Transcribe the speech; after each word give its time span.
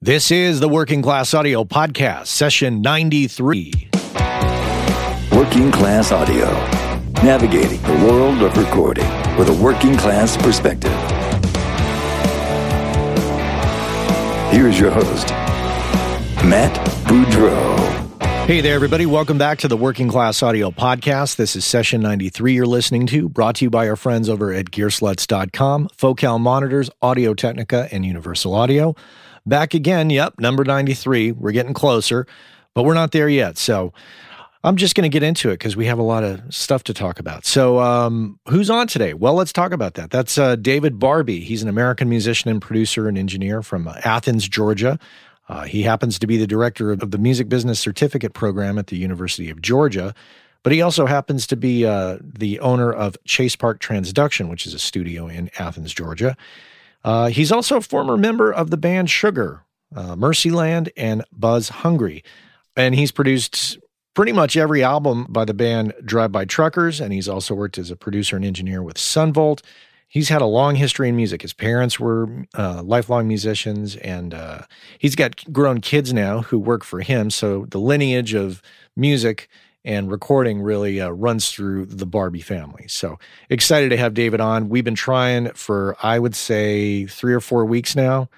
This 0.00 0.30
is 0.30 0.60
the 0.60 0.68
Working 0.68 1.02
Class 1.02 1.34
Audio 1.34 1.64
Podcast, 1.64 2.28
session 2.28 2.80
93. 2.82 3.72
Working 5.32 5.72
Class 5.72 6.12
Audio, 6.12 6.46
navigating 7.24 7.82
the 7.82 8.06
world 8.06 8.40
of 8.42 8.56
recording 8.56 9.08
with 9.36 9.48
a 9.48 9.60
working 9.60 9.96
class 9.96 10.36
perspective. 10.36 10.92
Here's 14.52 14.78
your 14.78 14.92
host, 14.92 15.30
Matt 16.46 16.76
Boudreau. 17.08 17.76
Hey 18.46 18.60
there, 18.60 18.76
everybody. 18.76 19.04
Welcome 19.04 19.36
back 19.36 19.58
to 19.58 19.68
the 19.68 19.76
Working 19.76 20.08
Class 20.08 20.44
Audio 20.44 20.70
Podcast. 20.70 21.34
This 21.34 21.56
is 21.56 21.64
session 21.64 22.00
93 22.02 22.54
you're 22.54 22.66
listening 22.66 23.08
to, 23.08 23.28
brought 23.28 23.56
to 23.56 23.64
you 23.64 23.70
by 23.70 23.88
our 23.88 23.96
friends 23.96 24.28
over 24.28 24.52
at 24.52 24.66
gearslutz.com, 24.66 25.88
Focal 25.96 26.38
Monitors, 26.38 26.88
Audio 27.02 27.34
Technica, 27.34 27.88
and 27.90 28.06
Universal 28.06 28.54
Audio. 28.54 28.94
Back 29.48 29.74
again, 29.74 30.10
yep, 30.10 30.34
number 30.38 30.64
93. 30.64 31.32
We're 31.32 31.52
getting 31.52 31.74
closer, 31.74 32.26
but 32.74 32.84
we're 32.84 32.94
not 32.94 33.12
there 33.12 33.28
yet. 33.28 33.56
So 33.56 33.92
I'm 34.62 34.76
just 34.76 34.94
going 34.94 35.08
to 35.08 35.14
get 35.14 35.22
into 35.22 35.50
it 35.50 35.54
because 35.54 35.76
we 35.76 35.86
have 35.86 35.98
a 35.98 36.02
lot 36.02 36.24
of 36.24 36.42
stuff 36.52 36.84
to 36.84 36.94
talk 36.94 37.18
about. 37.18 37.46
So, 37.46 37.78
um, 37.78 38.38
who's 38.48 38.68
on 38.68 38.88
today? 38.88 39.14
Well, 39.14 39.34
let's 39.34 39.52
talk 39.52 39.72
about 39.72 39.94
that. 39.94 40.10
That's 40.10 40.36
uh, 40.36 40.56
David 40.56 40.98
Barbe. 40.98 41.28
He's 41.30 41.62
an 41.62 41.68
American 41.68 42.08
musician 42.08 42.50
and 42.50 42.60
producer 42.60 43.08
and 43.08 43.16
engineer 43.16 43.62
from 43.62 43.88
Athens, 44.04 44.48
Georgia. 44.48 44.98
Uh, 45.48 45.64
he 45.64 45.82
happens 45.82 46.18
to 46.18 46.26
be 46.26 46.36
the 46.36 46.46
director 46.46 46.90
of 46.90 47.10
the 47.10 47.18
Music 47.18 47.48
Business 47.48 47.80
Certificate 47.80 48.34
Program 48.34 48.78
at 48.78 48.88
the 48.88 48.96
University 48.96 49.48
of 49.48 49.62
Georgia. 49.62 50.14
But 50.64 50.72
he 50.72 50.82
also 50.82 51.06
happens 51.06 51.46
to 51.46 51.56
be 51.56 51.86
uh, 51.86 52.18
the 52.20 52.58
owner 52.60 52.92
of 52.92 53.16
Chase 53.24 53.56
Park 53.56 53.80
Transduction, 53.80 54.50
which 54.50 54.66
is 54.66 54.74
a 54.74 54.78
studio 54.78 55.28
in 55.28 55.50
Athens, 55.58 55.94
Georgia. 55.94 56.36
Uh, 57.04 57.28
he's 57.28 57.52
also 57.52 57.76
a 57.76 57.80
former 57.80 58.16
member 58.16 58.52
of 58.52 58.70
the 58.70 58.76
band 58.76 59.10
Sugar, 59.10 59.62
uh, 59.94 60.14
Mercyland, 60.16 60.90
and 60.96 61.24
Buzz 61.32 61.68
Hungry. 61.68 62.22
And 62.76 62.94
he's 62.94 63.12
produced 63.12 63.78
pretty 64.14 64.32
much 64.32 64.56
every 64.56 64.82
album 64.82 65.26
by 65.28 65.44
the 65.44 65.54
band 65.54 65.94
Drive 66.04 66.32
By 66.32 66.44
Truckers. 66.44 67.00
And 67.00 67.12
he's 67.12 67.28
also 67.28 67.54
worked 67.54 67.78
as 67.78 67.90
a 67.90 67.96
producer 67.96 68.36
and 68.36 68.44
engineer 68.44 68.82
with 68.82 68.98
Son 68.98 69.32
Volt. 69.32 69.62
He's 70.10 70.30
had 70.30 70.40
a 70.40 70.46
long 70.46 70.76
history 70.76 71.10
in 71.10 71.16
music. 71.16 71.42
His 71.42 71.52
parents 71.52 72.00
were 72.00 72.46
uh, 72.56 72.82
lifelong 72.82 73.28
musicians, 73.28 73.94
and 73.96 74.32
uh, 74.32 74.60
he's 74.98 75.14
got 75.14 75.44
grown 75.52 75.82
kids 75.82 76.14
now 76.14 76.40
who 76.42 76.58
work 76.58 76.82
for 76.82 77.00
him. 77.02 77.28
So 77.28 77.66
the 77.66 77.78
lineage 77.78 78.32
of 78.32 78.62
music 78.96 79.50
and 79.88 80.10
recording 80.10 80.60
really 80.60 81.00
uh, 81.00 81.08
runs 81.08 81.50
through 81.50 81.86
the 81.86 82.04
Barbe 82.04 82.42
family. 82.42 82.86
So 82.88 83.18
excited 83.48 83.88
to 83.88 83.96
have 83.96 84.12
David 84.12 84.38
on. 84.38 84.68
We've 84.68 84.84
been 84.84 84.94
trying 84.94 85.50
for, 85.52 85.96
I 86.02 86.18
would 86.18 86.36
say, 86.36 87.06
three 87.06 87.32
or 87.32 87.40
four 87.40 87.64
weeks 87.64 87.96
now. 87.96 88.28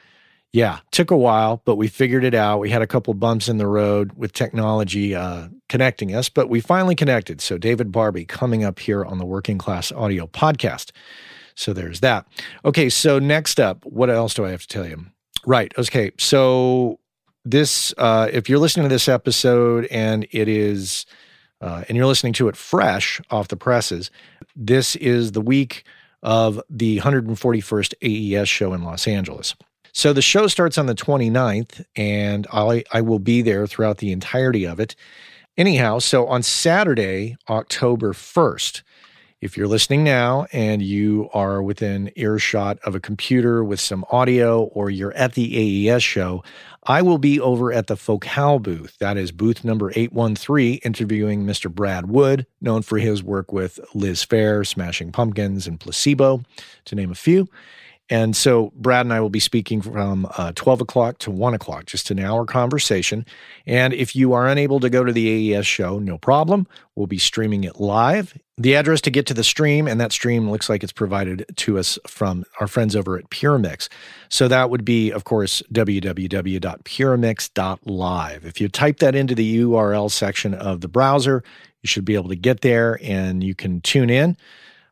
Yeah, 0.53 0.79
took 0.93 1.11
a 1.11 1.17
while, 1.17 1.61
but 1.65 1.75
we 1.75 1.89
figured 1.89 2.23
it 2.23 2.35
out. 2.35 2.61
We 2.61 2.71
had 2.71 2.83
a 2.83 2.87
couple 2.87 3.15
bumps 3.15 3.49
in 3.49 3.59
the 3.59 3.67
road 3.67 4.13
with 4.13 4.33
technology 4.33 5.13
uh, 5.15 5.49
connecting 5.69 6.15
us, 6.15 6.29
but 6.29 6.49
we 6.49 6.61
finally 6.61 6.95
connected. 6.95 7.41
So, 7.41 7.59
David 7.59 7.91
Barbe 7.93 8.27
coming 8.27 8.65
up 8.65 8.79
here 8.79 9.05
on 9.05 9.19
the 9.19 9.25
Working 9.25 9.59
Class 9.59 9.93
Audio 9.93 10.27
Podcast. 10.29 10.91
So, 11.55 11.73
there's 11.73 12.01
that. 12.01 12.27
Okay, 12.65 12.89
so 12.89 13.19
next 13.19 13.61
up, 13.61 13.85
what 13.85 14.11
else 14.11 14.35
do 14.35 14.45
I 14.45 14.51
have 14.51 14.63
to 14.63 14.69
tell 14.69 14.87
you? 14.87 15.07
Right. 15.47 15.73
Okay. 15.79 16.11
So, 16.19 16.99
this, 17.45 17.95
uh, 17.97 18.29
if 18.33 18.49
you're 18.49 18.59
listening 18.59 18.89
to 18.89 18.93
this 18.93 19.09
episode 19.09 19.87
and 19.87 20.27
it 20.33 20.49
is 20.49 21.07
uh, 21.61 21.85
and 21.89 21.97
you're 21.97 22.07
listening 22.07 22.33
to 22.35 22.49
it 22.49 22.57
fresh 22.57 23.21
off 23.31 23.49
the 23.49 23.57
presses, 23.57 24.11
this 24.57 24.97
is 24.97 25.33
the 25.33 25.41
week 25.41 25.85
of 26.23 26.61
the 26.69 26.99
141st 26.99 27.95
AES 28.03 28.49
show 28.49 28.73
in 28.73 28.83
Los 28.83 29.07
Angeles. 29.07 29.55
So 29.93 30.13
the 30.13 30.23
show 30.23 30.47
starts 30.47 30.79
on 30.79 30.87
the 30.87 30.95
29th, 30.95 31.85
and 31.97 32.47
I, 32.53 32.85
I 32.93 33.01
will 33.01 33.19
be 33.19 33.43
there 33.43 33.67
throughout 33.67 33.99
the 33.99 34.13
entirety 34.13 34.65
of 34.65 34.79
it. 34.79 34.95
Anyhow, 35.57 35.99
so 35.99 36.27
on 36.27 36.43
Saturday, 36.43 37.37
October 37.49 38.13
1st, 38.13 38.83
if 39.41 39.57
you're 39.57 39.67
listening 39.67 40.05
now 40.05 40.47
and 40.53 40.83
you 40.83 41.31
are 41.33 41.63
within 41.63 42.13
earshot 42.15 42.79
of 42.85 42.95
a 42.95 43.01
computer 43.01 43.65
with 43.65 43.81
some 43.81 44.05
audio 44.11 44.65
or 44.65 44.91
you're 44.91 45.15
at 45.15 45.33
the 45.33 45.89
AES 45.89 46.03
show, 46.03 46.45
I 46.85 47.01
will 47.01 47.19
be 47.19 47.41
over 47.41 47.73
at 47.73 47.87
the 47.87 47.97
Focal 47.97 48.59
booth. 48.59 48.99
That 48.99 49.17
is 49.17 49.33
booth 49.33 49.65
number 49.65 49.93
813, 49.95 50.81
interviewing 50.83 51.45
Mr. 51.45 51.73
Brad 51.73 52.11
Wood, 52.11 52.47
known 52.61 52.83
for 52.83 52.99
his 52.99 53.23
work 53.23 53.53
with 53.53 53.81
Liz 53.95 54.25
Phair, 54.25 54.67
Smashing 54.67 55.11
Pumpkins, 55.11 55.67
and 55.67 55.81
Placebo, 55.81 56.43
to 56.85 56.95
name 56.95 57.11
a 57.11 57.15
few. 57.15 57.49
And 58.11 58.37
so 58.37 58.73
Brad 58.75 59.07
and 59.07 59.13
I 59.13 59.21
will 59.21 59.31
be 59.31 59.41
speaking 59.41 59.81
from 59.81 60.29
uh, 60.37 60.51
12 60.57 60.81
o'clock 60.81 61.19
to 61.19 61.31
1 61.31 61.55
o'clock, 61.55 61.87
just 61.87 62.11
an 62.11 62.19
hour 62.19 62.45
conversation. 62.45 63.25
And 63.67 63.95
if 63.95 64.17
you 64.17 64.33
are 64.33 64.49
unable 64.49 64.81
to 64.81 64.91
go 64.91 65.05
to 65.05 65.13
the 65.13 65.55
AES 65.55 65.67
show, 65.67 66.01
no 66.01 66.19
problem. 66.19 66.67
We'll 66.97 67.07
be 67.07 67.19
streaming 67.19 67.63
it 67.63 67.81
live. 67.81 68.37
The 68.61 68.75
address 68.75 69.01
to 69.03 69.11
get 69.11 69.27
to 69.27 69.35
the 69.35 69.43
stream, 69.43 69.89
and 69.89 70.01
that 70.01 70.13
stream 70.13 70.49
looks 70.51 70.69
like 70.69 70.83
it's 70.83 70.93
provided 70.93 71.47
to 71.57 71.79
us 71.79 71.99
from 72.07 72.45
our 72.61 72.67
friends 72.67 72.95
over 72.95 73.17
at 73.17 73.31
PureMix. 73.31 73.89
So 74.29 74.49
that 74.49 74.69
would 74.69 74.85
be, 74.85 75.11
of 75.11 75.25
course, 75.25 75.63
www.puremix.live. 75.73 78.45
If 78.45 78.61
you 78.61 78.69
type 78.69 78.99
that 78.99 79.15
into 79.15 79.35
the 79.35 79.61
URL 79.61 80.11
section 80.11 80.53
of 80.53 80.83
the 80.83 80.89
browser, 80.89 81.43
you 81.83 81.87
should 81.87 82.05
be 82.05 82.15
able 82.15 82.29
to 82.29 82.37
get 82.37 82.61
there 82.61 82.99
and 83.03 83.43
you 83.43 83.55
can 83.55 83.81
tune 83.81 84.11
in. 84.11 84.37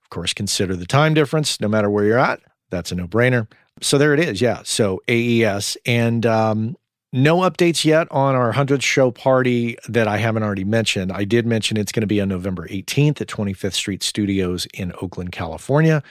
Of 0.02 0.08
course, 0.10 0.32
consider 0.32 0.74
the 0.74 0.86
time 0.86 1.12
difference 1.12 1.60
no 1.60 1.68
matter 1.68 1.90
where 1.90 2.06
you're 2.06 2.18
at 2.18 2.40
that's 2.70 2.92
a 2.92 2.94
no 2.94 3.06
brainer. 3.06 3.46
So 3.80 3.98
there 3.98 4.14
it 4.14 4.20
is. 4.20 4.40
Yeah. 4.40 4.62
So 4.64 5.00
AES. 5.08 5.76
And 5.86 6.26
um, 6.26 6.76
no 7.12 7.38
updates 7.38 7.84
yet 7.84 8.06
on 8.10 8.34
our 8.34 8.52
100th 8.52 8.82
show 8.82 9.10
party 9.10 9.76
that 9.88 10.06
I 10.06 10.18
haven't 10.18 10.42
already 10.42 10.64
mentioned. 10.64 11.10
I 11.10 11.24
did 11.24 11.46
mention 11.46 11.76
it's 11.76 11.92
going 11.92 12.02
to 12.02 12.06
be 12.06 12.20
on 12.20 12.28
November 12.28 12.68
18th 12.68 13.20
at 13.20 13.28
25th 13.28 13.72
Street 13.72 14.02
Studios 14.02 14.66
in 14.74 14.92
Oakland, 15.00 15.32
California. 15.32 16.02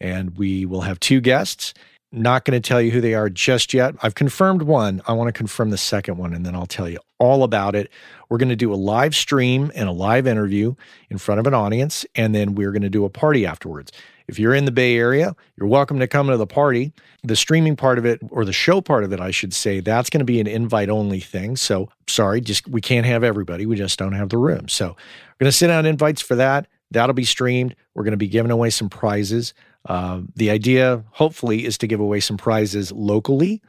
And 0.00 0.36
we 0.36 0.66
will 0.66 0.80
have 0.80 0.98
two 0.98 1.20
guests. 1.20 1.74
Not 2.10 2.44
going 2.44 2.60
to 2.60 2.68
tell 2.68 2.82
you 2.82 2.90
who 2.90 3.00
they 3.00 3.14
are 3.14 3.30
just 3.30 3.72
yet. 3.72 3.94
I've 4.02 4.16
confirmed 4.16 4.62
one. 4.62 5.00
I 5.06 5.12
want 5.12 5.28
to 5.28 5.32
confirm 5.32 5.70
the 5.70 5.78
second 5.78 6.18
one, 6.18 6.34
and 6.34 6.44
then 6.44 6.54
I'll 6.54 6.66
tell 6.66 6.88
you 6.88 6.98
all 7.18 7.42
about 7.42 7.74
it. 7.74 7.90
We're 8.28 8.36
going 8.36 8.50
to 8.50 8.56
do 8.56 8.74
a 8.74 8.76
live 8.76 9.14
stream 9.14 9.72
and 9.74 9.88
a 9.88 9.92
live 9.92 10.26
interview 10.26 10.74
in 11.08 11.16
front 11.16 11.38
of 11.38 11.46
an 11.46 11.54
audience, 11.54 12.04
and 12.14 12.34
then 12.34 12.54
we're 12.54 12.72
going 12.72 12.82
to 12.82 12.90
do 12.90 13.06
a 13.06 13.08
party 13.08 13.46
afterwards. 13.46 13.92
If 14.28 14.38
you're 14.38 14.54
in 14.54 14.64
the 14.64 14.72
Bay 14.72 14.96
Area, 14.96 15.34
you're 15.56 15.68
welcome 15.68 15.98
to 15.98 16.06
come 16.06 16.28
to 16.28 16.36
the 16.36 16.46
party. 16.46 16.92
The 17.24 17.36
streaming 17.36 17.76
part 17.76 17.98
of 17.98 18.04
it, 18.04 18.20
or 18.30 18.44
the 18.44 18.52
show 18.52 18.80
part 18.80 19.04
of 19.04 19.12
it, 19.12 19.20
I 19.20 19.30
should 19.30 19.54
say, 19.54 19.80
that's 19.80 20.10
going 20.10 20.20
to 20.20 20.24
be 20.24 20.40
an 20.40 20.46
invite 20.46 20.88
only 20.88 21.20
thing. 21.20 21.56
So 21.56 21.88
sorry, 22.08 22.40
just 22.40 22.68
we 22.68 22.80
can't 22.80 23.06
have 23.06 23.24
everybody. 23.24 23.66
We 23.66 23.76
just 23.76 23.98
don't 23.98 24.12
have 24.12 24.28
the 24.28 24.38
room. 24.38 24.68
So 24.68 24.88
we're 24.88 25.44
going 25.44 25.50
to 25.50 25.56
send 25.56 25.72
out 25.72 25.86
invites 25.86 26.22
for 26.22 26.34
that. 26.36 26.66
That'll 26.90 27.14
be 27.14 27.24
streamed. 27.24 27.74
We're 27.94 28.04
going 28.04 28.12
to 28.12 28.18
be 28.18 28.28
giving 28.28 28.50
away 28.50 28.70
some 28.70 28.88
prizes. 28.88 29.54
Uh, 29.86 30.20
the 30.36 30.50
idea, 30.50 31.04
hopefully, 31.10 31.64
is 31.64 31.78
to 31.78 31.86
give 31.86 32.00
away 32.00 32.20
some 32.20 32.36
prizes 32.36 32.92
locally 32.92 33.62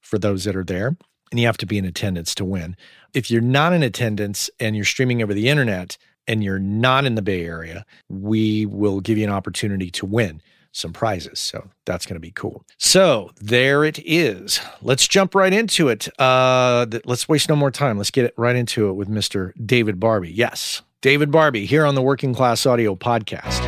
for 0.00 0.18
those 0.18 0.44
that 0.44 0.56
are 0.56 0.64
there. 0.64 0.96
And 1.30 1.40
you 1.40 1.46
have 1.46 1.56
to 1.58 1.66
be 1.66 1.78
in 1.78 1.84
attendance 1.84 2.34
to 2.36 2.44
win. 2.44 2.76
If 3.12 3.30
you're 3.30 3.40
not 3.40 3.72
in 3.72 3.82
attendance 3.82 4.48
and 4.60 4.76
you're 4.76 4.84
streaming 4.84 5.22
over 5.22 5.34
the 5.34 5.48
internet, 5.48 5.98
and 6.28 6.42
you're 6.42 6.58
not 6.58 7.04
in 7.04 7.14
the 7.14 7.22
Bay 7.22 7.44
Area, 7.44 7.84
we 8.08 8.66
will 8.66 9.00
give 9.00 9.18
you 9.18 9.24
an 9.24 9.32
opportunity 9.32 9.90
to 9.92 10.06
win 10.06 10.42
some 10.72 10.92
prizes. 10.92 11.38
So 11.38 11.70
that's 11.86 12.04
going 12.04 12.16
to 12.16 12.20
be 12.20 12.30
cool. 12.32 12.64
So 12.76 13.30
there 13.40 13.84
it 13.84 13.98
is. 14.04 14.60
Let's 14.82 15.08
jump 15.08 15.34
right 15.34 15.52
into 15.52 15.88
it. 15.88 16.08
Uh, 16.20 16.84
th- 16.86 17.06
let's 17.06 17.28
waste 17.28 17.48
no 17.48 17.56
more 17.56 17.70
time. 17.70 17.96
Let's 17.96 18.10
get 18.10 18.26
it 18.26 18.34
right 18.36 18.54
into 18.56 18.88
it 18.88 18.92
with 18.92 19.08
Mr. 19.08 19.52
David 19.64 19.98
Barbe. 19.98 20.26
Yes, 20.26 20.82
David 21.00 21.30
Barbe 21.30 21.56
here 21.56 21.86
on 21.86 21.94
the 21.94 22.02
Working 22.02 22.34
Class 22.34 22.66
Audio 22.66 22.94
Podcast. 22.94 23.65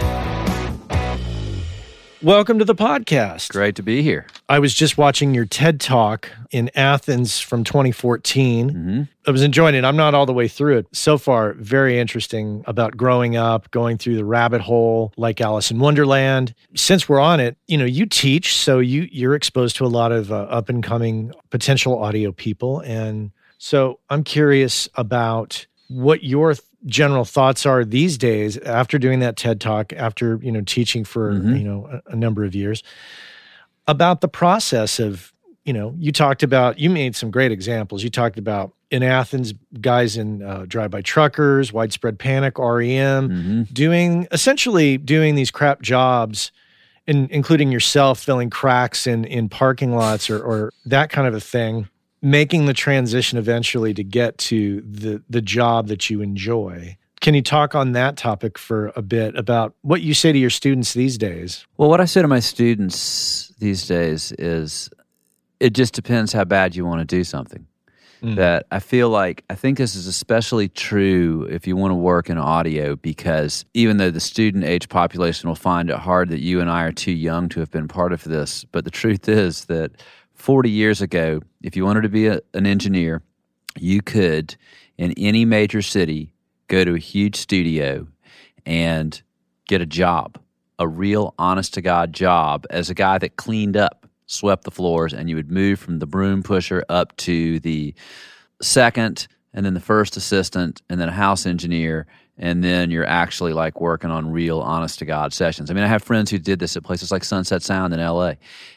Welcome 2.21 2.59
to 2.59 2.65
the 2.65 2.75
podcast. 2.75 3.53
Great 3.53 3.77
to 3.77 3.83
be 3.83 4.03
here. 4.03 4.27
I 4.49 4.59
was 4.59 4.75
just 4.75 4.99
watching 4.99 5.34
your 5.34 5.45
TED 5.45 5.81
Talk 5.81 6.29
in 6.51 6.69
Athens 6.75 7.39
from 7.39 7.62
2014. 7.62 8.70
Mm-hmm. 8.70 9.03
I 9.26 9.31
was 9.31 9.43
enjoying 9.43 9.76
it. 9.76 9.85
I'm 9.85 9.97
not 9.97 10.15
all 10.15 10.26
the 10.26 10.32
way 10.32 10.49
through 10.49 10.79
it. 10.79 10.87
So 10.93 11.17
far, 11.17 11.53
very 11.53 12.00
interesting 12.00 12.65
about 12.67 12.97
growing 12.97 13.37
up, 13.37 13.70
going 13.70 13.99
through 13.99 14.17
the 14.17 14.25
rabbit 14.25 14.61
hole 14.61 15.12
like 15.17 15.41
Alice 15.41 15.70
in 15.70 15.79
Wonderland. 15.79 16.55
Since 16.75 17.09
we're 17.09 17.20
on 17.20 17.38
it, 17.38 17.56
you 17.69 17.79
know, 17.79 17.85
you 17.85 18.05
teach, 18.05 18.56
so 18.56 18.81
you 18.81 19.09
you're 19.12 19.37
exposed 19.37 19.76
to 19.76 19.85
a 19.85 19.87
lot 19.87 20.11
of 20.11 20.32
uh, 20.32 20.43
up 20.50 20.69
and 20.69 20.82
coming 20.82 21.32
potential 21.50 22.03
audio 22.03 22.32
people 22.32 22.81
and 22.81 23.31
so 23.59 23.99
I'm 24.09 24.23
curious 24.23 24.88
about 24.94 25.67
what 25.88 26.23
your 26.23 26.55
general 26.87 27.25
thoughts 27.25 27.67
are 27.67 27.85
these 27.85 28.19
days 28.19 28.57
after 28.59 28.99
doing 28.99 29.21
that 29.21 29.37
TED 29.37 29.61
talk, 29.61 29.93
after 29.93 30.39
you 30.43 30.53
know 30.53 30.61
teaching 30.63 31.05
for 31.05 31.33
mm-hmm. 31.33 31.57
you 31.57 31.65
know 31.65 31.89
a, 32.07 32.13
a 32.13 32.17
number 32.17 32.45
of 32.45 32.55
years, 32.55 32.83
about 33.87 34.21
the 34.21 34.29
process 34.29 34.99
of 34.99 35.33
you 35.65 35.73
know 35.73 35.95
you 35.99 36.13
talked 36.13 36.43
about 36.43 36.79
you 36.79 36.91
made 36.91 37.17
some 37.17 37.31
great 37.31 37.53
examples. 37.53 38.03
You 38.03 38.11
talked 38.11 38.39
about 38.39 38.73
in 38.91 39.03
Athens, 39.03 39.53
guys 39.81 40.17
in 40.17 40.43
uh, 40.43 40.65
drive 40.67 40.91
by 40.91 41.03
truckers, 41.03 41.73
widespread 41.73 42.19
panic, 42.19 42.59
REM, 42.59 43.29
mm-hmm. 43.29 43.63
doing 43.73 44.27
essentially 44.31 44.99
doing 44.99 45.35
these 45.35 45.51
crap 45.51 45.83
jobs. 45.83 46.53
In, 47.07 47.27
including 47.31 47.73
yourself 47.73 48.21
filling 48.21 48.51
cracks 48.51 49.07
in, 49.07 49.25
in 49.25 49.49
parking 49.49 49.95
lots 49.95 50.29
or, 50.29 50.43
or 50.43 50.75
that 50.85 51.09
kind 51.09 51.27
of 51.27 51.33
a 51.33 51.41
thing 51.41 51.89
making 52.20 52.67
the 52.67 52.75
transition 52.75 53.38
eventually 53.38 53.94
to 53.94 54.05
get 54.05 54.38
to 54.38 54.81
the 54.82 55.23
the 55.29 55.43
job 55.43 55.88
that 55.88 56.11
you 56.11 56.20
enjoy. 56.20 56.97
Can 57.20 57.35
you 57.35 57.43
talk 57.43 57.75
on 57.75 57.93
that 57.93 58.17
topic 58.17 58.56
for 58.56 58.93
a 58.94 59.03
bit 59.03 59.37
about 59.37 59.75
what 59.82 60.03
you 60.03 60.15
say 60.15 60.31
to 60.31 60.38
your 60.38 60.50
students 60.50 60.94
these 60.94 61.19
days? 61.19 61.67
Well, 61.76 61.88
what 61.88 62.00
I 62.00 62.05
say 62.05 62.23
to 62.23 62.29
my 62.29 62.38
students 62.38 63.53
these 63.59 63.88
days 63.88 64.32
is 64.32 64.88
it 65.59 65.70
just 65.70 65.94
depends 65.94 66.32
how 66.32 66.44
bad 66.44 66.76
you 66.76 66.85
want 66.85 67.00
to 67.00 67.05
do 67.05 67.25
something. 67.25 67.67
Mm. 68.23 68.35
That 68.35 68.67
I 68.73 68.81
feel 68.81 69.11
like 69.11 69.44
I 69.49 69.55
think 69.55 69.79
this 69.79 69.94
is 69.94 70.09
especially 70.09 70.69
true 70.69 71.47
if 71.49 71.69
you 71.69 71.76
want 71.76 71.93
to 71.93 71.97
work 71.97 72.29
in 72.29 72.37
audio 72.37 72.97
because 72.97 73.65
even 73.75 73.99
though 73.99 74.11
the 74.11 74.19
student 74.19 74.65
age 74.65 74.88
population 74.88 75.49
will 75.49 75.55
find 75.55 75.88
it 75.88 75.97
hard 75.97 76.29
that 76.31 76.41
you 76.41 76.61
and 76.61 76.69
I 76.69 76.82
are 76.82 76.91
too 76.91 77.12
young 77.12 77.49
to 77.50 77.61
have 77.61 77.70
been 77.70 77.87
part 77.87 78.12
of 78.12 78.25
this, 78.25 78.65
but 78.65 78.85
the 78.85 78.91
truth 78.91 79.29
is 79.29 79.67
that 79.67 79.93
40 80.38 80.70
years 80.70 81.02
ago, 81.02 81.40
if 81.62 81.76
you 81.76 81.85
wanted 81.85 82.02
to 82.02 82.08
be 82.08 82.29
a, 82.29 82.40
an 82.55 82.67
engineer, 82.67 83.23
you 83.76 84.00
could 84.00 84.56
in 84.96 85.12
any 85.17 85.44
major 85.44 85.82
city 85.82 86.32
go 86.69 86.85
to 86.85 86.94
a 86.94 86.99
huge 86.99 87.37
studio 87.37 88.06
and 88.64 89.20
get 89.69 89.81
a 89.81 89.87
job, 89.87 90.38
a 90.79 90.87
real 90.87 91.35
honest 91.38 91.75
to 91.75 91.82
God 91.82 92.12
job 92.12 92.67
as 92.70 92.88
a 92.88 92.94
guy 92.94 93.19
that 93.19 93.37
cleaned 93.37 93.76
up 93.76 94.06
swept 94.26 94.64
the 94.64 94.70
floors, 94.70 95.12
and 95.12 95.29
you 95.29 95.37
would 95.37 95.50
move 95.50 95.79
from 95.79 95.99
the 95.99 96.06
broom 96.06 96.43
pusher 96.43 96.84
up 96.88 97.17
to 97.17 97.58
the 97.61 97.94
second, 98.61 99.26
and 99.55 99.64
then 99.64 99.75
the 99.75 99.81
first 99.81 100.17
assistant, 100.17 100.82
and 100.88 101.00
then 101.00 101.08
a 101.08 101.12
house 101.12 101.46
engineer, 101.46 102.06
and 102.38 102.62
then 102.62 102.90
you're 102.90 103.06
actually 103.06 103.52
like 103.52 103.81
working 103.81 104.11
on 104.11 104.31
real 104.31 104.61
honest 104.61 104.99
to 105.00 105.05
God 105.05 105.32
sessions. 105.32 105.70
I 105.70 105.75
mean, 105.75 105.85
I 105.85 105.88
have 105.88 106.02
friends 106.02 106.31
who 106.31 106.38
did 106.38 106.58
this 106.58 106.76
at 106.76 106.85
places 106.85 107.11
like 107.11 107.25
Sunset 107.25 107.62
Sound 107.62 107.93
in 107.93 108.00
LA, 108.00 108.35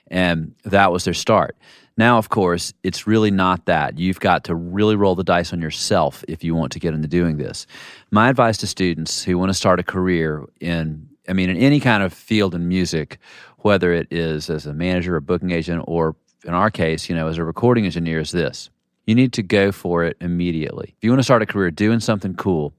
and 0.08 0.56
that 0.64 0.92
was 0.92 1.04
their 1.04 1.14
start. 1.14 1.56
Now, 1.98 2.18
of 2.18 2.30
course, 2.30 2.74
it's 2.84 3.06
really 3.06 3.32
not 3.32 3.66
that. 3.66 4.00
You've 4.00 4.20
got 4.20 4.46
to 4.46 4.56
really 4.56 4.96
roll 4.96 5.14
the 5.14 5.24
dice 5.24 5.54
on 5.54 5.62
yourself 5.62 6.24
if 6.28 6.44
you 6.44 6.56
want 6.56 6.72
to 6.72 6.80
get 6.80 6.94
into 6.94 7.08
doing 7.08 7.38
this. 7.38 7.68
My 8.10 8.30
advice 8.30 8.58
to 8.58 8.68
students 8.68 9.24
who 9.24 9.38
want 9.38 9.50
to 9.50 9.54
start 9.54 9.80
a 9.80 9.84
career 9.84 10.46
in, 10.60 11.08
I 11.28 11.34
mean, 11.34 11.50
in 11.50 11.58
any 11.58 11.80
kind 11.80 12.02
of 12.02 12.14
field 12.14 12.56
in 12.56 12.68
music 12.68 13.20
whether 13.64 13.94
it 13.94 14.08
is 14.12 14.50
as 14.50 14.66
a 14.66 14.74
manager 14.74 15.16
or 15.16 15.22
booking 15.22 15.52
agent 15.52 15.84
or 15.88 16.16
in 16.46 16.54
our 16.54 16.72
case, 16.72 17.10
you 17.10 17.16
know, 17.16 17.28
as 17.28 17.38
a 17.38 17.44
recording 17.44 17.86
engineer 17.86 18.20
is 18.20 18.32
this. 18.32 18.70
You 19.06 19.16
need 19.16 19.34
to 19.34 19.44
go 19.44 19.72
for 19.72 20.04
it 20.04 20.18
immediately. 20.22 20.96
If 20.98 21.04
you 21.04 21.10
want 21.10 21.20
to 21.20 21.24
start 21.24 21.42
a 21.42 21.46
career 21.46 21.72
doing 21.72 22.00
something 22.00 22.36
cool, 22.36 22.74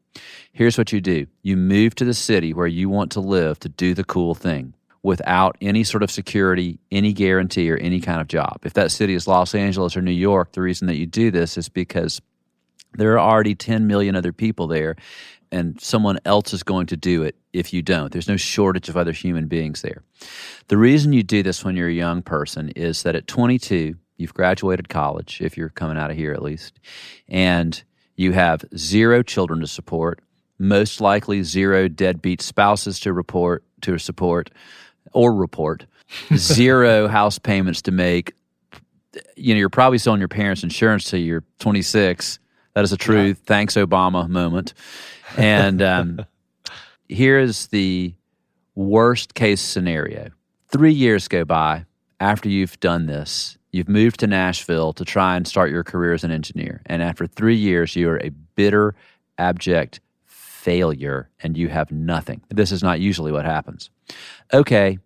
here's 0.53 0.79
what 0.79 0.93
you 0.93 1.01
do. 1.01 1.27
You 1.43 1.57
move 1.57 1.95
to 1.97 2.05
the 2.05 2.15
city 2.15 2.53
where 2.53 2.67
you 2.67 2.89
want 2.89 3.13
to 3.13 3.21
live 3.21 3.59
to 3.61 3.69
do 3.69 3.95
the 3.95 4.05
cool 4.05 4.35
thing 4.35 4.75
without 5.03 5.57
any 5.61 5.83
sort 5.83 6.03
of 6.03 6.11
security, 6.11 6.79
any 6.93 7.13
guarantee, 7.13 7.71
or 7.71 7.77
any 7.77 8.01
kind 8.01 8.21
of 8.21 8.29
job. 8.29 8.61
If 8.65 8.75
that 8.75 8.93
city 8.93 9.15
is 9.15 9.27
Los 9.27 9.55
Angeles 9.55 9.97
or 9.97 10.03
New 10.03 10.13
York, 10.13 10.53
the 10.53 10.63
reason 10.63 10.87
that 10.87 10.97
you 10.97 11.07
do 11.07 11.31
this 11.31 11.59
is 11.59 11.69
because 11.69 12.21
there 12.95 13.13
are 13.15 13.19
already 13.19 13.55
10 13.55 13.87
million 13.87 14.15
other 14.15 14.33
people 14.33 14.67
there 14.67 14.97
and 15.51 15.79
someone 15.81 16.19
else 16.25 16.55
is 16.55 16.63
going 16.63 16.87
to 16.87 16.97
do 16.97 17.23
it 17.23 17.37
if 17.53 17.73
you 17.73 17.83
don't. 17.83 18.11
There's 18.11 18.29
no 18.29 18.39
shortage 18.39 18.89
of 18.89 18.97
other 18.97 19.13
human 19.13 19.47
beings 19.49 19.83
there. 19.83 20.03
The 20.69 20.79
reason 20.79 21.13
you 21.13 21.23
do 21.23 21.43
this 21.43 21.65
when 21.65 21.77
you're 21.77 21.89
a 21.89 21.93
young 21.93 22.23
person 22.23 22.71
is 22.71 23.03
that 23.03 23.15
at 23.15 23.27
22, 23.27 23.97
you've 24.23 24.35
graduated 24.35 24.89
college, 24.89 25.41
if 25.41 25.57
you're 25.57 25.69
coming 25.69 25.99
out 25.99 26.11
of 26.11 26.17
here 26.17 26.33
at 26.33 26.43
least, 26.43 26.79
and 27.29 27.83
you 28.17 28.33
have 28.33 28.65
zero 28.77 29.23
children 29.23 29.61
to 29.61 29.67
support, 29.67 30.21
most 30.59 31.01
likely 31.01 31.43
zero 31.43 31.89
deadbeat 31.89 32.41
spouses 32.41 33.01
to 33.01 33.13
report 33.13 33.65
to 33.83 33.99
support 33.99 34.51
or 35.13 35.35
report, 35.35 35.87
zero 36.37 37.09
house 37.09 37.39
payments 37.39 37.83
to 37.83 37.91
make. 37.91 38.33
You 39.37 39.55
know, 39.55 39.59
you're 39.59 39.69
probably 39.69 39.99
selling 39.99 40.21
your 40.21 40.29
parents' 40.29 40.63
insurance 40.63 41.11
till 41.11 41.21
you're 41.21 41.45
26. 41.59 42.39
That 42.75 42.85
is 42.85 42.93
a 42.93 42.97
true 42.97 43.29
yeah. 43.29 43.35
thanks 43.45 43.75
Obama 43.75 44.29
moment. 44.29 44.73
And 45.37 45.83
um, 45.83 46.27
here 47.09 47.39
is 47.39 47.67
the 47.67 48.15
worst 48.75 49.35
case 49.35 49.61
scenario 49.61 50.31
three 50.73 50.93
years 50.93 51.29
go 51.29 51.45
by 51.45 51.85
after 52.19 52.49
you've 52.49 52.81
done 52.81 53.07
this. 53.07 53.59
You've 53.73 53.89
moved 53.89 54.21
to 54.21 54.27
Nashville 54.27 54.93
to 54.93 55.05
try 55.05 55.37
and 55.37 55.49
start 55.49 55.71
your 55.71 55.83
career 55.83 56.13
as 56.13 56.25
an 56.25 56.31
engineer. 56.31 56.83
And 56.87 57.03
after 57.03 57.27
three 57.27 57.57
years, 57.57 57.97
you 57.97 58.09
are 58.11 58.21
a 58.23 58.31
bitter, 58.55 58.95
abject 59.39 60.01
failure 60.27 61.31
and 61.41 61.57
you 61.57 61.69
have 61.69 61.91
nothing. 61.91 62.43
This 62.51 62.71
is 62.71 62.83
not 62.83 63.01
usually 63.01 63.33
what 63.33 63.45
happens. 63.45 63.91
Okay, 64.53 64.99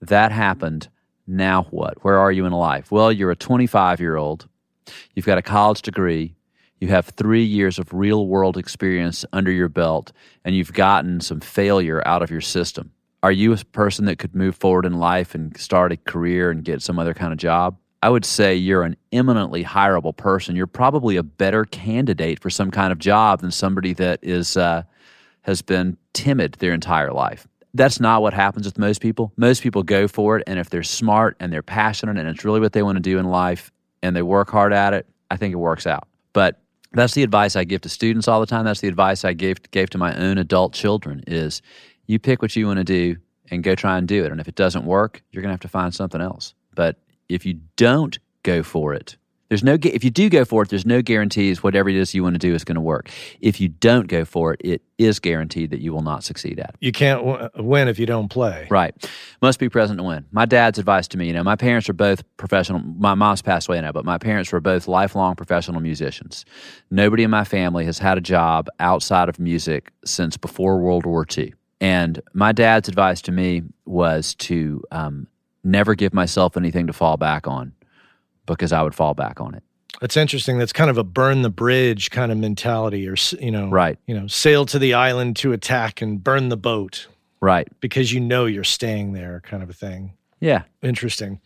that 0.00 0.32
happened. 0.32 0.88
Now 1.26 1.64
what? 1.64 2.02
Where 2.04 2.18
are 2.18 2.32
you 2.32 2.46
in 2.46 2.52
life? 2.52 2.90
Well, 2.90 3.12
you're 3.12 3.30
a 3.30 3.36
25 3.36 4.00
year 4.00 4.16
old. 4.16 4.48
You've 5.14 5.26
got 5.26 5.38
a 5.38 5.42
college 5.42 5.82
degree 5.82 6.34
you 6.82 6.88
have 6.88 7.06
three 7.06 7.44
years 7.44 7.78
of 7.78 7.92
real 7.92 8.26
world 8.26 8.56
experience 8.56 9.24
under 9.32 9.52
your 9.52 9.68
belt, 9.68 10.10
and 10.44 10.56
you've 10.56 10.72
gotten 10.72 11.20
some 11.20 11.38
failure 11.38 12.02
out 12.04 12.22
of 12.22 12.30
your 12.32 12.40
system. 12.40 12.90
Are 13.22 13.30
you 13.30 13.52
a 13.52 13.56
person 13.56 14.06
that 14.06 14.18
could 14.18 14.34
move 14.34 14.56
forward 14.56 14.84
in 14.84 14.94
life 14.94 15.32
and 15.32 15.56
start 15.56 15.92
a 15.92 15.96
career 15.96 16.50
and 16.50 16.64
get 16.64 16.82
some 16.82 16.98
other 16.98 17.14
kind 17.14 17.32
of 17.32 17.38
job? 17.38 17.76
I 18.02 18.10
would 18.10 18.24
say 18.24 18.56
you're 18.56 18.82
an 18.82 18.96
eminently 19.12 19.64
hireable 19.64 20.16
person. 20.16 20.56
You're 20.56 20.66
probably 20.66 21.16
a 21.16 21.22
better 21.22 21.64
candidate 21.64 22.40
for 22.40 22.50
some 22.50 22.70
kind 22.70 22.92
of 22.92 22.98
job 22.98 23.40
than 23.40 23.52
somebody 23.52 23.92
that 23.94 24.18
is 24.22 24.56
uh, 24.56 24.82
has 25.42 25.62
been 25.62 25.96
timid 26.12 26.54
their 26.54 26.72
entire 26.72 27.12
life. 27.12 27.46
That's 27.74 28.00
not 28.00 28.20
what 28.20 28.34
happens 28.34 28.66
with 28.66 28.76
most 28.76 29.00
people. 29.00 29.32
Most 29.36 29.62
people 29.62 29.82
go 29.82 30.08
for 30.08 30.36
it, 30.36 30.42
and 30.46 30.58
if 30.58 30.68
they're 30.68 30.82
smart 30.82 31.36
and 31.40 31.52
they're 31.52 31.62
passionate 31.62 32.18
and 32.18 32.28
it's 32.28 32.44
really 32.44 32.60
what 32.60 32.72
they 32.72 32.82
want 32.82 32.96
to 32.96 33.00
do 33.00 33.18
in 33.18 33.26
life 33.26 33.70
and 34.02 34.14
they 34.14 34.22
work 34.22 34.50
hard 34.50 34.72
at 34.72 34.92
it, 34.92 35.06
I 35.30 35.36
think 35.36 35.52
it 35.52 35.56
works 35.56 35.86
out. 35.86 36.06
But 36.32 36.60
that's 36.92 37.14
the 37.14 37.22
advice 37.22 37.56
I 37.56 37.64
give 37.64 37.80
to 37.82 37.88
students 37.88 38.28
all 38.28 38.40
the 38.40 38.46
time. 38.46 38.64
That's 38.64 38.80
the 38.80 38.88
advice 38.88 39.24
I 39.24 39.32
gave 39.32 39.70
gave 39.70 39.90
to 39.90 39.98
my 39.98 40.14
own 40.16 40.38
adult 40.38 40.74
children 40.74 41.22
is 41.26 41.62
you 42.06 42.18
pick 42.18 42.42
what 42.42 42.54
you 42.56 42.66
want 42.66 42.78
to 42.78 42.84
do 42.84 43.16
and 43.50 43.62
go 43.62 43.74
try 43.74 43.96
and 43.96 44.08
do 44.08 44.24
it. 44.24 44.32
And 44.32 44.40
if 44.40 44.48
it 44.48 44.54
doesn't 44.56 44.84
work, 44.84 45.22
you're 45.30 45.40
going 45.40 45.50
to 45.50 45.54
have 45.54 45.60
to 45.60 45.68
find 45.68 45.94
something 45.94 46.20
else. 46.20 46.54
But 46.74 46.96
if 47.32 47.46
you 47.46 47.60
don't 47.76 48.18
go 48.42 48.62
for 48.62 48.94
it, 48.94 49.16
there's 49.52 49.62
no 49.62 49.76
if 49.84 50.02
you 50.02 50.08
do 50.08 50.30
go 50.30 50.46
for 50.46 50.62
it, 50.62 50.70
there's 50.70 50.86
no 50.86 51.02
guarantees 51.02 51.62
whatever 51.62 51.90
it 51.90 51.94
is 51.94 52.14
you 52.14 52.22
want 52.22 52.36
to 52.36 52.38
do 52.38 52.54
is 52.54 52.64
going 52.64 52.76
to 52.76 52.80
work. 52.80 53.10
If 53.42 53.60
you 53.60 53.68
don't 53.68 54.06
go 54.06 54.24
for 54.24 54.54
it, 54.54 54.62
it 54.64 54.82
is 54.96 55.18
guaranteed 55.18 55.72
that 55.72 55.82
you 55.82 55.92
will 55.92 56.00
not 56.00 56.24
succeed 56.24 56.58
at 56.58 56.70
it. 56.70 56.76
You 56.80 56.90
can't 56.90 57.22
w- 57.22 57.50
win 57.56 57.86
if 57.86 57.98
you 57.98 58.06
don't 58.06 58.30
play. 58.30 58.66
Right. 58.70 58.94
Must 59.42 59.58
be 59.58 59.68
present 59.68 59.98
to 59.98 60.04
win. 60.04 60.24
My 60.32 60.46
dad's 60.46 60.78
advice 60.78 61.06
to 61.08 61.18
me, 61.18 61.26
you 61.26 61.34
know, 61.34 61.44
my 61.44 61.56
parents 61.56 61.86
are 61.90 61.92
both 61.92 62.24
professional. 62.38 62.78
My 62.78 63.12
mom's 63.12 63.42
passed 63.42 63.68
away 63.68 63.78
now, 63.82 63.92
but 63.92 64.06
my 64.06 64.16
parents 64.16 64.50
were 64.52 64.60
both 64.62 64.88
lifelong 64.88 65.36
professional 65.36 65.82
musicians. 65.82 66.46
Nobody 66.90 67.22
in 67.22 67.30
my 67.30 67.44
family 67.44 67.84
has 67.84 67.98
had 67.98 68.16
a 68.16 68.22
job 68.22 68.68
outside 68.80 69.28
of 69.28 69.38
music 69.38 69.92
since 70.02 70.38
before 70.38 70.78
World 70.78 71.04
War 71.04 71.26
II. 71.36 71.52
And 71.78 72.22
my 72.32 72.52
dad's 72.52 72.88
advice 72.88 73.20
to 73.22 73.32
me 73.32 73.64
was 73.84 74.34
to 74.36 74.82
um, 74.92 75.26
never 75.64 75.94
give 75.94 76.12
myself 76.12 76.56
anything 76.56 76.86
to 76.86 76.92
fall 76.92 77.16
back 77.16 77.46
on 77.46 77.72
because 78.46 78.72
I 78.72 78.82
would 78.82 78.94
fall 78.94 79.14
back 79.14 79.40
on 79.40 79.54
it. 79.54 79.62
That's 80.00 80.16
interesting. 80.16 80.58
That's 80.58 80.72
kind 80.72 80.90
of 80.90 80.98
a 80.98 81.04
burn 81.04 81.42
the 81.42 81.50
bridge 81.50 82.10
kind 82.10 82.32
of 82.32 82.38
mentality, 82.38 83.08
or 83.08 83.14
you 83.38 83.50
know, 83.50 83.68
right? 83.68 83.98
You 84.06 84.18
know, 84.18 84.26
sail 84.26 84.66
to 84.66 84.78
the 84.78 84.94
island 84.94 85.36
to 85.36 85.52
attack 85.52 86.02
and 86.02 86.22
burn 86.22 86.48
the 86.48 86.56
boat, 86.56 87.06
right? 87.40 87.68
Because 87.80 88.12
you 88.12 88.20
know 88.20 88.46
you're 88.46 88.64
staying 88.64 89.12
there, 89.12 89.40
kind 89.44 89.62
of 89.62 89.70
a 89.70 89.74
thing. 89.74 90.14
Yeah, 90.40 90.62
interesting. 90.82 91.40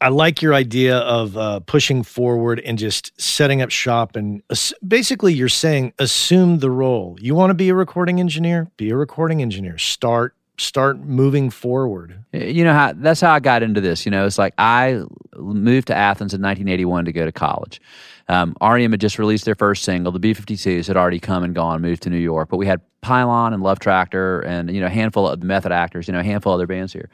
I 0.00 0.08
like 0.08 0.42
your 0.42 0.54
idea 0.54 0.98
of 0.98 1.36
uh, 1.36 1.60
pushing 1.60 2.02
forward 2.02 2.60
and 2.60 2.78
just 2.78 3.18
setting 3.20 3.62
up 3.62 3.70
shop. 3.70 4.16
And 4.16 4.42
basically, 4.86 5.32
you're 5.32 5.48
saying 5.48 5.94
assume 5.98 6.58
the 6.58 6.70
role. 6.70 7.16
You 7.20 7.34
want 7.34 7.50
to 7.50 7.54
be 7.54 7.70
a 7.70 7.74
recording 7.74 8.20
engineer? 8.20 8.70
Be 8.76 8.90
a 8.90 8.96
recording 8.96 9.40
engineer. 9.40 9.78
Start 9.78 10.34
start 10.56 10.98
moving 10.98 11.50
forward? 11.50 12.24
You 12.32 12.64
know 12.64 12.72
how 12.72 12.92
that's 12.94 13.20
how 13.20 13.32
I 13.32 13.40
got 13.40 13.62
into 13.62 13.80
this. 13.80 14.04
You 14.04 14.10
know, 14.10 14.26
it's 14.26 14.38
like 14.38 14.54
I 14.58 15.02
moved 15.36 15.88
to 15.88 15.94
Athens 15.94 16.34
in 16.34 16.40
1981 16.40 17.06
to 17.06 17.12
go 17.12 17.24
to 17.24 17.32
college. 17.32 17.80
Um, 18.28 18.56
REM 18.60 18.90
had 18.90 19.00
just 19.00 19.18
released 19.18 19.44
their 19.44 19.54
first 19.54 19.84
single. 19.84 20.10
The 20.10 20.18
B-52s 20.18 20.86
had 20.86 20.96
already 20.96 21.20
come 21.20 21.44
and 21.44 21.54
gone, 21.54 21.82
moved 21.82 22.04
to 22.04 22.10
New 22.10 22.16
York. 22.16 22.48
But 22.48 22.56
we 22.56 22.66
had 22.66 22.80
Pylon 23.02 23.52
and 23.52 23.62
Love 23.62 23.80
Tractor 23.80 24.40
and 24.40 24.74
you 24.74 24.80
know 24.80 24.86
a 24.86 24.90
handful 24.90 25.28
of 25.28 25.40
the 25.40 25.46
Method 25.46 25.72
Actors, 25.72 26.08
you 26.08 26.12
know 26.12 26.20
a 26.20 26.24
handful 26.24 26.52
of 26.52 26.58
other 26.58 26.66
bands 26.66 26.92
here. 26.92 27.10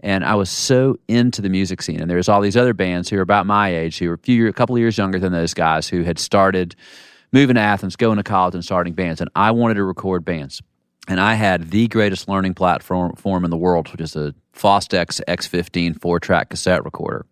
And 0.00 0.24
I 0.24 0.34
was 0.36 0.50
so 0.50 0.98
into 1.08 1.42
the 1.42 1.50
music 1.50 1.82
scene. 1.82 2.00
And 2.00 2.10
there's 2.10 2.28
all 2.28 2.40
these 2.40 2.56
other 2.56 2.74
bands 2.74 3.10
who 3.10 3.18
are 3.18 3.22
about 3.22 3.46
my 3.46 3.74
age, 3.74 3.98
who 3.98 4.08
were 4.08 4.14
a 4.14 4.18
few, 4.18 4.48
a 4.48 4.52
couple 4.52 4.76
of 4.76 4.80
years 4.80 4.96
younger 4.96 5.18
than 5.18 5.32
those 5.32 5.54
guys, 5.54 5.88
who 5.88 6.02
had 6.02 6.18
started 6.18 6.76
moving 7.32 7.56
to 7.56 7.60
Athens, 7.60 7.96
going 7.96 8.16
to 8.16 8.22
college, 8.22 8.54
and 8.54 8.64
starting 8.64 8.94
bands. 8.94 9.20
And 9.20 9.28
I 9.34 9.50
wanted 9.50 9.74
to 9.74 9.84
record 9.84 10.24
bands 10.24 10.62
and 11.08 11.20
I 11.20 11.34
had 11.34 11.70
the 11.70 11.88
greatest 11.88 12.28
learning 12.28 12.54
platform 12.54 13.14
form 13.16 13.44
in 13.44 13.50
the 13.50 13.56
world, 13.56 13.90
which 13.92 14.00
is 14.00 14.16
a 14.16 14.34
Fostex 14.54 15.20
X15 15.28 16.00
four 16.00 16.20
track 16.20 16.50
cassette 16.50 16.84
recorder. 16.84 17.26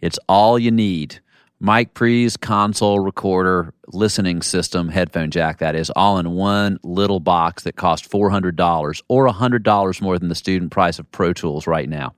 It's 0.00 0.18
all 0.28 0.58
you 0.58 0.70
need. 0.70 1.20
Mic 1.64 1.94
Pre's 1.94 2.36
console 2.36 2.98
recorder 2.98 3.72
listening 3.86 4.42
system, 4.42 4.88
headphone 4.88 5.30
jack, 5.30 5.58
that 5.58 5.76
is, 5.76 5.90
all 5.90 6.18
in 6.18 6.32
one 6.32 6.76
little 6.82 7.20
box 7.20 7.62
that 7.62 7.76
cost 7.76 8.10
$400 8.10 9.02
or 9.08 9.28
$100 9.28 10.00
more 10.02 10.18
than 10.18 10.28
the 10.28 10.34
student 10.34 10.72
price 10.72 10.98
of 10.98 11.08
Pro 11.12 11.32
Tools 11.32 11.68
right 11.68 11.88
now. 11.88 12.14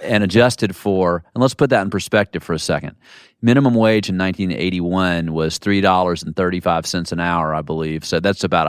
And 0.00 0.22
adjusted 0.22 0.76
for, 0.76 1.24
and 1.34 1.42
let's 1.42 1.54
put 1.54 1.70
that 1.70 1.82
in 1.82 1.90
perspective 1.90 2.44
for 2.44 2.52
a 2.52 2.58
second. 2.58 2.94
minimum 3.40 3.74
wage 3.74 4.08
in 4.08 4.16
1981 4.16 5.32
was 5.32 5.58
$3.35 5.58 7.12
an 7.12 7.18
hour, 7.18 7.54
I 7.56 7.62
believe. 7.62 8.04
So 8.04 8.20
that's 8.20 8.44
about 8.44 8.68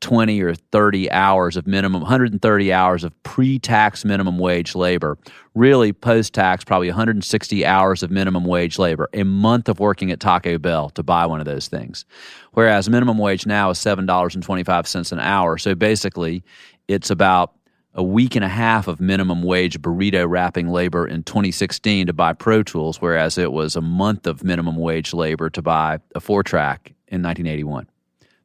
120 0.00 0.40
or 0.40 0.54
30 0.54 1.10
hours 1.10 1.56
of 1.56 1.66
minimum, 1.66 2.00
130 2.00 2.72
hours 2.72 3.04
of 3.04 3.22
pre 3.22 3.58
tax 3.58 4.04
minimum 4.04 4.38
wage 4.38 4.74
labor. 4.74 5.18
Really, 5.54 5.92
post 5.92 6.32
tax, 6.32 6.64
probably 6.64 6.88
160 6.88 7.66
hours 7.66 8.02
of 8.02 8.10
minimum 8.10 8.44
wage 8.44 8.78
labor, 8.78 9.08
a 9.12 9.24
month 9.24 9.68
of 9.68 9.78
working 9.78 10.10
at 10.10 10.20
Taco 10.20 10.58
Bell 10.58 10.90
to 10.90 11.02
buy 11.02 11.26
one 11.26 11.40
of 11.40 11.46
those 11.46 11.68
things. 11.68 12.04
Whereas 12.52 12.88
minimum 12.88 13.18
wage 13.18 13.46
now 13.46 13.70
is 13.70 13.78
$7.25 13.78 15.12
an 15.12 15.20
hour. 15.20 15.58
So 15.58 15.74
basically, 15.74 16.42
it's 16.88 17.10
about 17.10 17.54
a 17.94 18.02
week 18.02 18.36
and 18.36 18.44
a 18.44 18.48
half 18.48 18.88
of 18.88 19.00
minimum 19.00 19.42
wage 19.42 19.80
burrito 19.82 20.26
wrapping 20.28 20.68
labor 20.68 21.06
in 21.06 21.24
2016 21.24 22.06
to 22.06 22.12
buy 22.12 22.32
Pro 22.32 22.62
Tools, 22.62 23.02
whereas 23.02 23.36
it 23.36 23.52
was 23.52 23.76
a 23.76 23.80
month 23.80 24.26
of 24.26 24.44
minimum 24.44 24.76
wage 24.76 25.12
labor 25.12 25.50
to 25.50 25.60
buy 25.60 25.98
a 26.14 26.20
four 26.20 26.42
track 26.42 26.94
in 27.08 27.22
1981. 27.22 27.89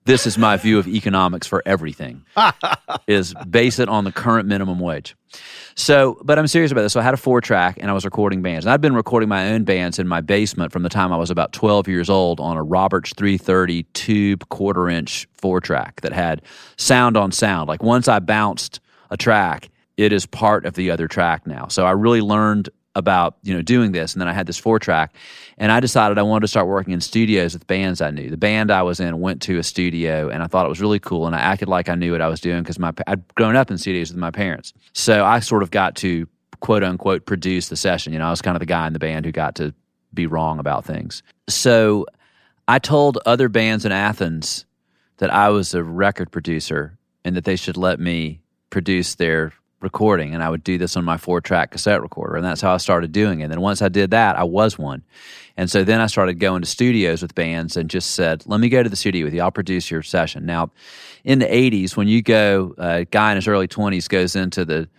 This 0.06 0.28
is 0.28 0.38
my 0.38 0.56
view 0.56 0.78
of 0.78 0.88
economics 0.88 1.48
for 1.48 1.64
everything. 1.66 2.24
is 3.08 3.34
base 3.50 3.80
it 3.80 3.90
on 3.90 4.04
the 4.04 4.12
current 4.12 4.48
minimum 4.48 4.80
wage. 4.80 5.16
So, 5.74 6.20
but 6.24 6.38
I'm 6.38 6.46
serious 6.46 6.72
about 6.72 6.84
this. 6.84 6.94
So 6.94 7.00
I 7.00 7.04
had 7.04 7.16
a 7.16 7.18
four 7.18 7.42
track 7.42 7.80
and 7.82 7.90
I 7.90 7.94
was 7.94 8.06
recording 8.06 8.44
bands. 8.44 8.66
And 8.66 8.72
I'd 8.72 8.82
been 8.82 8.94
recording 8.94 9.28
my 9.28 9.50
own 9.52 9.64
bands 9.64 9.98
in 9.98 10.08
my 10.08 10.22
basement 10.22 10.72
from 10.72 10.84
the 10.84 10.90
time 10.90 11.12
I 11.12 11.18
was 11.18 11.32
about 11.32 11.54
12 11.54 11.88
years 11.88 12.08
old 12.08 12.40
on 12.40 12.56
a 12.56 12.64
Roberts 12.64 13.14
330 13.18 13.84
tube 13.94 14.48
quarter 14.50 14.90
inch 14.90 15.28
four 15.34 15.60
track 15.60 16.02
that 16.02 16.14
had 16.14 16.44
sound 16.78 17.18
on 17.18 17.32
sound. 17.32 17.68
Like 17.68 17.82
once 17.82 18.08
I 18.08 18.20
bounced 18.20 18.80
a 19.10 19.18
track, 19.18 19.70
it 19.98 20.14
is 20.14 20.28
part 20.28 20.68
of 20.68 20.76
the 20.76 20.92
other 20.92 21.08
track 21.08 21.48
now. 21.48 21.68
So 21.68 21.84
I 21.84 21.92
really 21.92 22.22
learned 22.22 22.70
about 22.96 23.36
you 23.44 23.54
know 23.54 23.62
doing 23.62 23.92
this 23.92 24.14
and 24.14 24.22
then 24.22 24.28
i 24.28 24.34
had 24.34 24.48
this 24.48 24.58
four 24.58 24.80
track 24.80 25.14
and 25.58 25.72
i 25.72 25.80
decided 25.80 26.18
i 26.18 26.22
wanted 26.22 26.42
to 26.42 26.48
start 26.48 26.68
working 26.68 26.94
in 26.94 27.02
studios 27.02 27.54
with 27.54 27.68
bands 27.68 28.02
i 28.02 28.10
knew. 28.10 28.30
The 28.30 28.38
band 28.38 28.72
i 28.72 28.82
was 28.84 29.00
in 29.00 29.20
went 29.20 29.42
to 29.44 29.58
a 29.60 29.64
studio 29.64 30.30
and 30.30 30.42
i 30.42 30.48
thought 30.48 30.66
it 30.66 30.70
was 30.70 30.82
really 30.82 31.00
cool 31.00 31.28
and 31.28 31.36
i 31.36 31.40
acted 31.40 31.68
like 31.68 31.90
i 31.90 31.96
knew 31.96 32.14
what 32.14 32.22
i 32.22 32.28
was 32.28 32.40
doing 32.40 32.64
because 32.64 32.80
my 32.80 32.94
i'd 33.08 33.36
grown 33.36 33.56
up 33.56 33.70
in 33.70 33.78
studios 33.78 34.10
with 34.10 34.18
my 34.18 34.32
parents. 34.32 34.74
So 34.94 35.26
i 35.26 35.40
sort 35.40 35.64
of 35.64 35.72
got 35.72 35.96
to 35.98 36.28
quote 36.62 36.84
unquote 36.84 37.26
produce 37.26 37.70
the 37.70 37.76
session 37.76 38.14
you 38.14 38.20
know 38.20 38.28
i 38.28 38.32
was 38.32 38.42
kind 38.42 38.56
of 38.56 38.60
the 38.60 38.66
guy 38.66 38.88
in 38.88 38.94
the 38.94 39.00
band 39.00 39.26
who 39.26 39.32
got 39.32 39.56
to 39.56 39.74
be 40.14 40.26
wrong 40.26 40.60
about 40.60 40.86
things. 40.86 41.22
So 41.50 42.06
i 42.68 42.80
told 42.80 43.20
other 43.26 43.50
bands 43.50 43.86
in 43.86 43.92
athens 43.92 44.66
that 45.18 45.34
i 45.34 45.50
was 45.50 45.74
a 45.74 45.84
record 45.84 46.32
producer 46.32 46.98
and 47.26 47.36
that 47.36 47.44
they 47.44 47.56
should 47.58 47.76
let 47.76 48.00
me 48.00 48.40
produce 48.70 49.16
their 49.16 49.54
recording 49.86 50.34
and 50.34 50.44
I 50.44 50.50
would 50.50 50.64
do 50.64 50.78
this 50.78 50.98
on 50.98 51.06
my 51.06 51.16
four 51.16 51.40
track 51.40 51.72
cassette 51.72 52.02
recorder. 52.02 52.36
And 52.36 52.44
that's 52.44 52.60
how 52.60 52.74
I 52.74 52.78
started 52.78 53.14
doing 53.14 53.40
it. 53.40 53.52
And 53.52 53.62
once 53.62 53.82
I 53.82 53.88
did 53.88 54.12
that, 54.12 54.36
I 54.36 54.44
was 54.44 54.78
one. 54.78 55.04
And 55.56 55.72
so 55.72 55.86
then 55.86 56.02
I 56.02 56.08
started 56.08 56.40
going 56.40 56.62
to 56.64 56.68
studios 56.68 57.22
with 57.22 57.36
bands 57.36 57.78
and 57.78 57.90
just 57.90 58.12
said, 58.12 58.44
let 58.46 58.60
me 58.60 58.68
go 58.68 58.84
to 58.84 58.90
the 58.90 58.96
studio 58.96 59.24
with 59.24 59.34
you. 59.34 59.42
I'll 59.42 59.52
produce 59.52 59.90
your 59.90 60.02
session. 60.02 60.46
Now, 60.46 60.72
in 61.24 61.40
the 61.40 61.46
80s, 61.46 61.96
when 61.96 62.10
you 62.10 62.22
go, 62.22 62.74
a 62.78 63.06
guy 63.06 63.32
in 63.32 63.38
his 63.38 63.48
early 63.48 63.68
20s 63.68 64.10
goes 64.10 64.36
into 64.36 64.66
the 64.66 64.90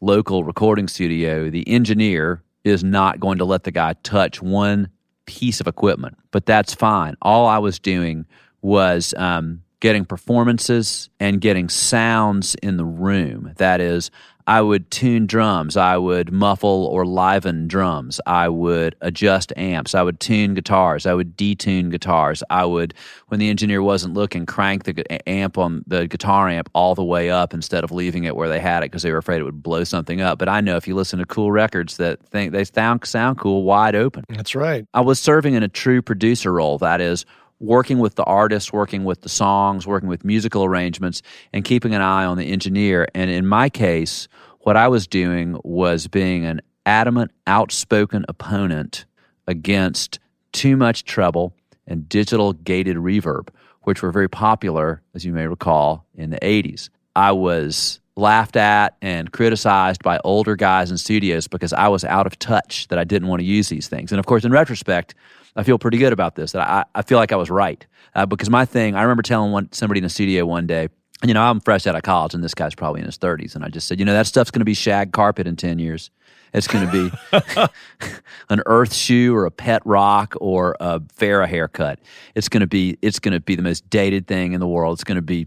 local 0.00 0.44
recording 0.44 0.88
studio, 0.88 1.50
the 1.50 1.68
engineer 1.68 2.42
is 2.64 2.82
not 2.82 3.20
going 3.20 3.38
to 3.38 3.44
let 3.44 3.64
the 3.64 3.70
guy 3.72 3.94
touch 4.04 4.40
one 4.40 4.88
piece 5.26 5.60
of 5.60 5.66
equipment. 5.66 6.16
But 6.30 6.46
that's 6.46 6.72
fine. 6.72 7.16
All 7.20 7.46
I 7.46 7.58
was 7.58 7.78
doing 7.78 8.24
was, 8.62 9.12
um, 9.18 9.62
getting 9.80 10.04
performances 10.04 11.10
and 11.20 11.40
getting 11.40 11.68
sounds 11.68 12.54
in 12.56 12.76
the 12.76 12.84
room. 12.84 13.52
That 13.56 13.80
is, 13.80 14.10
I 14.46 14.60
would 14.62 14.90
tune 14.90 15.26
drums, 15.26 15.76
I 15.76 15.96
would 15.96 16.32
muffle 16.32 16.86
or 16.86 17.04
liven 17.04 17.66
drums, 17.66 18.20
I 18.26 18.48
would 18.48 18.94
adjust 19.00 19.52
amps, 19.56 19.94
I 19.94 20.02
would 20.02 20.20
tune 20.20 20.54
guitars, 20.54 21.04
I 21.04 21.14
would 21.14 21.36
detune 21.36 21.90
guitars, 21.90 22.44
I 22.48 22.64
would, 22.64 22.94
when 23.28 23.40
the 23.40 23.50
engineer 23.50 23.82
wasn't 23.82 24.14
looking, 24.14 24.46
crank 24.46 24.84
the 24.84 25.28
amp 25.28 25.58
on 25.58 25.82
the 25.86 26.06
guitar 26.06 26.48
amp 26.48 26.70
all 26.74 26.94
the 26.94 27.04
way 27.04 27.30
up 27.30 27.54
instead 27.54 27.82
of 27.82 27.90
leaving 27.90 28.24
it 28.24 28.36
where 28.36 28.48
they 28.48 28.60
had 28.60 28.82
it 28.82 28.86
because 28.86 29.02
they 29.02 29.10
were 29.10 29.18
afraid 29.18 29.40
it 29.40 29.44
would 29.44 29.62
blow 29.62 29.82
something 29.82 30.20
up. 30.20 30.38
But 30.38 30.48
I 30.48 30.60
know 30.60 30.76
if 30.76 30.86
you 30.86 30.94
listen 30.94 31.18
to 31.18 31.26
cool 31.26 31.50
records 31.50 31.96
that 31.96 32.24
think 32.28 32.52
they 32.52 32.64
sound 32.64 33.04
sound 33.04 33.38
cool 33.38 33.64
wide 33.64 33.96
open. 33.96 34.24
That's 34.28 34.54
right. 34.54 34.86
I 34.94 35.00
was 35.00 35.18
serving 35.18 35.54
in 35.54 35.62
a 35.62 35.68
true 35.68 36.02
producer 36.02 36.52
role. 36.52 36.78
That 36.78 37.00
is 37.00 37.26
working 37.58 37.98
with 37.98 38.14
the 38.16 38.24
artists, 38.24 38.72
working 38.72 39.04
with 39.04 39.22
the 39.22 39.28
songs, 39.28 39.86
working 39.86 40.08
with 40.08 40.24
musical 40.24 40.64
arrangements, 40.64 41.22
and 41.52 41.64
keeping 41.64 41.94
an 41.94 42.02
eye 42.02 42.24
on 42.24 42.36
the 42.36 42.52
engineer. 42.52 43.06
And 43.14 43.30
in 43.30 43.46
my 43.46 43.68
case, 43.68 44.28
what 44.60 44.76
I 44.76 44.88
was 44.88 45.06
doing 45.06 45.58
was 45.64 46.06
being 46.08 46.44
an 46.44 46.60
adamant, 46.84 47.30
outspoken 47.46 48.24
opponent 48.28 49.06
against 49.46 50.18
too 50.52 50.76
much 50.76 51.04
treble 51.04 51.54
and 51.86 52.08
digital 52.08 52.52
gated 52.52 52.96
reverb, 52.96 53.48
which 53.82 54.02
were 54.02 54.10
very 54.10 54.28
popular, 54.28 55.02
as 55.14 55.24
you 55.24 55.32
may 55.32 55.46
recall, 55.46 56.06
in 56.14 56.30
the 56.30 56.38
80s. 56.40 56.88
I 57.14 57.32
was 57.32 58.00
laughed 58.16 58.56
at 58.56 58.96
and 59.02 59.30
criticized 59.32 60.02
by 60.02 60.18
older 60.24 60.56
guys 60.56 60.90
in 60.90 60.96
studios 60.96 61.46
because 61.46 61.72
I 61.72 61.88
was 61.88 62.04
out 62.04 62.26
of 62.26 62.38
touch, 62.38 62.88
that 62.88 62.98
I 62.98 63.04
didn't 63.04 63.28
want 63.28 63.40
to 63.40 63.46
use 63.46 63.68
these 63.68 63.88
things. 63.88 64.10
And 64.10 64.18
of 64.18 64.26
course, 64.26 64.44
in 64.44 64.52
retrospect, 64.52 65.14
I 65.56 65.62
feel 65.62 65.78
pretty 65.78 65.98
good 65.98 66.12
about 66.12 66.36
this. 66.36 66.52
That 66.52 66.68
I, 66.68 66.84
I 66.94 67.02
feel 67.02 67.18
like 67.18 67.32
I 67.32 67.36
was 67.36 67.50
right 67.50 67.84
uh, 68.14 68.26
because 68.26 68.50
my 68.50 68.64
thing. 68.64 68.94
I 68.94 69.02
remember 69.02 69.22
telling 69.22 69.52
one 69.52 69.72
somebody 69.72 69.98
in 69.98 70.04
the 70.04 70.10
studio 70.10 70.46
one 70.46 70.66
day. 70.66 70.88
You 71.24 71.32
know, 71.32 71.42
I'm 71.42 71.60
fresh 71.60 71.86
out 71.86 71.96
of 71.96 72.02
college, 72.02 72.34
and 72.34 72.44
this 72.44 72.52
guy's 72.52 72.74
probably 72.74 73.00
in 73.00 73.06
his 73.06 73.16
30s, 73.16 73.54
and 73.54 73.64
I 73.64 73.68
just 73.68 73.88
said, 73.88 73.98
you 73.98 74.04
know, 74.04 74.12
that 74.12 74.26
stuff's 74.26 74.50
going 74.50 74.60
to 74.60 74.66
be 74.66 74.74
shag 74.74 75.12
carpet 75.12 75.46
in 75.46 75.56
10 75.56 75.78
years. 75.78 76.10
It's 76.52 76.68
going 76.68 76.86
to 76.86 76.92
be 76.92 77.10
an 78.50 78.60
earth 78.66 78.92
shoe 78.92 79.34
or 79.34 79.46
a 79.46 79.50
pet 79.50 79.80
rock 79.86 80.34
or 80.40 80.76
a 80.78 81.00
Farrah 81.00 81.48
haircut. 81.48 82.00
It's 82.34 82.50
going 82.50 82.60
to 82.60 82.66
be 82.66 82.98
it's 83.00 83.18
going 83.18 83.32
to 83.32 83.40
be 83.40 83.54
the 83.54 83.62
most 83.62 83.88
dated 83.88 84.26
thing 84.26 84.52
in 84.52 84.60
the 84.60 84.68
world. 84.68 84.94
It's 84.94 85.04
going 85.04 85.16
to 85.16 85.22
be 85.22 85.46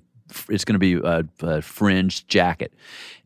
it's 0.49 0.65
going 0.65 0.73
to 0.73 0.79
be 0.79 0.95
a, 0.95 1.23
a 1.41 1.61
fringed 1.61 2.27
jacket, 2.27 2.73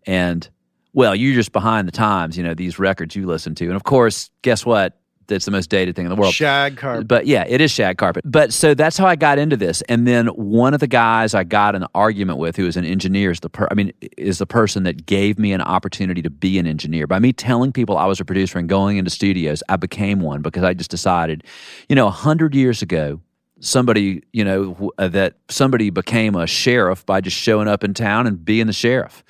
and 0.06 0.48
well, 0.94 1.16
you're 1.16 1.34
just 1.34 1.52
behind 1.52 1.88
the 1.88 1.92
times. 1.92 2.38
You 2.38 2.44
know 2.44 2.54
these 2.54 2.78
records 2.78 3.16
you 3.16 3.26
listen 3.26 3.56
to, 3.56 3.66
and 3.66 3.76
of 3.76 3.84
course, 3.84 4.30
guess 4.42 4.66
what? 4.66 5.00
That's 5.28 5.46
the 5.46 5.52
most 5.52 5.70
dated 5.70 5.96
thing 5.96 6.06
in 6.06 6.10
the 6.10 6.16
world. 6.16 6.34
Shag 6.34 6.78
carpet. 6.78 7.08
But 7.08 7.28
yeah, 7.28 7.46
it 7.48 7.62
is 7.62 7.72
shag 7.72 7.98
carpet. 7.98 8.24
But 8.26 8.54
so 8.54 8.74
that's 8.74 8.98
how 8.98 9.06
I 9.06 9.16
got 9.16 9.38
into 9.38 9.58
this. 9.58 9.82
And 9.84 10.08
then 10.08 10.28
one 10.28 10.74
of 10.74 10.80
the 10.80 10.88
guys 10.88 11.34
I 11.34 11.44
got 11.44 11.76
an 11.76 11.86
argument 11.96 12.40
with, 12.40 12.56
who 12.56 12.66
is 12.66 12.78
an 12.78 12.86
engineer, 12.86 13.32
is 13.32 13.40
the 13.40 13.50
per- 13.50 13.68
I 13.72 13.74
mean, 13.74 13.94
is 14.18 14.38
the 14.38 14.46
person 14.46 14.84
that 14.84 15.06
gave 15.06 15.40
me 15.40 15.54
an 15.54 15.62
opportunity 15.62 16.22
to 16.22 16.30
be 16.30 16.60
an 16.60 16.68
engineer. 16.68 17.08
By 17.08 17.20
me 17.20 17.34
telling 17.34 17.72
people 17.72 17.98
I 17.98 18.06
was 18.06 18.20
a 18.20 18.26
producer 18.26 18.60
and 18.60 18.70
going 18.70 18.98
into 18.98 19.12
studios, 19.12 19.64
I 19.70 19.76
became 19.76 20.20
one 20.20 20.42
because 20.42 20.64
I 20.64 20.74
just 20.74 20.92
decided, 20.92 21.44
you 21.90 21.96
know, 21.96 22.08
a 22.08 22.12
hundred 22.12 22.56
years 22.56 22.82
ago, 22.82 23.20
somebody, 23.60 24.24
you 24.34 24.44
know, 24.44 24.92
uh, 24.98 25.08
that 25.08 25.36
somebody 25.50 25.90
became 25.90 26.36
a 26.36 26.46
sheriff 26.48 27.06
by 27.06 27.22
just 27.22 27.38
showing 27.38 27.68
up 27.68 27.84
in 27.84 27.94
town 27.94 28.28
and 28.28 28.44
being 28.44 28.68
the 28.68 28.74
sheriff. 28.74 29.24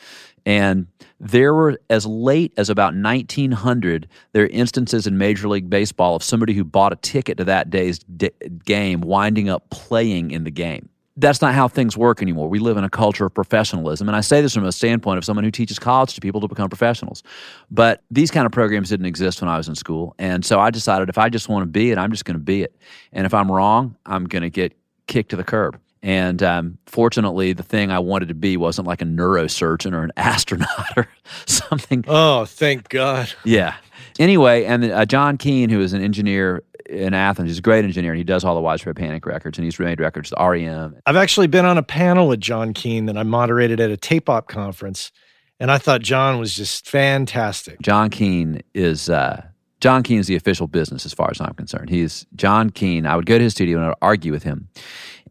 And 0.46 0.88
there 1.24 1.54
were, 1.54 1.80
as 1.90 2.06
late 2.06 2.54
as 2.58 2.70
about 2.70 2.94
1900, 2.94 4.10
there 4.34 4.44
are 4.44 4.48
instances 4.48 5.08
in 5.08 5.18
Major 5.18 5.48
League 5.48 5.70
Baseball 5.70 6.18
of 6.18 6.24
somebody 6.24 6.54
who 6.54 6.66
bought 6.66 6.92
a 6.92 6.98
ticket 6.98 7.38
to 7.38 7.46
that 7.46 7.70
day's 7.70 8.00
d- 8.00 8.32
game 8.66 9.00
winding 9.00 9.48
up 9.48 9.70
playing 9.70 10.32
in 10.32 10.44
the 10.44 10.52
game. 10.52 10.90
That's 11.16 11.42
not 11.42 11.54
how 11.54 11.68
things 11.68 11.96
work 11.96 12.22
anymore. 12.22 12.50
We 12.50 12.60
live 12.60 12.76
in 12.76 12.84
a 12.84 12.90
culture 12.90 13.26
of 13.26 13.34
professionalism. 13.34 14.10
And 14.10 14.18
I 14.18 14.22
say 14.22 14.42
this 14.42 14.54
from 14.54 14.66
a 14.66 14.72
standpoint 14.72 15.18
of 15.18 15.24
someone 15.24 15.46
who 15.46 15.52
teaches 15.52 15.80
college 15.80 16.14
to 16.16 16.22
people 16.22 16.42
to 16.42 16.48
become 16.48 16.70
professionals. 16.70 17.24
But 17.72 18.02
these 18.12 18.32
kind 18.32 18.46
of 18.46 18.52
programs 18.52 18.90
didn't 18.90 19.06
exist 19.06 19.40
when 19.40 19.50
I 19.50 19.56
was 19.56 19.70
in 19.70 19.76
school. 19.76 20.16
And 20.18 20.44
so 20.44 20.60
I 20.60 20.72
decided 20.72 21.08
if 21.10 21.18
I 21.18 21.30
just 21.30 21.48
want 21.48 21.62
to 21.64 21.68
be 21.68 21.92
it, 21.92 21.98
I'm 21.98 22.12
just 22.12 22.26
going 22.26 22.36
to 22.36 22.44
be 22.44 22.64
it. 22.64 22.76
And 23.14 23.26
if 23.26 23.34
I'm 23.34 23.50
wrong, 23.50 23.96
I'm 24.06 24.26
going 24.26 24.42
to 24.42 24.50
get 24.50 24.76
kicked 25.08 25.30
to 25.30 25.36
the 25.36 25.44
curb. 25.44 25.80
And 26.04 26.44
um, 26.44 26.78
fortunately, 26.86 27.54
the 27.54 27.64
thing 27.64 27.90
I 27.90 28.00
wanted 28.00 28.28
to 28.28 28.34
be 28.34 28.58
wasn't 28.58 28.88
like 28.88 29.02
a 29.02 29.06
neurosurgeon 29.06 29.94
or 29.94 30.04
an 30.04 30.12
astronaut 30.18 30.98
or 30.98 31.08
something. 31.46 32.04
Oh, 32.08 32.44
thank 32.46 32.90
God. 32.90 33.32
Yeah. 33.46 33.76
Anyway, 34.20 34.66
and 34.66 34.84
uh, 34.84 35.06
John 35.06 35.38
Keane, 35.38 35.70
who 35.70 35.80
is 35.80 35.94
an 35.94 36.04
engineer 36.04 36.62
in 36.88 37.14
Athens, 37.14 37.50
he's 37.50 37.60
a 37.60 37.62
great 37.62 37.86
engineer, 37.86 38.12
and 38.12 38.18
he 38.18 38.24
does 38.26 38.44
all 38.44 38.54
the 38.54 38.62
Widespread 38.62 38.98
Panic 38.98 39.26
records, 39.26 39.58
and 39.58 39.64
he's 39.64 39.80
made 39.80 40.02
records 40.02 40.30
to 40.30 40.36
REM. 40.46 40.98
I've 41.06 41.16
actually 41.16 41.48
been 41.48 41.66
on 41.66 41.78
a 41.78 41.84
panel 41.84 42.28
with 42.28 42.42
John 42.42 42.74
Keane 42.74 43.06
that 43.06 43.18
I 43.18 43.24
moderated 43.24 43.80
at 43.80 43.90
a 43.90 43.98
tape 43.98 44.30
op 44.30 44.50
conference, 44.50 45.12
and 45.60 45.72
I 45.72 45.78
thought 45.78 46.02
John 46.02 46.38
was 46.38 46.54
just 46.54 46.88
fantastic. 46.88 47.82
John 47.82 48.10
Keane 48.10 48.62
is. 48.74 49.10
Uh, 49.10 49.46
John 49.80 50.02
Keane 50.02 50.20
is 50.20 50.28
the 50.28 50.36
official 50.38 50.68
business 50.68 51.06
as 51.06 51.14
far 51.14 51.30
as 51.30 51.42
I'm 51.42 51.54
concerned. 51.56 51.90
He's 51.90 52.26
John 52.38 52.70
Keane. 52.70 53.06
I 53.06 53.18
would 53.18 53.26
go 53.26 53.38
to 53.38 53.44
his 53.44 53.52
studio 53.52 53.78
and 53.78 53.86
I 53.86 53.90
would 53.90 53.98
argue 54.02 54.32
with 54.32 54.44
him. 54.44 54.70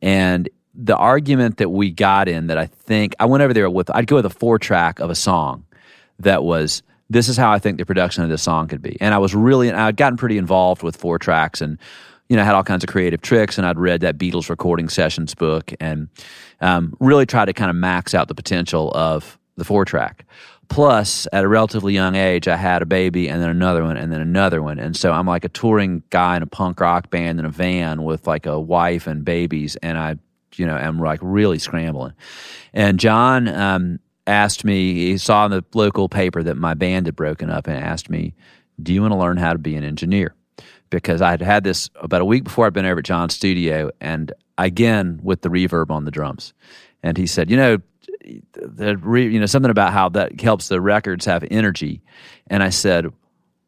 And 0.03 0.47
the 0.75 0.97
argument 0.97 1.59
that 1.59 1.71
we 1.71 1.91
got 1.91 2.29
in 2.29 2.47
that 2.47 2.59
I 2.59 2.67
think 2.67 3.15
I 3.21 3.27
went 3.27 3.43
over 3.43 3.53
there 3.53 3.69
with 3.69 3.91
I'd 3.95 4.07
go 4.07 4.17
with 4.17 4.27
a 4.27 4.31
four 4.31 4.59
track 4.59 5.01
of 5.01 5.11
a 5.11 5.15
song 5.15 5.65
that 6.19 6.45
was 6.45 6.83
this 7.11 7.29
is 7.29 7.37
how 7.37 7.53
I 7.53 7.59
think 7.59 7.79
the 7.79 7.85
production 7.85 8.23
of 8.23 8.31
this 8.31 8.43
song 8.43 8.69
could 8.69 8.81
be. 8.81 8.97
And 9.01 9.13
I 9.13 9.19
was 9.19 9.35
really 9.35 9.71
I'd 9.71 9.97
gotten 9.97 10.17
pretty 10.17 10.39
involved 10.39 10.83
with 10.83 10.97
four 10.97 11.19
tracks 11.19 11.61
and 11.61 11.79
you 12.29 12.37
know 12.37 12.45
had 12.45 12.55
all 12.55 12.65
kinds 12.65 12.83
of 12.83 12.89
creative 12.89 13.21
tricks 13.21 13.59
and 13.59 13.67
I'd 13.67 13.79
read 13.79 14.01
that 14.01 14.17
Beatles 14.17 14.49
recording 14.49 14.89
sessions 14.89 15.35
book 15.35 15.73
and 15.79 16.09
um, 16.61 16.97
really 17.01 17.27
tried 17.27 17.47
to 17.47 17.53
kind 17.53 17.69
of 17.69 17.77
max 17.77 18.15
out 18.15 18.29
the 18.29 18.35
potential 18.35 18.91
of 18.95 19.39
the 19.57 19.65
four 19.65 19.85
track. 19.85 20.25
plus 20.71 21.29
at 21.35 21.45
a 21.45 21.49
relatively 21.49 21.93
young 21.93 22.15
age 22.15 22.49
i 22.49 22.57
had 22.57 22.81
a 22.81 22.87
baby 22.87 23.29
and 23.29 23.43
then 23.43 23.51
another 23.51 23.83
one 23.83 23.99
and 23.99 24.11
then 24.11 24.23
another 24.23 24.63
one 24.63 24.79
and 24.79 24.97
so 24.97 25.13
i'm 25.13 25.27
like 25.27 25.45
a 25.45 25.51
touring 25.51 26.03
guy 26.09 26.35
in 26.37 26.43
a 26.43 26.47
punk 26.47 26.81
rock 26.81 27.11
band 27.11 27.39
in 27.39 27.45
a 27.45 27.51
van 27.51 28.05
with 28.05 28.27
like 28.27 28.47
a 28.47 28.59
wife 28.59 29.07
and 29.07 29.23
babies 29.27 29.77
and 29.83 29.99
i 29.99 30.17
you 30.59 30.67
know 30.67 30.77
am 30.77 30.99
like 30.99 31.21
really 31.23 31.59
scrambling. 31.59 32.13
And 32.73 32.99
john 32.99 33.49
um, 33.49 33.99
asked 34.27 34.65
me 34.65 34.95
he 34.95 35.19
saw 35.19 35.45
in 35.47 35.51
the 35.51 35.65
local 35.75 36.09
paper 36.09 36.43
that 36.43 36.57
my 36.57 36.75
band 36.75 37.07
had 37.07 37.17
broken 37.17 37.51
up 37.51 37.67
and 37.67 37.77
asked 37.77 38.11
me 38.11 38.35
do 38.83 38.93
you 38.93 39.03
want 39.03 39.13
to 39.13 39.19
learn 39.19 39.37
how 39.37 39.53
to 39.53 39.59
be 39.59 39.77
an 39.77 39.85
engineer? 39.85 40.35
Because 40.91 41.23
i 41.23 41.31
had 41.31 41.43
had 41.43 41.65
this 41.65 41.91
about 41.97 42.21
a 42.21 42.25
week 42.25 42.45
before 42.45 42.67
i'd 42.67 42.73
been 42.73 42.87
over 42.87 42.99
at 42.99 43.05
john's 43.05 43.35
studio 43.35 43.91
and 44.01 44.33
again 44.59 45.21
with 45.23 45.43
the 45.43 45.49
reverb 45.49 45.91
on 45.91 46.05
the 46.05 46.11
drums. 46.11 46.53
And 47.03 47.17
he 47.17 47.27
said 47.27 47.51
you 47.51 47.57
know 47.57 47.79
the 48.53 48.97
re, 48.99 49.27
you 49.27 49.41
know 49.41 49.47
something 49.47 49.71
about 49.71 49.93
how 49.93 50.09
that 50.11 50.41
helps 50.41 50.69
the 50.69 50.81
records 50.81 51.25
have 51.25 51.45
energy. 51.51 52.03
And 52.49 52.63
i 52.63 52.71
said 52.71 53.07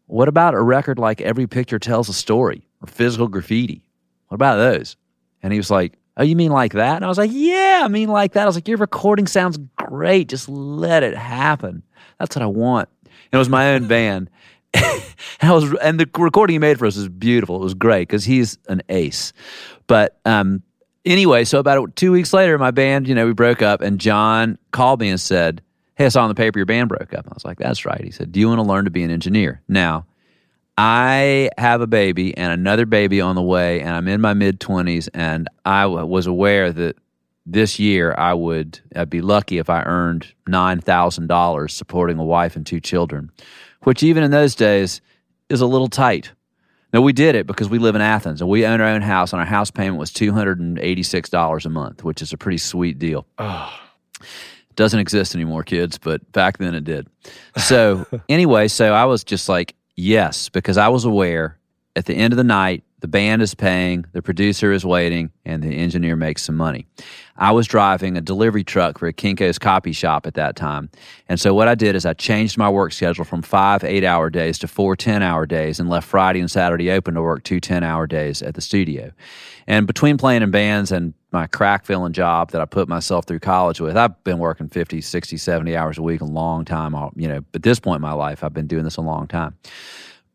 what 0.07 0.29
about 0.29 0.55
a 0.55 0.61
record 0.61 0.99
like 0.99 1.21
every 1.21 1.47
picture 1.47 1.79
tells 1.79 2.09
a 2.09 2.13
story 2.13 2.67
or 2.83 2.87
physical 2.87 3.29
graffiti? 3.29 3.85
What 4.29 4.37
about 4.37 4.57
those? 4.57 4.97
And 5.43 5.53
he 5.53 5.59
was 5.59 5.71
like 5.71 5.99
oh 6.17 6.23
you 6.23 6.37
mean 6.37 6.51
like 6.51 6.73
that 6.73 6.97
and 6.97 7.05
i 7.05 7.09
was 7.09 7.19
like 7.19 7.31
yeah 7.33 7.83
i 7.85 7.89
mean 7.89 8.09
like 8.09 8.33
that 8.33 8.43
i 8.43 8.47
was 8.47 8.55
like 8.55 8.69
your 8.69 8.79
recording 8.79 9.27
sounds 9.27 9.59
great 9.77 10.29
just 10.29 10.49
let 10.49 11.03
it 11.03 11.17
happen 11.17 11.83
that's 12.19 12.37
what 12.37 12.43
i 12.43 12.47
want 12.47 12.89
and 13.05 13.35
it 13.35 13.39
was 13.39 13.49
my 13.49 13.75
own 13.75 13.87
band 13.89 14.31
and 14.75 15.51
I 15.51 15.53
was, 15.53 15.73
and 15.75 16.01
the 16.01 16.09
recording 16.19 16.55
he 16.55 16.59
made 16.59 16.79
for 16.79 16.87
us 16.87 16.97
was 16.97 17.09
beautiful. 17.09 17.57
It 17.57 17.65
was 17.65 17.75
great 17.75 18.09
because 18.09 18.25
he's 18.25 18.59
an 18.69 18.83
ace. 18.89 19.33
But 19.87 20.19
um, 20.25 20.63
anyway, 21.05 21.45
so 21.45 21.59
about 21.59 21.95
two 21.97 22.13
weeks 22.13 22.33
later, 22.33 22.59
my 22.59 22.71
band, 22.71 23.07
you 23.07 23.15
know, 23.15 23.27
we 23.27 23.33
broke 23.33 23.63
up, 23.63 23.81
and 23.81 24.01
John 24.01 24.59
called 24.73 25.01
me 25.01 25.09
and 25.09 25.21
said, 25.21 25.63
Hey, 25.97 26.07
I 26.07 26.09
saw 26.09 26.23
on 26.23 26.29
the 26.29 26.35
paper 26.35 26.59
your 26.59 26.67
band 26.67 26.89
broke 26.89 27.15
up. 27.15 27.27
I 27.29 27.35
was 27.35 27.45
like, 27.45 27.59
That's 27.59 27.85
right. 27.85 28.03
He 28.03 28.11
said, 28.11 28.33
Do 28.33 28.41
you 28.41 28.49
want 28.49 28.59
to 28.59 28.65
learn 28.65 28.85
to 28.85 28.91
be 28.91 29.05
an 29.05 29.11
engineer? 29.11 29.61
Now, 29.69 30.07
I 30.77 31.51
have 31.57 31.81
a 31.81 31.87
baby 31.87 32.37
and 32.37 32.53
another 32.53 32.87
baby 32.87 33.21
on 33.21 33.37
the 33.37 33.43
way, 33.43 33.81
and 33.81 33.91
I'm 33.91 34.09
in 34.09 34.21
my 34.21 34.35
mid 34.35 34.59
20s, 34.61 35.09
and 35.15 35.49
I 35.65 35.87
was 35.87 36.27
aware 36.27 36.73
that 36.73 36.97
this 37.47 37.79
year 37.79 38.15
I 38.17 38.35
would 38.35 38.81
I'd 38.97 39.11
be 39.11 39.21
lucky 39.21 39.59
if 39.59 39.71
I 39.71 39.83
earned 39.83 40.33
$9,000 40.49 41.71
supporting 41.71 42.19
a 42.19 42.25
wife 42.25 42.57
and 42.57 42.67
two 42.67 42.81
children, 42.81 43.31
which 43.83 44.03
even 44.03 44.23
in 44.23 44.31
those 44.31 44.55
days 44.55 45.01
is 45.49 45.61
a 45.61 45.67
little 45.67 45.89
tight. 45.89 46.33
No, 46.93 47.01
we 47.01 47.13
did 47.13 47.35
it 47.35 47.47
because 47.47 47.69
we 47.69 47.79
live 47.79 47.97
in 47.97 48.01
Athens 48.01 48.41
and 48.41 48.49
we 48.49 48.65
own 48.65 48.81
our 48.81 48.87
own 48.87 49.03
house, 49.03 49.33
and 49.33 49.41
our 49.41 49.47
house 49.47 49.71
payment 49.71 49.99
was 49.99 50.13
two 50.13 50.33
hundred 50.33 50.61
and 50.61 50.79
eighty-six 50.79 51.29
dollars 51.29 51.67
a 51.67 51.71
month, 51.71 52.03
which 52.05 52.23
is 52.23 52.33
a 52.33 52.39
pretty 52.39 52.59
sweet 52.59 52.99
deal. 52.99 53.27
Oh. 53.39 53.73
Doesn't 54.77 54.99
exist 54.99 55.37
anymore, 55.37 55.63
kids, 55.63 55.99
but 55.99 56.33
back 56.33 56.59
then 56.59 56.75
it 56.75 56.83
did. 56.83 57.09
So 57.59 58.07
anyway, 58.29 58.67
so 58.67 58.93
I 58.93 59.05
was 59.05 59.23
just 59.23 59.49
like, 59.49 59.77
yes, 59.97 60.49
because 60.49 60.77
I 60.77 60.89
was 60.89 61.05
aware 61.05 61.59
at 61.97 62.07
the 62.07 62.15
end 62.15 62.33
of 62.33 62.37
the 62.37 62.45
night 62.45 62.85
the 63.05 63.09
band 63.09 63.43
is 63.43 63.55
paying, 63.55 64.07
the 64.13 64.23
producer 64.23 64.73
is 64.73 64.83
waiting, 64.83 65.31
and 65.45 65.63
the 65.63 65.77
engineer 65.77 66.17
makes 66.17 66.43
some 66.43 66.55
money. 66.55 66.87
I 67.37 67.53
was 67.53 67.67
driving 67.67 68.17
a 68.17 68.23
delivery 68.23 68.65
truck 68.65 68.97
for 68.97 69.07
a 69.07 69.13
Kinko's 69.13 69.59
copy 69.59 69.93
shop 69.93 70.27
at 70.27 70.33
that 70.37 70.57
time. 70.57 70.89
And 71.29 71.39
so 71.39 71.53
what 71.53 71.69
I 71.69 71.75
did 71.75 71.97
is 71.97 72.07
I 72.07 72.15
changed 72.15 72.57
my 72.57 72.71
work 72.71 72.95
schedule 72.95 73.27
from 73.27 73.43
five 73.43 73.85
eight 73.85 74.05
hour 74.05 74.31
days 74.31 74.59
to 74.61 74.69
four 74.69 74.97
10 74.97 75.23
hour 75.23 75.45
days 75.45 75.79
and 75.79 75.91
left 75.91 76.09
Friday 76.09 76.41
and 76.41 76.51
Saturday 76.51 76.91
open 76.91 77.13
to 77.13 77.21
work 77.21 77.45
two 77.45 77.61
10 77.61 77.85
hour 77.85 78.07
days 78.07 78.41
at 78.41 78.55
the 78.55 78.63
studio. 78.63 79.13
And 79.67 79.87
between 79.87 80.17
playing 80.17 80.41
in 80.41 80.51
bands 80.51 80.91
and 80.91 81.13
my 81.31 81.47
crack 81.47 81.85
filling 81.85 82.15
job 82.15 82.53
that 82.53 82.63
I 82.63 82.65
put 82.65 82.89
myself 82.89 83.27
through 83.27 83.41
college 83.41 83.83
with, 83.83 83.99
I've 83.99 84.25
been 84.25 84.39
working 84.39 84.71
50, 84.71 85.03
60, 85.03 85.37
70 85.37 85.77
hours 85.77 85.99
a 85.99 86.03
week 86.03 86.23
a 86.23 86.25
long 86.25 86.65
time. 86.65 86.95
You 87.17 87.29
know, 87.29 87.45
at 87.53 87.63
this 87.63 87.81
point 87.81 87.97
in 87.97 88.03
my 88.03 88.15
life, 88.15 88.43
I've 88.43 88.55
been 88.55 88.67
doing 88.67 88.85
this 88.85 88.97
a 88.97 89.03
long 89.03 89.27
time 89.27 89.59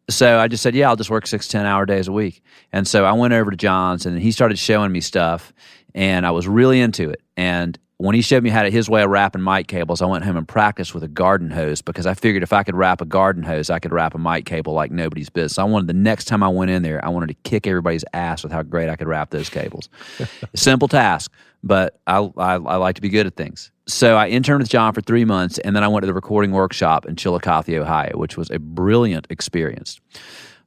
so 0.09 0.39
I 0.39 0.47
just 0.47 0.63
said, 0.63 0.75
yeah, 0.75 0.89
I'll 0.89 0.95
just 0.95 1.09
work 1.09 1.27
six, 1.27 1.47
10 1.47 1.65
hour 1.65 1.85
days 1.85 2.07
a 2.07 2.11
week. 2.11 2.41
And 2.71 2.87
so 2.87 3.05
I 3.05 3.13
went 3.13 3.33
over 3.33 3.51
to 3.51 3.57
John's 3.57 4.05
and 4.05 4.19
he 4.19 4.31
started 4.31 4.59
showing 4.59 4.91
me 4.91 5.01
stuff 5.01 5.53
and 5.95 6.25
I 6.25 6.31
was 6.31 6.47
really 6.47 6.79
into 6.79 7.09
it. 7.09 7.21
And 7.37 7.77
when 7.99 8.15
he 8.15 8.21
showed 8.21 8.43
me 8.43 8.49
how 8.49 8.63
to 8.63 8.71
his 8.71 8.89
way 8.89 9.03
of 9.03 9.09
wrapping 9.09 9.43
mic 9.43 9.67
cables, 9.67 10.01
I 10.01 10.05
went 10.05 10.23
home 10.23 10.37
and 10.37 10.47
practiced 10.47 10.93
with 10.93 11.03
a 11.03 11.07
garden 11.09 11.51
hose 11.51 11.81
because 11.81 12.05
I 12.05 12.13
figured 12.13 12.43
if 12.43 12.53
I 12.53 12.63
could 12.63 12.75
wrap 12.75 13.01
a 13.01 13.05
garden 13.05 13.43
hose, 13.43 13.69
I 13.69 13.79
could 13.79 13.91
wrap 13.91 14.15
a 14.15 14.17
mic 14.17 14.45
cable 14.45 14.71
like 14.71 14.89
nobody's 14.89 15.29
business. 15.29 15.55
So 15.55 15.63
I 15.63 15.65
wanted 15.65 15.87
the 15.87 15.93
next 15.93 16.25
time 16.25 16.41
I 16.41 16.47
went 16.47 16.71
in 16.71 16.81
there, 16.81 17.03
I 17.03 17.09
wanted 17.09 17.27
to 17.27 17.33
kick 17.43 17.67
everybody's 17.67 18.05
ass 18.13 18.41
with 18.41 18.53
how 18.53 18.63
great 18.63 18.87
I 18.87 18.95
could 18.95 19.09
wrap 19.09 19.31
those 19.31 19.49
cables. 19.49 19.89
Simple 20.55 20.87
task, 20.87 21.29
but 21.61 21.99
I, 22.07 22.19
I, 22.37 22.53
I 22.53 22.75
like 22.77 22.95
to 22.95 23.01
be 23.01 23.09
good 23.09 23.27
at 23.27 23.35
things. 23.35 23.69
So 23.85 24.15
I 24.15 24.29
interned 24.29 24.61
with 24.61 24.69
John 24.69 24.93
for 24.93 25.01
three 25.01 25.25
months, 25.25 25.57
and 25.57 25.75
then 25.75 25.83
I 25.83 25.89
went 25.89 26.03
to 26.03 26.07
the 26.07 26.13
recording 26.13 26.51
workshop 26.53 27.05
in 27.05 27.17
Chillicothe, 27.17 27.69
Ohio, 27.69 28.17
which 28.17 28.37
was 28.37 28.49
a 28.49 28.59
brilliant 28.59 29.27
experience. 29.29 29.99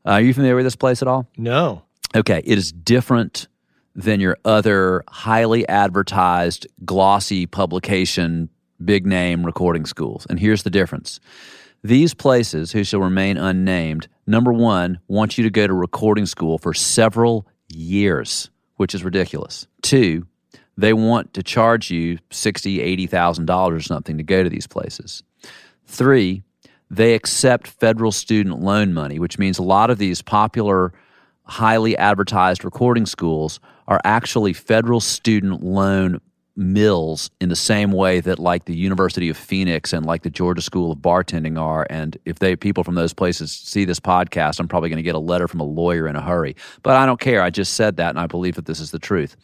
Uh, 0.05 0.11
are 0.11 0.21
you 0.21 0.35
familiar 0.35 0.57
with 0.57 0.67
this 0.67 0.77
place 0.77 1.01
at 1.01 1.09
all? 1.09 1.27
No. 1.39 1.83
Okay, 2.15 2.43
it 2.45 2.59
is 2.59 2.73
different 2.73 3.49
than 3.95 4.21
your 4.21 4.37
other 4.45 5.05
highly 5.09 5.69
advertised, 5.69 6.67
glossy 6.85 7.47
publication, 7.47 8.49
big 8.85 9.07
name 9.07 9.45
recording 9.45 9.87
schools. 9.87 10.27
And 10.31 10.41
here's 10.41 10.63
the 10.63 10.71
difference. 10.71 11.21
These 11.85 12.15
places, 12.15 12.73
who 12.73 12.85
shall 12.85 13.01
remain 13.01 13.37
unnamed, 13.37 14.09
number 14.27 14.53
one, 14.53 15.01
want 15.09 15.37
you 15.37 15.45
to 15.45 15.51
go 15.51 15.67
to 15.67 15.73
recording 15.75 16.27
school 16.27 16.59
for 16.59 16.73
several 16.73 17.47
years, 17.69 18.51
which 18.77 18.95
is 18.95 19.05
ridiculous. 19.05 19.67
Two, 19.83 20.27
they 20.77 20.93
want 20.93 21.35
to 21.35 21.43
charge 21.43 21.91
you 21.91 22.19
sixty, 22.31 22.81
eighty 22.81 23.07
thousand 23.07 23.47
dollars 23.47 23.83
or 23.83 23.85
something 23.85 24.17
to 24.17 24.25
go 24.25 24.43
to 24.43 24.49
these 24.49 24.67
places. 24.67 25.23
Three, 25.87 26.43
they 26.91 27.15
accept 27.15 27.67
federal 27.67 28.13
student 28.13 28.61
loan 28.61 28.95
money, 28.95 29.19
which 29.19 29.39
means 29.39 29.59
a 29.59 29.63
lot 29.63 29.91
of 29.91 29.99
these 29.99 30.23
popular, 30.23 30.93
highly 31.45 31.97
advertised 31.97 32.65
recording 32.65 33.07
schools 33.07 33.61
are 33.93 34.01
actually 34.05 34.55
federal 34.55 35.01
student 35.01 35.63
loan 35.63 36.19
mills 36.57 37.31
in 37.43 37.51
the 37.51 37.57
same 37.57 37.93
way 37.93 38.21
that 38.21 38.39
like 38.39 38.65
the 38.65 38.75
University 38.75 39.29
of 39.29 39.37
Phoenix 39.37 39.93
and 39.93 40.07
like 40.07 40.23
the 40.23 40.31
Georgia 40.31 40.63
School 40.63 40.93
of 40.93 40.99
Bartending 40.99 41.61
are 41.61 41.87
and 41.91 42.17
if 42.25 42.39
they 42.39 42.57
people 42.57 42.85
from 42.85 42.95
those 42.95 43.13
places 43.13 43.53
see 43.53 43.85
this 43.85 44.01
podcast 44.01 44.61
I'm 44.61 44.69
probably 44.69 44.89
going 44.89 44.99
to 44.99 45.03
get 45.03 45.15
a 45.15 45.19
letter 45.19 45.47
from 45.47 45.61
a 45.61 45.65
lawyer 45.65 46.07
in 46.09 46.17
a 46.17 46.23
hurry 46.23 46.57
but 46.83 46.97
I 46.97 47.05
don't 47.05 47.21
care 47.21 47.43
I 47.43 47.51
just 47.51 47.75
said 47.75 47.97
that 47.99 48.11
and 48.11 48.19
I 48.19 48.27
believe 48.27 48.55
that 48.57 48.67
this 48.67 48.81
is 48.81 48.91
the 48.93 48.99
truth 48.99 49.37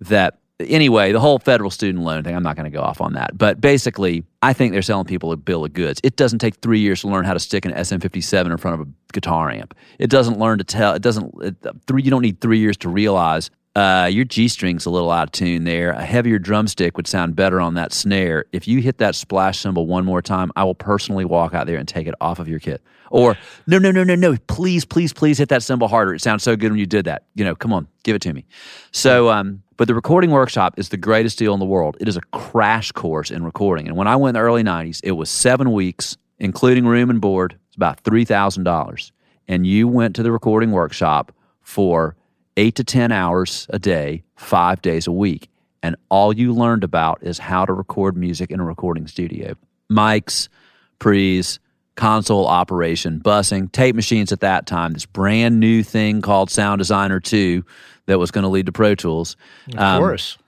that 0.00 0.40
anyway, 0.68 1.12
the 1.12 1.20
whole 1.20 1.38
federal 1.38 1.70
student 1.70 2.04
loan 2.04 2.22
thing, 2.24 2.34
I'm 2.34 2.42
not 2.42 2.56
going 2.56 2.70
to 2.70 2.76
go 2.76 2.82
off 2.82 3.00
on 3.00 3.14
that. 3.14 3.36
But 3.36 3.60
basically, 3.60 4.24
I 4.42 4.52
think 4.52 4.72
they're 4.72 4.82
selling 4.82 5.06
people 5.06 5.32
a 5.32 5.36
bill 5.36 5.64
of 5.64 5.72
goods. 5.72 6.00
It 6.02 6.16
doesn't 6.16 6.38
take 6.38 6.56
three 6.56 6.80
years 6.80 7.00
to 7.02 7.08
learn 7.08 7.24
how 7.24 7.32
to 7.32 7.38
stick 7.38 7.64
an 7.64 7.72
SM57 7.72 8.50
in 8.50 8.56
front 8.56 8.80
of 8.80 8.86
a 8.86 8.90
guitar 9.12 9.50
amp. 9.50 9.74
It 9.98 10.10
doesn't 10.10 10.38
learn 10.38 10.58
to 10.58 10.64
tell, 10.64 10.94
it 10.94 11.02
doesn't, 11.02 11.32
it, 11.42 11.56
three, 11.86 12.02
you 12.02 12.10
don't 12.10 12.22
need 12.22 12.40
three 12.40 12.58
years 12.58 12.76
to 12.78 12.88
realize 12.88 13.50
uh, 13.80 14.06
your 14.06 14.26
G 14.26 14.46
string's 14.48 14.84
a 14.84 14.90
little 14.90 15.10
out 15.10 15.28
of 15.28 15.32
tune 15.32 15.64
there. 15.64 15.92
A 15.92 16.04
heavier 16.04 16.38
drumstick 16.38 16.98
would 16.98 17.06
sound 17.06 17.34
better 17.34 17.60
on 17.60 17.74
that 17.74 17.94
snare. 17.94 18.44
If 18.52 18.68
you 18.68 18.82
hit 18.82 18.98
that 18.98 19.14
splash 19.14 19.58
cymbal 19.58 19.86
one 19.86 20.04
more 20.04 20.20
time, 20.20 20.52
I 20.54 20.64
will 20.64 20.74
personally 20.74 21.24
walk 21.24 21.54
out 21.54 21.66
there 21.66 21.78
and 21.78 21.88
take 21.88 22.06
it 22.06 22.14
off 22.20 22.38
of 22.38 22.46
your 22.46 22.58
kit. 22.60 22.82
Or, 23.10 23.38
no, 23.66 23.78
no, 23.78 23.90
no, 23.90 24.04
no, 24.04 24.14
no, 24.14 24.36
please, 24.48 24.84
please, 24.84 25.14
please 25.14 25.38
hit 25.38 25.48
that 25.48 25.62
cymbal 25.62 25.88
harder. 25.88 26.14
It 26.14 26.20
sounds 26.20 26.42
so 26.42 26.56
good 26.56 26.70
when 26.70 26.78
you 26.78 26.86
did 26.86 27.06
that. 27.06 27.24
You 27.34 27.44
know, 27.44 27.54
come 27.54 27.72
on, 27.72 27.88
give 28.02 28.14
it 28.14 28.22
to 28.22 28.34
me. 28.34 28.44
So, 28.92 29.30
um, 29.30 29.62
but 29.78 29.88
the 29.88 29.94
recording 29.94 30.30
workshop 30.30 30.74
is 30.76 30.90
the 30.90 30.98
greatest 30.98 31.38
deal 31.38 31.54
in 31.54 31.58
the 31.58 31.66
world. 31.66 31.96
It 32.00 32.08
is 32.08 32.18
a 32.18 32.22
crash 32.32 32.92
course 32.92 33.30
in 33.30 33.42
recording. 33.44 33.88
And 33.88 33.96
when 33.96 34.06
I 34.06 34.16
went 34.16 34.36
in 34.36 34.40
the 34.42 34.46
early 34.46 34.62
90s, 34.62 35.00
it 35.02 35.12
was 35.12 35.30
seven 35.30 35.72
weeks, 35.72 36.18
including 36.38 36.86
room 36.86 37.08
and 37.08 37.20
board. 37.20 37.56
It's 37.68 37.76
about 37.76 38.04
$3,000. 38.04 39.12
And 39.48 39.66
you 39.66 39.88
went 39.88 40.14
to 40.16 40.22
the 40.22 40.30
recording 40.30 40.70
workshop 40.70 41.32
for 41.62 42.14
eight 42.60 42.74
to 42.74 42.84
10 42.84 43.10
hours 43.10 43.66
a 43.70 43.78
day, 43.78 44.22
five 44.36 44.82
days 44.82 45.06
a 45.06 45.12
week. 45.12 45.48
And 45.82 45.96
all 46.10 46.30
you 46.30 46.52
learned 46.52 46.84
about 46.84 47.20
is 47.22 47.38
how 47.38 47.64
to 47.64 47.72
record 47.72 48.18
music 48.18 48.50
in 48.50 48.60
a 48.60 48.64
recording 48.64 49.06
studio 49.06 49.54
mics, 49.90 50.48
pre's, 51.00 51.58
console 51.96 52.46
operation, 52.46 53.18
busing, 53.24 53.72
tape 53.72 53.96
machines 53.96 54.30
at 54.30 54.40
that 54.40 54.66
time, 54.66 54.92
this 54.92 55.06
brand 55.06 55.58
new 55.58 55.82
thing 55.82 56.20
called 56.20 56.50
Sound 56.50 56.78
Designer 56.78 57.18
2 57.18 57.64
that 58.06 58.18
was 58.18 58.30
going 58.30 58.42
to 58.42 58.48
lead 58.48 58.66
to 58.66 58.72
Pro 58.72 58.94
Tools. 58.94 59.36
Of 59.72 59.78
um, 59.78 60.00
course. 60.00 60.38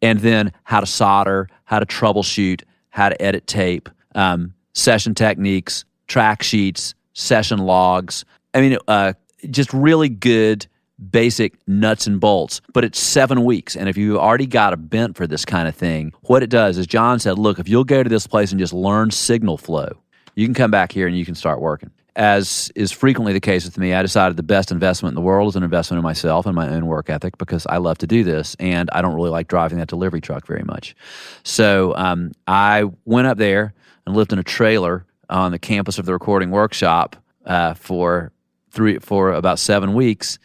And 0.00 0.20
then 0.20 0.52
how 0.62 0.80
to 0.80 0.86
solder, 0.86 1.48
how 1.64 1.80
to 1.80 1.86
troubleshoot, 1.86 2.62
how 2.90 3.08
to 3.08 3.20
edit 3.20 3.46
tape, 3.46 3.88
um, 4.14 4.54
session 4.72 5.14
techniques, 5.14 5.84
track 6.06 6.42
sheets, 6.44 6.94
session 7.12 7.58
logs. 7.58 8.24
I 8.54 8.60
mean, 8.60 8.78
uh, 8.88 9.14
just 9.50 9.74
really 9.74 10.08
good 10.08 10.66
basic 11.10 11.54
nuts 11.66 12.06
and 12.06 12.20
bolts, 12.20 12.60
but 12.72 12.84
it's 12.84 12.98
seven 12.98 13.44
weeks. 13.44 13.76
And 13.76 13.88
if 13.88 13.96
you've 13.96 14.16
already 14.16 14.46
got 14.46 14.72
a 14.72 14.76
bent 14.76 15.16
for 15.16 15.26
this 15.26 15.44
kind 15.44 15.68
of 15.68 15.74
thing, 15.74 16.12
what 16.22 16.42
it 16.42 16.50
does 16.50 16.78
is 16.78 16.86
John 16.86 17.18
said, 17.18 17.38
look, 17.38 17.58
if 17.58 17.68
you'll 17.68 17.84
go 17.84 18.02
to 18.02 18.08
this 18.08 18.26
place 18.26 18.50
and 18.50 18.58
just 18.58 18.72
learn 18.72 19.10
signal 19.10 19.58
flow, 19.58 19.90
you 20.34 20.46
can 20.46 20.54
come 20.54 20.70
back 20.70 20.92
here 20.92 21.06
and 21.06 21.16
you 21.16 21.24
can 21.24 21.34
start 21.34 21.60
working. 21.60 21.90
As 22.14 22.72
is 22.74 22.92
frequently 22.92 23.34
the 23.34 23.40
case 23.40 23.66
with 23.66 23.76
me, 23.76 23.92
I 23.92 24.00
decided 24.00 24.38
the 24.38 24.42
best 24.42 24.72
investment 24.72 25.12
in 25.12 25.16
the 25.16 25.20
world 25.20 25.50
is 25.50 25.56
an 25.56 25.62
investment 25.62 25.98
in 25.98 26.02
myself 26.02 26.46
and 26.46 26.54
my 26.54 26.68
own 26.68 26.86
work 26.86 27.10
ethic 27.10 27.36
because 27.36 27.66
I 27.66 27.76
love 27.76 27.98
to 27.98 28.06
do 28.06 28.24
this 28.24 28.56
and 28.58 28.88
I 28.90 29.02
don't 29.02 29.14
really 29.14 29.28
like 29.28 29.48
driving 29.48 29.78
that 29.78 29.88
delivery 29.88 30.22
truck 30.22 30.46
very 30.46 30.62
much. 30.62 30.96
So 31.42 31.94
um, 31.94 32.32
I 32.46 32.84
went 33.04 33.26
up 33.26 33.36
there 33.36 33.74
and 34.06 34.16
lived 34.16 34.32
in 34.32 34.38
a 34.38 34.42
trailer 34.42 35.04
on 35.28 35.52
the 35.52 35.58
campus 35.58 35.98
of 35.98 36.06
the 36.06 36.14
recording 36.14 36.50
workshop 36.50 37.16
uh, 37.44 37.74
for 37.74 38.32
three 38.70 38.98
for 38.98 39.32
about 39.32 39.58
seven 39.58 39.92
weeks. 39.92 40.38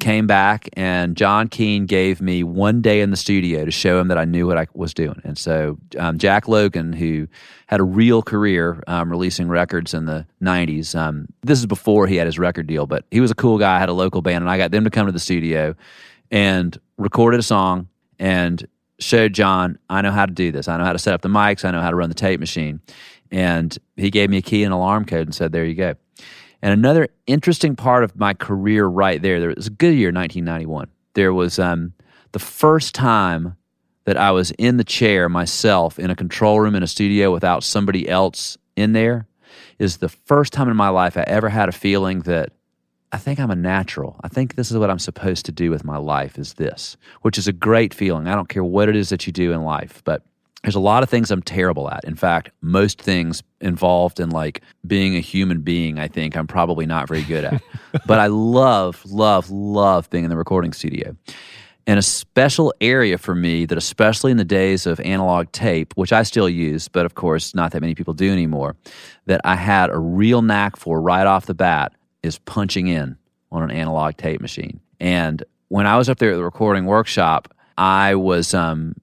Came 0.00 0.26
back 0.26 0.68
and 0.72 1.16
John 1.16 1.48
Keane 1.48 1.86
gave 1.86 2.20
me 2.20 2.42
one 2.42 2.82
day 2.82 3.00
in 3.00 3.10
the 3.10 3.16
studio 3.16 3.64
to 3.64 3.70
show 3.70 4.00
him 4.00 4.08
that 4.08 4.18
I 4.18 4.24
knew 4.24 4.46
what 4.46 4.58
I 4.58 4.66
was 4.74 4.92
doing. 4.92 5.20
And 5.24 5.38
so 5.38 5.78
um, 5.98 6.18
Jack 6.18 6.48
Logan, 6.48 6.92
who 6.92 7.28
had 7.68 7.80
a 7.80 7.84
real 7.84 8.20
career 8.20 8.82
um, 8.88 9.08
releasing 9.08 9.48
records 9.48 9.94
in 9.94 10.06
the 10.06 10.26
'90s, 10.42 10.96
um, 10.96 11.28
this 11.42 11.60
is 11.60 11.66
before 11.66 12.08
he 12.08 12.16
had 12.16 12.26
his 12.26 12.38
record 12.38 12.66
deal, 12.66 12.86
but 12.86 13.04
he 13.10 13.20
was 13.20 13.30
a 13.30 13.36
cool 13.36 13.56
guy. 13.56 13.78
Had 13.78 13.88
a 13.88 13.94
local 13.94 14.20
band, 14.20 14.42
and 14.42 14.50
I 14.50 14.58
got 14.58 14.72
them 14.72 14.82
to 14.84 14.90
come 14.90 15.06
to 15.06 15.12
the 15.12 15.20
studio 15.20 15.76
and 16.30 16.76
recorded 16.98 17.38
a 17.38 17.44
song 17.44 17.88
and 18.18 18.66
showed 18.98 19.32
John, 19.32 19.78
I 19.88 20.02
know 20.02 20.10
how 20.10 20.26
to 20.26 20.32
do 20.32 20.52
this. 20.52 20.68
I 20.68 20.76
know 20.76 20.84
how 20.84 20.92
to 20.92 20.98
set 20.98 21.14
up 21.14 21.22
the 21.22 21.28
mics. 21.28 21.64
I 21.64 21.70
know 21.70 21.80
how 21.80 21.90
to 21.90 21.96
run 21.96 22.08
the 22.08 22.14
tape 22.14 22.40
machine. 22.40 22.80
And 23.30 23.76
he 23.96 24.10
gave 24.10 24.30
me 24.30 24.38
a 24.38 24.42
key 24.42 24.64
and 24.64 24.72
alarm 24.72 25.04
code 25.04 25.26
and 25.26 25.34
said, 25.34 25.52
There 25.52 25.64
you 25.64 25.74
go. 25.74 25.94
And 26.64 26.72
another 26.72 27.08
interesting 27.26 27.76
part 27.76 28.04
of 28.04 28.16
my 28.16 28.32
career 28.32 28.86
right 28.86 29.20
there, 29.20 29.38
there 29.38 29.52
was 29.54 29.66
a 29.66 29.70
good 29.70 29.94
year, 29.94 30.08
1991. 30.08 30.88
There 31.12 31.34
was 31.34 31.58
um, 31.58 31.92
the 32.32 32.38
first 32.38 32.94
time 32.94 33.58
that 34.06 34.16
I 34.16 34.30
was 34.30 34.50
in 34.52 34.78
the 34.78 34.82
chair 34.82 35.28
myself 35.28 35.98
in 35.98 36.08
a 36.08 36.16
control 36.16 36.60
room 36.60 36.74
in 36.74 36.82
a 36.82 36.86
studio 36.86 37.30
without 37.30 37.64
somebody 37.64 38.08
else 38.08 38.56
in 38.76 38.94
there 38.94 39.26
is 39.78 39.98
the 39.98 40.08
first 40.08 40.54
time 40.54 40.70
in 40.70 40.76
my 40.76 40.88
life 40.88 41.18
I 41.18 41.24
ever 41.26 41.50
had 41.50 41.68
a 41.68 41.72
feeling 41.72 42.20
that 42.20 42.54
I 43.12 43.18
think 43.18 43.38
I'm 43.38 43.50
a 43.50 43.56
natural. 43.56 44.18
I 44.24 44.28
think 44.28 44.54
this 44.54 44.70
is 44.70 44.78
what 44.78 44.88
I'm 44.88 44.98
supposed 44.98 45.44
to 45.44 45.52
do 45.52 45.70
with 45.70 45.84
my 45.84 45.98
life 45.98 46.38
is 46.38 46.54
this, 46.54 46.96
which 47.20 47.36
is 47.36 47.46
a 47.46 47.52
great 47.52 47.92
feeling. 47.92 48.26
I 48.26 48.34
don't 48.34 48.48
care 48.48 48.64
what 48.64 48.88
it 48.88 48.96
is 48.96 49.10
that 49.10 49.26
you 49.26 49.34
do 49.34 49.52
in 49.52 49.64
life, 49.64 50.00
but 50.06 50.22
there's 50.64 50.74
a 50.74 50.80
lot 50.80 51.02
of 51.02 51.10
things 51.10 51.30
I'm 51.30 51.42
terrible 51.42 51.90
at. 51.90 52.04
In 52.04 52.16
fact, 52.16 52.50
most 52.62 53.00
things 53.00 53.42
involved 53.60 54.18
in 54.18 54.30
like 54.30 54.62
being 54.86 55.14
a 55.14 55.20
human 55.20 55.60
being, 55.60 55.98
I 55.98 56.08
think 56.08 56.36
I'm 56.36 56.46
probably 56.46 56.86
not 56.86 57.06
very 57.06 57.22
good 57.22 57.44
at. 57.44 57.62
but 58.06 58.18
I 58.18 58.28
love, 58.28 59.04
love, 59.04 59.50
love 59.50 60.08
being 60.08 60.24
in 60.24 60.30
the 60.30 60.38
recording 60.38 60.72
studio. 60.72 61.14
And 61.86 61.98
a 61.98 62.02
special 62.02 62.72
area 62.80 63.18
for 63.18 63.34
me 63.34 63.66
that, 63.66 63.76
especially 63.76 64.30
in 64.30 64.38
the 64.38 64.44
days 64.44 64.86
of 64.86 65.00
analog 65.00 65.52
tape, 65.52 65.92
which 65.96 66.14
I 66.14 66.22
still 66.22 66.48
use, 66.48 66.88
but 66.88 67.04
of 67.04 67.14
course 67.14 67.54
not 67.54 67.72
that 67.72 67.82
many 67.82 67.94
people 67.94 68.14
do 68.14 68.32
anymore, 68.32 68.74
that 69.26 69.42
I 69.44 69.56
had 69.56 69.90
a 69.90 69.98
real 69.98 70.40
knack 70.40 70.76
for 70.76 70.98
right 70.98 71.26
off 71.26 71.44
the 71.44 71.54
bat 71.54 71.92
is 72.22 72.38
punching 72.38 72.86
in 72.86 73.18
on 73.52 73.62
an 73.62 73.70
analog 73.70 74.16
tape 74.16 74.40
machine. 74.40 74.80
And 74.98 75.44
when 75.68 75.86
I 75.86 75.98
was 75.98 76.08
up 76.08 76.18
there 76.18 76.32
at 76.32 76.36
the 76.36 76.44
recording 76.44 76.86
workshop, 76.86 77.54
I 77.76 78.14
was 78.14 78.54
um, 78.54 78.94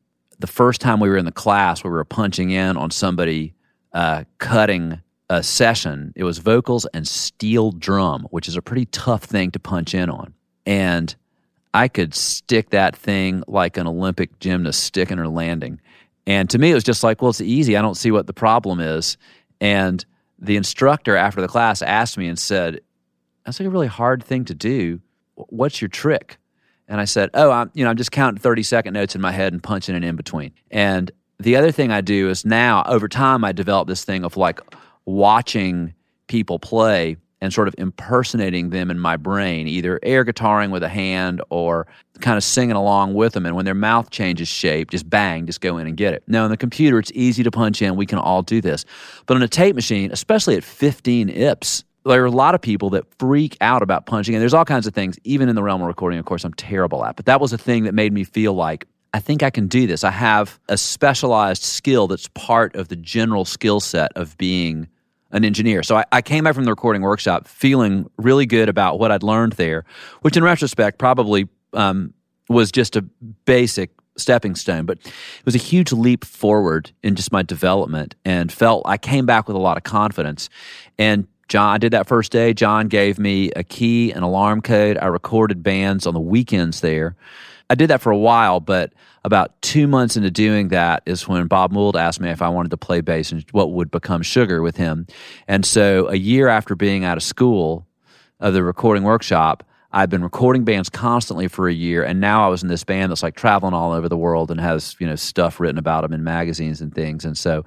the 0.41 0.47
first 0.47 0.81
time 0.81 0.99
we 0.99 1.09
were 1.09 1.17
in 1.17 1.25
the 1.25 1.31
class 1.31 1.83
we 1.83 1.89
were 1.89 2.03
punching 2.03 2.49
in 2.49 2.77
on 2.77 2.91
somebody 2.91 3.53
uh, 3.93 4.23
cutting 4.37 5.01
a 5.29 5.41
session. 5.41 6.11
It 6.15 6.23
was 6.23 6.39
vocals 6.39 6.85
and 6.93 7.07
steel 7.07 7.71
drum, 7.71 8.27
which 8.31 8.47
is 8.47 8.57
a 8.57 8.61
pretty 8.61 8.85
tough 8.85 9.23
thing 9.23 9.51
to 9.51 9.59
punch 9.59 9.93
in 9.93 10.09
on. 10.09 10.33
And 10.65 11.15
I 11.73 11.87
could 11.87 12.13
stick 12.13 12.71
that 12.71 12.95
thing 12.95 13.43
like 13.47 13.77
an 13.77 13.87
Olympic 13.87 14.39
gymnast 14.39 14.83
sticking 14.83 15.19
or 15.19 15.27
landing. 15.29 15.79
And 16.27 16.49
to 16.49 16.59
me, 16.59 16.71
it 16.71 16.73
was 16.73 16.83
just 16.83 17.03
like, 17.03 17.21
well, 17.21 17.29
it's 17.29 17.41
easy. 17.41 17.77
I 17.77 17.81
don't 17.81 17.95
see 17.95 18.11
what 18.11 18.27
the 18.27 18.33
problem 18.33 18.79
is. 18.79 19.17
And 19.61 20.05
the 20.37 20.57
instructor 20.57 21.15
after 21.15 21.39
the 21.39 21.47
class 21.47 21.81
asked 21.81 22.17
me 22.17 22.27
and 22.27 22.37
said, 22.37 22.81
that's 23.45 23.59
like 23.59 23.67
a 23.67 23.69
really 23.69 23.87
hard 23.87 24.23
thing 24.23 24.45
to 24.45 24.53
do. 24.53 24.99
What's 25.35 25.81
your 25.81 25.89
trick? 25.89 26.37
And 26.91 26.99
I 26.99 27.05
said, 27.05 27.29
oh, 27.33 27.51
I'm, 27.51 27.71
you 27.73 27.85
know, 27.85 27.89
I'm 27.89 27.95
just 27.95 28.11
counting 28.11 28.37
30 28.37 28.63
second 28.63 28.93
notes 28.93 29.15
in 29.15 29.21
my 29.21 29.31
head 29.31 29.53
and 29.53 29.63
punching 29.63 29.95
it 29.95 30.03
in 30.03 30.17
between. 30.17 30.51
And 30.69 31.09
the 31.39 31.55
other 31.55 31.71
thing 31.71 31.89
I 31.89 32.01
do 32.01 32.29
is 32.29 32.45
now 32.45 32.83
over 32.85 33.07
time, 33.07 33.45
I 33.45 33.53
develop 33.53 33.87
this 33.87 34.03
thing 34.03 34.25
of 34.25 34.35
like 34.35 34.59
watching 35.05 35.93
people 36.27 36.59
play 36.59 37.15
and 37.39 37.53
sort 37.53 37.69
of 37.69 37.75
impersonating 37.77 38.71
them 38.71 38.91
in 38.91 38.99
my 38.99 39.15
brain, 39.15 39.69
either 39.69 40.01
air 40.03 40.25
guitaring 40.25 40.69
with 40.69 40.83
a 40.83 40.89
hand 40.89 41.41
or 41.49 41.87
kind 42.19 42.35
of 42.35 42.43
singing 42.43 42.75
along 42.75 43.13
with 43.13 43.31
them. 43.31 43.45
And 43.45 43.55
when 43.55 43.63
their 43.63 43.73
mouth 43.73 44.09
changes 44.09 44.49
shape, 44.49 44.91
just 44.91 45.09
bang, 45.09 45.45
just 45.45 45.61
go 45.61 45.77
in 45.77 45.87
and 45.87 45.95
get 45.95 46.13
it. 46.13 46.23
Now, 46.27 46.43
on 46.43 46.49
the 46.49 46.57
computer, 46.57 46.99
it's 46.99 47.11
easy 47.15 47.41
to 47.41 47.51
punch 47.51 47.81
in. 47.81 47.95
We 47.95 48.05
can 48.05 48.19
all 48.19 48.41
do 48.41 48.59
this. 48.59 48.83
But 49.27 49.37
on 49.37 49.43
a 49.43 49.47
tape 49.47 49.75
machine, 49.75 50.11
especially 50.11 50.57
at 50.57 50.65
15 50.65 51.29
IPS, 51.29 51.85
there 52.05 52.23
are 52.23 52.25
a 52.25 52.31
lot 52.31 52.55
of 52.55 52.61
people 52.61 52.89
that 52.91 53.05
freak 53.19 53.57
out 53.61 53.81
about 53.81 54.05
punching, 54.05 54.33
and 54.33 54.41
there's 54.41 54.53
all 54.53 54.65
kinds 54.65 54.87
of 54.87 54.93
things, 54.93 55.17
even 55.23 55.49
in 55.49 55.55
the 55.55 55.63
realm 55.63 55.81
of 55.81 55.87
recording, 55.87 56.19
of 56.19 56.25
course, 56.25 56.43
I'm 56.43 56.53
terrible 56.53 57.05
at. 57.05 57.15
But 57.15 57.25
that 57.25 57.39
was 57.39 57.53
a 57.53 57.57
thing 57.57 57.83
that 57.83 57.93
made 57.93 58.13
me 58.13 58.23
feel 58.23 58.53
like 58.53 58.87
I 59.13 59.19
think 59.19 59.43
I 59.43 59.49
can 59.49 59.67
do 59.67 59.87
this. 59.87 60.03
I 60.03 60.11
have 60.11 60.59
a 60.69 60.77
specialized 60.77 61.63
skill 61.63 62.07
that's 62.07 62.29
part 62.29 62.75
of 62.75 62.87
the 62.87 62.95
general 62.95 63.45
skill 63.45 63.79
set 63.79 64.11
of 64.15 64.37
being 64.37 64.87
an 65.31 65.45
engineer. 65.45 65.83
So 65.83 65.97
I, 65.97 66.05
I, 66.11 66.21
came 66.21 66.43
back 66.43 66.55
from 66.55 66.65
the 66.65 66.71
recording 66.71 67.01
workshop 67.01 67.47
feeling 67.47 68.09
really 68.17 68.45
good 68.45 68.67
about 68.67 68.99
what 68.99 69.11
I'd 69.11 69.23
learned 69.23 69.53
there, 69.53 69.85
which 70.21 70.35
in 70.35 70.43
retrospect 70.43 70.97
probably 70.97 71.47
um, 71.73 72.13
was 72.49 72.69
just 72.69 72.97
a 72.97 73.01
basic 73.01 73.91
stepping 74.17 74.55
stone, 74.55 74.85
but 74.85 74.97
it 74.97 75.45
was 75.45 75.55
a 75.55 75.59
huge 75.59 75.93
leap 75.93 76.25
forward 76.25 76.91
in 77.01 77.15
just 77.15 77.31
my 77.31 77.43
development 77.43 78.15
and 78.25 78.51
felt 78.51 78.83
I 78.85 78.97
came 78.97 79.25
back 79.25 79.47
with 79.47 79.55
a 79.55 79.59
lot 79.59 79.77
of 79.77 79.83
confidence. 79.83 80.49
And 80.97 81.27
John, 81.51 81.75
I 81.75 81.79
did 81.79 81.91
that 81.91 82.07
first 82.07 82.31
day. 82.31 82.53
John 82.53 82.87
gave 82.87 83.19
me 83.19 83.51
a 83.57 83.63
key, 83.65 84.13
an 84.13 84.23
alarm 84.23 84.61
code. 84.61 84.97
I 84.97 85.07
recorded 85.07 85.61
bands 85.61 86.07
on 86.07 86.13
the 86.13 86.19
weekends 86.21 86.79
there. 86.79 87.17
I 87.69 87.75
did 87.75 87.89
that 87.89 87.99
for 87.99 88.09
a 88.09 88.17
while, 88.17 88.61
but 88.61 88.93
about 89.25 89.61
two 89.61 89.85
months 89.85 90.15
into 90.15 90.31
doing 90.31 90.69
that 90.69 91.03
is 91.05 91.27
when 91.27 91.47
Bob 91.47 91.73
Mould 91.73 91.97
asked 91.97 92.21
me 92.21 92.29
if 92.29 92.41
I 92.41 92.47
wanted 92.47 92.69
to 92.69 92.77
play 92.77 93.01
bass 93.01 93.33
and 93.33 93.43
what 93.51 93.73
would 93.73 93.91
become 93.91 94.21
Sugar 94.21 94.61
with 94.61 94.77
him. 94.77 95.07
And 95.45 95.65
so 95.65 96.07
a 96.07 96.15
year 96.15 96.47
after 96.47 96.73
being 96.73 97.03
out 97.03 97.17
of 97.17 97.23
school 97.23 97.85
of 98.39 98.53
the 98.53 98.63
recording 98.63 99.03
workshop, 99.03 99.65
I've 99.93 100.09
been 100.09 100.23
recording 100.23 100.63
bands 100.63 100.89
constantly 100.89 101.49
for 101.49 101.67
a 101.67 101.73
year, 101.73 102.01
and 102.01 102.21
now 102.21 102.45
I 102.45 102.47
was 102.47 102.63
in 102.63 102.69
this 102.69 102.85
band 102.85 103.11
that's 103.11 103.23
like 103.23 103.35
traveling 103.35 103.73
all 103.73 103.91
over 103.91 104.07
the 104.07 104.15
world 104.15 104.49
and 104.49 104.59
has 104.61 104.95
you 104.99 105.07
know 105.07 105.17
stuff 105.17 105.59
written 105.59 105.77
about 105.77 106.03
them 106.03 106.13
in 106.13 106.23
magazines 106.23 106.79
and 106.79 106.95
things. 106.95 107.25
And 107.25 107.37
so 107.37 107.65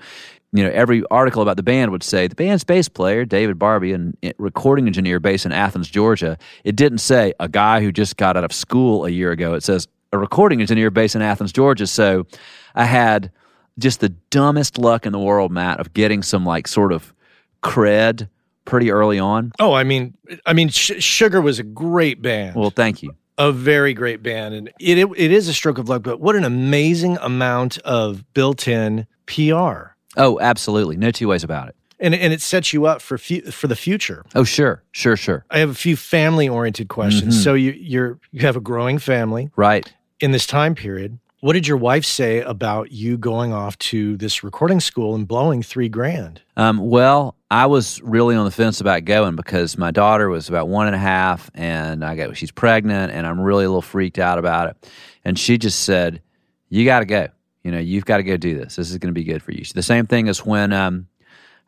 you 0.54 0.62
know, 0.62 0.70
every 0.70 1.02
article 1.10 1.42
about 1.42 1.56
the 1.56 1.64
band 1.64 1.90
would 1.90 2.04
say 2.04 2.28
the 2.28 2.36
band's 2.36 2.62
bass 2.62 2.88
player, 2.88 3.24
David 3.24 3.58
Barbe, 3.58 3.92
and 3.92 4.16
recording 4.38 4.86
engineer 4.86 5.18
based 5.18 5.44
in 5.44 5.50
Athens, 5.50 5.90
Georgia. 5.90 6.38
It 6.62 6.76
didn't 6.76 6.98
say 6.98 7.34
a 7.40 7.48
guy 7.48 7.80
who 7.80 7.90
just 7.90 8.16
got 8.16 8.36
out 8.36 8.44
of 8.44 8.52
school 8.52 9.04
a 9.04 9.10
year 9.10 9.32
ago. 9.32 9.54
It 9.54 9.64
says 9.64 9.88
a 10.12 10.18
recording 10.18 10.60
engineer 10.60 10.92
based 10.92 11.16
in 11.16 11.22
Athens, 11.22 11.52
Georgia. 11.52 11.88
So 11.88 12.28
I 12.76 12.84
had 12.84 13.32
just 13.80 13.98
the 13.98 14.10
dumbest 14.30 14.78
luck 14.78 15.06
in 15.06 15.12
the 15.12 15.18
world, 15.18 15.50
Matt, 15.50 15.80
of 15.80 15.92
getting 15.92 16.22
some 16.22 16.46
like 16.46 16.68
sort 16.68 16.92
of 16.92 17.12
cred 17.64 18.28
pretty 18.64 18.92
early 18.92 19.18
on. 19.18 19.50
Oh, 19.58 19.72
I 19.72 19.82
mean, 19.82 20.14
I 20.46 20.52
mean, 20.52 20.68
Sh- 20.68 21.02
Sugar 21.02 21.40
was 21.40 21.58
a 21.58 21.64
great 21.64 22.22
band. 22.22 22.54
Well, 22.54 22.70
thank 22.70 23.02
you. 23.02 23.10
A 23.38 23.50
very 23.50 23.92
great 23.92 24.22
band, 24.22 24.54
and 24.54 24.68
it, 24.78 24.98
it 24.98 25.08
it 25.16 25.32
is 25.32 25.48
a 25.48 25.52
stroke 25.52 25.78
of 25.78 25.88
luck. 25.88 26.04
But 26.04 26.20
what 26.20 26.36
an 26.36 26.44
amazing 26.44 27.18
amount 27.20 27.78
of 27.78 28.22
built-in 28.34 29.08
PR 29.26 29.93
Oh, 30.16 30.38
absolutely. 30.40 30.96
No 30.96 31.10
two 31.10 31.28
ways 31.28 31.44
about 31.44 31.68
it. 31.68 31.76
And, 32.00 32.14
and 32.14 32.32
it 32.32 32.40
sets 32.40 32.72
you 32.72 32.86
up 32.86 33.00
for 33.00 33.18
fu- 33.18 33.50
for 33.50 33.66
the 33.66 33.76
future. 33.76 34.24
Oh, 34.34 34.44
sure, 34.44 34.82
sure, 34.92 35.16
sure. 35.16 35.44
I 35.50 35.58
have 35.60 35.70
a 35.70 35.74
few 35.74 35.96
family 35.96 36.48
oriented 36.48 36.88
questions. 36.88 37.34
Mm-hmm. 37.34 37.42
So 37.42 37.54
you 37.54 37.72
you're 37.72 38.18
you 38.32 38.40
have 38.40 38.56
a 38.56 38.60
growing 38.60 38.98
family, 38.98 39.50
right? 39.56 39.90
In 40.20 40.32
this 40.32 40.46
time 40.46 40.74
period, 40.74 41.18
what 41.44 41.52
did 41.52 41.68
your 41.68 41.76
wife 41.76 42.06
say 42.06 42.40
about 42.40 42.90
you 42.90 43.18
going 43.18 43.52
off 43.52 43.78
to 43.78 44.16
this 44.16 44.42
recording 44.42 44.80
school 44.80 45.14
and 45.14 45.28
blowing 45.28 45.62
three 45.62 45.90
grand? 45.90 46.40
Um, 46.56 46.78
well, 46.78 47.36
I 47.50 47.66
was 47.66 48.00
really 48.02 48.34
on 48.34 48.46
the 48.46 48.50
fence 48.50 48.80
about 48.80 49.04
going 49.04 49.36
because 49.36 49.76
my 49.76 49.90
daughter 49.90 50.30
was 50.30 50.48
about 50.48 50.68
one 50.68 50.86
and 50.86 50.96
a 50.96 50.98
half, 50.98 51.50
and 51.54 52.02
I 52.02 52.16
got 52.16 52.36
she's 52.36 52.50
pregnant, 52.50 53.12
and 53.12 53.26
I'm 53.26 53.38
really 53.38 53.66
a 53.66 53.68
little 53.68 53.82
freaked 53.82 54.18
out 54.18 54.38
about 54.38 54.70
it. 54.70 54.90
And 55.22 55.38
she 55.38 55.58
just 55.58 55.80
said, 55.80 56.22
"You 56.70 56.84
got 56.86 57.00
to 57.00 57.04
go." 57.06 57.28
You 57.64 57.72
know, 57.72 57.78
you've 57.78 58.04
got 58.04 58.18
to 58.18 58.22
go 58.22 58.36
do 58.36 58.56
this. 58.56 58.76
This 58.76 58.90
is 58.90 58.98
going 58.98 59.12
to 59.12 59.18
be 59.18 59.24
good 59.24 59.42
for 59.42 59.52
you. 59.52 59.64
The 59.64 59.82
same 59.82 60.06
thing 60.06 60.28
as 60.28 60.44
when 60.44 60.72
um, 60.72 61.08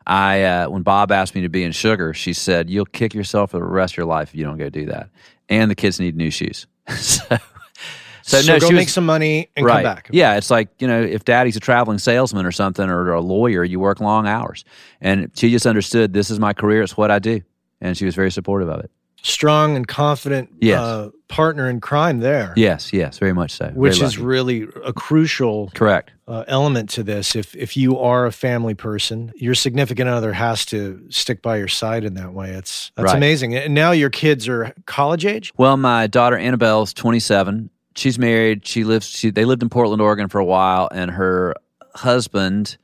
I 0.05 0.43
uh, 0.43 0.69
when 0.69 0.83
Bob 0.83 1.11
asked 1.11 1.35
me 1.35 1.41
to 1.41 1.49
be 1.49 1.63
in 1.63 1.71
Sugar, 1.71 2.13
she 2.13 2.33
said, 2.33 2.69
"You'll 2.69 2.85
kick 2.85 3.13
yourself 3.13 3.51
for 3.51 3.57
the 3.57 3.65
rest 3.65 3.95
of 3.95 3.97
your 3.97 4.05
life 4.05 4.29
if 4.29 4.35
you 4.35 4.45
don't 4.45 4.57
go 4.57 4.69
do 4.69 4.85
that." 4.85 5.09
And 5.49 5.69
the 5.71 5.75
kids 5.75 5.99
need 5.99 6.15
new 6.15 6.29
shoes. 6.29 6.67
so, 6.89 7.23
so, 8.21 8.41
so 8.41 8.53
no, 8.53 8.59
go 8.59 8.69
make 8.69 8.89
some 8.89 9.05
money 9.05 9.49
and 9.55 9.65
right. 9.65 9.83
come 9.83 9.95
back. 9.95 10.09
Yeah, 10.11 10.37
it's 10.37 10.51
like 10.51 10.69
you 10.79 10.87
know, 10.87 11.01
if 11.01 11.25
Daddy's 11.25 11.57
a 11.57 11.59
traveling 11.59 11.97
salesman 11.97 12.45
or 12.45 12.51
something, 12.51 12.87
or 12.87 13.11
a 13.11 13.21
lawyer, 13.21 13.63
you 13.63 13.79
work 13.79 13.99
long 13.99 14.27
hours. 14.27 14.65
And 15.01 15.31
she 15.35 15.49
just 15.49 15.65
understood 15.65 16.13
this 16.13 16.29
is 16.29 16.39
my 16.39 16.53
career; 16.53 16.83
it's 16.83 16.95
what 16.95 17.09
I 17.09 17.17
do, 17.17 17.41
and 17.81 17.97
she 17.97 18.05
was 18.05 18.13
very 18.13 18.31
supportive 18.31 18.69
of 18.69 18.81
it 18.81 18.91
strong 19.27 19.75
and 19.75 19.87
confident 19.87 20.49
yes. 20.61 20.79
uh, 20.79 21.09
partner 21.27 21.69
in 21.69 21.79
crime 21.79 22.19
there. 22.19 22.53
Yes, 22.55 22.93
yes, 22.93 23.19
very 23.19 23.33
much 23.33 23.51
so. 23.51 23.69
Which 23.69 24.01
is 24.01 24.17
really 24.17 24.67
a 24.83 24.93
crucial 24.93 25.69
correct 25.75 26.11
uh, 26.27 26.45
element 26.47 26.89
to 26.91 27.03
this. 27.03 27.35
If 27.35 27.55
if 27.55 27.75
you 27.75 27.99
are 27.99 28.25
a 28.25 28.31
family 28.31 28.73
person, 28.73 29.31
your 29.35 29.55
significant 29.55 30.09
other 30.09 30.33
has 30.33 30.65
to 30.67 31.03
stick 31.09 31.41
by 31.41 31.57
your 31.57 31.67
side 31.67 32.03
in 32.03 32.13
that 32.15 32.33
way. 32.33 32.51
It's 32.51 32.91
that's 32.95 33.07
right. 33.07 33.17
amazing. 33.17 33.55
And 33.55 33.73
now 33.73 33.91
your 33.91 34.09
kids 34.09 34.47
are 34.47 34.73
college 34.85 35.25
age. 35.25 35.53
Well, 35.57 35.77
my 35.77 36.07
daughter 36.07 36.37
Annabelle's 36.37 36.93
twenty 36.93 37.19
seven. 37.19 37.69
She's 37.95 38.19
married. 38.19 38.65
She 38.65 38.83
lives. 38.83 39.07
She, 39.07 39.31
they 39.31 39.45
lived 39.45 39.63
in 39.63 39.69
Portland, 39.69 40.01
Oregon 40.01 40.29
for 40.29 40.39
a 40.39 40.45
while, 40.45 40.87
and 40.91 41.11
her 41.11 41.55
husband 41.95 42.77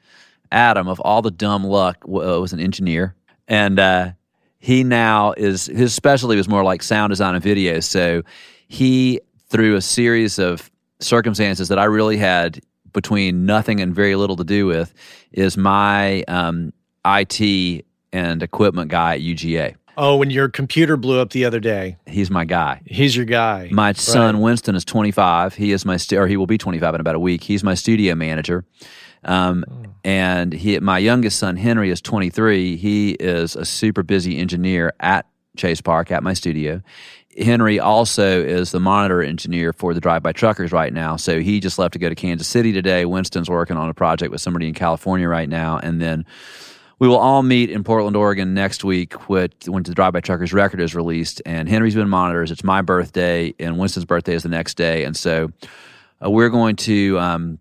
Adam, 0.52 0.88
of 0.88 1.00
all 1.00 1.22
the 1.22 1.32
dumb 1.32 1.64
luck, 1.64 1.98
uh, 2.04 2.40
was 2.42 2.54
an 2.54 2.60
engineer, 2.60 3.16
and 3.48 3.80
uh, 3.80 4.12
he 4.64 4.86
now 4.86 5.34
is 5.36 5.66
his 5.66 5.94
specialty 5.94 6.38
was 6.38 6.48
more 6.48 6.64
like 6.64 6.82
sound 6.82 7.12
design 7.12 7.36
and 7.36 7.44
video. 7.44 7.82
So 7.82 8.22
he, 8.70 9.20
through 9.50 9.76
a 9.76 9.82
series 9.82 10.40
of 10.40 10.72
circumstances 11.02 11.68
that 11.68 11.78
I 11.78 11.84
really 11.84 12.16
had 12.16 12.62
between 12.94 13.46
nothing 13.46 13.82
and 13.82 13.94
very 13.94 14.16
little 14.16 14.38
to 14.38 14.46
do 14.46 14.66
with, 14.66 14.94
is 15.34 15.58
my 15.58 16.24
um, 16.30 16.72
IT 17.06 17.84
and 18.14 18.42
equipment 18.42 18.90
guy 18.90 19.16
at 19.16 19.20
UGA. 19.22 19.76
Oh, 19.98 20.16
when 20.16 20.30
your 20.30 20.48
computer 20.48 20.96
blew 20.96 21.20
up 21.20 21.32
the 21.32 21.44
other 21.44 21.60
day, 21.60 21.98
He's 22.08 22.32
my 22.32 22.46
guy. 22.46 22.82
he's 22.86 23.18
your 23.18 23.26
guy. 23.26 23.68
My 23.70 23.92
son 23.92 24.40
Winston 24.40 24.76
is 24.76 24.86
25. 24.86 25.56
He 25.56 25.74
is 25.74 25.84
my 25.86 25.98
stu- 25.98 26.20
or 26.20 26.28
he 26.28 26.38
will 26.38 26.48
be 26.48 26.58
25 26.58 26.96
in 26.96 27.02
about 27.02 27.16
a 27.16 27.20
week. 27.20 27.44
He's 27.44 27.66
my 27.66 27.74
studio 27.74 28.16
manager. 28.16 28.64
Um, 29.26 29.66
and 30.04 30.52
he, 30.52 30.80
my 30.80 30.98
youngest 30.98 31.40
son 31.40 31.56
Henry 31.56 31.90
is 31.90 32.02
23. 32.02 32.76
He 32.76 33.12
is 33.12 33.56
a 33.56 33.66
super 33.66 34.04
busy 34.04 34.38
engineer 34.38 34.94
at 35.00 35.26
Chase 35.56 35.82
Park 35.82 36.12
at 36.12 36.24
my 36.24 36.34
studio. 36.34 36.82
Henry 37.38 37.80
also 37.80 38.44
is 38.44 38.72
the 38.72 38.80
monitor 38.80 39.22
engineer 39.22 39.74
for 39.74 39.94
the 39.94 40.02
Drive 40.02 40.22
By 40.22 40.34
Truckers 40.34 40.72
right 40.72 40.94
now. 40.94 41.16
So 41.16 41.40
he 41.40 41.60
just 41.60 41.80
left 41.80 41.94
to 41.94 42.00
go 42.00 42.10
to 42.10 42.16
Kansas 42.16 42.48
City 42.48 42.72
today. 42.72 43.06
Winston's 43.06 43.50
working 43.50 43.78
on 43.78 43.90
a 43.90 43.94
project 43.94 44.32
with 44.32 44.42
somebody 44.42 44.68
in 44.68 44.74
California 44.74 45.28
right 45.28 45.50
now, 45.50 45.80
and 45.80 46.02
then 46.02 46.26
we 47.00 47.08
will 47.08 47.18
all 47.18 47.42
meet 47.42 47.70
in 47.70 47.84
Portland, 47.84 48.16
Oregon 48.16 48.54
next 48.54 48.84
week 48.84 49.30
when 49.30 49.50
when 49.66 49.84
the 49.84 49.96
Drive 49.96 50.14
By 50.14 50.22
Truckers 50.22 50.54
record 50.54 50.80
is 50.80 50.94
released. 50.94 51.42
And 51.46 51.68
Henry's 51.68 51.96
been 51.96 52.10
monitors. 52.10 52.52
It's 52.52 52.64
my 52.64 52.82
birthday, 52.82 53.54
and 53.60 53.80
Winston's 53.80 54.06
birthday 54.06 54.36
is 54.36 54.44
the 54.44 54.50
next 54.50 54.76
day. 54.76 55.04
And 55.04 55.18
so 55.18 55.52
uh, 56.24 56.30
we're 56.30 56.50
going 56.50 56.76
to 56.78 57.20
um, 57.20 57.60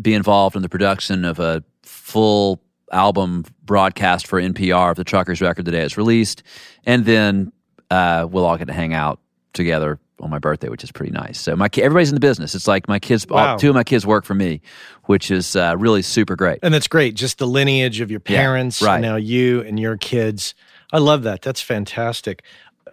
be 0.00 0.14
involved 0.14 0.56
in 0.56 0.62
the 0.62 0.68
production 0.68 1.24
of 1.24 1.38
a 1.40 1.62
full 1.82 2.60
album 2.92 3.44
broadcast 3.64 4.26
for 4.26 4.40
NPR 4.40 4.90
of 4.90 4.96
the 4.96 5.04
Truckers 5.04 5.40
record 5.40 5.64
the 5.64 5.70
day 5.70 5.82
it's 5.82 5.96
released. 5.96 6.42
And 6.84 7.04
then 7.04 7.52
uh, 7.90 8.26
we'll 8.30 8.44
all 8.44 8.56
get 8.56 8.66
to 8.66 8.72
hang 8.72 8.94
out 8.94 9.20
together 9.52 9.98
on 10.20 10.28
my 10.30 10.38
birthday, 10.38 10.68
which 10.68 10.84
is 10.84 10.92
pretty 10.92 11.12
nice. 11.12 11.40
So 11.40 11.56
my 11.56 11.68
everybody's 11.78 12.10
in 12.10 12.14
the 12.14 12.20
business. 12.20 12.54
It's 12.54 12.68
like 12.68 12.88
my 12.88 12.98
kids, 12.98 13.26
Wow. 13.26 13.52
all, 13.52 13.58
two 13.58 13.68
of 13.70 13.74
my 13.74 13.84
kids 13.84 14.04
work 14.06 14.24
for 14.24 14.34
me, 14.34 14.60
which 15.04 15.30
is 15.30 15.56
uh, 15.56 15.76
really 15.78 16.02
super 16.02 16.36
great. 16.36 16.58
And 16.62 16.74
that's 16.74 16.88
great. 16.88 17.14
Just 17.14 17.38
the 17.38 17.46
lineage 17.46 18.00
of 18.00 18.10
your 18.10 18.20
Yeah, 18.26 18.36
parents, 18.36 18.82
right. 18.82 19.00
now 19.00 19.16
you 19.16 19.62
and 19.62 19.78
your 19.80 19.96
kids. 19.96 20.54
I 20.92 20.98
love 20.98 21.22
that. 21.22 21.40
That's 21.42 21.60
fantastic. 21.62 22.42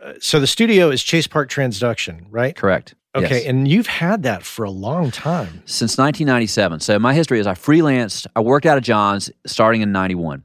Uh, 0.02 0.14
so 0.22 0.40
the 0.40 0.48
studio 0.48 0.90
is 0.90 1.04
Chase 1.04 1.28
Park 1.28 1.50
Transduction, 1.50 2.26
right? 2.30 2.56
Correct. 2.56 2.94
Okay, 3.18 3.38
Yes. 3.40 3.46
and 3.46 3.68
you've 3.68 3.88
had 3.88 4.24
that 4.24 4.44
for 4.44 4.64
a 4.66 4.72
long 4.72 5.12
time. 5.12 5.62
since 5.66 5.98
1997. 5.98 6.80
So 6.80 7.00
my 7.00 7.14
history 7.14 7.40
is 7.40 7.48
I 7.48 7.54
freelanced, 7.54 8.28
I 8.36 8.40
worked 8.42 8.66
out 8.66 8.78
of 8.78 8.84
John's 8.84 9.30
starting 9.46 9.82
in 9.82 9.92
91. 9.92 10.44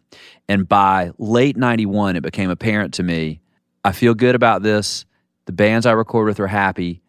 And 0.48 0.68
by 0.68 1.12
late 1.18 1.56
91, 1.56 2.16
it 2.16 2.22
became 2.22 2.50
apparent 2.50 2.94
to 2.94 3.02
me 3.02 3.40
I 3.84 3.90
feel 3.92 4.14
good 4.14 4.34
about 4.36 4.62
this. 4.62 5.04
The 5.46 5.52
bands 5.52 5.86
I 5.86 5.92
record 5.92 6.26
with 6.28 6.38
are 6.38 6.46
happy. 6.46 7.02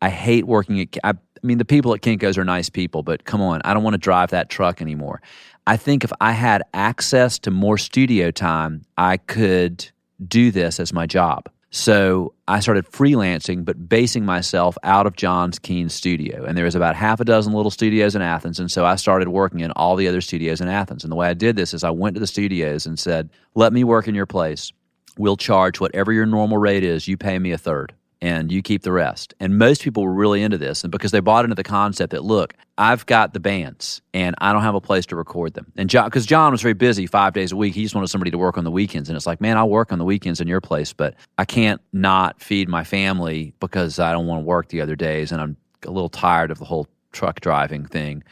I 0.00 0.10
hate 0.10 0.46
working 0.46 0.80
at, 0.80 0.96
I, 1.02 1.10
I 1.10 1.14
mean, 1.42 1.58
the 1.58 1.64
people 1.64 1.92
at 1.92 2.02
Kinko's 2.02 2.38
are 2.38 2.44
nice 2.44 2.70
people, 2.70 3.02
but 3.02 3.24
come 3.24 3.40
on, 3.42 3.60
I 3.64 3.74
don't 3.74 3.82
want 3.82 3.94
to 3.94 3.98
drive 3.98 4.30
that 4.30 4.48
truck 4.48 4.80
anymore. 4.80 5.20
I 5.66 5.76
think 5.76 6.04
if 6.04 6.12
I 6.20 6.30
had 6.32 6.62
access 6.72 7.38
to 7.40 7.50
more 7.50 7.78
studio 7.78 8.30
time, 8.30 8.82
I 8.96 9.16
could 9.16 9.90
do 10.28 10.50
this 10.52 10.78
as 10.78 10.92
my 10.92 11.04
job. 11.06 11.48
So 11.72 12.34
I 12.48 12.58
started 12.58 12.86
freelancing, 12.86 13.64
but 13.64 13.88
basing 13.88 14.24
myself 14.24 14.76
out 14.82 15.06
of 15.06 15.14
John's 15.14 15.58
Keane's 15.60 15.94
studio. 15.94 16.44
And 16.44 16.58
there 16.58 16.64
was 16.64 16.74
about 16.74 16.96
half 16.96 17.20
a 17.20 17.24
dozen 17.24 17.52
little 17.52 17.70
studios 17.70 18.16
in 18.16 18.22
Athens. 18.22 18.58
And 18.58 18.70
so 18.70 18.84
I 18.84 18.96
started 18.96 19.28
working 19.28 19.60
in 19.60 19.70
all 19.72 19.94
the 19.94 20.08
other 20.08 20.20
studios 20.20 20.60
in 20.60 20.68
Athens. 20.68 21.04
And 21.04 21.12
the 21.12 21.16
way 21.16 21.28
I 21.28 21.34
did 21.34 21.54
this 21.54 21.72
is 21.72 21.84
I 21.84 21.90
went 21.90 22.14
to 22.14 22.20
the 22.20 22.26
studios 22.26 22.86
and 22.86 22.98
said, 22.98 23.30
let 23.54 23.72
me 23.72 23.84
work 23.84 24.08
in 24.08 24.16
your 24.16 24.26
place. 24.26 24.72
We'll 25.16 25.36
charge 25.36 25.78
whatever 25.78 26.12
your 26.12 26.26
normal 26.26 26.58
rate 26.58 26.82
is. 26.82 27.06
You 27.06 27.16
pay 27.16 27.38
me 27.38 27.52
a 27.52 27.58
third 27.58 27.94
and 28.22 28.52
you 28.52 28.62
keep 28.62 28.82
the 28.82 28.92
rest. 28.92 29.34
And 29.40 29.58
most 29.58 29.82
people 29.82 30.04
were 30.04 30.12
really 30.12 30.42
into 30.42 30.58
this 30.58 30.84
and 30.84 30.90
because 30.90 31.10
they 31.10 31.20
bought 31.20 31.44
into 31.44 31.54
the 31.54 31.62
concept 31.62 32.10
that 32.10 32.24
look, 32.24 32.54
I've 32.76 33.06
got 33.06 33.32
the 33.32 33.40
bands 33.40 34.02
and 34.12 34.34
I 34.38 34.52
don't 34.52 34.62
have 34.62 34.74
a 34.74 34.80
place 34.80 35.06
to 35.06 35.16
record 35.16 35.54
them. 35.54 35.72
And 35.76 35.88
John, 35.88 36.06
because 36.06 36.26
John 36.26 36.52
was 36.52 36.62
very 36.62 36.74
busy 36.74 37.06
five 37.06 37.32
days 37.32 37.52
a 37.52 37.56
week, 37.56 37.74
he 37.74 37.82
just 37.82 37.94
wanted 37.94 38.08
somebody 38.08 38.30
to 38.30 38.38
work 38.38 38.58
on 38.58 38.64
the 38.64 38.70
weekends. 38.70 39.08
And 39.08 39.16
it's 39.16 39.26
like, 39.26 39.40
man, 39.40 39.56
I'll 39.56 39.70
work 39.70 39.92
on 39.92 39.98
the 39.98 40.04
weekends 40.04 40.40
in 40.40 40.48
your 40.48 40.60
place, 40.60 40.92
but 40.92 41.14
I 41.38 41.44
can't 41.44 41.80
not 41.92 42.42
feed 42.42 42.68
my 42.68 42.84
family 42.84 43.54
because 43.60 43.98
I 43.98 44.12
don't 44.12 44.26
want 44.26 44.42
to 44.42 44.46
work 44.46 44.68
the 44.68 44.80
other 44.80 44.96
days 44.96 45.32
and 45.32 45.40
I'm 45.40 45.56
a 45.86 45.90
little 45.90 46.08
tired 46.08 46.50
of 46.50 46.58
the 46.58 46.64
whole 46.64 46.86
truck 47.12 47.40
driving 47.40 47.84
thing. 47.86 48.22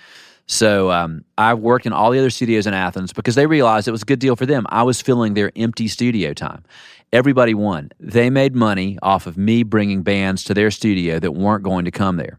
So 0.48 0.90
um, 0.90 1.24
I 1.36 1.54
worked 1.54 1.84
in 1.84 1.92
all 1.92 2.10
the 2.10 2.18
other 2.18 2.30
studios 2.30 2.66
in 2.66 2.72
Athens 2.72 3.12
because 3.12 3.34
they 3.34 3.46
realized 3.46 3.86
it 3.86 3.92
was 3.92 4.02
a 4.02 4.06
good 4.06 4.18
deal 4.18 4.34
for 4.34 4.46
them. 4.46 4.64
I 4.70 4.82
was 4.82 5.00
filling 5.00 5.34
their 5.34 5.52
empty 5.54 5.88
studio 5.88 6.32
time. 6.32 6.64
Everybody 7.12 7.54
won. 7.54 7.90
They 8.00 8.30
made 8.30 8.54
money 8.54 8.98
off 9.02 9.26
of 9.26 9.36
me 9.36 9.62
bringing 9.62 10.02
bands 10.02 10.44
to 10.44 10.54
their 10.54 10.70
studio 10.70 11.18
that 11.18 11.32
weren't 11.32 11.64
going 11.64 11.84
to 11.84 11.90
come 11.90 12.16
there. 12.16 12.38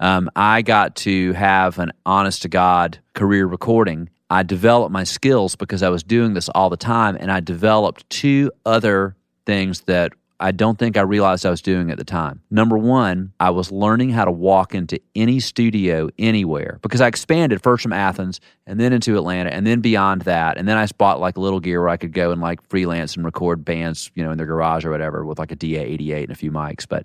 Um, 0.00 0.30
I 0.36 0.62
got 0.62 0.96
to 0.96 1.32
have 1.32 1.78
an 1.80 1.92
honest 2.06 2.42
to 2.42 2.48
God 2.48 2.98
career 3.14 3.46
recording. 3.46 4.08
I 4.30 4.44
developed 4.44 4.92
my 4.92 5.04
skills 5.04 5.56
because 5.56 5.82
I 5.82 5.88
was 5.88 6.02
doing 6.02 6.34
this 6.34 6.48
all 6.48 6.70
the 6.70 6.76
time, 6.76 7.16
and 7.18 7.30
I 7.30 7.40
developed 7.40 8.08
two 8.10 8.52
other 8.64 9.16
things 9.46 9.80
that 9.82 10.12
I 10.40 10.52
don't 10.52 10.78
think 10.78 10.96
I 10.96 11.00
realized 11.00 11.44
I 11.44 11.50
was 11.50 11.62
doing 11.62 11.90
at 11.90 11.98
the 11.98 12.04
time. 12.04 12.40
Number 12.50 12.78
one, 12.78 13.32
I 13.40 13.50
was 13.50 13.72
learning 13.72 14.10
how 14.10 14.24
to 14.24 14.30
walk 14.30 14.72
into 14.74 15.00
any 15.16 15.40
studio 15.40 16.08
anywhere 16.16 16.78
because 16.80 17.00
I 17.00 17.08
expanded 17.08 17.60
first 17.62 17.82
from 17.82 17.92
Athens 17.92 18.40
and 18.64 18.78
then 18.78 18.92
into 18.92 19.16
Atlanta 19.16 19.50
and 19.50 19.66
then 19.66 19.80
beyond 19.80 20.22
that. 20.22 20.56
And 20.56 20.68
then 20.68 20.76
I 20.76 20.86
bought 20.96 21.18
like 21.18 21.36
a 21.36 21.40
little 21.40 21.58
gear 21.58 21.80
where 21.80 21.88
I 21.88 21.96
could 21.96 22.12
go 22.12 22.30
and 22.30 22.40
like 22.40 22.62
freelance 22.68 23.16
and 23.16 23.24
record 23.24 23.64
bands, 23.64 24.12
you 24.14 24.22
know, 24.22 24.30
in 24.30 24.38
their 24.38 24.46
garage 24.46 24.84
or 24.84 24.90
whatever 24.90 25.24
with 25.24 25.40
like 25.40 25.50
a 25.50 25.56
DA 25.56 25.80
88 25.80 26.22
and 26.24 26.32
a 26.32 26.36
few 26.36 26.52
mics. 26.52 26.86
But 26.88 27.04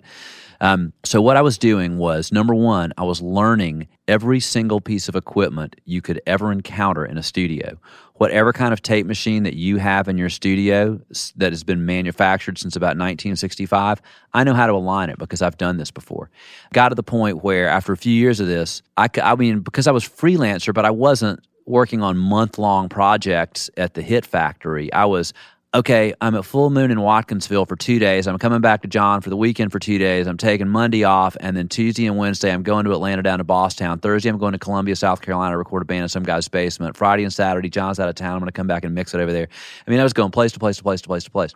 um, 0.60 0.92
so 1.04 1.20
what 1.20 1.36
I 1.36 1.42
was 1.42 1.58
doing 1.58 1.98
was 1.98 2.30
number 2.30 2.54
one, 2.54 2.92
I 2.96 3.02
was 3.02 3.20
learning 3.20 3.88
every 4.06 4.38
single 4.38 4.80
piece 4.80 5.08
of 5.08 5.16
equipment 5.16 5.76
you 5.84 6.00
could 6.00 6.20
ever 6.26 6.52
encounter 6.52 7.04
in 7.04 7.18
a 7.18 7.22
studio. 7.22 7.78
Whatever 8.16 8.52
kind 8.52 8.72
of 8.72 8.80
tape 8.80 9.06
machine 9.06 9.42
that 9.42 9.54
you 9.54 9.78
have 9.78 10.06
in 10.06 10.16
your 10.16 10.28
studio 10.28 11.00
that 11.36 11.52
has 11.52 11.64
been 11.64 11.84
manufactured 11.84 12.58
since 12.58 12.76
about 12.76 12.96
1965, 12.96 14.00
I 14.32 14.44
know 14.44 14.54
how 14.54 14.68
to 14.68 14.72
align 14.72 15.10
it 15.10 15.18
because 15.18 15.42
I've 15.42 15.58
done 15.58 15.78
this 15.78 15.90
before. 15.90 16.30
Got 16.72 16.90
to 16.90 16.94
the 16.94 17.02
point 17.02 17.42
where 17.42 17.68
after 17.68 17.92
a 17.92 17.96
few 17.96 18.12
years 18.12 18.38
of 18.38 18.46
this, 18.46 18.82
I 18.96 19.34
mean, 19.34 19.60
because 19.60 19.88
I 19.88 19.90
was 19.90 20.04
freelancer, 20.04 20.72
but 20.72 20.84
I 20.84 20.92
wasn't 20.92 21.40
working 21.66 22.02
on 22.02 22.16
month 22.16 22.56
long 22.56 22.88
projects 22.88 23.68
at 23.76 23.94
the 23.94 24.02
Hit 24.02 24.24
Factory. 24.24 24.92
I 24.92 25.06
was 25.06 25.32
okay, 25.74 26.14
I'm 26.20 26.36
at 26.36 26.44
Full 26.44 26.70
Moon 26.70 26.92
in 26.92 26.98
Watkinsville 26.98 27.66
for 27.66 27.74
two 27.74 27.98
days. 27.98 28.28
I'm 28.28 28.38
coming 28.38 28.60
back 28.60 28.82
to 28.82 28.88
John 28.88 29.20
for 29.20 29.28
the 29.28 29.36
weekend 29.36 29.72
for 29.72 29.80
two 29.80 29.98
days. 29.98 30.28
I'm 30.28 30.36
taking 30.36 30.68
Monday 30.68 31.02
off, 31.02 31.36
and 31.40 31.56
then 31.56 31.68
Tuesday 31.68 32.06
and 32.06 32.16
Wednesday, 32.16 32.52
I'm 32.52 32.62
going 32.62 32.84
to 32.84 32.92
Atlanta 32.92 33.22
down 33.22 33.38
to 33.38 33.44
Bosstown. 33.44 34.00
Thursday, 34.00 34.28
I'm 34.28 34.38
going 34.38 34.52
to 34.52 34.58
Columbia, 34.58 34.94
South 34.94 35.20
Carolina, 35.20 35.58
record 35.58 35.82
a 35.82 35.84
band 35.84 36.04
in 36.04 36.08
some 36.08 36.22
guy's 36.22 36.46
basement. 36.46 36.96
Friday 36.96 37.24
and 37.24 37.32
Saturday, 37.32 37.68
John's 37.68 37.98
out 37.98 38.08
of 38.08 38.14
town. 38.14 38.34
I'm 38.34 38.38
going 38.38 38.46
to 38.46 38.52
come 38.52 38.68
back 38.68 38.84
and 38.84 38.94
mix 38.94 39.14
it 39.14 39.20
over 39.20 39.32
there. 39.32 39.48
I 39.86 39.90
mean, 39.90 39.98
I 39.98 40.04
was 40.04 40.12
going 40.12 40.30
place 40.30 40.52
to 40.52 40.60
place 40.60 40.76
to 40.76 40.82
place 40.84 41.00
to 41.00 41.08
place 41.08 41.24
to 41.24 41.30
place, 41.30 41.52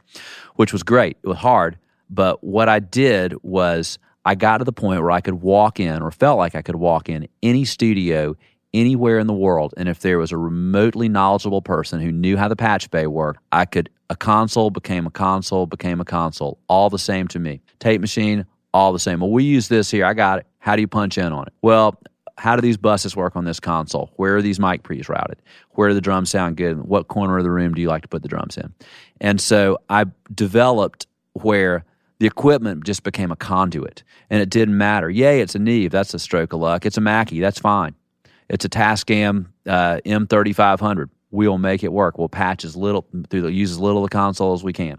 which 0.57 0.73
was 0.73 0.83
great. 0.83 1.17
It 1.23 1.29
was 1.29 1.39
hard, 1.39 1.79
but 2.11 2.43
what 2.43 2.69
I 2.69 2.81
did 2.81 3.35
was 3.45 4.01
I 4.25 4.35
got 4.35 4.59
to 4.59 4.65
the 4.65 4.73
point 4.73 5.01
where 5.01 5.13
I 5.13 5.21
could 5.21 5.35
walk 5.35 5.79
in, 5.79 6.03
or 6.03 6.11
felt 6.11 6.39
like 6.39 6.57
I 6.57 6.63
could 6.63 6.77
walk 6.77 7.09
in 7.09 7.29
any 7.43 7.65
studio 7.65 8.37
anywhere 8.75 9.19
in 9.19 9.27
the 9.27 9.35
world. 9.35 9.75
And 9.77 9.89
if 9.89 10.01
there 10.01 10.19
was 10.19 10.33
a 10.33 10.37
remotely 10.37 11.09
knowledgeable 11.09 11.63
person 11.63 12.01
who 12.01 12.13
knew 12.13 12.37
how 12.37 12.49
the 12.49 12.57
patch 12.57 12.91
bay 12.91 13.07
worked, 13.07 13.41
I 13.53 13.65
could, 13.65 13.91
a 14.11 14.17
console 14.17 14.71
became 14.71 15.07
a 15.07 15.11
console, 15.11 15.67
became 15.67 16.01
a 16.01 16.05
console, 16.05 16.59
all 16.69 16.91
the 16.91 16.99
same 16.99 17.29
to 17.29 17.39
me. 17.39 17.61
Tape 17.79 18.01
machine, 18.01 18.47
all 18.75 18.93
the 18.93 18.99
same. 18.99 19.21
Well, 19.21 19.31
we 19.31 19.45
use 19.45 19.69
this 19.69 19.91
here. 19.91 20.05
I 20.05 20.15
got 20.15 20.41
it. 20.41 20.47
How 20.59 20.77
do 20.77 20.83
you 20.83 20.89
punch 20.89 21.19
in 21.19 21.33
on 21.33 21.47
it? 21.47 21.53
Well, 21.63 21.99
how 22.37 22.55
do 22.55 22.63
these 22.63 22.77
buses 22.77 23.17
work 23.17 23.35
on 23.37 23.45
this 23.45 23.59
console? 23.59 24.13
Where 24.17 24.37
are 24.37 24.43
these 24.43 24.61
mic 24.61 24.83
pre's 24.85 25.09
routed? 25.09 25.43
Where 25.71 25.89
do 25.89 25.95
the 25.95 26.01
drums 26.01 26.31
sound 26.31 26.57
good? 26.57 26.83
What 26.83 27.09
corner 27.09 27.37
of 27.39 27.45
the 27.45 27.51
room 27.51 27.75
do 27.75 27.83
you 27.83 27.89
like 27.89 28.03
to 28.03 28.09
put 28.09 28.23
the 28.23 28.29
drums 28.29 28.57
in? 28.57 28.73
And 29.21 29.41
so 29.41 29.79
I 29.89 30.07
developed 30.33 31.07
where 31.33 31.85
the 32.21 32.27
equipment 32.27 32.85
just 32.85 33.03
became 33.03 33.31
a 33.31 33.37
conduit 33.37 34.03
and 34.31 34.41
it 34.41 34.51
didn't 34.51 34.77
matter. 34.77 35.11
Yay, 35.11 35.41
it's 35.41 35.55
a 35.55 35.59
Neve. 35.59 35.91
That's 35.91 36.15
a 36.15 36.19
stroke 36.19 36.53
of 36.53 36.61
luck. 36.61 36.87
It's 36.87 36.97
a 36.97 37.01
Mackie. 37.01 37.41
That's 37.41 37.59
fine. 37.59 37.95
It's 38.49 38.65
a 38.65 38.69
Tascam 38.69 39.47
uh, 39.67 40.01
M3500. 40.05 41.11
We'll 41.31 41.59
make 41.59 41.85
it 41.85 41.93
work. 41.93 42.19
We'll 42.19 42.29
patch 42.29 42.65
as 42.65 42.75
little 42.77 43.07
through 43.29 43.43
the 43.43 43.53
use 43.53 43.71
as 43.71 43.79
little 43.79 44.03
of 44.05 44.11
the 44.11 44.15
console 44.15 44.55
as 44.55 44.65
we 44.65 44.73
can. 44.73 44.99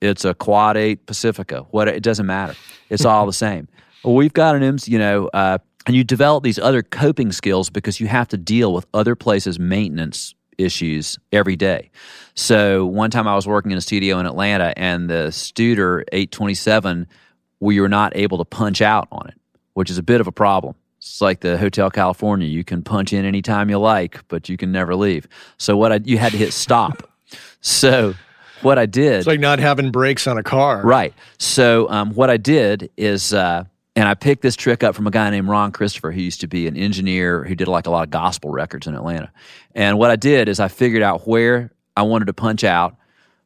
It's 0.00 0.24
a 0.24 0.34
Quad 0.34 0.76
8 0.76 1.06
Pacifica. 1.06 1.62
What 1.70 1.88
it 1.88 2.02
doesn't 2.02 2.26
matter. 2.26 2.54
It's 2.90 3.04
all 3.04 3.26
the 3.26 3.32
same. 3.32 3.68
Well, 4.04 4.16
we've 4.16 4.32
got 4.32 4.56
an 4.56 4.64
M, 4.64 4.78
you 4.86 4.98
know, 4.98 5.28
uh, 5.28 5.58
and 5.86 5.94
you 5.94 6.02
develop 6.02 6.42
these 6.42 6.58
other 6.58 6.82
coping 6.82 7.30
skills 7.30 7.70
because 7.70 8.00
you 8.00 8.08
have 8.08 8.26
to 8.28 8.36
deal 8.36 8.74
with 8.74 8.84
other 8.92 9.14
places' 9.14 9.60
maintenance 9.60 10.34
issues 10.58 11.18
every 11.30 11.54
day. 11.54 11.90
So 12.34 12.84
one 12.86 13.10
time 13.10 13.28
I 13.28 13.36
was 13.36 13.46
working 13.46 13.70
in 13.70 13.78
a 13.78 13.80
studio 13.80 14.18
in 14.18 14.26
Atlanta, 14.26 14.72
and 14.76 15.08
the 15.08 15.28
Studer 15.28 16.02
827, 16.12 17.06
we 17.60 17.80
were 17.80 17.88
not 17.88 18.16
able 18.16 18.38
to 18.38 18.44
punch 18.44 18.82
out 18.82 19.06
on 19.12 19.28
it, 19.28 19.34
which 19.74 19.90
is 19.90 19.98
a 19.98 20.02
bit 20.02 20.20
of 20.20 20.26
a 20.26 20.32
problem. 20.32 20.74
It's 21.02 21.20
like 21.20 21.40
the 21.40 21.58
Hotel 21.58 21.90
California. 21.90 22.46
You 22.46 22.62
can 22.62 22.80
punch 22.80 23.12
in 23.12 23.24
anytime 23.24 23.68
you 23.68 23.76
like, 23.76 24.20
but 24.28 24.48
you 24.48 24.56
can 24.56 24.70
never 24.70 24.94
leave. 24.94 25.26
So 25.58 25.76
what 25.76 25.90
I 25.90 25.98
you 26.04 26.16
had 26.16 26.30
to 26.30 26.38
hit 26.38 26.52
stop. 26.52 27.10
so 27.60 28.14
what 28.60 28.78
I 28.78 28.86
did, 28.86 29.14
it's 29.14 29.26
like 29.26 29.40
not 29.40 29.58
having 29.58 29.90
brakes 29.90 30.28
on 30.28 30.38
a 30.38 30.44
car, 30.44 30.80
right? 30.82 31.12
So 31.38 31.90
um, 31.90 32.14
what 32.14 32.30
I 32.30 32.36
did 32.36 32.88
is. 32.96 33.34
Uh, 33.34 33.64
and 33.94 34.08
I 34.08 34.14
picked 34.14 34.40
this 34.40 34.56
trick 34.56 34.82
up 34.82 34.94
from 34.94 35.06
a 35.06 35.10
guy 35.10 35.28
named 35.28 35.48
Ron 35.48 35.70
Christopher, 35.70 36.12
who 36.12 36.22
used 36.22 36.40
to 36.40 36.46
be 36.46 36.66
an 36.66 36.78
engineer 36.78 37.44
who 37.44 37.54
did 37.54 37.68
like 37.68 37.86
a 37.86 37.90
lot 37.90 38.04
of 38.04 38.10
gospel 38.10 38.48
records 38.48 38.86
in 38.86 38.94
Atlanta. 38.94 39.30
And 39.74 39.98
what 39.98 40.10
I 40.10 40.16
did 40.16 40.48
is 40.48 40.60
I 40.60 40.68
figured 40.68 41.02
out 41.02 41.28
where 41.28 41.72
I 41.94 42.00
wanted 42.00 42.24
to 42.24 42.32
punch 42.32 42.64
out, 42.64 42.96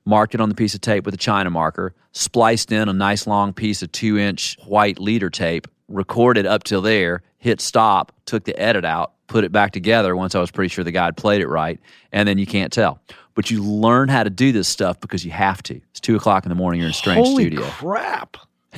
marked 0.05 0.37
it 0.37 0.41
on 0.41 0.49
the 0.49 0.55
piece 0.55 0.77
of 0.77 0.83
tape 0.83 1.05
with 1.05 1.15
a 1.15 1.17
China 1.17 1.51
marker, 1.51 1.97
spliced 2.13 2.71
in 2.71 2.89
a 2.89 2.93
nice 2.93 3.27
long 3.27 3.55
piece 3.55 3.83
of 3.83 3.91
two 3.91 4.19
inch 4.19 4.57
white 4.65 5.01
leader 5.01 5.31
tape, 5.31 5.67
recorded 5.89 6.47
up 6.47 6.63
till 6.63 6.81
there, 6.81 7.23
hit 7.47 7.61
stop, 7.61 8.13
took 8.27 8.45
the 8.45 8.59
edit 8.61 8.85
out, 8.85 9.13
put 9.29 9.45
it 9.45 9.53
back 9.53 9.73
together 9.73 10.17
once 10.17 10.35
I 10.35 10.41
was 10.41 10.51
pretty 10.51 10.69
sure 10.69 10.85
the 10.85 10.91
guy 10.91 11.07
had 11.07 11.17
played 11.17 11.41
it 11.41 11.49
right, 11.49 11.81
and 12.13 12.29
then 12.29 12.39
you 12.39 12.47
can't 12.47 12.73
tell. 12.73 13.01
But 13.35 13.51
you 13.51 13.63
learn 13.63 14.09
how 14.09 14.23
to 14.23 14.31
do 14.31 14.53
this 14.53 14.69
stuff 14.69 15.01
because 15.01 15.25
you 15.25 15.31
have 15.31 15.63
to. 15.65 15.81
It's 15.91 16.01
two 16.01 16.17
o'clock 16.17 16.45
in 16.45 16.49
the 16.49 16.55
morning, 16.55 16.81
you're 16.81 16.89
in 16.89 16.93
a 16.93 16.95
strange 16.95 17.27
Holy 17.27 17.45
studio. 17.45 17.63
crap. 17.63 18.37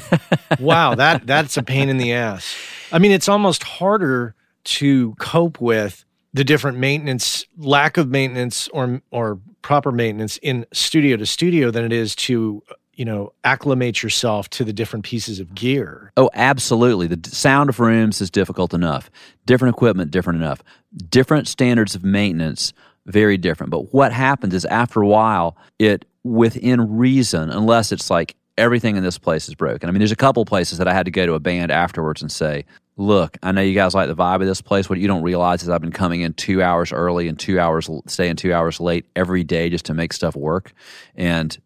wow, 0.61 0.95
that 0.95 1.27
that's 1.27 1.57
a 1.57 1.63
pain 1.63 1.89
in 1.89 1.97
the 1.97 2.13
ass. 2.13 2.57
I 2.93 2.99
mean, 2.99 3.11
it's 3.11 3.29
almost 3.29 3.65
harder 3.65 4.35
to 4.65 5.15
cope 5.15 5.61
with 5.61 6.05
the 6.35 6.45
different 6.45 6.79
maintenance, 6.79 7.47
lack 7.57 7.97
of 7.97 8.09
maintenance 8.09 8.69
or 8.69 9.01
or 9.11 9.41
proper 9.63 9.91
maintenance 9.91 10.39
in 10.39 10.67
studio 10.73 11.17
to 11.17 11.27
studio 11.27 11.71
than 11.71 11.85
it 11.85 11.93
is 11.93 12.15
to 12.15 12.63
you 12.99 13.05
know 13.05 13.33
acclimate 13.45 14.03
yourself 14.03 14.51
to 14.51 14.65
the 14.65 14.73
different 14.73 15.05
pieces 15.05 15.39
of 15.39 15.55
gear. 15.55 16.13
Oh, 16.17 16.29
absolutely. 16.35 17.07
The 17.07 17.31
sound 17.31 17.71
of 17.71 17.79
rooms 17.79 18.21
is 18.21 18.29
difficult 18.29 18.75
enough. 18.75 19.09
Different 19.47 19.75
equipment, 19.75 20.11
different 20.11 20.43
enough. 20.43 20.63
Different 21.09 21.47
standards 21.47 21.95
of 21.95 22.05
maintenance, 22.05 22.73
very 23.07 23.39
different. 23.39 23.71
But 23.71 23.95
what 23.95 24.13
happens 24.13 24.53
is 24.53 24.65
after 24.65 25.01
a 25.01 25.07
while, 25.07 25.57
it 25.79 26.05
within 26.25 26.99
reason, 26.99 27.51
unless 27.51 27.93
it's 27.93 28.11
like 28.11 28.35
everything 28.59 28.97
in 28.97 29.05
this 29.05 29.17
place 29.17 29.49
is 29.49 29.55
broken. 29.55 29.89
I 29.89 29.93
mean, 29.93 30.01
there's 30.01 30.13
a 30.13 30.17
couple 30.17 30.45
places 30.45 30.79
that 30.79 30.89
I 30.89 30.93
had 30.93 31.05
to 31.05 31.13
go 31.13 31.25
to 31.25 31.35
a 31.35 31.41
band 31.41 31.71
afterwards 31.71 32.21
and 32.21 32.33
say, 32.33 32.65
look, 32.97 33.39
I 33.45 33.53
know 33.53 33.61
you 33.61 33.75
guys 33.75 33.95
like 33.95 34.09
the 34.09 34.17
vibe 34.17 34.41
of 34.41 34.49
this 34.49 34.61
place. 34.61 34.91
What 34.91 34.99
you 34.99 35.07
don't 35.07 35.23
realize 35.23 35.63
is 35.63 35.69
I've 35.69 35.81
been 35.81 35.93
coming 35.93 36.23
in 36.23 36.35
two 36.35 36.61
hours 36.61 36.93
early 36.93 37.29
and 37.29 37.39
two 37.39 37.61
hours, 37.61 37.89
staying 38.07 38.35
two 38.35 38.53
hours 38.53 38.81
late 38.81 39.07
every 39.15 39.45
day 39.45 39.71
just 39.71 39.85
to 39.85 39.95
make 39.95 40.13
stuff 40.13 40.35
work. 40.35 40.73
And 41.15 41.57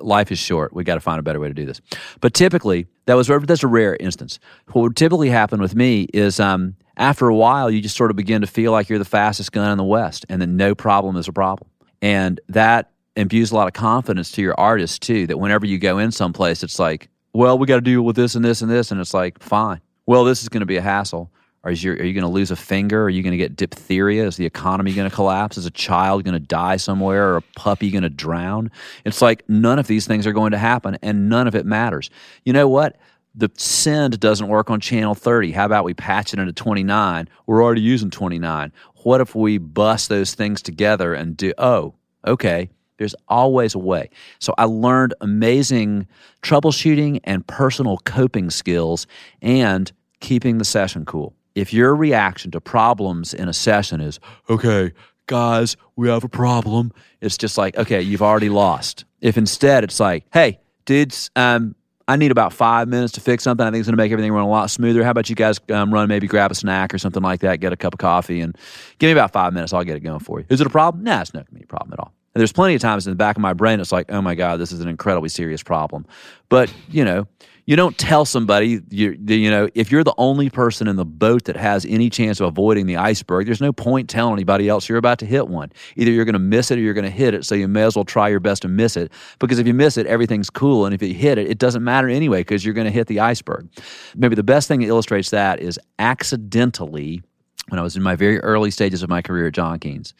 life 0.00 0.30
is 0.30 0.38
short. 0.38 0.72
We 0.72 0.84
got 0.84 0.94
to 0.94 1.00
find 1.00 1.18
a 1.18 1.22
better 1.22 1.40
way 1.40 1.48
to 1.48 1.54
do 1.54 1.66
this. 1.66 1.80
But 2.20 2.34
typically, 2.34 2.86
that 3.06 3.14
was 3.14 3.28
that's 3.28 3.62
a 3.62 3.68
rare 3.68 3.96
instance. 3.96 4.38
What 4.72 4.82
would 4.82 4.96
typically 4.96 5.30
happen 5.30 5.60
with 5.60 5.74
me 5.74 6.08
is 6.14 6.38
um, 6.38 6.76
after 6.96 7.28
a 7.28 7.34
while, 7.34 7.70
you 7.70 7.80
just 7.80 7.96
sort 7.96 8.10
of 8.10 8.16
begin 8.16 8.40
to 8.42 8.46
feel 8.46 8.72
like 8.72 8.88
you're 8.88 8.98
the 8.98 9.04
fastest 9.04 9.52
gun 9.52 9.70
in 9.70 9.78
the 9.78 9.84
West, 9.84 10.26
and 10.28 10.42
that 10.42 10.48
no 10.48 10.74
problem 10.74 11.16
is 11.16 11.28
a 11.28 11.32
problem. 11.32 11.70
And 12.02 12.40
that 12.48 12.90
imbues 13.16 13.50
a 13.50 13.54
lot 13.54 13.66
of 13.66 13.72
confidence 13.72 14.30
to 14.32 14.42
your 14.42 14.58
artist 14.58 15.02
too. 15.02 15.26
That 15.26 15.38
whenever 15.38 15.66
you 15.66 15.78
go 15.78 15.98
in 15.98 16.12
someplace, 16.12 16.62
it's 16.62 16.78
like, 16.78 17.08
well, 17.32 17.58
we 17.58 17.66
got 17.66 17.76
to 17.76 17.80
deal 17.80 18.02
with 18.02 18.16
this 18.16 18.34
and 18.34 18.44
this 18.44 18.62
and 18.62 18.70
this, 18.70 18.90
and 18.90 19.00
it's 19.00 19.14
like, 19.14 19.42
fine. 19.42 19.80
Well, 20.06 20.24
this 20.24 20.42
is 20.42 20.48
going 20.48 20.60
to 20.60 20.66
be 20.66 20.76
a 20.76 20.82
hassle. 20.82 21.30
Are 21.62 21.70
you, 21.70 21.92
are 21.92 22.04
you 22.04 22.14
going 22.14 22.24
to 22.24 22.28
lose 22.28 22.50
a 22.50 22.56
finger? 22.56 23.04
Are 23.04 23.10
you 23.10 23.22
going 23.22 23.32
to 23.32 23.36
get 23.36 23.54
diphtheria? 23.54 24.26
Is 24.26 24.36
the 24.36 24.46
economy 24.46 24.94
going 24.94 25.08
to 25.08 25.14
collapse? 25.14 25.58
Is 25.58 25.66
a 25.66 25.70
child 25.70 26.24
going 26.24 26.32
to 26.32 26.40
die 26.40 26.76
somewhere 26.76 27.32
or 27.32 27.36
a 27.36 27.42
puppy 27.54 27.90
going 27.90 28.02
to 28.02 28.10
drown? 28.10 28.70
It's 29.04 29.20
like 29.20 29.46
none 29.48 29.78
of 29.78 29.86
these 29.86 30.06
things 30.06 30.26
are 30.26 30.32
going 30.32 30.52
to 30.52 30.58
happen 30.58 30.96
and 31.02 31.28
none 31.28 31.46
of 31.46 31.54
it 31.54 31.66
matters. 31.66 32.08
You 32.44 32.54
know 32.54 32.66
what? 32.66 32.96
The 33.34 33.50
send 33.56 34.18
doesn't 34.18 34.48
work 34.48 34.70
on 34.70 34.80
channel 34.80 35.14
30. 35.14 35.52
How 35.52 35.66
about 35.66 35.84
we 35.84 35.92
patch 35.92 36.32
it 36.32 36.40
into 36.40 36.52
29? 36.52 37.28
We're 37.46 37.62
already 37.62 37.82
using 37.82 38.10
29. 38.10 38.72
What 39.02 39.20
if 39.20 39.34
we 39.34 39.58
bust 39.58 40.08
those 40.08 40.34
things 40.34 40.62
together 40.62 41.12
and 41.12 41.36
do, 41.36 41.52
oh, 41.58 41.94
okay, 42.26 42.70
there's 42.96 43.14
always 43.28 43.74
a 43.74 43.78
way. 43.78 44.10
So 44.40 44.52
I 44.58 44.64
learned 44.64 45.14
amazing 45.20 46.06
troubleshooting 46.42 47.20
and 47.24 47.46
personal 47.46 47.98
coping 47.98 48.50
skills 48.50 49.06
and 49.40 49.90
keeping 50.20 50.58
the 50.58 50.64
session 50.66 51.04
cool. 51.04 51.34
If 51.54 51.72
your 51.72 51.94
reaction 51.94 52.50
to 52.52 52.60
problems 52.60 53.34
in 53.34 53.48
a 53.48 53.52
session 53.52 54.00
is, 54.00 54.20
okay, 54.48 54.92
guys, 55.26 55.76
we 55.96 56.08
have 56.08 56.24
a 56.24 56.28
problem, 56.28 56.92
it's 57.20 57.36
just 57.36 57.58
like, 57.58 57.76
okay, 57.76 58.00
you've 58.00 58.22
already 58.22 58.48
lost. 58.48 59.04
If 59.20 59.36
instead 59.36 59.84
it's 59.84 60.00
like, 60.00 60.24
hey, 60.32 60.60
dudes, 60.86 61.30
um, 61.36 61.74
I 62.08 62.16
need 62.16 62.32
about 62.32 62.52
five 62.52 62.88
minutes 62.88 63.12
to 63.12 63.20
fix 63.20 63.44
something. 63.44 63.64
I 63.64 63.70
think 63.70 63.80
it's 63.80 63.86
going 63.86 63.96
to 63.96 64.02
make 64.02 64.10
everything 64.10 64.32
run 64.32 64.42
a 64.42 64.48
lot 64.48 64.68
smoother. 64.70 65.04
How 65.04 65.12
about 65.12 65.30
you 65.30 65.36
guys 65.36 65.60
um, 65.70 65.94
run, 65.94 66.08
maybe 66.08 66.26
grab 66.26 66.50
a 66.50 66.56
snack 66.56 66.92
or 66.92 66.98
something 66.98 67.22
like 67.22 67.40
that, 67.40 67.60
get 67.60 67.72
a 67.72 67.76
cup 67.76 67.94
of 67.94 68.00
coffee, 68.00 68.40
and 68.40 68.56
give 68.98 69.06
me 69.06 69.12
about 69.12 69.32
five 69.32 69.52
minutes. 69.52 69.72
I'll 69.72 69.84
get 69.84 69.96
it 69.96 70.00
going 70.00 70.18
for 70.18 70.40
you. 70.40 70.46
Is 70.48 70.60
it 70.60 70.66
a 70.66 70.70
problem? 70.70 71.04
Nah, 71.04 71.20
it's 71.20 71.32
not 71.32 71.46
going 71.46 71.54
to 71.54 71.60
be 71.60 71.64
a 71.64 71.66
problem 71.68 71.92
at 71.92 72.00
all. 72.00 72.12
And 72.34 72.40
there's 72.40 72.52
plenty 72.52 72.74
of 72.74 72.80
times 72.80 73.06
in 73.06 73.12
the 73.12 73.16
back 73.16 73.36
of 73.36 73.42
my 73.42 73.52
brain, 73.52 73.78
it's 73.78 73.92
like, 73.92 74.10
oh 74.10 74.20
my 74.20 74.34
God, 74.34 74.58
this 74.58 74.72
is 74.72 74.80
an 74.80 74.88
incredibly 74.88 75.28
serious 75.28 75.62
problem. 75.62 76.04
But, 76.48 76.72
you 76.88 77.04
know, 77.04 77.28
you 77.70 77.76
don't 77.76 77.96
tell 77.96 78.24
somebody, 78.24 78.80
you, 78.90 79.16
you 79.28 79.48
know, 79.48 79.68
if 79.76 79.92
you're 79.92 80.02
the 80.02 80.14
only 80.18 80.50
person 80.50 80.88
in 80.88 80.96
the 80.96 81.04
boat 81.04 81.44
that 81.44 81.54
has 81.54 81.86
any 81.86 82.10
chance 82.10 82.40
of 82.40 82.48
avoiding 82.48 82.86
the 82.86 82.96
iceberg, 82.96 83.46
there's 83.46 83.60
no 83.60 83.72
point 83.72 84.10
telling 84.10 84.32
anybody 84.32 84.68
else 84.68 84.88
you're 84.88 84.98
about 84.98 85.20
to 85.20 85.24
hit 85.24 85.46
one. 85.46 85.70
Either 85.94 86.10
you're 86.10 86.24
going 86.24 86.32
to 86.32 86.40
miss 86.40 86.72
it 86.72 86.78
or 86.78 86.80
you're 86.80 86.94
going 86.94 87.04
to 87.04 87.10
hit 87.12 87.32
it. 87.32 87.44
So 87.44 87.54
you 87.54 87.68
may 87.68 87.84
as 87.84 87.94
well 87.94 88.04
try 88.04 88.28
your 88.28 88.40
best 88.40 88.62
to 88.62 88.68
miss 88.68 88.96
it. 88.96 89.12
Because 89.38 89.60
if 89.60 89.68
you 89.68 89.72
miss 89.72 89.96
it, 89.96 90.08
everything's 90.08 90.50
cool. 90.50 90.84
And 90.84 90.92
if 90.92 91.00
you 91.00 91.14
hit 91.14 91.38
it, 91.38 91.48
it 91.48 91.58
doesn't 91.58 91.84
matter 91.84 92.08
anyway 92.08 92.40
because 92.40 92.64
you're 92.64 92.74
going 92.74 92.88
to 92.88 92.90
hit 92.90 93.06
the 93.06 93.20
iceberg. 93.20 93.68
Maybe 94.16 94.34
the 94.34 94.42
best 94.42 94.66
thing 94.66 94.80
that 94.80 94.88
illustrates 94.88 95.30
that 95.30 95.60
is 95.60 95.78
accidentally 96.00 97.22
when 97.68 97.78
I 97.78 97.82
was 97.82 97.94
in 97.94 98.02
my 98.02 98.16
very 98.16 98.40
early 98.40 98.72
stages 98.72 99.04
of 99.04 99.08
my 99.08 99.22
career 99.22 99.46
at 99.46 99.54
John 99.54 99.78
Keane's, 99.78 100.12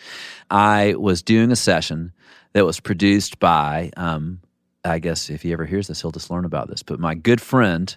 I 0.52 0.94
was 0.94 1.20
doing 1.20 1.50
a 1.50 1.56
session 1.56 2.12
that 2.52 2.64
was 2.64 2.78
produced 2.78 3.40
by, 3.40 3.90
um, 3.96 4.38
I 4.84 4.98
guess 4.98 5.30
if 5.30 5.42
he 5.42 5.52
ever 5.52 5.64
hears 5.64 5.88
this, 5.88 6.00
he'll 6.00 6.10
just 6.10 6.30
learn 6.30 6.44
about 6.44 6.68
this. 6.68 6.82
But 6.82 7.00
my 7.00 7.14
good 7.14 7.40
friend, 7.40 7.94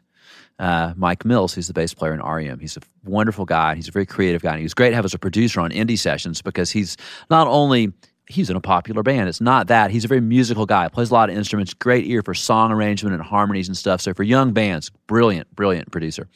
uh, 0.60 0.94
Mike 0.96 1.26
Mills, 1.26 1.54
who's 1.54 1.68
the 1.68 1.74
bass 1.74 1.94
player 1.94 2.14
in 2.14 2.22
REM, 2.22 2.60
he's 2.60 2.78
a 2.78 2.82
wonderful 3.04 3.46
guy. 3.46 3.76
He's 3.76 3.88
a 3.88 3.92
very 3.92 4.06
creative 4.06 4.42
guy. 4.42 4.52
And 4.52 4.60
he 4.60 4.64
was 4.64 4.74
great 4.74 4.90
to 4.90 4.96
have 4.96 5.06
as 5.06 5.14
a 5.14 5.20
producer 5.20 5.62
on 5.62 5.72
indie 5.72 5.98
sessions 5.98 6.42
because 6.42 6.72
he's 6.72 6.98
not 7.30 7.48
only 7.48 7.94
he's 8.28 8.50
in 8.50 8.56
a 8.56 8.62
popular 8.62 9.04
band. 9.04 9.28
It's 9.28 9.42
not 9.42 9.68
that. 9.68 9.92
He's 9.92 10.06
a 10.06 10.08
very 10.08 10.22
musical 10.22 10.66
guy. 10.66 10.88
Plays 10.88 11.12
a 11.12 11.14
lot 11.14 11.30
of 11.30 11.36
instruments, 11.36 11.74
great 11.74 12.06
ear 12.06 12.22
for 12.22 12.34
song 12.34 12.72
arrangement 12.72 13.14
and 13.14 13.24
harmonies 13.24 13.68
and 13.68 13.76
stuff. 13.76 14.02
So 14.02 14.14
for 14.14 14.24
young 14.24 14.54
bands, 14.54 14.92
brilliant, 15.08 15.54
brilliant 15.56 15.92
producer. 15.92 16.28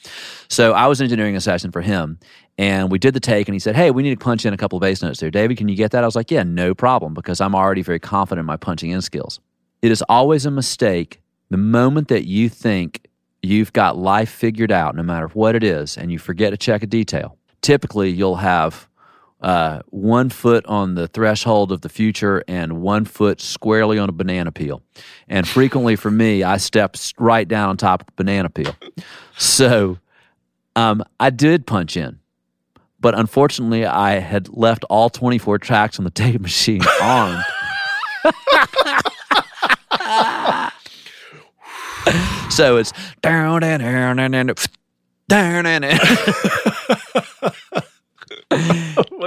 So 0.50 0.74
I 0.74 0.88
was 0.88 1.02
engineering 1.02 1.36
a 1.36 1.42
session 1.42 1.72
for 1.72 1.82
him 1.82 2.20
and 2.58 2.92
we 2.92 3.00
did 3.00 3.14
the 3.14 3.20
take 3.20 3.48
and 3.48 3.56
he 3.56 3.60
said, 3.60 3.76
Hey, 3.76 3.92
we 3.92 4.04
need 4.04 4.20
to 4.20 4.24
punch 4.24 4.46
in 4.46 4.54
a 4.54 4.58
couple 4.58 4.78
of 4.78 4.82
bass 4.82 5.02
notes 5.02 5.20
there. 5.20 5.32
David, 5.32 5.58
can 5.58 5.70
you 5.70 5.76
get 5.76 5.92
that? 5.92 6.04
I 6.04 6.08
was 6.08 6.16
like, 6.16 6.32
Yeah, 6.32 6.44
no 6.44 6.74
problem, 6.74 7.14
because 7.14 7.40
I'm 7.40 7.56
already 7.56 7.82
very 7.82 8.00
confident 8.00 8.42
in 8.42 8.46
my 8.46 8.58
punching 8.58 8.90
in 8.90 9.02
skills. 9.02 9.40
It 9.82 9.92
is 9.92 10.04
always 10.10 10.46
a 10.46 10.52
mistake 10.52 11.22
the 11.50 11.58
moment 11.58 12.08
that 12.10 12.26
you 12.26 12.50
think 12.50 13.08
you've 13.42 13.74
got 13.74 13.98
life 13.98 14.30
figured 14.30 14.72
out, 14.72 14.96
no 14.96 15.04
matter 15.04 15.28
what 15.28 15.56
it 15.56 15.64
is, 15.64 15.98
and 15.98 16.12
you 16.12 16.20
forget 16.20 16.52
to 16.52 16.58
check 16.58 16.84
a 16.84 16.88
detail. 16.88 17.38
Typically, 17.62 18.10
you'll 18.10 18.36
have 18.36 18.88
uh, 19.42 19.82
one 19.90 20.30
foot 20.30 20.66
on 20.66 20.96
the 20.96 21.08
threshold 21.08 21.72
of 21.72 21.82
the 21.82 21.90
future 21.90 22.44
and 22.48 22.82
one 22.82 23.06
foot 23.06 23.40
squarely 23.40 24.00
on 24.00 24.10
a 24.10 24.12
banana 24.12 24.52
peel. 24.52 24.82
And 25.28 25.48
frequently 25.48 25.96
for 25.96 26.10
me, 26.10 26.44
I 26.44 26.58
step 26.58 26.96
right 27.18 27.48
down 27.48 27.70
on 27.70 27.78
top 27.78 28.02
of 28.02 28.08
the 28.08 28.14
banana 28.16 28.50
peel. 28.50 28.76
So 29.38 30.00
um, 30.76 31.04
I 31.20 31.30
did 31.30 31.68
punch 31.68 31.96
in. 31.98 32.20
But 33.00 33.18
unfortunately, 33.18 33.86
I 33.86 34.20
had 34.20 34.50
left 34.50 34.84
all 34.86 35.10
24 35.10 35.60
tracks 35.60 36.00
on 36.00 36.06
the 36.06 36.12
tape 36.12 36.42
machine 36.42 36.82
armed. 37.02 37.44
so 42.50 42.78
it's 42.78 42.94
down 43.22 43.64
and 43.64 43.82
down 43.82 44.20
and 44.20 44.34
down 44.34 44.56
down 45.28 45.66
and 45.66 45.86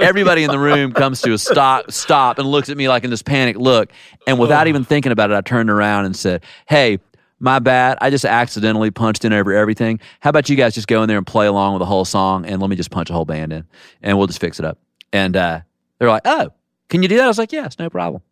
Everybody 0.01 0.43
in 0.43 0.49
the 0.49 0.59
room 0.59 0.93
comes 0.93 1.21
to 1.21 1.33
a 1.33 1.37
stop, 1.37 1.91
stop, 1.91 2.39
and 2.39 2.47
looks 2.47 2.69
at 2.69 2.77
me 2.77 2.89
like 2.89 3.03
in 3.03 3.11
this 3.11 3.21
panic 3.21 3.55
look. 3.55 3.91
And 4.25 4.39
without 4.39 4.67
even 4.67 4.83
thinking 4.83 5.11
about 5.11 5.31
it, 5.31 5.35
I 5.35 5.41
turned 5.41 5.69
around 5.69 6.05
and 6.05 6.15
said, 6.15 6.43
"Hey, 6.67 6.99
my 7.39 7.59
bad. 7.59 7.97
I 8.01 8.09
just 8.09 8.25
accidentally 8.25 8.89
punched 8.89 9.25
in 9.25 9.33
over 9.33 9.53
everything. 9.53 9.99
How 10.21 10.31
about 10.31 10.49
you 10.49 10.55
guys 10.55 10.73
just 10.73 10.87
go 10.87 11.03
in 11.03 11.07
there 11.07 11.17
and 11.17 11.27
play 11.27 11.45
along 11.45 11.73
with 11.73 11.81
the 11.81 11.85
whole 11.85 12.05
song, 12.05 12.45
and 12.45 12.61
let 12.61 12.69
me 12.69 12.75
just 12.75 12.89
punch 12.89 13.09
a 13.09 13.13
whole 13.13 13.25
band 13.25 13.53
in, 13.53 13.67
and 14.01 14.17
we'll 14.17 14.27
just 14.27 14.41
fix 14.41 14.59
it 14.59 14.65
up." 14.65 14.79
And 15.13 15.37
uh, 15.37 15.61
they're 15.99 16.09
like, 16.09 16.23
"Oh, 16.25 16.49
can 16.89 17.03
you 17.03 17.09
do 17.09 17.17
that?" 17.17 17.25
I 17.25 17.27
was 17.27 17.37
like, 17.37 17.51
"Yes, 17.51 17.77
no 17.77 17.89
problem." 17.89 18.23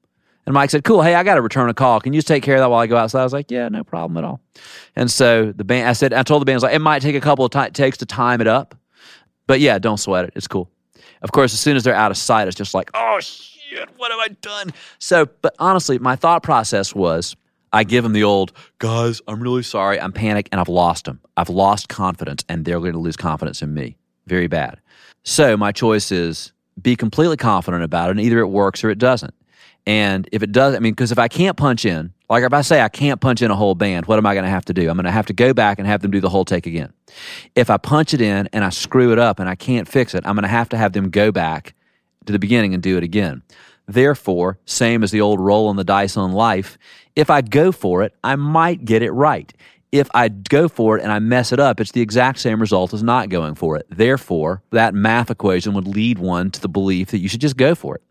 And 0.46 0.54
Mike 0.54 0.70
said, 0.70 0.84
"Cool. 0.84 1.02
Hey, 1.02 1.16
I 1.16 1.24
got 1.24 1.36
to 1.36 1.42
return 1.42 1.70
a 1.70 1.74
call. 1.74 2.00
Can 2.00 2.14
you 2.14 2.18
just 2.18 2.28
take 2.28 2.42
care 2.44 2.56
of 2.56 2.62
that 2.62 2.70
while 2.70 2.80
I 2.80 2.88
go 2.88 2.98
outside?" 2.98 3.22
I 3.22 3.24
was 3.24 3.34
like, 3.34 3.52
"Yeah, 3.52 3.70
no 3.70 3.84
problem 3.84 4.18
at 4.18 4.24
all." 4.24 4.42
And 4.96 5.12
so 5.12 5.52
the 5.52 5.64
band, 5.64 5.88
I 5.88 5.94
said, 5.94 6.14
I 6.14 6.24
told 6.24 6.42
the 6.42 6.46
band, 6.46 6.56
I 6.56 6.58
was 6.58 6.64
like, 6.64 6.76
"It 6.76 6.80
might 6.80 7.02
take 7.02 7.16
a 7.16 7.22
couple 7.22 7.46
of 7.46 7.52
t- 7.52 7.70
takes 7.72 7.98
to 7.98 8.06
time 8.06 8.42
it 8.42 8.48
up, 8.48 8.76
but 9.48 9.60
yeah, 9.60 9.78
don't 9.80 10.00
sweat 10.00 10.26
it. 10.26 10.34
It's 10.36 10.48
cool." 10.48 10.70
Of 11.22 11.32
course, 11.32 11.54
as 11.54 11.60
soon 11.60 11.76
as 11.76 11.84
they're 11.84 11.94
out 11.94 12.12
of 12.12 12.18
sight, 12.18 12.48
it's 12.48 12.58
just 12.58 12.74
like, 12.74 12.90
"Oh 12.94 13.20
shit, 13.20 13.90
what 13.98 14.12
have 14.12 14.20
I 14.20 14.30
done?" 14.42 14.74
So, 14.98 15.28
but 15.42 15.56
honestly, 15.60 16.00
my 16.00 16.16
thought 16.16 16.44
process 16.44 16.96
was. 16.96 17.36
I 17.72 17.84
give 17.84 18.02
them 18.02 18.14
the 18.14 18.24
old, 18.24 18.52
guys, 18.80 19.22
I'm 19.28 19.40
really 19.44 19.62
sorry. 19.62 20.02
I'm 20.02 20.12
panicked 20.12 20.50
and 20.52 20.60
I've 20.60 20.70
lost 20.70 21.06
them. 21.06 21.20
I've 21.38 21.50
lost 21.50 21.88
confidence 21.88 22.44
and 22.50 22.66
they're 22.66 22.80
going 22.80 22.94
to 22.94 22.98
lose 22.98 23.16
confidence 23.16 23.62
in 23.62 23.76
me. 23.76 23.96
very 24.26 24.48
bad. 24.48 24.80
So 25.22 25.56
my 25.56 25.72
choice 25.72 26.12
is 26.12 26.52
be 26.82 26.96
completely 26.96 27.38
confident 27.38 27.84
about 27.84 28.10
it, 28.10 28.12
and 28.14 28.22
either 28.22 28.40
it 28.40 28.48
works 28.48 28.84
or 28.84 28.90
it 28.90 28.98
doesn't. 28.98 29.36
And 29.90 30.30
if 30.32 30.44
it 30.44 30.52
does, 30.52 30.76
I 30.76 30.80
mean, 30.80 30.94
because 30.94 31.12
if 31.12 31.18
I 31.18 31.28
can't 31.28 31.58
punch 31.58 31.84
in, 31.84 32.14
like 32.30 32.44
if 32.44 32.54
I 32.54 32.62
say 32.62 32.80
I 32.80 32.90
can't 32.90 33.20
punch 33.20 33.42
in 33.42 33.50
a 33.50 33.56
whole 33.56 33.74
band, 33.74 34.06
what 34.06 34.20
am 34.20 34.26
I 34.28 34.36
going 34.36 34.44
to 34.44 34.50
have 34.52 34.66
to 34.66 34.74
do? 34.74 34.88
I'm 34.88 34.96
going 34.96 35.06
to 35.06 35.12
have 35.12 35.26
to 35.26 35.34
go 35.34 35.52
back 35.52 35.80
and 35.80 35.88
have 35.88 36.04
them 36.04 36.12
do 36.12 36.20
the 36.20 36.30
whole 36.30 36.46
take 36.46 36.68
again. 36.68 36.94
If 37.56 37.72
I 37.72 37.78
punch 37.78 38.14
it 38.14 38.22
in 38.22 38.48
and 38.54 38.64
I 38.64 38.70
screw 38.70 39.12
it 39.12 39.18
up 39.18 39.40
and 39.40 39.50
I 39.50 39.56
can't 39.56 39.88
fix 39.88 40.14
it, 40.14 40.28
I'm 40.28 40.36
going 40.36 40.44
to 40.44 40.48
have 40.48 40.70
to 40.70 40.78
have 40.78 40.94
them 40.94 41.10
go 41.10 41.32
back 41.32 41.74
to 42.28 42.32
the 42.32 42.38
beginning 42.38 42.76
and 42.76 42.84
do 42.84 42.98
it 42.98 43.04
again. 43.04 43.42
Therefore, 43.88 44.60
same 44.66 45.02
as 45.02 45.10
the 45.10 45.22
old 45.22 45.40
roll 45.40 45.70
on 45.70 45.76
the 45.76 45.84
dice 45.84 46.18
on 46.18 46.34
life, 46.34 46.78
if 47.16 47.32
I 47.32 47.42
go 47.42 47.72
for 47.72 48.04
it, 48.04 48.14
I 48.24 48.36
might 48.36 48.86
get 48.86 49.02
it 49.02 49.10
right. 49.10 49.52
If 49.92 50.08
I 50.14 50.28
go 50.28 50.68
for 50.70 51.00
it 51.00 51.02
and 51.04 51.12
I 51.12 51.18
mess 51.18 51.52
it 51.52 51.60
up, 51.60 51.80
it's 51.80 51.94
the 51.94 52.02
exact 52.02 52.38
same 52.38 52.62
result 52.62 52.94
as 52.94 53.02
not 53.02 53.30
going 53.30 53.56
for 53.56 53.76
it. 53.76 53.88
Therefore, 53.90 54.62
that 54.70 54.94
math 54.94 55.32
equation 55.32 55.74
would 55.74 55.88
lead 55.88 56.20
one 56.20 56.52
to 56.52 56.62
the 56.62 56.70
belief 56.70 57.10
that 57.10 57.18
you 57.18 57.28
should 57.28 57.42
just 57.42 57.58
go 57.58 57.74
for 57.74 57.96
it. 57.96 58.04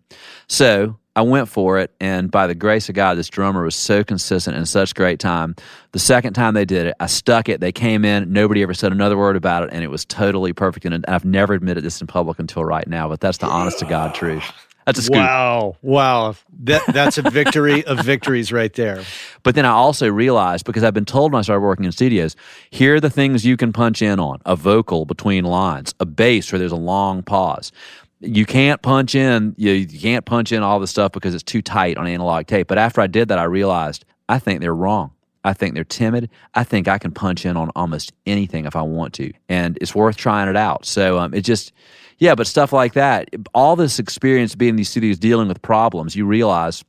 So 0.48 0.98
I 1.18 1.22
went 1.22 1.48
for 1.48 1.80
it, 1.80 1.90
and 1.98 2.30
by 2.30 2.46
the 2.46 2.54
grace 2.54 2.88
of 2.88 2.94
God, 2.94 3.18
this 3.18 3.28
drummer 3.28 3.64
was 3.64 3.74
so 3.74 4.04
consistent 4.04 4.56
and 4.56 4.68
such 4.68 4.94
great 4.94 5.18
time. 5.18 5.56
The 5.90 5.98
second 5.98 6.34
time 6.34 6.54
they 6.54 6.64
did 6.64 6.86
it, 6.86 6.94
I 7.00 7.06
stuck 7.06 7.48
it. 7.48 7.60
They 7.60 7.72
came 7.72 8.04
in, 8.04 8.32
nobody 8.32 8.62
ever 8.62 8.72
said 8.72 8.92
another 8.92 9.18
word 9.18 9.34
about 9.34 9.64
it, 9.64 9.70
and 9.72 9.82
it 9.82 9.88
was 9.88 10.04
totally 10.04 10.52
perfect. 10.52 10.86
And 10.86 11.04
I've 11.08 11.24
never 11.24 11.54
admitted 11.54 11.82
this 11.82 12.00
in 12.00 12.06
public 12.06 12.38
until 12.38 12.64
right 12.64 12.86
now, 12.86 13.08
but 13.08 13.18
that's 13.18 13.38
the 13.38 13.48
honest 13.48 13.80
to 13.80 13.84
God 13.84 14.14
truth. 14.14 14.44
That's 14.86 15.00
a 15.00 15.02
scoop. 15.02 15.16
Wow. 15.16 15.76
Wow. 15.82 16.36
That, 16.60 16.82
that's 16.86 17.18
a 17.18 17.22
victory 17.22 17.84
of 17.84 17.98
victories 18.04 18.52
right 18.52 18.72
there. 18.72 19.02
But 19.42 19.56
then 19.56 19.66
I 19.66 19.70
also 19.70 20.08
realized 20.08 20.66
because 20.66 20.84
I've 20.84 20.94
been 20.94 21.04
told 21.04 21.32
when 21.32 21.40
I 21.40 21.42
started 21.42 21.62
working 21.62 21.84
in 21.84 21.90
studios, 21.90 22.36
here 22.70 22.94
are 22.94 23.00
the 23.00 23.10
things 23.10 23.44
you 23.44 23.56
can 23.56 23.72
punch 23.72 24.02
in 24.02 24.20
on 24.20 24.40
a 24.46 24.54
vocal 24.54 25.04
between 25.04 25.44
lines, 25.44 25.94
a 25.98 26.06
bass 26.06 26.52
where 26.52 26.60
there's 26.60 26.70
a 26.70 26.76
long 26.76 27.24
pause. 27.24 27.72
You 28.20 28.44
can't 28.46 28.82
punch 28.82 29.14
in, 29.14 29.54
you, 29.56 29.72
you 29.72 30.00
can't 30.00 30.24
punch 30.24 30.50
in 30.52 30.62
all 30.62 30.80
the 30.80 30.86
stuff 30.86 31.12
because 31.12 31.34
it's 31.34 31.44
too 31.44 31.62
tight 31.62 31.96
on 31.96 32.06
analog 32.06 32.46
tape. 32.46 32.66
But 32.66 32.78
after 32.78 33.00
I 33.00 33.06
did 33.06 33.28
that, 33.28 33.38
I 33.38 33.44
realized 33.44 34.04
I 34.28 34.38
think 34.38 34.60
they're 34.60 34.74
wrong. 34.74 35.12
I 35.44 35.52
think 35.52 35.74
they're 35.74 35.84
timid. 35.84 36.30
I 36.54 36.64
think 36.64 36.88
I 36.88 36.98
can 36.98 37.12
punch 37.12 37.46
in 37.46 37.56
on 37.56 37.70
almost 37.76 38.12
anything 38.26 38.64
if 38.66 38.74
I 38.76 38.82
want 38.82 39.14
to, 39.14 39.32
and 39.48 39.78
it's 39.80 39.94
worth 39.94 40.16
trying 40.16 40.48
it 40.48 40.56
out. 40.56 40.84
So 40.84 41.18
um, 41.18 41.32
it 41.32 41.42
just, 41.42 41.72
yeah, 42.18 42.34
but 42.34 42.46
stuff 42.46 42.72
like 42.72 42.94
that, 42.94 43.28
all 43.54 43.76
this 43.76 43.98
experience 43.98 44.54
being 44.54 44.70
in 44.70 44.76
these 44.76 44.90
studios 44.90 45.18
dealing 45.18 45.48
with 45.48 45.62
problems, 45.62 46.16
you 46.16 46.26
realize 46.26 46.84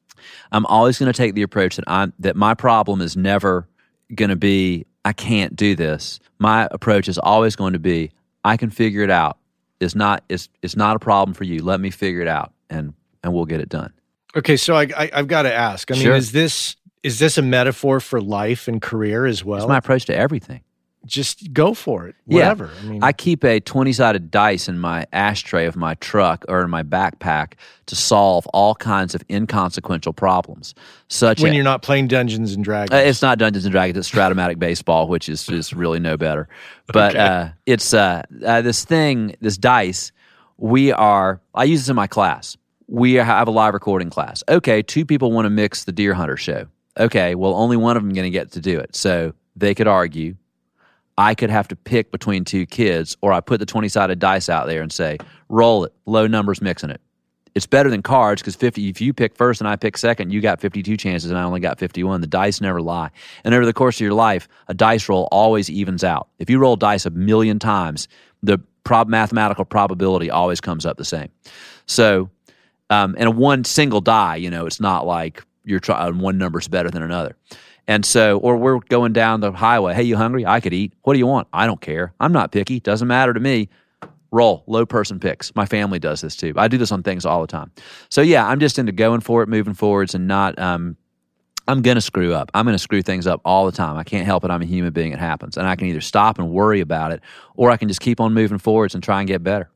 I'm 0.51 0.65
always 0.65 0.97
going 0.97 1.11
to 1.11 1.17
take 1.17 1.36
the 1.36 1.43
approach 1.43 1.75
that 1.75 1.86
I'm 1.88 2.11
that 2.19 2.36
my 2.36 2.53
problem 2.53 3.01
is 3.01 3.15
never 3.15 3.67
going 4.13 4.30
to 4.30 4.36
be 4.36 4.86
I 5.05 5.13
can't 5.13 5.55
do 5.55 5.75
this. 5.75 6.19
My 6.39 6.67
approach 6.71 7.07
is 7.07 7.17
always 7.17 7.55
going 7.55 7.73
to 7.73 7.80
be 7.80 8.11
I 8.43 8.57
can 8.57 8.69
figure 8.69 9.03
it 9.03 9.11
out. 9.11 9.38
It's 9.80 9.95
not 9.95 10.23
it's 10.30 10.49
it's 10.61 10.75
not 10.75 10.95
a 10.95 10.99
problem 10.99 11.34
for 11.34 11.43
you. 11.43 11.63
Let 11.63 11.80
me 11.80 11.89
figure 11.89 12.21
it 12.21 12.27
out, 12.27 12.53
and 12.69 12.93
and 13.23 13.34
we'll 13.34 13.45
get 13.45 13.59
it 13.61 13.69
done. 13.69 13.93
Okay, 14.36 14.57
so 14.57 14.75
I, 14.75 14.88
I 14.97 15.09
have 15.13 15.27
got 15.27 15.43
to 15.43 15.53
ask. 15.53 15.89
I 15.91 15.95
mean, 15.95 16.03
Sure. 16.03 16.15
is 16.15 16.32
this 16.32 16.75
is 17.01 17.19
this 17.19 17.38
a 17.38 17.41
metaphor 17.41 17.99
for 17.99 18.21
life 18.21 18.67
and 18.67 18.82
career 18.82 19.25
as 19.25 19.43
well? 19.43 19.59
It's 19.59 19.67
my 19.67 19.77
approach 19.77 20.05
to 20.05 20.15
everything. 20.15 20.61
Just 21.06 21.54
go 21.54 21.74
for 21.74 22.08
it. 22.08 22.16
Yeah. 22.28 22.36
Whatever. 22.36 22.72
I 22.82 22.86
mean, 22.86 23.04
I 23.04 23.14
keep 23.14 23.43
a 23.45 23.60
20 23.62 23.93
sided 23.93 24.30
dice 24.30 24.68
in 24.68 24.78
my 24.80 25.06
ashtray 25.14 25.66
of 25.66 25.76
my 25.78 25.93
truck 25.95 26.43
or 26.50 26.62
in 26.62 26.70
my 26.70 26.84
backpack 26.84 27.54
to 27.86 27.95
solve 27.95 28.45
all 28.47 28.76
kinds 28.76 29.16
of 29.16 29.24
inconsequential 29.30 30.12
problems, 30.14 30.76
such 31.08 31.39
when 31.41 31.52
as 31.52 31.56
you're 31.56 31.64
not 31.64 31.82
playing 31.82 32.08
Dungeons 32.10 32.54
and 32.54 32.64
Dragons. 32.66 32.91
Uh, 32.93 33.04
it's 33.04 33.22
not 33.22 33.39
Dungeons 33.39 33.64
and 33.66 33.72
Dragons. 33.72 33.97
It's 33.97 34.12
Strat-O-Matic 34.14 34.60
Baseball, 34.60 35.08
which 35.08 35.30
is 35.30 35.47
is 35.50 35.74
really 35.74 36.00
no 36.00 36.18
better. 36.18 36.50
But 36.88 37.16
Okay. 37.16 37.20
uh, 37.26 37.50
it's 37.66 37.93
uh, 37.93 38.24
uh, 38.45 38.62
this 38.62 38.84
thing, 38.84 39.36
this 39.39 39.58
dice. 39.58 40.12
We 40.58 40.91
are. 40.91 41.39
I 41.56 41.64
use 41.64 41.80
this 41.82 41.89
in 41.89 41.95
my 41.95 42.08
class. 42.08 42.58
We 42.88 43.14
have 43.14 43.47
a 43.47 43.52
live 43.52 43.74
recording 43.74 44.10
class. 44.10 44.43
Okay, 44.50 44.82
two 44.82 45.06
people 45.06 45.32
want 45.32 45.45
to 45.45 45.50
mix 45.50 45.86
the 45.86 45.93
Deerhunter 45.93 46.38
show. 46.38 46.68
Okay, 47.00 47.36
well, 47.36 47.54
only 47.56 47.78
one 47.78 47.95
of 47.95 48.04
them 48.04 48.14
going 48.14 48.26
to 48.26 48.30
get 48.30 48.52
to 48.52 48.60
do 48.60 48.78
it. 48.80 48.95
So 48.95 49.34
they 49.56 49.74
could 49.74 49.88
argue. 49.88 50.36
I 51.20 51.36
could 51.36 51.49
have 51.49 51.67
to 51.67 51.76
pick 51.76 52.13
between 52.13 52.45
two 52.45 52.65
kids, 52.65 53.17
or 53.22 53.34
I 53.34 53.41
put 53.41 53.59
the 53.59 53.65
twenty 53.65 53.89
sided 53.89 54.20
dice 54.20 54.47
out 54.47 54.67
there 54.67 54.82
and 54.82 54.89
say, 54.91 55.17
roll 55.49 55.84
it, 55.84 55.93
low 56.05 56.28
numbers 56.28 56.61
mixing 56.61 56.91
it. 56.91 57.01
It's 57.55 57.65
better 57.65 57.89
than 57.89 58.01
cards 58.01 58.41
because 58.41 58.55
fifty. 58.55 58.88
If 58.88 59.01
you 59.01 59.13
pick 59.13 59.36
first 59.36 59.59
and 59.59 59.67
I 59.67 59.76
pick 59.76 59.97
second, 59.97 60.32
you 60.32 60.39
got 60.39 60.61
fifty 60.61 60.82
two 60.82 60.95
chances, 60.95 61.30
and 61.30 61.38
I 61.38 61.43
only 61.43 61.59
got 61.59 61.78
fifty 61.78 62.03
one. 62.05 62.22
The 62.22 62.28
dice 62.28 62.61
never 62.61 62.82
lie, 62.82 63.09
and 63.43 63.53
over 63.53 63.65
the 63.65 63.74
course 63.74 63.97
of 63.97 64.01
your 64.01 64.13
life, 64.13 64.47
a 64.70 64.74
dice 64.74 65.09
roll 65.09 65.28
always 65.30 65.70
evens 65.70 66.05
out. 66.05 66.30
If 66.39 66.49
you 66.49 66.57
roll 66.57 66.78
dice 66.78 67.05
a 67.05 67.09
million 67.09 67.59
times, 67.59 68.07
the 68.41 68.59
prob- 68.86 69.09
mathematical 69.09 69.65
probability 69.65 70.30
always 70.30 70.61
comes 70.61 70.86
up 70.86 70.95
the 70.95 71.03
same. 71.03 71.30
So, 71.86 72.30
um, 72.89 73.15
and 73.17 73.28
a 73.28 73.32
one 73.32 73.65
single 73.65 73.99
die, 73.99 74.38
you 74.38 74.49
know, 74.49 74.65
it's 74.67 74.80
not 74.80 75.05
like 75.05 75.43
you're 75.65 75.82
trying 75.82 76.20
one 76.20 76.38
number's 76.38 76.70
better 76.70 76.89
than 76.89 77.03
another. 77.03 77.36
And 77.89 78.05
so, 78.05 78.37
or 78.37 78.55
we're 78.55 78.77
going 78.81 79.13
down 79.13 79.39
the 79.39 79.51
highway. 79.51 79.95
Hey, 79.95 80.03
you 80.03 80.15
hungry? 80.15 80.45
I 80.45 80.59
could 80.59 80.73
eat. 80.73 80.93
What 81.01 81.13
do 81.13 81.19
you 81.19 81.25
want? 81.25 81.47
I 81.51 81.65
don't 81.65 81.81
care. 81.81 82.13
I'm 82.19 82.31
not 82.31 82.51
picky. 82.51 82.79
Doesn't 82.79 83.07
matter 83.07 83.33
to 83.33 83.39
me. 83.39 83.67
Roll. 84.31 84.63
Low 84.67 84.85
person 84.85 85.19
picks. 85.19 85.55
My 85.55 85.65
family 85.65 85.97
does 85.97 86.21
this 86.21 86.35
too. 86.35 86.53
I 86.55 86.67
do 86.67 86.77
this 86.77 86.91
on 86.91 87.01
things 87.01 87.25
all 87.25 87.41
the 87.41 87.47
time. 87.47 87.71
So 88.09 88.21
yeah, 88.21 88.47
I'm 88.47 88.59
just 88.59 88.77
into 88.77 88.91
going 88.91 89.21
for 89.21 89.41
it, 89.41 89.49
moving 89.49 89.73
forwards, 89.73 90.13
and 90.13 90.27
not. 90.27 90.59
Um, 90.59 90.97
I'm 91.67 91.81
gonna 91.81 91.99
screw 91.99 92.31
up. 92.31 92.51
I'm 92.53 92.63
gonna 92.63 92.77
screw 92.77 93.01
things 93.01 93.25
up 93.25 93.41
all 93.43 93.65
the 93.65 93.71
time. 93.71 93.97
I 93.97 94.03
can't 94.03 94.27
help 94.27 94.43
it. 94.43 94.51
I'm 94.51 94.61
a 94.61 94.65
human 94.65 94.93
being. 94.93 95.11
It 95.11 95.17
happens, 95.17 95.57
and 95.57 95.67
I 95.67 95.75
can 95.75 95.87
either 95.87 96.01
stop 96.01 96.37
and 96.37 96.51
worry 96.51 96.81
about 96.81 97.11
it, 97.11 97.21
or 97.55 97.71
I 97.71 97.77
can 97.77 97.87
just 97.87 98.01
keep 98.01 98.19
on 98.19 98.35
moving 98.35 98.59
forwards 98.59 98.93
and 98.93 99.03
try 99.03 99.17
and 99.17 99.27
get 99.27 99.43
better. 99.43 99.71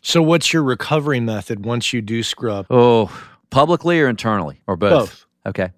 so, 0.00 0.20
what's 0.20 0.52
your 0.52 0.64
recovery 0.64 1.20
method 1.20 1.64
once 1.64 1.92
you 1.92 2.02
do 2.02 2.24
screw 2.24 2.50
up? 2.50 2.66
Oh, 2.70 3.08
publicly 3.50 4.00
or 4.00 4.08
internally 4.08 4.62
or 4.66 4.76
both? 4.76 4.90
Both. 4.90 5.26
Okay. 5.46 5.70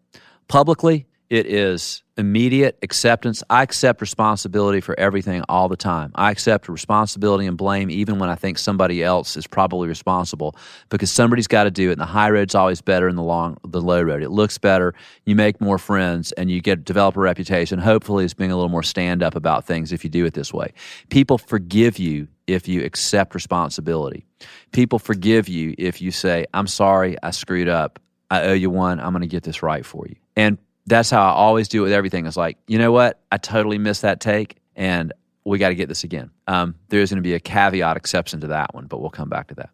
Publicly, 0.49 1.07
it 1.31 1.47
is 1.47 2.03
immediate 2.17 2.79
acceptance. 2.83 3.43
I 3.51 3.63
accept 3.63 4.01
responsibility 4.01 4.81
for 4.81 4.99
everything 4.99 5.43
all 5.49 5.69
the 5.69 5.77
time. 5.77 6.13
I 6.15 6.31
accept 6.31 6.69
responsibility 6.69 7.47
and 7.47 7.57
blame 7.57 7.91
even 7.91 8.19
when 8.19 8.29
I 8.29 8.35
think 8.37 8.59
somebody 8.59 9.03
else 9.03 9.37
is 9.37 9.47
probably 9.47 9.89
responsible 9.89 10.55
because 10.91 11.11
somebody's 11.11 11.49
got 11.49 11.65
to 11.65 11.71
do 11.71 11.89
it. 11.89 11.93
And 11.93 12.01
the 12.01 12.07
high 12.07 12.31
road's 12.31 12.55
always 12.55 12.81
better 12.81 13.09
than 13.09 13.17
the 13.17 13.23
long, 13.23 13.57
the 13.67 13.81
low 13.81 14.01
road. 14.03 14.23
It 14.23 14.31
looks 14.31 14.59
better. 14.59 14.95
You 15.25 15.35
make 15.35 15.61
more 15.61 15.79
friends 15.79 16.31
and 16.33 16.51
you 16.51 16.61
get 16.61 16.85
develop 16.85 17.17
a 17.17 17.21
reputation. 17.21 17.79
Hopefully, 17.79 18.25
it's 18.25 18.35
being 18.35 18.53
a 18.53 18.57
little 18.57 18.69
more 18.71 18.83
stand 18.83 19.23
up 19.23 19.35
about 19.35 19.65
things 19.65 19.93
if 19.93 20.05
you 20.05 20.11
do 20.11 20.25
it 20.25 20.35
this 20.35 20.53
way. 20.53 20.73
People 21.09 21.39
forgive 21.39 21.99
you 21.99 22.29
if 22.47 22.69
you 22.69 22.85
accept 22.85 23.35
responsibility. 23.35 24.27
People 24.73 24.99
forgive 24.99 25.49
you 25.49 25.75
if 25.79 26.01
you 26.01 26.11
say, 26.11 26.47
"I'm 26.55 26.67
sorry, 26.67 27.17
I 27.23 27.31
screwed 27.31 27.69
up. 27.69 27.99
I 28.31 28.43
owe 28.43 28.53
you 28.53 28.71
one. 28.71 29.01
I'm 29.01 29.13
going 29.13 29.23
to 29.23 29.27
get 29.27 29.43
this 29.43 29.63
right 29.63 29.85
for 29.85 30.07
you." 30.07 30.17
And 30.37 30.59
that's 30.87 31.11
how 31.11 31.23
I 31.23 31.33
always 31.33 31.69
do 31.69 31.81
it 31.81 31.85
with 31.85 31.93
everything. 31.93 32.27
It's 32.27 32.37
like, 32.37 32.59
you 32.67 32.79
know 32.79 32.93
what? 32.93 33.21
I 33.33 33.39
totally 33.39 33.79
missed 33.79 34.03
that 34.03 34.21
take, 34.21 34.57
and 34.77 35.13
we 35.45 35.59
got 35.59 35.71
to 35.71 35.75
get 35.75 35.89
this 35.89 36.05
again. 36.05 36.31
Um, 36.47 36.75
there's 36.89 37.11
going 37.11 37.23
to 37.23 37.27
be 37.27 37.35
a 37.35 37.41
caveat 37.41 37.97
exception 37.97 38.41
to 38.41 38.49
that 38.49 38.75
one, 38.75 38.87
but 38.87 39.01
we'll 39.01 39.11
come 39.11 39.29
back 39.29 39.49
to 39.49 39.55
that. 39.55 39.71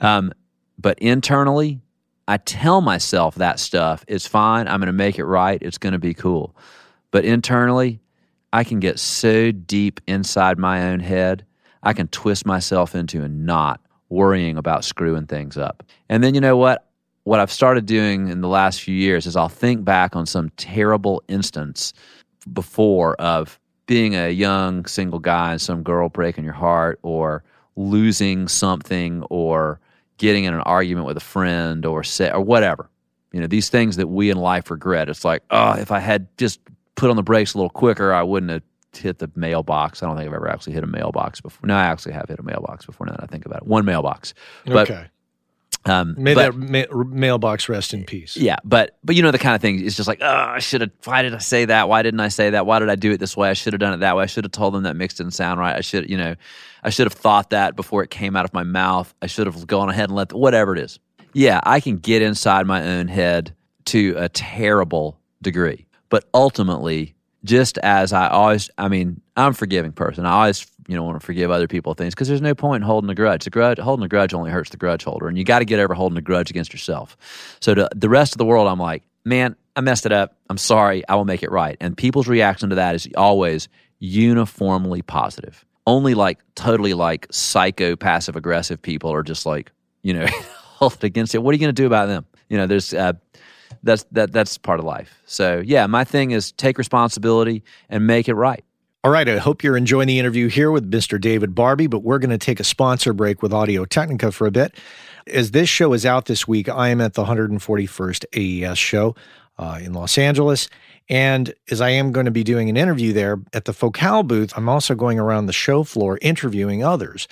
um, 0.00 0.32
but 0.78 0.98
internally, 0.98 1.80
I 2.26 2.36
tell 2.38 2.80
myself 2.80 3.36
that 3.36 3.58
stuff 3.58 4.04
is 4.08 4.26
fine. 4.26 4.68
I'm 4.68 4.80
going 4.80 4.86
to 4.86 4.92
make 4.92 5.18
it 5.18 5.24
right. 5.24 5.60
It's 5.60 5.78
going 5.78 5.92
to 5.92 5.98
be 5.98 6.14
cool. 6.14 6.54
But 7.10 7.24
internally, 7.24 8.00
I 8.52 8.64
can 8.64 8.80
get 8.80 8.98
so 8.98 9.52
deep 9.52 10.00
inside 10.06 10.58
my 10.58 10.90
own 10.90 11.00
head, 11.00 11.44
I 11.82 11.92
can 11.92 12.08
twist 12.08 12.46
myself 12.46 12.94
into 12.94 13.22
a 13.22 13.28
knot 13.28 13.80
worrying 14.08 14.56
about 14.56 14.84
screwing 14.84 15.26
things 15.26 15.56
up. 15.56 15.84
And 16.08 16.22
then 16.22 16.34
you 16.34 16.40
know 16.40 16.56
what? 16.56 16.89
What 17.24 17.40
I've 17.40 17.52
started 17.52 17.86
doing 17.86 18.28
in 18.28 18.40
the 18.40 18.48
last 18.48 18.80
few 18.80 18.94
years 18.94 19.26
is 19.26 19.36
I'll 19.36 19.48
think 19.48 19.84
back 19.84 20.16
on 20.16 20.26
some 20.26 20.50
terrible 20.56 21.22
instance 21.28 21.92
before 22.52 23.14
of 23.16 23.58
being 23.86 24.14
a 24.14 24.30
young 24.30 24.86
single 24.86 25.18
guy 25.18 25.52
and 25.52 25.60
some 25.60 25.82
girl 25.82 26.08
breaking 26.08 26.44
your 26.44 26.54
heart 26.54 26.98
or 27.02 27.44
losing 27.76 28.48
something 28.48 29.22
or 29.30 29.80
getting 30.16 30.44
in 30.44 30.54
an 30.54 30.60
argument 30.60 31.06
with 31.06 31.16
a 31.16 31.20
friend 31.20 31.84
or 31.84 32.02
say, 32.02 32.30
or 32.30 32.40
whatever. 32.40 32.88
You 33.32 33.40
know, 33.40 33.46
these 33.46 33.68
things 33.68 33.96
that 33.96 34.08
we 34.08 34.30
in 34.30 34.38
life 34.38 34.70
regret. 34.70 35.08
It's 35.08 35.24
like, 35.24 35.42
oh, 35.50 35.72
if 35.72 35.90
I 35.90 35.98
had 35.98 36.26
just 36.36 36.60
put 36.94 37.10
on 37.10 37.16
the 37.16 37.22
brakes 37.22 37.54
a 37.54 37.58
little 37.58 37.70
quicker, 37.70 38.12
I 38.12 38.22
wouldn't 38.22 38.50
have 38.50 38.62
hit 38.92 39.18
the 39.18 39.30
mailbox. 39.34 40.02
I 40.02 40.06
don't 40.06 40.16
think 40.16 40.28
I've 40.28 40.34
ever 40.34 40.48
actually 40.48 40.72
hit 40.72 40.84
a 40.84 40.88
mailbox 40.88 41.40
before. 41.40 41.66
No, 41.66 41.76
I 41.76 41.84
actually 41.84 42.12
have 42.12 42.28
hit 42.28 42.38
a 42.38 42.42
mailbox 42.42 42.86
before 42.86 43.06
now 43.06 43.12
that 43.12 43.24
I 43.24 43.26
think 43.26 43.46
about 43.46 43.62
it. 43.62 43.68
One 43.68 43.84
mailbox. 43.84 44.34
But, 44.66 44.90
okay. 44.90 45.06
Um, 45.86 46.14
May 46.18 46.34
but- 46.34 46.52
that 46.52 46.88
ma- 46.88 47.04
mailbox 47.04 47.68
rest 47.68 47.94
in 47.94 48.04
peace. 48.04 48.36
yeah, 48.36 48.56
but 48.64 48.98
but 49.02 49.16
you 49.16 49.22
know 49.22 49.30
the 49.30 49.38
kind 49.38 49.54
of 49.54 49.62
thing. 49.62 49.84
It's 49.84 49.96
just 49.96 50.08
like, 50.08 50.18
oh, 50.20 50.26
I 50.26 50.58
should 50.58 50.82
have. 50.82 50.90
Why 51.04 51.22
did 51.22 51.34
I 51.34 51.38
say 51.38 51.64
that? 51.64 51.88
Why 51.88 52.02
didn't 52.02 52.20
I 52.20 52.28
say 52.28 52.50
that? 52.50 52.66
Why 52.66 52.78
did 52.78 52.90
I 52.90 52.96
do 52.96 53.12
it 53.12 53.18
this 53.18 53.36
way? 53.36 53.48
I 53.48 53.54
should 53.54 53.72
have 53.72 53.80
done 53.80 53.94
it 53.94 53.98
that 54.00 54.14
way. 54.16 54.22
I 54.24 54.26
should 54.26 54.44
have 54.44 54.52
told 54.52 54.74
them 54.74 54.82
that 54.82 54.94
mix 54.96 55.14
didn't 55.14 55.32
sound 55.32 55.58
right. 55.58 55.74
I 55.74 55.80
should, 55.80 56.10
you 56.10 56.16
know, 56.18 56.34
I 56.84 56.90
should 56.90 57.06
have 57.06 57.14
thought 57.14 57.50
that 57.50 57.76
before 57.76 58.02
it 58.02 58.10
came 58.10 58.36
out 58.36 58.44
of 58.44 58.52
my 58.52 58.62
mouth. 58.62 59.12
I 59.22 59.26
should 59.26 59.46
have 59.46 59.66
gone 59.66 59.88
ahead 59.88 60.10
and 60.10 60.14
let 60.16 60.32
whatever 60.32 60.74
it 60.76 60.80
is. 60.82 60.98
Yeah, 61.32 61.60
I 61.62 61.80
can 61.80 61.96
get 61.96 62.22
inside 62.22 62.66
my 62.66 62.82
own 62.82 63.08
head 63.08 63.54
to 63.86 64.14
a 64.18 64.28
terrible 64.28 65.18
degree, 65.40 65.86
but 66.10 66.28
ultimately, 66.34 67.14
just 67.44 67.78
as 67.78 68.12
I 68.12 68.28
always, 68.28 68.68
I 68.76 68.88
mean, 68.88 69.20
I'm 69.36 69.52
a 69.52 69.54
forgiving 69.54 69.92
person. 69.92 70.26
I 70.26 70.32
always 70.32 70.66
you 70.90 70.96
don't 70.96 71.06
want 71.06 71.20
to 71.20 71.24
forgive 71.24 71.50
other 71.50 71.68
people 71.68 71.94
things 71.94 72.14
because 72.14 72.28
there's 72.28 72.40
no 72.40 72.54
point 72.54 72.82
in 72.82 72.86
holding 72.86 73.10
a 73.10 73.14
grudge. 73.14 73.44
The 73.44 73.50
grudge, 73.50 73.78
holding 73.78 74.04
a 74.04 74.08
grudge 74.08 74.34
only 74.34 74.50
hurts 74.50 74.70
the 74.70 74.76
grudge 74.76 75.04
holder, 75.04 75.28
and 75.28 75.38
you 75.38 75.44
got 75.44 75.60
to 75.60 75.64
get 75.64 75.78
over 75.78 75.94
holding 75.94 76.18
a 76.18 76.22
grudge 76.22 76.50
against 76.50 76.72
yourself. 76.72 77.16
So 77.60 77.74
to 77.74 77.88
the 77.94 78.08
rest 78.08 78.32
of 78.34 78.38
the 78.38 78.44
world, 78.44 78.66
I'm 78.66 78.80
like, 78.80 79.04
man, 79.24 79.56
I 79.76 79.82
messed 79.82 80.06
it 80.06 80.12
up. 80.12 80.36
I'm 80.48 80.58
sorry. 80.58 81.06
I 81.08 81.14
will 81.14 81.24
make 81.24 81.42
it 81.42 81.50
right. 81.50 81.76
And 81.80 81.96
people's 81.96 82.26
reaction 82.26 82.70
to 82.70 82.76
that 82.76 82.94
is 82.94 83.08
always 83.16 83.68
uniformly 84.00 85.02
positive. 85.02 85.64
Only 85.86 86.14
like 86.14 86.40
totally 86.54 86.94
like 86.94 87.26
psycho 87.30 87.96
passive 87.96 88.36
aggressive 88.36 88.82
people 88.82 89.12
are 89.12 89.22
just 89.22 89.46
like, 89.46 89.72
you 90.02 90.12
know, 90.12 90.26
hold 90.54 91.02
against 91.04 91.34
it. 91.34 91.38
What 91.38 91.50
are 91.50 91.54
you 91.54 91.60
going 91.60 91.74
to 91.74 91.82
do 91.82 91.86
about 91.86 92.06
them? 92.06 92.26
You 92.48 92.58
know, 92.58 92.66
there's 92.66 92.92
uh, 92.92 93.12
that's 93.82 94.04
that 94.12 94.32
that's 94.32 94.58
part 94.58 94.80
of 94.80 94.86
life. 94.86 95.22
So 95.24 95.62
yeah, 95.64 95.86
my 95.86 96.04
thing 96.04 96.32
is 96.32 96.52
take 96.52 96.78
responsibility 96.78 97.62
and 97.88 98.06
make 98.06 98.28
it 98.28 98.34
right. 98.34 98.64
All 99.02 99.10
right, 99.10 99.26
I 99.26 99.38
hope 99.38 99.64
you're 99.64 99.78
enjoying 99.78 100.08
the 100.08 100.18
interview 100.18 100.48
here 100.48 100.70
with 100.70 100.90
Mr. 100.90 101.18
David 101.18 101.54
Barbe, 101.54 101.88
but 101.88 102.00
we're 102.00 102.18
going 102.18 102.28
to 102.28 102.36
take 102.36 102.60
a 102.60 102.64
sponsor 102.64 103.14
break 103.14 103.40
with 103.40 103.50
Audio 103.50 103.86
Technica 103.86 104.30
for 104.30 104.46
a 104.46 104.50
bit. 104.50 104.74
As 105.26 105.52
this 105.52 105.70
show 105.70 105.94
is 105.94 106.04
out 106.04 106.26
this 106.26 106.46
week, 106.46 106.68
I 106.68 106.90
am 106.90 107.00
at 107.00 107.14
the 107.14 107.24
141st 107.24 108.26
AES 108.36 108.76
show 108.76 109.16
uh, 109.58 109.78
in 109.80 109.94
Los 109.94 110.18
Angeles. 110.18 110.68
And 111.08 111.54
as 111.70 111.80
I 111.80 111.88
am 111.88 112.12
going 112.12 112.26
to 112.26 112.30
be 112.30 112.44
doing 112.44 112.68
an 112.68 112.76
interview 112.76 113.14
there 113.14 113.40
at 113.54 113.64
the 113.64 113.72
Focal 113.72 114.22
booth, 114.22 114.52
I'm 114.54 114.68
also 114.68 114.94
going 114.94 115.18
around 115.18 115.46
the 115.46 115.54
show 115.54 115.82
floor 115.82 116.18
interviewing 116.20 116.84
others 116.84 117.26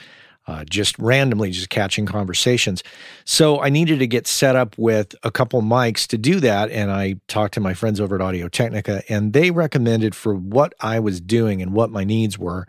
uh, 0.49 0.65
just 0.65 0.99
randomly 0.99 1.51
just 1.51 1.69
catching 1.69 2.07
conversations. 2.07 2.83
So 3.27 3.61
I 3.61 3.69
needed 3.69 3.99
to 3.99 4.07
get 4.07 4.27
set 4.27 4.57
up 4.57 4.77
with 4.79 5.15
a 5.23 5.31
couple 5.31 5.61
mics 5.61 6.07
to 6.09 6.19
do 6.19 6.41
that. 6.41 6.71
And 6.71 6.91
I 6.91 7.17
talked 7.29 7.55
to 7.55 7.61
my 7.61 7.75
friends 7.75 8.01
over 8.01 8.15
at 8.15 8.23
Audio 8.23 8.49
Technica, 8.49 9.03
and 9.11 9.35
they 9.35 9.51
recommended 9.51 10.15
for 10.15 10.35
what 10.35 10.73
I 10.81 11.01
was 11.01 11.21
doing 11.21 11.61
and 11.61 11.75
what 11.75 11.91
my 11.91 12.03
needs 12.03 12.39
were. 12.39 12.67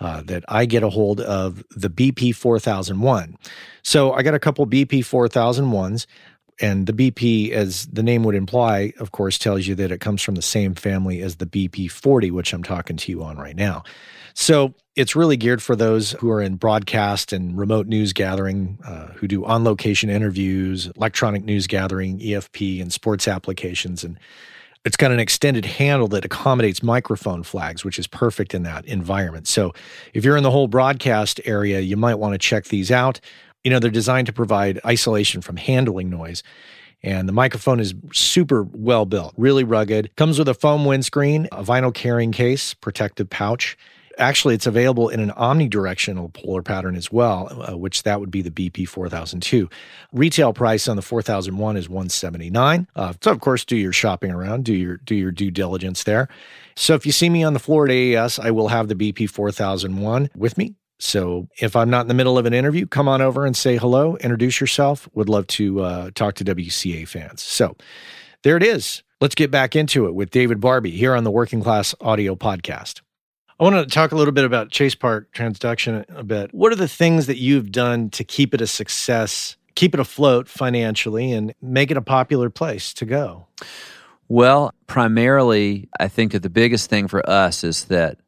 Uh, 0.00 0.22
that 0.22 0.44
I 0.46 0.64
get 0.64 0.84
a 0.84 0.90
hold 0.90 1.20
of 1.20 1.64
the 1.74 1.90
BP 1.90 2.32
4001. 2.32 3.36
So 3.82 4.12
I 4.12 4.22
got 4.22 4.32
a 4.32 4.38
couple 4.38 4.64
BP 4.64 5.00
4001s, 5.00 6.06
and 6.60 6.86
the 6.86 6.92
BP, 6.92 7.50
as 7.50 7.86
the 7.86 8.04
name 8.04 8.22
would 8.22 8.36
imply, 8.36 8.92
of 9.00 9.10
course, 9.10 9.38
tells 9.38 9.66
you 9.66 9.74
that 9.74 9.90
it 9.90 9.98
comes 9.98 10.22
from 10.22 10.36
the 10.36 10.42
same 10.42 10.76
family 10.76 11.20
as 11.20 11.36
the 11.36 11.46
BP 11.46 11.90
40, 11.90 12.30
which 12.30 12.52
I'm 12.52 12.62
talking 12.62 12.96
to 12.96 13.10
you 13.10 13.24
on 13.24 13.38
right 13.38 13.56
now. 13.56 13.82
So 14.40 14.72
it's 14.94 15.16
really 15.16 15.36
geared 15.36 15.60
for 15.60 15.74
those 15.74 16.12
who 16.12 16.30
are 16.30 16.40
in 16.40 16.54
broadcast 16.54 17.32
and 17.32 17.58
remote 17.58 17.88
news 17.88 18.12
gathering, 18.12 18.78
uh, 18.84 19.08
who 19.14 19.26
do 19.26 19.44
on 19.44 19.64
location 19.64 20.10
interviews, 20.10 20.86
electronic 20.96 21.42
news 21.42 21.66
gathering, 21.66 22.20
EFP, 22.20 22.80
and 22.80 22.92
sports 22.92 23.26
applications. 23.26 24.04
And 24.04 24.16
it's 24.84 24.96
got 24.96 25.10
an 25.10 25.18
extended 25.18 25.64
handle 25.64 26.06
that 26.08 26.24
accommodates 26.24 26.84
microphone 26.84 27.42
flags, 27.42 27.84
which 27.84 27.98
is 27.98 28.06
perfect 28.06 28.54
in 28.54 28.62
that 28.62 28.84
environment. 28.84 29.48
So 29.48 29.72
if 30.14 30.24
you're 30.24 30.36
in 30.36 30.44
the 30.44 30.52
whole 30.52 30.68
broadcast 30.68 31.40
area, 31.44 31.80
you 31.80 31.96
might 31.96 32.14
want 32.14 32.34
to 32.34 32.38
check 32.38 32.66
these 32.66 32.92
out. 32.92 33.18
You 33.64 33.72
know, 33.72 33.80
they're 33.80 33.90
designed 33.90 34.28
to 34.28 34.32
provide 34.32 34.78
isolation 34.86 35.40
from 35.42 35.56
handling 35.56 36.10
noise. 36.10 36.44
And 37.02 37.28
the 37.28 37.32
microphone 37.32 37.80
is 37.80 37.92
super 38.12 38.62
well 38.62 39.04
built, 39.04 39.34
really 39.36 39.64
rugged. 39.64 40.14
Comes 40.14 40.38
with 40.38 40.48
a 40.48 40.54
foam 40.54 40.84
windscreen, 40.84 41.48
a 41.50 41.64
vinyl 41.64 41.92
carrying 41.92 42.30
case, 42.30 42.72
protective 42.74 43.28
pouch, 43.28 43.76
actually 44.18 44.54
it's 44.54 44.66
available 44.66 45.08
in 45.08 45.20
an 45.20 45.30
omnidirectional 45.30 46.32
polar 46.32 46.62
pattern 46.62 46.96
as 46.96 47.10
well 47.10 47.48
uh, 47.68 47.76
which 47.76 48.02
that 48.02 48.20
would 48.20 48.30
be 48.30 48.42
the 48.42 48.50
bp 48.50 48.86
4002 48.86 49.68
retail 50.12 50.52
price 50.52 50.88
on 50.88 50.96
the 50.96 51.02
4001 51.02 51.76
is 51.76 51.88
179 51.88 52.86
uh, 52.96 53.12
so 53.22 53.30
of 53.30 53.40
course 53.40 53.64
do 53.64 53.76
your 53.76 53.92
shopping 53.92 54.30
around 54.30 54.64
do 54.64 54.74
your 54.74 54.96
do 54.98 55.14
your 55.14 55.30
due 55.30 55.50
diligence 55.50 56.04
there 56.04 56.28
so 56.76 56.94
if 56.94 57.06
you 57.06 57.12
see 57.12 57.30
me 57.30 57.42
on 57.42 57.52
the 57.52 57.60
floor 57.60 57.86
at 57.86 57.90
aes 57.90 58.38
i 58.38 58.50
will 58.50 58.68
have 58.68 58.88
the 58.88 58.94
bp 58.94 59.28
4001 59.28 60.30
with 60.36 60.58
me 60.58 60.74
so 60.98 61.48
if 61.58 61.76
I'm 61.76 61.90
not 61.90 62.02
in 62.02 62.08
the 62.08 62.14
middle 62.14 62.38
of 62.38 62.46
an 62.46 62.52
interview, 62.52 62.86
come 62.86 63.08
on 63.08 63.22
over 63.22 63.46
and 63.46 63.56
say 63.56 63.76
hello, 63.76 64.16
introduce 64.16 64.60
yourself. 64.60 65.08
Would 65.14 65.28
love 65.28 65.46
to 65.48 65.80
uh, 65.80 66.10
talk 66.14 66.34
to 66.36 66.44
WCA 66.44 67.06
fans. 67.06 67.42
So 67.42 67.76
there 68.42 68.56
it 68.56 68.62
is. 68.62 69.02
Let's 69.20 69.34
get 69.34 69.50
back 69.50 69.74
into 69.74 70.06
it 70.06 70.14
with 70.14 70.30
David 70.30 70.60
Barbe 70.60 70.86
here 70.86 71.14
on 71.14 71.24
the 71.24 71.30
Working 71.30 71.62
Class 71.62 71.94
Audio 72.00 72.34
Podcast. 72.36 73.00
I 73.60 73.64
want 73.64 73.74
to 73.74 73.92
talk 73.92 74.12
a 74.12 74.14
little 74.14 74.30
bit 74.30 74.44
about 74.44 74.70
Chase 74.70 74.94
Park 74.94 75.32
Transduction 75.32 76.04
a 76.16 76.22
bit. 76.22 76.54
What 76.54 76.70
are 76.70 76.76
the 76.76 76.86
things 76.86 77.26
that 77.26 77.38
you've 77.38 77.72
done 77.72 78.08
to 78.10 78.22
keep 78.22 78.54
it 78.54 78.60
a 78.60 78.68
success, 78.68 79.56
keep 79.74 79.94
it 79.94 80.00
afloat 80.00 80.46
financially, 80.46 81.32
and 81.32 81.52
make 81.60 81.90
it 81.90 81.96
a 81.96 82.00
popular 82.00 82.50
place 82.50 82.94
to 82.94 83.04
go? 83.04 83.48
Well, 84.28 84.72
primarily, 84.86 85.88
I 85.98 86.06
think 86.06 86.32
that 86.32 86.44
the 86.44 86.50
biggest 86.50 86.88
thing 86.88 87.08
for 87.08 87.28
us 87.28 87.64
is 87.64 87.86
that 87.86 88.20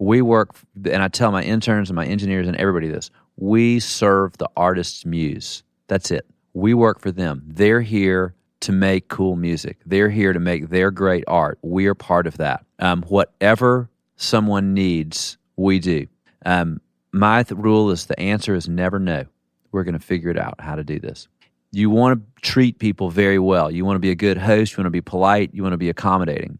we 0.00 0.20
work, 0.20 0.56
and 0.84 1.00
I 1.00 1.06
tell 1.06 1.30
my 1.30 1.44
interns 1.44 1.88
and 1.88 1.94
my 1.94 2.06
engineers 2.06 2.48
and 2.48 2.56
everybody 2.56 2.88
this 2.88 3.08
we 3.36 3.78
serve 3.78 4.36
the 4.38 4.48
artist's 4.56 5.06
muse. 5.06 5.62
That's 5.86 6.10
it. 6.10 6.26
We 6.54 6.74
work 6.74 6.98
for 6.98 7.12
them. 7.12 7.42
They're 7.46 7.80
here 7.82 8.34
to 8.60 8.72
make 8.72 9.06
cool 9.06 9.36
music, 9.36 9.78
they're 9.86 10.10
here 10.10 10.32
to 10.32 10.40
make 10.40 10.70
their 10.70 10.90
great 10.90 11.22
art. 11.28 11.60
We 11.62 11.86
are 11.86 11.94
part 11.94 12.26
of 12.26 12.38
that. 12.38 12.64
Um, 12.80 13.02
whatever 13.02 13.88
someone 14.22 14.74
needs, 14.74 15.36
we 15.56 15.78
do. 15.78 16.06
Um, 16.46 16.80
my 17.12 17.42
th- 17.42 17.58
rule 17.58 17.90
is 17.90 18.06
the 18.06 18.18
answer 18.18 18.54
is 18.54 18.68
never 18.68 18.98
no. 18.98 19.26
We're 19.72 19.84
going 19.84 19.98
to 19.98 20.04
figure 20.04 20.30
it 20.30 20.38
out 20.38 20.60
how 20.60 20.76
to 20.76 20.84
do 20.84 20.98
this. 20.98 21.28
You 21.72 21.88
want 21.90 22.20
to 22.20 22.42
treat 22.42 22.78
people 22.78 23.10
very 23.10 23.38
well. 23.38 23.70
You 23.70 23.84
want 23.84 23.96
to 23.96 24.00
be 24.00 24.10
a 24.10 24.14
good 24.14 24.36
host. 24.36 24.72
You 24.72 24.78
want 24.78 24.86
to 24.86 24.90
be 24.90 25.00
polite. 25.00 25.50
You 25.54 25.62
want 25.62 25.72
to 25.72 25.78
be 25.78 25.88
accommodating. 25.88 26.58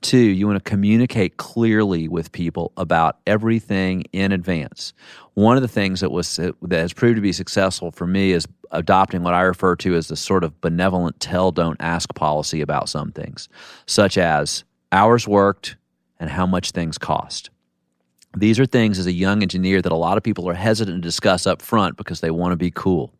Two, 0.00 0.18
you 0.18 0.46
want 0.46 0.62
to 0.62 0.70
communicate 0.70 1.38
clearly 1.38 2.08
with 2.08 2.30
people 2.30 2.72
about 2.76 3.18
everything 3.26 4.04
in 4.12 4.32
advance. 4.32 4.92
One 5.32 5.56
of 5.56 5.62
the 5.62 5.68
things 5.68 6.00
that 6.00 6.12
was 6.12 6.36
that 6.36 6.54
has 6.70 6.92
proved 6.92 7.16
to 7.16 7.22
be 7.22 7.32
successful 7.32 7.90
for 7.90 8.06
me 8.06 8.32
is 8.32 8.46
adopting 8.70 9.22
what 9.22 9.34
I 9.34 9.40
refer 9.40 9.76
to 9.76 9.94
as 9.96 10.08
the 10.08 10.16
sort 10.16 10.44
of 10.44 10.60
benevolent 10.60 11.18
tell 11.20 11.52
don't 11.52 11.80
ask 11.80 12.14
policy 12.14 12.60
about 12.60 12.88
some 12.88 13.12
things, 13.12 13.48
such 13.86 14.18
as 14.18 14.62
hours 14.92 15.26
worked, 15.26 15.76
and 16.18 16.30
how 16.30 16.46
much 16.46 16.70
things 16.70 16.98
cost. 16.98 17.50
These 18.36 18.58
are 18.58 18.66
things 18.66 18.98
as 18.98 19.06
a 19.06 19.12
young 19.12 19.42
engineer 19.42 19.80
that 19.80 19.92
a 19.92 19.96
lot 19.96 20.16
of 20.16 20.22
people 20.22 20.48
are 20.48 20.54
hesitant 20.54 21.02
to 21.02 21.06
discuss 21.06 21.46
up 21.46 21.62
front 21.62 21.96
because 21.96 22.20
they 22.20 22.30
want 22.30 22.52
to 22.52 22.56
be 22.56 22.70
cool. 22.70 23.12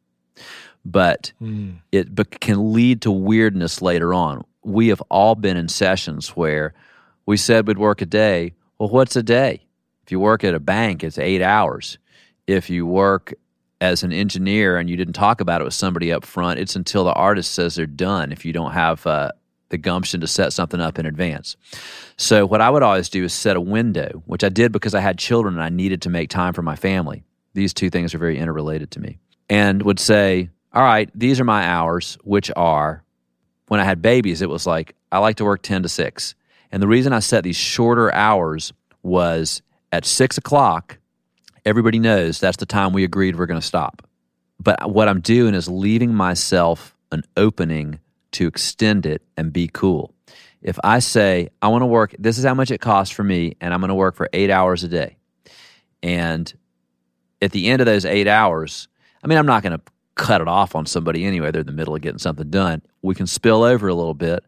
But 0.85 1.33
mm. 1.41 1.77
it 1.93 2.15
be- 2.15 2.25
can 2.25 2.73
lead 2.73 3.03
to 3.03 3.11
weirdness 3.11 3.81
later 3.81 4.13
on. 4.13 4.45
We 4.63 4.89
have 4.89 5.01
all 5.11 5.35
been 5.35 5.57
in 5.57 5.69
sessions 5.69 6.31
where 6.31 6.75
we 7.27 7.37
said 7.37 7.67
we'd 7.67 7.79
work 7.79 8.03
a 8.03 8.07
day. 8.07 8.55
Well, 8.79 8.89
what's 8.89 9.17
a 9.17 9.23
day? 9.23 9.65
If 10.05 10.13
you 10.13 10.21
work 10.21 10.45
at 10.45 10.55
a 10.55 10.61
bank, 10.61 11.05
it's 11.05 11.19
eight 11.19 11.43
hours. 11.43 11.99
If 12.47 12.69
you 12.69 12.87
work 12.87 13.33
as 13.81 14.03
an 14.03 14.13
engineer 14.13 14.77
and 14.77 14.91
you 14.91 14.97
didn't 14.97 15.15
talk 15.15 15.41
about 15.41 15.61
it 15.61 15.65
with 15.65 15.75
somebody 15.75 16.13
up 16.13 16.25
front, 16.25 16.59
it's 16.59 16.77
until 16.77 17.05
the 17.05 17.13
artist 17.13 17.53
says 17.53 17.75
they're 17.75 17.87
done 17.87 18.33
if 18.33 18.45
you 18.45 18.53
don't 18.53 18.73
have 18.73 19.07
uh, 19.07 19.33
the 19.75 19.79
gumption 19.79 20.21
to 20.21 20.29
set 20.29 20.53
something 20.53 20.81
up 20.81 21.01
in 21.01 21.05
advance. 21.05 21.57
So, 22.17 22.47
what 22.47 22.61
I 22.61 22.71
would 22.71 22.85
always 22.85 23.09
do 23.09 23.25
is 23.25 23.35
set 23.35 23.57
a 23.57 23.61
window, 23.61 24.23
which 24.25 24.45
I 24.45 24.49
did 24.49 24.71
because 24.71 24.95
I 24.95 25.01
had 25.01 25.19
children 25.19 25.55
and 25.55 25.63
I 25.63 25.69
needed 25.69 26.03
to 26.03 26.11
make 26.11 26.31
time 26.31 26.53
for 26.53 26.63
my 26.63 26.77
family. 26.77 27.25
These 27.55 27.75
two 27.75 27.91
things 27.91 28.15
are 28.15 28.19
very 28.19 28.39
interrelated 28.39 28.93
to 28.93 29.01
me. 29.01 29.19
And 29.51 29.83
would 29.83 29.99
say, 29.99 30.51
all 30.73 30.85
right, 30.85 31.11
these 31.13 31.41
are 31.41 31.45
my 31.45 31.65
hours, 31.65 32.17
which 32.23 32.53
are 32.55 33.03
when 33.67 33.81
I 33.81 33.85
had 33.85 34.01
babies, 34.01 34.43
it 34.43 34.49
was 34.49 34.65
like, 34.65 34.95
I 35.11 35.19
like 35.19 35.37
to 35.37 35.45
work 35.45 35.63
10 35.63 35.83
to 35.83 35.89
6. 35.89 36.35
And 36.71 36.83
the 36.83 36.87
reason 36.87 37.13
I 37.13 37.19
set 37.19 37.43
these 37.43 37.57
shorter 37.57 38.13
hours 38.15 38.73
was 39.03 39.61
at 39.91 40.05
6 40.05 40.39
o'clock, 40.39 40.99
everybody 41.65 41.99
knows 41.99 42.39
that's 42.39 42.59
the 42.59 42.67
time 42.67 42.93
we 42.93 43.03
agreed 43.05 43.37
we're 43.37 43.47
going 43.47 43.61
to 43.61 43.67
stop. 43.67 44.07
But 44.61 44.91
what 44.91 45.09
I'm 45.09 45.21
doing 45.21 45.55
is 45.55 45.69
leaving 45.69 46.15
myself 46.15 46.95
an 47.11 47.23
opening 47.37 47.99
to 48.35 48.47
extend 48.47 49.07
it 49.07 49.23
and 49.37 49.53
be 49.53 49.69
cool. 49.69 50.15
If 50.61 50.79
I 50.83 50.99
say, 50.99 51.51
I 51.61 51.69
want 51.69 51.83
to 51.83 51.87
work, 51.87 52.15
this 52.19 52.39
is 52.39 52.45
how 52.45 52.55
much 52.55 52.71
it 52.71 52.81
costs 52.81 53.15
for 53.15 53.23
me, 53.23 53.57
and 53.61 53.73
I'm 53.73 53.81
going 53.81 53.89
to 53.89 53.95
work 53.95 54.17
for 54.17 54.29
eight 54.33 54.51
hours 54.51 54.83
a 54.83 54.89
day. 54.89 55.17
And 56.03 56.53
at 57.43 57.53
the 57.53 57.69
end 57.69 57.81
of 57.81 57.87
those 57.87 58.05
eight 58.05 58.27
hours, 58.27 58.89
I 59.23 59.27
mean, 59.27 59.39
I'm 59.39 59.47
not 59.47 59.63
going 59.63 59.79
to 59.79 59.85
cut 60.15 60.41
it 60.41 60.49
off 60.49 60.75
on 60.75 60.87
somebody 60.87 61.25
anyway. 61.25 61.51
They're 61.51 61.61
in 61.61 61.67
the 61.67 61.73
middle 61.73 61.95
of 61.95 62.01
getting 62.01 62.19
something 62.19 62.49
done. 62.51 62.83
We 63.03 63.15
can 63.15 63.27
spill 63.27 63.63
over 63.63 63.89
a 63.89 63.95
little 63.95 64.15
bit, 64.15 64.43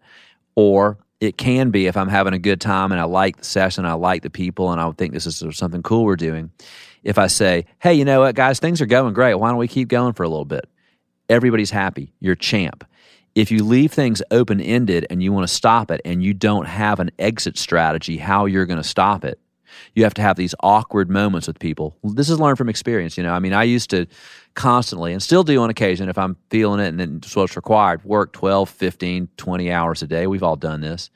or 0.55 0.99
it 1.21 1.37
can 1.37 1.71
be 1.71 1.87
if 1.87 1.97
I'm 1.97 2.09
having 2.09 2.35
a 2.35 2.39
good 2.39 2.61
time 2.61 2.93
and 2.93 3.01
I 3.01 3.05
like 3.05 3.37
the 3.39 3.45
session, 3.45 3.85
I 3.85 3.95
like 3.95 4.23
the 4.23 4.31
people, 4.31 4.73
and 4.73 4.81
I 4.81 4.91
think 4.93 5.13
this 5.13 5.27
is 5.27 5.45
something 5.57 5.83
cool 5.83 6.05
we're 6.05 6.17
doing. 6.17 6.51
If 7.03 7.19
I 7.19 7.27
say, 7.29 7.67
hey, 7.79 7.95
you 7.95 8.05
know 8.05 8.21
what, 8.21 8.35
guys, 8.35 8.59
things 8.59 8.81
are 8.81 8.87
going 8.87 9.15
great. 9.15 9.35
Why 9.35 9.51
don't 9.51 9.59
we 9.59 9.69
keep 9.69 9.89
going 9.89 10.15
for 10.15 10.25
a 10.25 10.29
little 10.29 10.45
bit? 10.45 10.69
Everybody's 11.29 11.71
happy. 11.71 12.13
You're 12.21 12.35
champ 12.35 12.85
if 13.37 13.51
you 13.51 13.63
leave 13.63 13.93
things 13.93 14.23
open 14.31 14.61
ended 14.63 15.07
and 15.11 15.23
you 15.23 15.31
want 15.31 15.47
to 15.47 15.55
stop 15.55 15.91
it 15.91 16.01
and 16.07 16.25
you 16.25 16.33
don't 16.33 16.65
have 16.65 16.99
an 16.99 17.11
exit 17.19 17.59
strategy, 17.59 18.17
how 18.17 18.47
you're 18.47 18.65
going 18.65 18.79
to 18.79 18.89
stop 18.89 19.25
it, 19.25 19.39
you 19.95 20.05
have 20.05 20.15
to 20.15 20.23
have 20.23 20.37
these 20.37 20.55
awkward 20.61 21.11
moments 21.11 21.47
with 21.47 21.59
people. 21.59 21.95
This 22.03 22.31
is 22.31 22.41
learned 22.41 22.57
from 22.57 22.71
experience. 22.71 23.19
You 23.19 23.23
know, 23.23 23.35
I 23.35 23.39
mean, 23.39 23.53
I 23.53 23.65
used 23.65 23.91
to 23.91 24.07
constantly 24.55 25.13
and 25.13 25.23
still 25.23 25.43
do 25.43 25.61
on 25.61 25.69
occasion 25.69 26.09
if 26.09 26.17
I'm 26.17 26.39
feeling 26.49 26.81
it 26.81 26.89
and 26.89 27.23
it's 27.23 27.37
what's 27.37 27.57
required, 27.57 28.03
work 28.07 28.33
12, 28.33 28.71
15, 28.71 29.29
20 29.37 29.71
hours 29.71 30.03
a 30.03 30.07
day. 30.07 30.27
We've 30.27 30.43
all 30.43 30.57
done 30.57 30.81
this. 30.81 31.11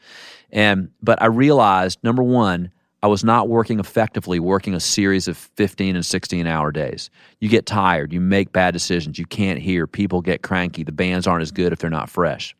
And, 0.52 0.90
but 1.02 1.22
I 1.22 1.26
realized 1.26 2.00
number 2.02 2.22
one, 2.22 2.70
I 3.03 3.07
was 3.07 3.24
not 3.24 3.48
working 3.48 3.80
effectively, 3.80 4.38
working 4.40 4.74
a 4.74 4.80
series 4.80 5.26
of 5.26 5.36
15 5.36 5.96
and 5.96 6.05
16 6.05 6.46
hour 6.46 6.70
days. 6.70 7.11
You 7.40 7.48
get 7.48 7.64
tired, 7.64 8.12
you 8.12 8.20
make 8.20 8.53
bad 8.53 8.72
decisions, 8.72 9.18
you 9.18 9.24
can't 9.24 9.59
hear, 9.59 9.86
people 9.86 10.20
get 10.20 10.42
cranky, 10.42 10.84
the 10.84 10.92
bands 10.92 11.26
aren't 11.26 11.42
as 11.42 11.51
good 11.51 11.72
if 11.72 11.78
they're 11.78 11.88
not 11.88 12.11
fresh. 12.11 12.55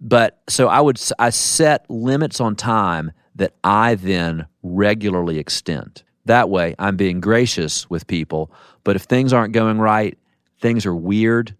But 0.00 0.40
so 0.48 0.68
I 0.68 0.80
would 0.80 1.00
I 1.18 1.30
set 1.30 1.84
limits 1.90 2.40
on 2.40 2.56
time 2.56 3.12
that 3.36 3.54
I 3.62 3.96
then 3.96 4.46
regularly 4.62 5.38
extend. 5.38 6.02
That 6.24 6.48
way, 6.48 6.74
I'm 6.78 6.96
being 6.96 7.20
gracious 7.20 7.88
with 7.90 8.06
people. 8.06 8.50
But 8.84 8.96
if 8.96 9.02
things 9.02 9.32
aren't 9.32 9.52
going 9.52 9.78
right, 9.78 10.16
things 10.60 10.86
are 10.86 10.94
weird, 10.94 11.54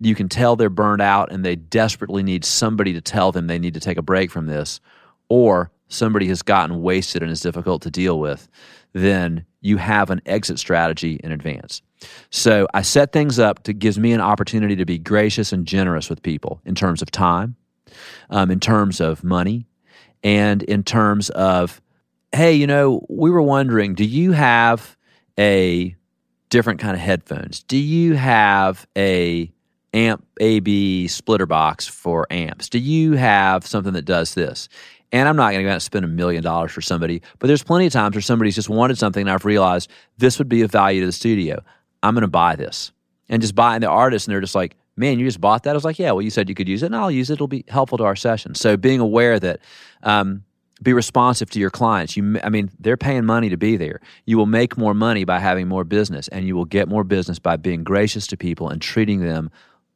you 0.00 0.14
can 0.14 0.28
tell 0.28 0.56
they're 0.56 0.68
burned 0.68 1.02
out 1.02 1.32
and 1.32 1.44
they 1.44 1.56
desperately 1.56 2.22
need 2.22 2.44
somebody 2.44 2.92
to 2.94 3.00
tell 3.00 3.32
them 3.32 3.46
they 3.46 3.58
need 3.58 3.74
to 3.74 3.80
take 3.80 3.98
a 3.98 4.02
break 4.02 4.30
from 4.30 4.46
this, 4.46 4.80
or 5.28 5.70
somebody 5.88 6.26
has 6.28 6.42
gotten 6.42 6.82
wasted 6.82 7.22
and 7.22 7.30
is 7.30 7.40
difficult 7.40 7.82
to 7.82 7.90
deal 7.90 8.18
with, 8.18 8.48
then 8.92 9.44
you 9.60 9.76
have 9.76 10.10
an 10.10 10.20
exit 10.26 10.58
strategy 10.58 11.20
in 11.22 11.32
advance. 11.32 11.82
So 12.30 12.66
I 12.74 12.82
set 12.82 13.12
things 13.12 13.38
up 13.38 13.62
to 13.64 13.72
gives 13.72 13.98
me 13.98 14.12
an 14.12 14.20
opportunity 14.20 14.76
to 14.76 14.84
be 14.84 14.98
gracious 14.98 15.52
and 15.52 15.66
generous 15.66 16.08
with 16.08 16.22
people 16.22 16.60
in 16.64 16.74
terms 16.74 17.02
of 17.02 17.10
time, 17.10 17.56
um, 18.30 18.50
in 18.50 18.60
terms 18.60 19.00
of 19.00 19.24
money, 19.24 19.66
and 20.22 20.62
in 20.62 20.82
terms 20.82 21.30
of, 21.30 21.80
hey, 22.32 22.52
you 22.52 22.66
know, 22.66 23.04
we 23.08 23.30
were 23.30 23.42
wondering, 23.42 23.94
do 23.94 24.04
you 24.04 24.32
have 24.32 24.96
a 25.38 25.94
different 26.48 26.80
kind 26.80 26.94
of 26.94 27.00
headphones? 27.00 27.62
Do 27.62 27.76
you 27.76 28.14
have 28.14 28.86
a 28.96 29.52
amp 29.94 30.26
AB 30.40 31.08
splitter 31.08 31.46
box 31.46 31.86
for 31.86 32.26
amps? 32.30 32.68
Do 32.68 32.78
you 32.78 33.12
have 33.12 33.66
something 33.66 33.94
that 33.94 34.04
does 34.04 34.34
this? 34.34 34.68
And 35.12 35.28
I'm 35.28 35.36
not 35.36 35.52
going 35.52 35.60
to 35.60 35.64
go 35.64 35.70
out 35.70 35.74
and 35.74 35.82
spend 35.82 36.04
a 36.04 36.08
million 36.08 36.42
dollars 36.42 36.72
for 36.72 36.80
somebody, 36.80 37.22
but 37.38 37.46
there's 37.46 37.62
plenty 37.62 37.86
of 37.86 37.92
times 37.92 38.14
where 38.14 38.22
somebody's 38.22 38.56
just 38.56 38.68
wanted 38.68 38.98
something 38.98 39.22
and 39.22 39.30
I've 39.30 39.44
realized 39.44 39.90
this 40.18 40.38
would 40.38 40.48
be 40.48 40.62
of 40.62 40.70
value 40.70 41.00
to 41.00 41.06
the 41.06 41.12
studio. 41.12 41.62
I'm 42.02 42.14
going 42.14 42.22
to 42.22 42.28
buy 42.28 42.56
this. 42.56 42.92
And 43.28 43.42
just 43.42 43.54
buying 43.54 43.80
the 43.80 43.88
artist, 43.88 44.26
and 44.26 44.32
they're 44.32 44.40
just 44.40 44.54
like, 44.54 44.76
man, 44.96 45.18
you 45.18 45.26
just 45.26 45.40
bought 45.40 45.64
that? 45.64 45.70
I 45.70 45.74
was 45.74 45.84
like, 45.84 45.98
yeah, 45.98 46.12
well, 46.12 46.22
you 46.22 46.30
said 46.30 46.48
you 46.48 46.54
could 46.54 46.68
use 46.68 46.82
it, 46.82 46.86
and 46.86 46.96
I'll 46.96 47.10
use 47.10 47.28
it. 47.28 47.34
It'll 47.34 47.48
be 47.48 47.64
helpful 47.68 47.98
to 47.98 48.04
our 48.04 48.14
session. 48.14 48.54
So 48.54 48.76
being 48.76 49.00
aware 49.00 49.40
that, 49.40 49.60
um, 50.04 50.44
be 50.82 50.92
responsive 50.92 51.48
to 51.50 51.58
your 51.58 51.70
clients. 51.70 52.16
You, 52.16 52.38
I 52.44 52.50
mean, 52.50 52.70
they're 52.78 52.96
paying 52.96 53.24
money 53.24 53.48
to 53.48 53.56
be 53.56 53.76
there. 53.76 54.00
You 54.26 54.36
will 54.36 54.46
make 54.46 54.76
more 54.76 54.94
money 54.94 55.24
by 55.24 55.38
having 55.38 55.68
more 55.68 55.84
business, 55.84 56.28
and 56.28 56.46
you 56.46 56.54
will 56.54 56.66
get 56.66 56.88
more 56.88 57.02
business 57.02 57.38
by 57.38 57.56
being 57.56 57.82
gracious 57.82 58.26
to 58.28 58.36
people 58.36 58.68
and 58.68 58.80
treating 58.80 59.20
them 59.20 59.50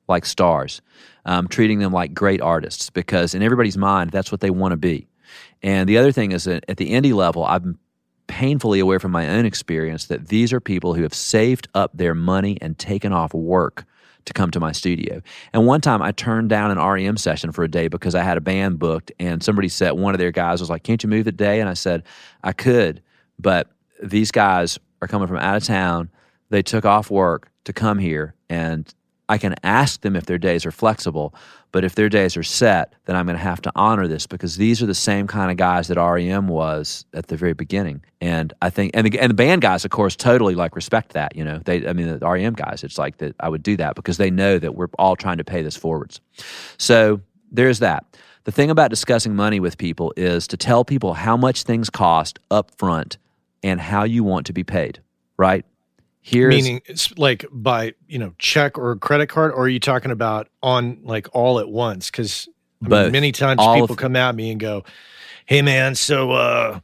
like 0.09 0.25
stars, 0.25 0.81
um, 1.25 1.49
treating 1.49 1.79
them 1.79 1.93
like 1.93 2.15
great 2.15 2.41
artists, 2.41 2.91
because 2.91 3.35
in 3.35 3.43
everybody's 3.43 3.79
mind, 3.79 4.11
that's 4.11 4.33
what 4.33 4.41
they 4.41 4.51
want 4.51 4.73
to 4.73 4.77
be. 4.77 5.07
And 5.63 5.89
the 5.89 5.99
other 5.99 6.13
thing 6.13 6.33
is 6.33 6.45
that 6.45 6.65
at 6.69 6.77
the 6.77 6.93
indie 6.93 7.15
level, 7.15 7.45
I'm 7.45 7.79
painfully 8.27 8.79
aware 8.79 9.01
from 9.01 9.11
my 9.11 9.29
own 9.29 9.45
experience 9.45 10.07
that 10.07 10.29
these 10.29 10.53
are 10.53 10.61
people 10.61 10.95
who 10.95 11.03
have 11.03 11.15
saved 11.15 11.69
up 11.75 11.91
their 11.95 12.15
money 12.15 12.57
and 12.61 12.79
taken 12.79 13.13
off 13.13 13.35
work 13.35 13.85
to 14.25 14.33
come 14.33 14.51
to 14.53 14.61
my 14.61 14.71
studio. 14.71 15.21
And 15.53 15.67
one 15.67 15.81
time 15.81 16.03
I 16.03 16.13
turned 16.13 16.49
down 16.49 16.71
an 16.71 16.79
REM 16.79 17.17
session 17.17 17.53
for 17.53 17.65
a 17.65 17.69
day 17.69 17.89
because 17.89 18.15
I 18.15 18.23
had 18.23 18.37
a 18.37 18.41
band 18.41 18.79
booked 18.79 19.11
and 19.19 19.43
somebody 19.43 19.69
said, 19.69 19.93
one 19.93 20.15
of 20.15 20.19
their 20.19 20.31
guys 20.31 20.61
was 20.61 20.71
like, 20.71 20.83
Can't 20.85 21.03
you 21.03 21.09
move 21.09 21.25
the 21.25 21.33
day? 21.33 21.61
And 21.61 21.69
I 21.69 21.75
said, 21.75 22.05
I 22.45 22.53
could, 22.53 23.03
but 23.39 23.69
these 24.03 24.31
guys 24.31 24.79
are 25.03 25.09
coming 25.09 25.27
from 25.29 25.39
out 25.39 25.57
of 25.57 25.65
town. 25.65 26.11
They 26.51 26.63
took 26.63 26.85
off 26.85 27.11
work 27.11 27.51
to 27.65 27.73
come 27.73 27.99
here 27.99 28.35
and 28.49 28.93
I 29.31 29.39
can 29.39 29.55
ask 29.63 30.01
them 30.01 30.17
if 30.17 30.27
their 30.27 30.39
days 30.39 30.67
are 30.67 30.73
flexible, 30.73 31.33
but 31.71 31.85
if 31.85 31.95
their 31.95 32.09
days 32.09 32.37
are 32.37 32.43
set, 32.43 32.95
then 33.05 33.15
I'm 33.15 33.27
going 33.27 33.39
to 33.39 33.43
have 33.43 33.63
to 33.63 33.73
honor 33.77 34.09
this 34.09 34.27
because 34.27 34.57
these 34.57 34.83
are 34.83 34.87
the 34.87 34.95
same 34.95 35.29
kind 35.29 35.53
of 35.53 35.57
guys 35.57 35.87
that 35.87 35.99
REM 35.99 36.49
was 36.49 37.05
at 37.15 37.29
the 37.29 37.37
very 37.37 37.53
beginning. 37.53 38.03
And 38.21 38.53
I 38.61 38.71
think, 38.71 38.91
and 38.93 39.07
the, 39.07 39.21
and 39.21 39.31
the 39.31 39.35
band 39.35 39.63
guys, 39.63 39.85
of 39.85 39.93
course, 39.93 40.17
totally 40.17 40.57
like 40.57 40.75
respect 40.75 41.13
that. 41.13 41.37
You 41.37 41.45
know, 41.45 41.61
they, 41.65 41.87
I 41.87 41.93
mean, 41.93 42.19
the 42.19 42.29
REM 42.29 42.55
guys, 42.55 42.83
it's 42.83 42.99
like 42.99 43.19
that 43.19 43.37
I 43.39 43.49
would 43.49 43.63
do 43.63 43.77
that 43.77 43.95
because 43.95 44.17
they 44.17 44.33
know 44.33 44.59
that 44.59 44.75
we're 44.75 44.89
all 44.99 45.15
trying 45.15 45.39
to 45.39 45.45
pay 45.45 45.63
this 45.63 45.77
forwards. 45.77 46.21
So 46.77 47.21
there's 47.53 47.79
that. 47.79 48.05
The 48.45 48.53
thing 48.53 48.69
about 48.69 48.91
discussing 48.91 49.37
money 49.37 49.61
with 49.61 49.79
people 49.79 50.13
is 50.17 50.49
to 50.49 50.57
tell 50.57 50.85
people 50.85 51.15
how 51.15 51.37
much 51.37 51.63
things 51.63 51.89
cost 51.89 52.41
up 52.51 52.73
front 52.79 53.17
and 53.63 53.81
how 53.81 54.03
you 54.03 54.25
want 54.25 54.47
to 54.47 54.53
be 54.53 54.65
paid, 54.65 55.01
right? 55.37 55.65
Here's, 56.23 56.55
Meaning, 56.55 56.83
it's 56.85 57.17
like 57.19 57.47
by 57.51 57.95
you 58.07 58.19
know 58.19 58.35
check 58.39 58.77
or 58.77 58.95
credit 58.97 59.29
card, 59.29 59.53
or 59.53 59.63
are 59.63 59.69
you 59.69 59.81
talking 59.81 60.11
about 60.11 60.49
on 60.63 61.01
like 61.03 61.29
all 61.33 61.59
at 61.59 61.69
once? 61.69 62.11
Because 62.11 62.49
many 62.81 63.33
times 63.33 63.61
people 63.75 63.97
come 63.97 64.17
at 64.17 64.35
me 64.35 64.51
and 64.51 64.61
go, 64.61 64.85
"Hey, 65.47 65.63
man, 65.63 65.95
so 65.95 66.33
uh, 66.33 66.81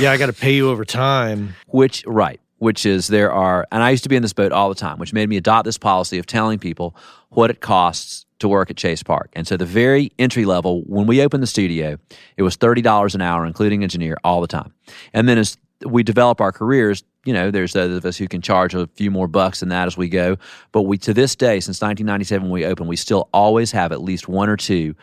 yeah, 0.00 0.10
I 0.10 0.16
got 0.16 0.26
to 0.26 0.32
pay 0.32 0.54
you 0.54 0.70
over 0.70 0.84
time." 0.84 1.54
Which 1.68 2.04
right, 2.04 2.40
which 2.58 2.84
is 2.84 3.06
there 3.06 3.32
are, 3.32 3.64
and 3.70 3.80
I 3.80 3.90
used 3.90 4.02
to 4.02 4.08
be 4.08 4.16
in 4.16 4.22
this 4.22 4.32
boat 4.32 4.50
all 4.50 4.68
the 4.68 4.74
time, 4.74 4.98
which 4.98 5.12
made 5.12 5.28
me 5.28 5.36
adopt 5.36 5.64
this 5.64 5.78
policy 5.78 6.18
of 6.18 6.26
telling 6.26 6.58
people 6.58 6.96
what 7.28 7.50
it 7.50 7.60
costs 7.60 8.26
to 8.40 8.48
work 8.48 8.70
at 8.70 8.76
Chase 8.76 9.02
Park. 9.02 9.30
And 9.34 9.46
so 9.46 9.56
the 9.56 9.66
very 9.66 10.12
entry 10.18 10.44
level, 10.44 10.82
when 10.82 11.06
we 11.06 11.22
opened 11.22 11.42
the 11.42 11.48
studio, 11.48 11.96
it 12.36 12.42
was 12.42 12.56
thirty 12.56 12.82
dollars 12.82 13.14
an 13.14 13.20
hour, 13.20 13.46
including 13.46 13.84
engineer, 13.84 14.16
all 14.24 14.40
the 14.40 14.48
time. 14.48 14.74
And 15.12 15.28
then 15.28 15.38
as 15.38 15.56
we 15.84 16.02
develop 16.02 16.40
our 16.40 16.52
careers, 16.52 17.04
you 17.24 17.32
know, 17.32 17.50
there's 17.50 17.72
those 17.72 17.96
of 17.96 18.04
us 18.04 18.16
who 18.16 18.26
can 18.28 18.42
charge 18.42 18.74
a 18.74 18.86
few 18.94 19.10
more 19.10 19.28
bucks 19.28 19.60
than 19.60 19.68
that 19.68 19.86
as 19.86 19.96
we 19.96 20.08
go. 20.08 20.36
But 20.72 20.82
we, 20.82 20.98
to 20.98 21.14
this 21.14 21.36
day, 21.36 21.60
since 21.60 21.80
1997 21.80 22.48
when 22.48 22.52
we 22.52 22.64
opened, 22.64 22.88
we 22.88 22.96
still 22.96 23.28
always 23.32 23.70
have 23.72 23.92
at 23.92 24.02
least 24.02 24.28
one 24.28 24.48
or 24.48 24.56
two 24.56 24.94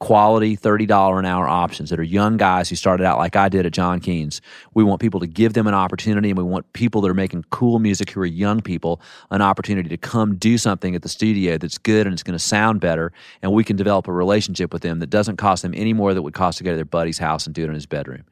quality 0.00 0.56
$30 0.56 1.18
an 1.18 1.24
hour 1.24 1.48
options 1.48 1.88
that 1.88 1.98
are 1.98 2.04
young 2.04 2.36
guys 2.36 2.68
who 2.68 2.76
started 2.76 3.04
out 3.04 3.16
like 3.16 3.36
I 3.36 3.48
did 3.48 3.64
at 3.64 3.72
John 3.72 4.00
Keane's. 4.00 4.40
We 4.74 4.84
want 4.84 5.00
people 5.00 5.20
to 5.20 5.26
give 5.26 5.54
them 5.54 5.66
an 5.66 5.72
opportunity 5.72 6.30
and 6.30 6.36
we 6.36 6.44
want 6.44 6.70
people 6.74 7.00
that 7.00 7.10
are 7.10 7.14
making 7.14 7.44
cool 7.50 7.78
music 7.78 8.10
who 8.10 8.20
are 8.20 8.26
young 8.26 8.60
people 8.60 9.00
an 9.30 9.40
opportunity 9.40 9.88
to 9.88 9.96
come 9.96 10.34
do 10.36 10.58
something 10.58 10.94
at 10.94 11.02
the 11.02 11.08
studio 11.08 11.56
that's 11.56 11.78
good 11.78 12.06
and 12.06 12.12
it's 12.12 12.22
going 12.22 12.36
to 12.36 12.44
sound 12.44 12.80
better 12.80 13.12
and 13.40 13.52
we 13.52 13.64
can 13.64 13.76
develop 13.76 14.08
a 14.08 14.12
relationship 14.12 14.72
with 14.72 14.82
them 14.82 14.98
that 14.98 15.10
doesn't 15.10 15.36
cost 15.36 15.62
them 15.62 15.72
any 15.74 15.92
more 15.92 16.12
than 16.12 16.18
it 16.18 16.24
would 16.24 16.34
cost 16.34 16.58
to 16.58 16.64
go 16.64 16.70
to 16.70 16.76
their 16.76 16.84
buddy's 16.84 17.18
house 17.18 17.46
and 17.46 17.54
do 17.54 17.62
it 17.62 17.68
in 17.68 17.74
his 17.74 17.86
bedroom. 17.86 18.24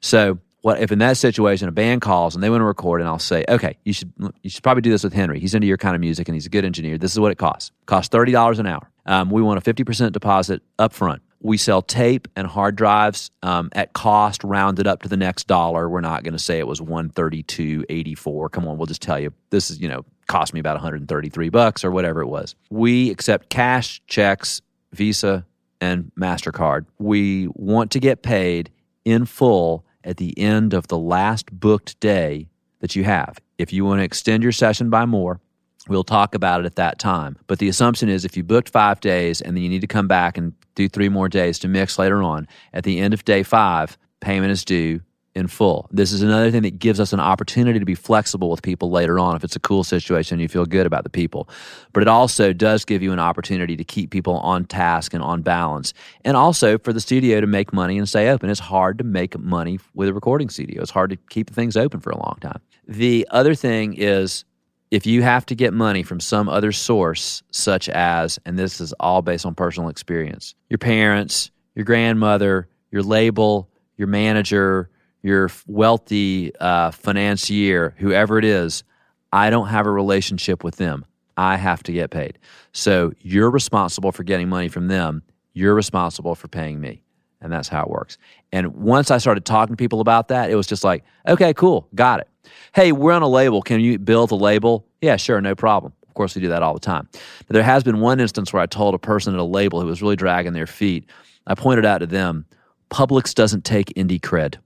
So 0.00 0.38
what 0.62 0.80
if 0.80 0.90
in 0.90 0.98
that 0.98 1.16
situation 1.16 1.68
a 1.68 1.72
band 1.72 2.00
calls 2.00 2.34
and 2.34 2.42
they 2.42 2.50
want 2.50 2.60
to 2.60 2.64
record 2.64 3.00
and 3.00 3.08
I'll 3.08 3.18
say, 3.18 3.44
okay, 3.48 3.76
you 3.84 3.92
should 3.92 4.12
you 4.42 4.50
should 4.50 4.62
probably 4.62 4.82
do 4.82 4.90
this 4.90 5.04
with 5.04 5.12
Henry. 5.12 5.38
He's 5.38 5.54
into 5.54 5.66
your 5.66 5.76
kind 5.76 5.94
of 5.94 6.00
music 6.00 6.28
and 6.28 6.34
he's 6.34 6.46
a 6.46 6.50
good 6.50 6.64
engineer. 6.64 6.98
This 6.98 7.12
is 7.12 7.20
what 7.20 7.30
it 7.30 7.38
costs. 7.38 7.70
Costs 7.86 8.10
thirty 8.10 8.32
dollars 8.32 8.58
an 8.58 8.66
hour. 8.66 8.90
Um, 9.04 9.30
we 9.30 9.42
want 9.42 9.58
a 9.58 9.60
fifty 9.60 9.84
percent 9.84 10.12
deposit 10.12 10.62
up 10.78 10.92
front. 10.92 11.22
We 11.40 11.56
sell 11.58 11.82
tape 11.82 12.26
and 12.34 12.46
hard 12.46 12.74
drives 12.74 13.30
um, 13.42 13.68
at 13.72 13.92
cost, 13.92 14.42
rounded 14.42 14.86
up 14.88 15.02
to 15.02 15.08
the 15.08 15.16
next 15.16 15.46
dollar. 15.46 15.88
We're 15.88 16.00
not 16.00 16.24
going 16.24 16.32
to 16.32 16.38
say 16.40 16.58
it 16.58 16.66
was 16.66 16.82
one 16.82 17.10
thirty 17.10 17.42
two 17.44 17.84
eighty 17.88 18.14
four. 18.14 18.48
Come 18.48 18.66
on, 18.66 18.76
we'll 18.76 18.86
just 18.86 19.02
tell 19.02 19.20
you 19.20 19.32
this 19.50 19.70
is 19.70 19.80
you 19.80 19.88
know 19.88 20.04
cost 20.26 20.52
me 20.52 20.60
about 20.60 20.74
one 20.74 20.82
hundred 20.82 21.00
and 21.00 21.08
thirty 21.08 21.28
three 21.28 21.50
bucks 21.50 21.84
or 21.84 21.92
whatever 21.92 22.20
it 22.20 22.26
was. 22.26 22.56
We 22.70 23.10
accept 23.10 23.50
cash, 23.50 24.02
checks, 24.08 24.60
Visa, 24.92 25.46
and 25.80 26.10
Mastercard. 26.18 26.86
We 26.98 27.46
want 27.54 27.92
to 27.92 28.00
get 28.00 28.22
paid 28.22 28.70
in 29.04 29.24
full 29.26 29.85
at 30.06 30.16
the 30.16 30.38
end 30.38 30.72
of 30.72 30.88
the 30.88 30.96
last 30.96 31.52
booked 31.52 31.98
day 32.00 32.48
that 32.80 32.96
you 32.96 33.04
have. 33.04 33.38
If 33.58 33.72
you 33.72 33.84
want 33.84 34.00
to 34.00 34.04
extend 34.04 34.42
your 34.42 34.52
session 34.52 34.88
by 34.88 35.04
more, 35.04 35.40
we'll 35.88 36.04
talk 36.04 36.34
about 36.34 36.60
it 36.60 36.66
at 36.66 36.76
that 36.76 36.98
time. 36.98 37.36
But 37.46 37.58
the 37.58 37.68
assumption 37.68 38.08
is 38.08 38.24
if 38.24 38.36
you 38.36 38.44
booked 38.44 38.68
five 38.68 39.00
days 39.00 39.40
and 39.40 39.56
then 39.56 39.62
you 39.62 39.68
need 39.68 39.80
to 39.80 39.86
come 39.86 40.08
back 40.08 40.38
and 40.38 40.52
do 40.74 40.88
three 40.88 41.08
more 41.08 41.28
days 41.28 41.58
to 41.60 41.68
mix 41.68 41.98
later 41.98 42.22
on, 42.22 42.46
at 42.72 42.84
the 42.84 42.98
end 42.98 43.12
of 43.12 43.24
day 43.24 43.42
five, 43.42 43.98
payment 44.20 44.52
is 44.52 44.64
due 44.64 45.00
in 45.36 45.46
full. 45.46 45.86
This 45.92 46.12
is 46.12 46.22
another 46.22 46.50
thing 46.50 46.62
that 46.62 46.78
gives 46.78 46.98
us 46.98 47.12
an 47.12 47.20
opportunity 47.20 47.78
to 47.78 47.84
be 47.84 47.94
flexible 47.94 48.50
with 48.50 48.62
people 48.62 48.90
later 48.90 49.18
on 49.18 49.36
if 49.36 49.44
it's 49.44 49.54
a 49.54 49.60
cool 49.60 49.84
situation 49.84 50.36
and 50.36 50.42
you 50.42 50.48
feel 50.48 50.64
good 50.64 50.86
about 50.86 51.04
the 51.04 51.10
people. 51.10 51.48
But 51.92 52.02
it 52.02 52.08
also 52.08 52.54
does 52.54 52.86
give 52.86 53.02
you 53.02 53.12
an 53.12 53.20
opportunity 53.20 53.76
to 53.76 53.84
keep 53.84 54.10
people 54.10 54.38
on 54.38 54.64
task 54.64 55.12
and 55.12 55.22
on 55.22 55.42
balance. 55.42 55.92
And 56.24 56.38
also 56.38 56.78
for 56.78 56.94
the 56.94 57.00
studio 57.00 57.42
to 57.42 57.46
make 57.46 57.72
money 57.72 57.98
and 57.98 58.08
stay 58.08 58.30
open. 58.30 58.48
It's 58.48 58.58
hard 58.58 58.96
to 58.98 59.04
make 59.04 59.38
money 59.38 59.78
with 59.94 60.08
a 60.08 60.14
recording 60.14 60.48
studio. 60.48 60.80
It's 60.80 60.90
hard 60.90 61.10
to 61.10 61.16
keep 61.28 61.50
things 61.50 61.76
open 61.76 62.00
for 62.00 62.10
a 62.10 62.16
long 62.16 62.38
time. 62.40 62.60
The 62.88 63.28
other 63.30 63.54
thing 63.54 63.92
is 63.94 64.46
if 64.90 65.04
you 65.04 65.22
have 65.22 65.44
to 65.46 65.54
get 65.54 65.74
money 65.74 66.02
from 66.02 66.18
some 66.18 66.48
other 66.48 66.72
source, 66.72 67.42
such 67.50 67.90
as, 67.90 68.38
and 68.46 68.58
this 68.58 68.80
is 68.80 68.94
all 68.94 69.20
based 69.20 69.44
on 69.44 69.54
personal 69.54 69.90
experience, 69.90 70.54
your 70.70 70.78
parents, 70.78 71.50
your 71.74 71.84
grandmother, 71.84 72.68
your 72.90 73.02
label, 73.02 73.68
your 73.98 74.08
manager, 74.08 74.88
your 75.26 75.50
wealthy 75.66 76.54
uh, 76.60 76.92
financier, 76.92 77.94
whoever 77.98 78.38
it 78.38 78.44
is, 78.44 78.84
I 79.32 79.50
don't 79.50 79.68
have 79.68 79.86
a 79.86 79.90
relationship 79.90 80.62
with 80.62 80.76
them. 80.76 81.04
I 81.36 81.56
have 81.56 81.82
to 81.84 81.92
get 81.92 82.10
paid. 82.10 82.38
So 82.72 83.12
you're 83.20 83.50
responsible 83.50 84.12
for 84.12 84.22
getting 84.22 84.48
money 84.48 84.68
from 84.68 84.88
them. 84.88 85.22
You're 85.52 85.74
responsible 85.74 86.34
for 86.34 86.48
paying 86.48 86.80
me. 86.80 87.02
And 87.40 87.52
that's 87.52 87.68
how 87.68 87.82
it 87.82 87.90
works. 87.90 88.16
And 88.52 88.74
once 88.74 89.10
I 89.10 89.18
started 89.18 89.44
talking 89.44 89.74
to 89.74 89.76
people 89.76 90.00
about 90.00 90.28
that, 90.28 90.50
it 90.50 90.54
was 90.54 90.66
just 90.66 90.84
like, 90.84 91.04
okay, 91.28 91.52
cool, 91.52 91.88
got 91.94 92.20
it. 92.20 92.28
Hey, 92.74 92.92
we're 92.92 93.12
on 93.12 93.22
a 93.22 93.28
label. 93.28 93.60
Can 93.62 93.80
you 93.80 93.98
build 93.98 94.30
a 94.30 94.36
label? 94.36 94.86
Yeah, 95.02 95.16
sure, 95.16 95.40
no 95.40 95.54
problem. 95.54 95.92
Of 96.08 96.14
course, 96.14 96.34
we 96.34 96.40
do 96.40 96.48
that 96.48 96.62
all 96.62 96.72
the 96.72 96.80
time. 96.80 97.08
But 97.12 97.54
there 97.54 97.62
has 97.62 97.82
been 97.82 98.00
one 98.00 98.20
instance 98.20 98.52
where 98.52 98.62
I 98.62 98.66
told 98.66 98.94
a 98.94 98.98
person 98.98 99.34
at 99.34 99.40
a 99.40 99.44
label 99.44 99.80
who 99.80 99.86
was 99.86 100.00
really 100.00 100.16
dragging 100.16 100.54
their 100.54 100.66
feet, 100.66 101.10
I 101.46 101.54
pointed 101.54 101.84
out 101.84 101.98
to 101.98 102.06
them, 102.06 102.46
Publix 102.90 103.34
doesn't 103.34 103.64
take 103.64 103.88
indie 103.94 104.20
cred 104.20 104.56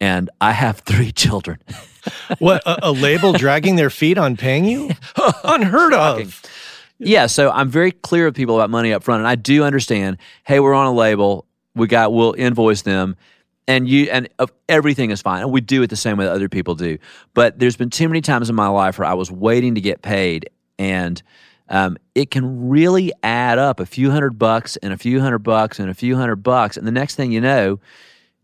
and 0.00 0.30
I 0.40 0.52
have 0.52 0.80
three 0.80 1.12
children. 1.12 1.58
what 2.38 2.62
a, 2.66 2.88
a, 2.88 2.92
label 2.92 3.32
dragging 3.32 3.76
their 3.76 3.90
feet 3.90 4.18
on 4.18 4.36
paying 4.36 4.64
you? 4.64 4.90
Unheard 5.44 5.92
of. 5.92 6.42
Yeah, 6.98 7.26
so 7.26 7.50
I'm 7.50 7.68
very 7.68 7.92
clear 7.92 8.24
with 8.26 8.34
people 8.34 8.56
about 8.56 8.70
money 8.70 8.92
up 8.92 9.04
front, 9.04 9.20
and 9.20 9.28
I 9.28 9.36
do 9.36 9.64
understand. 9.64 10.18
Hey, 10.44 10.60
we're 10.60 10.74
on 10.74 10.86
a 10.86 10.92
label. 10.92 11.46
We 11.74 11.86
got. 11.86 12.12
We'll 12.12 12.32
invoice 12.32 12.82
them, 12.82 13.16
and 13.68 13.88
you 13.88 14.08
and 14.10 14.28
uh, 14.38 14.46
everything 14.68 15.10
is 15.10 15.22
fine. 15.22 15.42
And 15.42 15.52
we 15.52 15.60
do 15.60 15.82
it 15.82 15.90
the 15.90 15.96
same 15.96 16.16
way 16.16 16.24
that 16.24 16.32
other 16.32 16.48
people 16.48 16.74
do. 16.74 16.98
But 17.34 17.58
there's 17.58 17.76
been 17.76 17.90
too 17.90 18.08
many 18.08 18.20
times 18.20 18.50
in 18.50 18.56
my 18.56 18.68
life 18.68 18.98
where 18.98 19.06
I 19.06 19.14
was 19.14 19.30
waiting 19.30 19.76
to 19.76 19.80
get 19.80 20.02
paid, 20.02 20.50
and 20.76 21.22
um, 21.68 21.98
it 22.16 22.32
can 22.32 22.68
really 22.68 23.12
add 23.22 23.58
up 23.58 23.78
a 23.78 23.86
few 23.86 24.10
hundred 24.10 24.36
bucks 24.36 24.76
and 24.78 24.92
a 24.92 24.96
few 24.96 25.20
hundred 25.20 25.40
bucks 25.40 25.78
and 25.78 25.88
a 25.88 25.94
few 25.94 26.16
hundred 26.16 26.36
bucks, 26.36 26.76
and 26.76 26.84
the 26.86 26.92
next 26.92 27.14
thing 27.14 27.30
you 27.30 27.40
know 27.40 27.78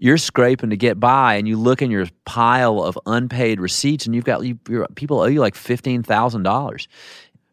you're 0.05 0.19
scraping 0.19 0.69
to 0.69 0.77
get 0.77 1.01
by 1.01 1.37
and 1.37 1.49
you 1.49 1.57
look 1.57 1.81
in 1.81 1.91
your 1.91 2.05
pile 2.27 2.83
of 2.83 2.99
unpaid 3.07 3.59
receipts 3.59 4.05
and 4.05 4.15
you've 4.15 4.27
got 4.27 4.45
you, 4.45 4.55
people 4.97 5.21
owe 5.21 5.25
you 5.25 5.41
like 5.41 5.55
$15,000 5.55 6.87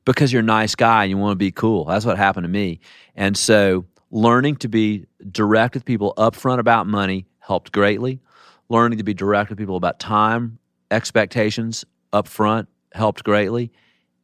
because 0.04 0.34
you're 0.34 0.42
a 0.42 0.44
nice 0.44 0.76
guy 0.76 1.06
and 1.06 1.10
you 1.10 1.18
want 1.18 1.32
to 1.32 1.38
be 1.38 1.54
cool. 1.54 1.86
That's 1.86 2.04
what 2.04 2.18
happened 2.18 2.44
to 2.44 2.50
me. 2.50 2.82
And 3.16 3.38
so 3.38 3.86
learning 4.10 4.58
to 4.58 4.68
be 4.68 5.06
direct 5.32 5.76
with 5.76 5.86
people 5.86 6.14
upfront 6.18 6.60
about 6.60 6.88
money 6.88 7.26
helped 7.40 7.72
greatly. 7.72 8.20
Learning 8.68 8.98
to 8.98 9.06
be 9.06 9.14
direct 9.14 9.50
with 9.50 9.58
people 9.58 9.78
about 9.78 10.02
time, 10.02 10.60
expectations 10.92 11.86
upfront 12.12 12.68
helped 12.92 13.24
greatly. 13.24 13.72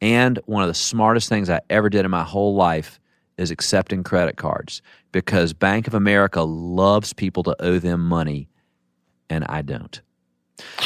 And 0.02 0.38
one 0.44 0.62
of 0.62 0.68
the 0.68 0.74
smartest 0.74 1.30
things 1.30 1.48
I 1.48 1.60
ever 1.70 1.88
did 1.88 2.04
in 2.04 2.10
my 2.10 2.24
whole 2.24 2.54
life 2.54 3.00
is 3.38 3.50
accepting 3.50 4.02
credit 4.02 4.36
cards 4.36 4.82
because 5.12 5.52
Bank 5.52 5.86
of 5.86 5.94
America 5.94 6.42
loves 6.42 7.12
people 7.12 7.42
to 7.44 7.56
owe 7.60 7.78
them 7.78 8.06
money 8.06 8.48
and 9.30 9.44
I 9.44 9.62
don't. 9.62 10.00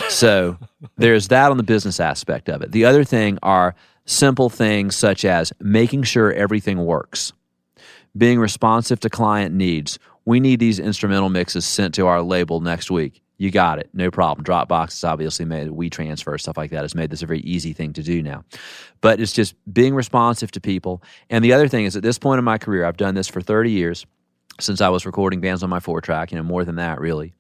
So 0.08 0.58
there's 0.96 1.28
that 1.28 1.50
on 1.50 1.56
the 1.56 1.62
business 1.62 2.00
aspect 2.00 2.48
of 2.48 2.62
it. 2.62 2.72
The 2.72 2.84
other 2.84 3.04
thing 3.04 3.38
are 3.42 3.74
simple 4.04 4.50
things 4.50 4.96
such 4.96 5.24
as 5.24 5.52
making 5.60 6.02
sure 6.04 6.32
everything 6.32 6.84
works, 6.84 7.32
being 8.16 8.38
responsive 8.38 9.00
to 9.00 9.10
client 9.10 9.54
needs. 9.54 9.98
We 10.24 10.40
need 10.40 10.60
these 10.60 10.78
instrumental 10.78 11.28
mixes 11.28 11.64
sent 11.64 11.94
to 11.94 12.06
our 12.06 12.22
label 12.22 12.60
next 12.60 12.90
week. 12.90 13.21
You 13.38 13.50
got 13.50 13.78
it, 13.78 13.90
no 13.92 14.10
problem. 14.10 14.44
Dropbox 14.44 14.90
has 14.90 15.04
obviously 15.04 15.44
made 15.44 15.68
WeTransfer 15.68 16.40
stuff 16.40 16.56
like 16.56 16.70
that 16.70 16.82
has 16.82 16.94
made 16.94 17.10
this 17.10 17.22
a 17.22 17.26
very 17.26 17.40
easy 17.40 17.72
thing 17.72 17.92
to 17.94 18.02
do 18.02 18.22
now. 18.22 18.44
But 19.00 19.20
it's 19.20 19.32
just 19.32 19.54
being 19.72 19.94
responsive 19.94 20.52
to 20.52 20.60
people. 20.60 21.02
And 21.28 21.44
the 21.44 21.52
other 21.52 21.66
thing 21.66 21.84
is, 21.84 21.96
at 21.96 22.02
this 22.02 22.18
point 22.18 22.38
in 22.38 22.44
my 22.44 22.58
career, 22.58 22.84
I've 22.84 22.96
done 22.96 23.14
this 23.14 23.28
for 23.28 23.40
30 23.40 23.70
years 23.70 24.06
since 24.60 24.80
I 24.80 24.88
was 24.90 25.06
recording 25.06 25.40
bands 25.40 25.62
on 25.62 25.70
my 25.70 25.80
four 25.80 26.00
track, 26.00 26.30
you 26.30 26.36
know, 26.36 26.44
more 26.44 26.64
than 26.64 26.76
that 26.76 27.00
really. 27.00 27.32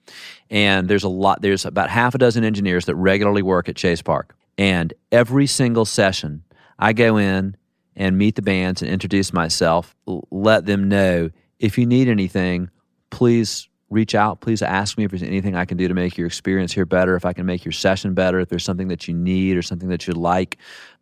And 0.50 0.88
there's 0.88 1.04
a 1.04 1.08
lot, 1.08 1.42
there's 1.42 1.64
about 1.64 1.90
half 1.90 2.14
a 2.14 2.18
dozen 2.18 2.44
engineers 2.44 2.86
that 2.86 2.96
regularly 2.96 3.42
work 3.42 3.68
at 3.68 3.76
Chase 3.76 4.02
Park. 4.02 4.34
And 4.58 4.92
every 5.10 5.46
single 5.46 5.84
session, 5.84 6.44
I 6.78 6.92
go 6.92 7.16
in 7.16 7.56
and 7.94 8.18
meet 8.18 8.36
the 8.36 8.42
bands 8.42 8.82
and 8.82 8.90
introduce 8.90 9.32
myself, 9.32 9.94
let 10.30 10.66
them 10.66 10.88
know 10.88 11.30
if 11.58 11.78
you 11.78 11.86
need 11.86 12.08
anything, 12.08 12.70
please 13.10 13.68
reach 13.92 14.14
out. 14.14 14.40
Please 14.40 14.62
ask 14.62 14.96
me 14.96 15.04
if 15.04 15.10
there's 15.10 15.22
anything 15.22 15.54
I 15.54 15.64
can 15.64 15.76
do 15.76 15.86
to 15.86 15.94
make 15.94 16.16
your 16.16 16.26
experience 16.26 16.72
here 16.72 16.86
better, 16.86 17.14
if 17.14 17.24
I 17.24 17.32
can 17.32 17.46
make 17.46 17.64
your 17.64 17.72
session 17.72 18.14
better, 18.14 18.40
if 18.40 18.48
there's 18.48 18.64
something 18.64 18.88
that 18.88 19.06
you 19.06 19.14
need 19.14 19.56
or 19.56 19.62
something 19.62 19.88
that 19.90 20.06
you'd 20.06 20.16
like. 20.16 20.58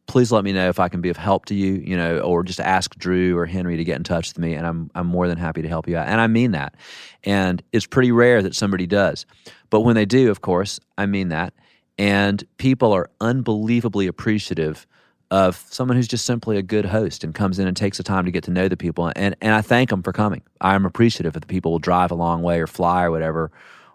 Please 0.07 0.33
let 0.33 0.43
me 0.43 0.53
know 0.53 0.69
if 0.69 0.81
I 0.81 0.89
can 0.89 1.01
be 1.01 1.09
of 1.09 1.17
help 1.17 1.47
to 1.47 1.55
you, 1.55 1.75
you 1.75 1.97
know, 1.97 2.19
or 2.19 2.43
just 2.43 2.59
ask 2.59 2.97
Drew 2.97 3.39
or 3.39 3.47
Henry 3.47 3.77
to 3.77 3.85
get 3.85 3.97
in 3.97 4.03
touch 4.03 4.31
with 4.31 4.39
me, 4.39 4.55
and 4.55 4.67
I'm 4.67 4.91
I'm 4.95 5.07
more 5.07 5.29
than 5.29 5.39
happy 5.39 5.63
to 5.63 5.69
help 5.69 5.87
you 5.87 5.97
out. 5.97 6.09
And 6.09 6.21
I 6.21 6.27
mean 6.27 6.51
that. 6.51 6.75
And 7.23 7.63
it's 7.73 7.87
pretty 7.87 8.11
rare 8.11 8.43
that 8.43 8.57
somebody 8.57 8.89
does, 8.89 9.25
but 9.71 9.81
when 9.81 9.95
they 9.95 10.07
do, 10.07 10.31
of 10.31 10.41
course, 10.41 10.81
I 10.99 11.07
mean 11.07 11.29
that. 11.29 11.55
And 11.97 12.43
people 12.57 12.93
are 12.93 13.11
unbelievably 13.21 14.09
appreciative 14.09 14.87
of 15.31 15.65
someone 15.71 15.97
who's 15.97 16.09
just 16.09 16.27
simply 16.27 16.57
a 16.57 16.63
good 16.63 16.85
host 16.85 17.23
and 17.23 17.35
comes 17.35 17.59
in 17.59 17.69
and 17.69 17.77
takes 17.77 17.99
the 17.99 18.03
time 18.03 18.25
to 18.25 18.31
get 18.31 18.45
to 18.45 18.51
know 18.51 18.69
the 18.69 18.77
people. 18.77 19.13
And, 19.15 19.37
and 19.41 19.55
I 19.55 19.63
thank 19.63 19.91
them 19.91 20.03
for 20.03 20.13
coming. 20.13 20.43
I'm 20.61 20.85
appreciative 20.85 21.37
if 21.37 21.41
the 21.41 21.47
people 21.47 21.71
will 21.71 21.79
drive 21.79 22.11
a 22.11 22.17
long 22.17 22.43
way 22.43 22.61
or 22.61 22.67
fly 22.67 23.05
or 23.05 23.11
whatever, 23.11 23.51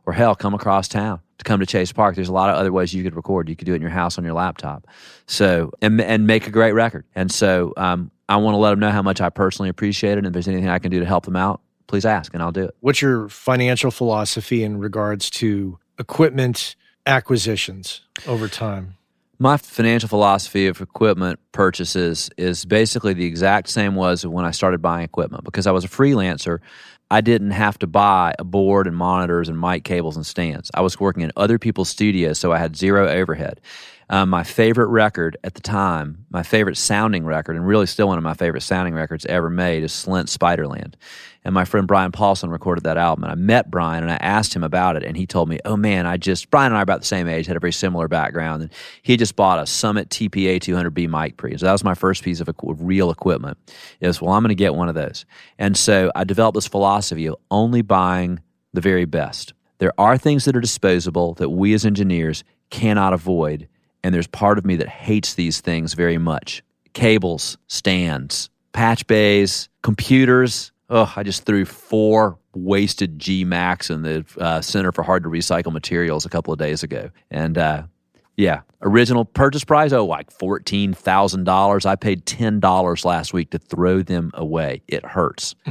or 0.06 0.14
hell, 0.14 0.36
come 0.36 0.54
across 0.54 0.88
town 0.88 1.20
to 1.38 1.44
come 1.44 1.60
to 1.60 1.66
Chase 1.66 1.92
Park. 1.92 2.16
There's 2.16 2.30
a 2.30 2.34
lot 2.34 2.50
of 2.50 2.56
other 2.56 2.72
ways 2.72 2.94
you 2.94 3.04
could 3.04 3.16
record. 3.16 3.50
You 3.50 3.56
could 3.56 3.66
do 3.66 3.74
it 3.74 3.78
in 3.78 3.82
your 3.82 3.92
house 3.92 4.18
on 4.18 4.24
your 4.24 4.34
laptop. 4.34 4.88
So, 5.28 5.72
and, 5.82 6.00
and 6.00 6.26
make 6.26 6.48
a 6.48 6.52
great 6.52 6.72
record. 6.74 7.06
And 7.16 7.32
so, 7.32 7.74
um, 7.76 8.12
I 8.28 8.38
want 8.38 8.54
to 8.54 8.58
let 8.58 8.72
them 8.72 8.80
know 8.80 8.90
how 8.90 9.02
much 9.02 9.22
I 9.22 9.30
personally 9.30 9.70
appreciate 9.70 10.14
it. 10.14 10.18
And 10.20 10.28
if 10.28 10.34
there's 10.34 10.48
anything 10.48 10.70
I 10.70 10.80
can 10.80 10.90
do 10.90 11.00
to 11.00 11.06
help 11.06 11.26
them 11.26 11.36
out, 11.36 11.62
please 11.88 12.06
ask 12.06 12.34
and 12.34 12.42
I'll 12.42 12.52
do 12.52 12.64
it. 12.64 12.76
What's 12.80 13.02
your 13.02 13.30
financial 13.30 13.92
philosophy 13.92 14.64
in 14.64 14.80
regards 14.80 15.30
to 15.32 15.78
equipment 16.00 16.76
acquisitions 17.06 18.02
over 18.26 18.48
time? 18.48 18.96
My 19.38 19.58
financial 19.58 20.08
philosophy 20.08 20.68
of 20.68 20.80
equipment 20.80 21.40
purchases 21.52 22.30
is 22.38 22.64
basically 22.64 23.14
the 23.14 23.26
exact 23.26 23.68
same 23.68 23.96
was 23.96 24.26
when 24.26 24.46
I 24.46 24.52
started 24.52 24.82
buying 24.82 25.04
equipment 25.04 25.44
because 25.44 25.68
I 25.68 25.72
was 25.72 25.84
a 25.84 25.90
freelancer. 25.90 26.60
I 27.12 27.20
didn't 27.20 27.52
have 27.52 27.78
to 27.80 27.88
buy 27.88 28.34
a 28.40 28.46
board 28.46 28.88
and 28.88 28.96
monitors 28.96 29.50
and 29.50 29.60
mic 29.60 29.84
cables 29.84 30.16
and 30.16 30.26
stands. 30.26 30.72
I 30.74 30.80
was 30.82 31.02
working 31.02 31.22
in 31.22 31.34
other 31.36 31.60
people's 31.60 31.90
studios, 31.90 32.40
so 32.40 32.54
I 32.54 32.60
had 32.60 32.78
zero 32.78 33.10
overhead. 33.10 33.60
Um, 34.10 34.30
my 34.30 34.44
favorite 34.44 34.88
record 34.88 35.36
at 35.44 35.56
the 35.56 35.62
time, 35.62 36.26
my 36.30 36.44
favorite 36.44 36.78
sounding 36.78 37.26
record, 37.26 37.58
and 37.58 37.68
really 37.68 37.88
still 37.88 38.08
one 38.08 38.18
of 38.18 38.24
my 38.24 38.36
favorite 38.36 38.62
sounding 38.62 38.94
records 38.94 39.26
ever 39.26 39.50
made, 39.50 39.84
is 39.84 39.92
Slint 39.92 40.36
Spiderland. 40.36 40.94
And 41.46 41.54
my 41.54 41.64
friend 41.64 41.88
Brian 41.88 42.12
Paulson 42.12 42.50
recorded 42.50 42.84
that 42.86 42.98
album. 42.98 43.24
And 43.24 43.32
I 43.32 43.36
met 43.36 43.70
Brian 43.70 44.04
and 44.04 44.12
I 44.12 44.16
asked 44.16 44.56
him 44.56 44.64
about 44.64 44.98
it. 44.98 45.04
And 45.04 45.16
he 45.16 45.28
told 45.28 45.48
me, 45.48 45.60
oh 45.64 45.78
man, 45.78 46.08
I 46.08 46.18
just, 46.18 46.50
Brian 46.50 46.72
and 46.72 46.76
I 46.76 46.80
are 46.80 46.84
about 46.84 47.02
the 47.02 47.06
same 47.06 47.28
age, 47.28 47.46
had 47.46 47.56
a 47.56 47.60
very 47.60 47.72
similar 47.72 48.08
background. 48.08 48.64
And 48.64 48.74
he 49.04 49.16
just 49.16 49.36
bought 49.36 49.60
a 49.60 49.68
Summit 49.68 50.10
TPA 50.10 50.58
200B 50.60 51.08
mic 51.08 51.38
pre. 51.38 51.56
So 51.56 51.68
that 51.68 51.72
was 51.72 51.84
my 51.84 51.94
first 51.94 52.24
piece 52.24 52.42
of 52.42 52.50
real 52.64 53.12
equipment. 53.12 53.60
Is, 54.02 54.20
well, 54.20 54.34
I'm 54.34 54.42
going 54.42 54.50
to 54.50 54.56
get 54.56 54.74
one 54.74 54.90
of 54.90 54.96
those. 54.96 55.26
And 55.60 55.78
so 55.78 56.12
I 56.16 56.24
developed 56.24 56.56
this 56.56 56.68
philosophy 56.68 57.28
of 57.28 57.36
only 57.52 57.84
buying 57.84 58.40
the 58.74 58.82
very 58.82 59.06
best. 59.06 59.54
There 59.78 59.94
are 60.00 60.18
things 60.18 60.46
that 60.46 60.56
are 60.56 60.62
disposable 60.62 61.36
that 61.36 61.50
we 61.50 61.76
as 61.76 61.86
engineers 61.86 62.44
cannot 62.72 63.14
avoid. 63.14 63.68
And 64.04 64.16
there's 64.16 64.28
part 64.28 64.58
of 64.58 64.66
me 64.66 64.78
that 64.78 64.90
hates 64.90 65.36
these 65.36 65.62
things 65.62 65.94
very 65.94 66.18
much 66.18 66.64
cables, 66.94 67.58
stands, 67.68 68.50
patch 68.74 69.06
bays, 69.06 69.70
computers, 69.84 70.72
oh, 70.90 71.12
I 71.16 71.24
just 71.24 71.44
threw 71.46 71.66
four 71.66 72.38
wasted 72.54 73.20
G 73.20 73.44
Max 73.44 73.90
in 73.90 74.02
the 74.02 74.26
uh, 74.40 74.62
Center 74.62 74.92
for 74.92 75.04
Hard 75.04 75.24
to 75.24 75.30
Recycle 75.30 75.72
Materials 75.72 76.26
a 76.26 76.30
couple 76.30 76.54
of 76.54 76.60
days 76.60 76.84
ago. 76.84 77.10
And 77.32 77.58
uh, 77.58 77.84
yeah, 78.38 78.62
original 78.82 79.26
purchase 79.26 79.64
price, 79.64 79.92
oh, 79.94 80.06
like 80.06 80.32
$14,000. 80.38 81.86
I 81.86 81.96
paid 81.96 82.26
$10 82.26 83.06
last 83.06 83.34
week 83.34 83.52
to 83.52 83.58
throw 83.58 84.02
them 84.02 84.32
away. 84.34 84.82
It 84.88 85.06
hurts. 85.06 85.56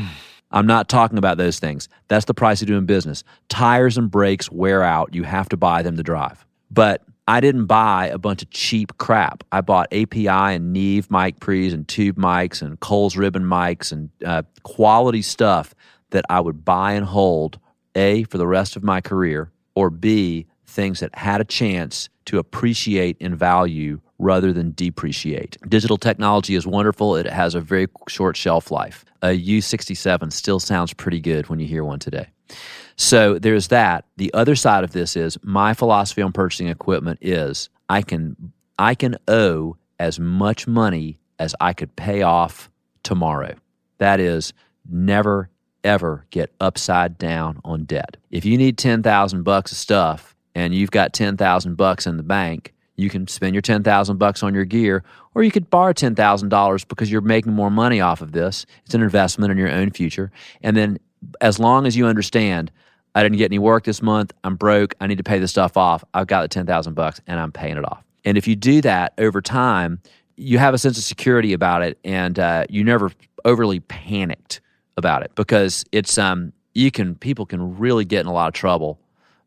I'm 0.51 0.67
not 0.67 0.89
talking 0.89 1.19
about 1.19 1.37
those 1.37 1.59
things. 1.59 1.89
That's 2.07 2.27
the 2.27 2.35
price 2.35 2.63
of 2.63 2.69
doing 2.69 2.87
business. 2.87 3.25
Tires 3.49 3.99
and 3.99 4.09
brakes 4.09 4.53
wear 4.53 4.85
out. 4.85 5.13
You 5.13 5.25
have 5.25 5.49
to 5.49 5.57
buy 5.57 5.83
them 5.83 5.97
to 5.97 6.03
drive. 6.05 6.47
But 6.71 7.03
I 7.27 7.41
didn't 7.41 7.67
buy 7.67 8.09
a 8.09 8.19
bunch 8.19 8.43
of 8.43 8.51
cheap 8.51 8.99
crap. 8.99 9.45
I 9.51 9.63
bought 9.63 9.89
API 9.93 10.29
and 10.29 10.73
Neve 10.73 11.11
mic 11.11 11.41
pre's 11.41 11.73
and 11.73 11.89
tube 11.89 12.17
mics 12.17 12.61
and 12.61 12.79
Coles 12.81 13.17
ribbon 13.17 13.45
mics 13.45 13.93
and 13.93 14.11
uh, 14.25 14.43
quality 14.63 15.23
stuff 15.23 15.75
that 16.11 16.25
I 16.29 16.41
would 16.41 16.65
buy 16.65 16.93
and 16.93 17.07
hold, 17.07 17.59
A, 17.95 18.25
for 18.25 18.37
the 18.37 18.47
rest 18.47 18.77
of 18.77 18.85
my 18.85 19.01
career, 19.01 19.51
or 19.75 19.89
B, 19.89 20.47
things 20.67 21.01
that 21.01 21.15
had 21.15 21.41
a 21.41 21.45
chance 21.45 22.09
to 22.27 22.39
appreciate 22.39 23.17
in 23.21 23.35
value 23.35 24.01
rather 24.19 24.53
than 24.53 24.73
depreciate. 24.73 25.57
Digital 25.69 25.97
technology 25.97 26.55
is 26.55 26.67
wonderful. 26.67 27.17
It 27.17 27.27
has 27.27 27.55
a 27.55 27.61
very 27.61 27.89
short 28.09 28.37
shelf 28.37 28.71
life. 28.71 29.05
A 29.23 29.29
U67 29.29 30.33
still 30.33 30.61
sounds 30.61 30.93
pretty 30.93 31.21
good 31.21 31.49
when 31.49 31.59
you 31.59 31.67
hear 31.67 31.85
one 31.85 31.99
today. 31.99 32.29
So 32.97 33.39
there's 33.39 33.69
that. 33.69 34.05
The 34.17 34.33
other 34.35 34.55
side 34.55 34.85
of 34.85 34.93
this 34.93 35.17
is 35.17 35.39
my 35.43 35.75
philosophy 35.75 36.23
on 36.23 36.33
purchasing 36.33 36.69
equipment 36.69 37.19
is 37.21 37.69
I 37.89 38.03
can 38.03 38.53
I 38.79 38.95
can 38.95 39.17
owe 39.29 39.77
as 39.99 40.19
much 40.19 40.67
money 40.67 41.19
as 41.39 41.55
I 41.61 41.73
could 41.73 41.95
pay 41.97 42.23
off 42.23 42.71
tomorrow. 43.03 43.55
That 43.99 44.21
is 44.21 44.53
never 44.89 45.51
ever 45.85 46.25
get 46.31 46.51
upside 46.61 47.19
down 47.19 47.61
on 47.65 47.85
debt. 47.85 48.17
If 48.31 48.47
you 48.47 48.57
need 48.57 48.79
10,000 48.79 49.43
bucks 49.43 49.71
of 49.71 49.77
stuff 49.77 50.35
and 50.55 50.75
you've 50.75 50.91
got 50.91 51.13
10,000 51.13 51.75
bucks 51.77 52.07
in 52.07 52.17
the 52.17 52.23
bank, 52.23 52.73
you 52.97 53.11
can 53.11 53.27
spend 53.27 53.55
your 53.55 53.61
10,000 53.61 54.17
bucks 54.17 54.43
on 54.43 54.55
your 54.55 54.65
gear 54.65 55.05
or 55.35 55.43
you 55.43 55.51
could 55.51 55.69
borrow 55.69 55.93
$10,000 55.93 56.89
because 56.89 57.11
you're 57.11 57.21
making 57.21 57.53
more 57.53 57.71
money 57.71 58.01
off 58.01 58.23
of 58.23 58.33
this. 58.33 58.65
It's 58.87 58.95
an 58.95 59.03
investment 59.03 59.53
in 59.53 59.59
your 59.59 59.71
own 59.71 59.91
future. 59.91 60.31
And 60.63 60.77
then 60.77 60.99
as 61.41 61.59
long 61.59 61.87
as 61.87 61.97
you 61.97 62.07
understand 62.07 62.71
I 63.15 63.23
didn't 63.23 63.39
get 63.39 63.47
any 63.47 63.59
work 63.59 63.85
this 63.85 64.03
month. 64.03 64.33
I'm 64.43 64.57
broke. 64.57 64.95
I 65.01 65.07
need 65.07 65.19
to 65.19 65.25
pay 65.25 65.39
this 65.39 65.51
stuff 65.51 65.77
off. 65.77 66.05
I've 66.15 66.27
got 66.27 66.43
the 66.43 66.49
10,000 66.49 66.95
bucks 66.95 67.21
and 67.27 67.39
I'm 67.39 67.53
paying 67.53 67.77
it 67.77 67.85
off. 67.85 68.05
And 68.25 68.37
if 68.37 68.49
you 68.49 68.57
do 68.57 68.81
that 68.81 69.13
over 69.19 69.41
time, 69.41 70.01
you 70.37 70.59
have 70.59 70.75
a 70.75 70.79
sense 70.79 70.99
of 70.99 71.05
security 71.05 71.53
about 71.53 71.83
it 71.83 71.99
and 72.05 72.39
uh, 72.39 72.65
you 72.69 72.83
never 72.83 73.13
overly 73.45 73.81
panicked 73.81 74.61
about 74.97 75.23
it 75.23 75.33
because 75.35 75.85
it's 75.93 76.19
um 76.19 76.53
you 76.73 76.91
can 76.91 77.15
people 77.17 77.47
can 77.47 77.77
really 77.79 78.05
get 78.05 78.21
in 78.21 78.27
a 78.27 78.33
lot 78.33 78.49
of 78.49 78.55
trouble 78.55 78.99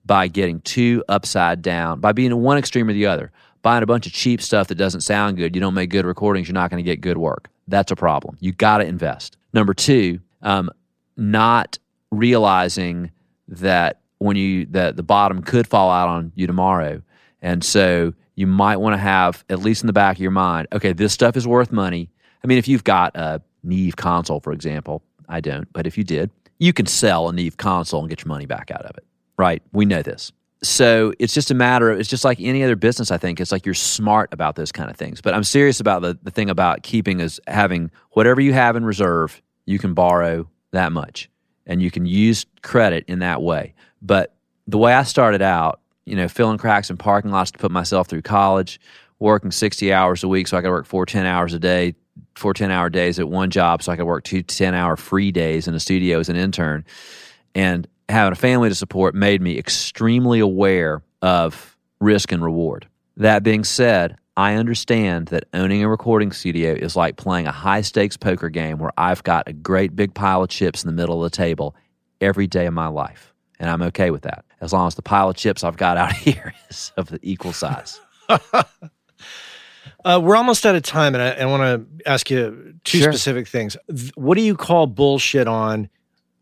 by 0.05 0.27
getting 0.27 0.61
too 0.61 1.03
upside 1.09 1.61
down, 1.61 1.99
by 1.99 2.13
being 2.13 2.31
in 2.31 2.41
one 2.41 2.57
extreme 2.57 2.87
or 2.87 2.93
the 2.93 3.05
other. 3.05 3.31
Buying 3.61 3.83
a 3.83 3.85
bunch 3.85 4.07
of 4.07 4.13
cheap 4.13 4.41
stuff 4.41 4.67
that 4.67 4.75
doesn't 4.75 5.01
sound 5.01 5.35
good, 5.35 5.53
you 5.53 5.59
don't 5.59 5.73
make 5.73 5.89
good 5.89 6.05
recordings, 6.05 6.47
you're 6.47 6.53
not 6.53 6.69
going 6.69 6.81
to 6.81 6.89
get 6.89 7.01
good 7.01 7.17
work. 7.17 7.49
That's 7.67 7.91
a 7.91 7.95
problem. 7.97 8.37
You 8.39 8.53
got 8.53 8.77
to 8.77 8.85
invest. 8.85 9.35
Number 9.51 9.73
two, 9.73 10.19
um, 10.41 10.69
not 11.17 11.77
realizing 12.11 13.11
that 13.47 14.01
when 14.19 14.35
you 14.35 14.65
that 14.67 14.95
the 14.95 15.03
bottom 15.03 15.41
could 15.41 15.67
fall 15.67 15.89
out 15.89 16.09
on 16.09 16.31
you 16.35 16.47
tomorrow, 16.47 17.01
and 17.41 17.63
so 17.63 18.13
you 18.35 18.47
might 18.47 18.77
want 18.77 18.93
to 18.93 18.97
have 18.97 19.43
at 19.49 19.59
least 19.59 19.81
in 19.83 19.87
the 19.87 19.93
back 19.93 20.17
of 20.17 20.21
your 20.21 20.31
mind, 20.31 20.67
okay, 20.71 20.93
this 20.93 21.13
stuff 21.13 21.35
is 21.35 21.47
worth 21.47 21.71
money. 21.71 22.09
I 22.43 22.47
mean, 22.47 22.57
if 22.57 22.67
you've 22.67 22.83
got 22.83 23.15
a 23.15 23.41
Neve 23.63 23.95
console, 23.95 24.39
for 24.39 24.53
example, 24.53 25.03
I 25.27 25.41
don't, 25.41 25.71
but 25.73 25.87
if 25.87 25.97
you 25.97 26.03
did, 26.03 26.31
you 26.59 26.71
can 26.73 26.85
sell 26.85 27.29
a 27.29 27.33
Neve 27.33 27.57
console 27.57 28.01
and 28.01 28.09
get 28.09 28.21
your 28.23 28.29
money 28.29 28.45
back 28.45 28.71
out 28.71 28.83
of 28.85 28.95
it, 28.97 29.05
right? 29.37 29.61
We 29.73 29.85
know 29.85 30.01
this. 30.01 30.31
So 30.63 31.13
it's 31.19 31.33
just 31.33 31.51
a 31.51 31.53
matter 31.53 31.91
of, 31.91 31.99
it's 31.99 32.09
just 32.09 32.23
like 32.23 32.39
any 32.39 32.63
other 32.63 32.75
business, 32.75 33.11
I 33.11 33.17
think. 33.17 33.39
It's 33.39 33.51
like 33.51 33.65
you're 33.65 33.75
smart 33.75 34.33
about 34.33 34.55
those 34.55 34.71
kind 34.71 34.89
of 34.89 34.95
things. 34.95 35.21
But 35.21 35.35
I'm 35.35 35.43
serious 35.43 35.79
about 35.79 36.01
the, 36.01 36.17
the 36.23 36.31
thing 36.31 36.49
about 36.49 36.81
keeping 36.81 37.19
is 37.19 37.39
having 37.47 37.91
whatever 38.11 38.41
you 38.41 38.53
have 38.53 38.75
in 38.75 38.83
reserve, 38.83 39.41
you 39.65 39.77
can 39.77 39.93
borrow 39.93 40.47
that 40.71 40.91
much 40.91 41.29
and 41.67 41.81
you 41.81 41.91
can 41.91 42.05
use 42.05 42.45
credit 42.63 43.05
in 43.07 43.19
that 43.19 43.43
way. 43.43 43.75
But 44.01 44.33
the 44.67 44.77
way 44.77 44.93
I 44.93 45.03
started 45.03 45.41
out, 45.43 45.81
you 46.05 46.15
know, 46.15 46.27
filling 46.27 46.57
cracks 46.57 46.89
in 46.89 46.97
parking 46.97 47.29
lots 47.29 47.51
to 47.51 47.59
put 47.59 47.71
myself 47.71 48.07
through 48.07 48.23
college, 48.23 48.79
working 49.19 49.51
60 49.51 49.93
hours 49.93 50.23
a 50.23 50.27
week 50.27 50.47
so 50.47 50.57
I 50.57 50.61
could 50.61 50.69
work 50.69 50.85
four, 50.85 51.05
10 51.05 51.25
hours 51.25 51.53
a 51.53 51.59
day, 51.59 51.95
four 52.35 52.53
10 52.53 52.71
hour 52.71 52.89
days 52.89 53.19
at 53.19 53.27
one 53.27 53.49
job 53.49 53.83
so 53.83 53.91
I 53.91 53.95
could 53.95 54.05
work 54.05 54.23
two 54.23 54.41
10 54.41 54.73
hour 54.73 54.95
free 54.95 55.31
days 55.31 55.67
in 55.67 55.75
a 55.75 55.79
studio 55.79 56.19
as 56.19 56.29
an 56.29 56.35
intern. 56.35 56.85
And 57.53 57.87
having 58.09 58.31
a 58.31 58.35
family 58.35 58.69
to 58.69 58.75
support 58.75 59.15
made 59.15 59.41
me 59.41 59.57
extremely 59.57 60.39
aware 60.39 61.01
of 61.21 61.77
risk 61.99 62.31
and 62.31 62.43
reward. 62.43 62.87
That 63.17 63.43
being 63.43 63.63
said, 63.63 64.17
I 64.37 64.53
understand 64.53 65.27
that 65.29 65.45
owning 65.53 65.83
a 65.83 65.89
recording 65.89 66.31
studio 66.31 66.73
is 66.73 66.95
like 66.95 67.17
playing 67.17 67.47
a 67.47 67.51
high 67.51 67.81
stakes 67.81 68.15
poker 68.15 68.49
game 68.49 68.77
where 68.77 68.91
I've 68.95 69.23
got 69.23 69.47
a 69.47 69.53
great 69.53 69.95
big 69.95 70.13
pile 70.13 70.43
of 70.43 70.49
chips 70.49 70.83
in 70.83 70.87
the 70.87 70.93
middle 70.93 71.23
of 71.23 71.31
the 71.31 71.35
table 71.35 71.75
every 72.21 72.45
day 72.45 72.67
of 72.67 72.73
my 72.73 72.87
life. 72.87 73.33
And 73.59 73.67
I'm 73.69 73.81
okay 73.81 74.11
with 74.11 74.21
that 74.21 74.45
as 74.61 74.71
long 74.73 74.85
as 74.87 74.93
the 74.93 75.01
pile 75.01 75.29
of 75.29 75.35
chips 75.35 75.63
I've 75.63 75.77
got 75.77 75.97
out 75.97 76.13
here 76.13 76.53
is 76.69 76.91
of 76.97 77.09
the 77.09 77.19
equal 77.23 77.53
size. 77.53 77.99
Uh, 80.05 80.19
we're 80.23 80.37
almost 80.37 80.65
out 80.65 80.75
of 80.75 80.83
time, 80.83 81.15
and 81.15 81.21
I, 81.21 81.31
I 81.31 81.45
want 81.47 81.63
to 81.63 82.09
ask 82.09 82.29
you 82.29 82.75
two 82.85 82.99
Sure. 82.99 83.11
specific 83.11 83.45
things. 83.47 83.75
What 84.15 84.35
do 84.37 84.41
you 84.41 84.55
call 84.55 84.87
bullshit 84.87 85.47
on 85.47 85.89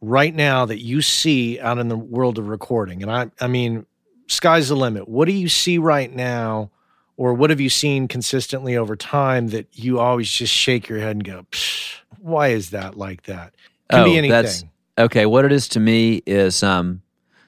right 0.02 0.36
now 0.36 0.66
that 0.66 0.84
you 0.84 1.02
see 1.02 1.60
out 1.60 1.80
in 1.80 1.88
the 1.88 1.98
world 1.98 2.38
of 2.38 2.48
recording? 2.48 3.02
And 3.02 3.12
I, 3.12 3.32
I 3.40 3.48
mean, 3.48 3.88
sky's 4.28 4.70
the 4.70 4.76
limit. 4.76 5.08
What 5.08 5.26
do 5.26 5.32
you 5.32 5.50
see 5.50 5.80
right 5.80 6.14
now, 6.14 6.70
or 7.18 7.34
what 7.34 7.50
have 7.50 7.62
you 7.62 7.70
seen 7.70 8.08
consistently 8.08 8.76
over 8.76 8.96
time 8.96 9.48
that 9.50 9.68
you 9.74 10.00
always 10.00 10.30
just 10.30 10.54
shake 10.54 10.90
your 10.90 11.00
head 11.00 11.12
and 11.12 11.24
go, 11.24 11.46
Psh, 11.52 12.00
"Why 12.20 12.50
is 12.50 12.72
that 12.72 12.98
like 12.98 13.24
that?" 13.24 13.54
Can 13.90 14.04
be 14.06 14.18
anything. 14.18 14.32
Oh, 14.32 14.42
That's, 14.42 14.64
okay, 14.98 15.26
what 15.26 15.46
it 15.46 15.52
is 15.52 15.68
to 15.70 15.80
me 15.80 16.22
is 16.26 16.64
um, 16.64 17.02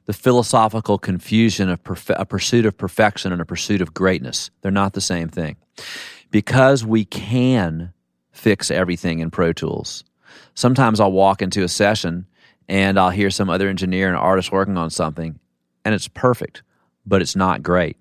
the 0.05 0.13
philosophical 0.13 0.97
confusion 0.97 1.69
of 1.69 1.83
perfe- 1.83 2.15
a 2.17 2.25
pursuit 2.25 2.65
of 2.65 2.77
perfection 2.77 3.31
and 3.31 3.41
a 3.41 3.45
pursuit 3.45 3.81
of 3.81 3.93
greatness. 3.93 4.49
They're 4.61 4.71
not 4.71 4.93
the 4.93 5.01
same 5.01 5.29
thing. 5.29 5.57
Because 6.31 6.85
we 6.85 7.05
can 7.05 7.93
fix 8.31 8.69
everything 8.69 9.19
in 9.19 9.31
Pro 9.31 9.51
Tools, 9.53 10.03
sometimes 10.53 10.99
I'll 10.99 11.11
walk 11.11 11.41
into 11.41 11.63
a 11.63 11.67
session 11.67 12.25
and 12.69 12.99
I'll 12.99 13.09
hear 13.09 13.29
some 13.29 13.49
other 13.49 13.69
engineer 13.69 14.07
and 14.07 14.17
artist 14.17 14.51
working 14.51 14.77
on 14.77 14.89
something, 14.89 15.39
and 15.85 15.95
it's 15.95 16.07
perfect, 16.07 16.63
but 17.05 17.21
it's 17.21 17.35
not 17.35 17.63
great. 17.63 17.97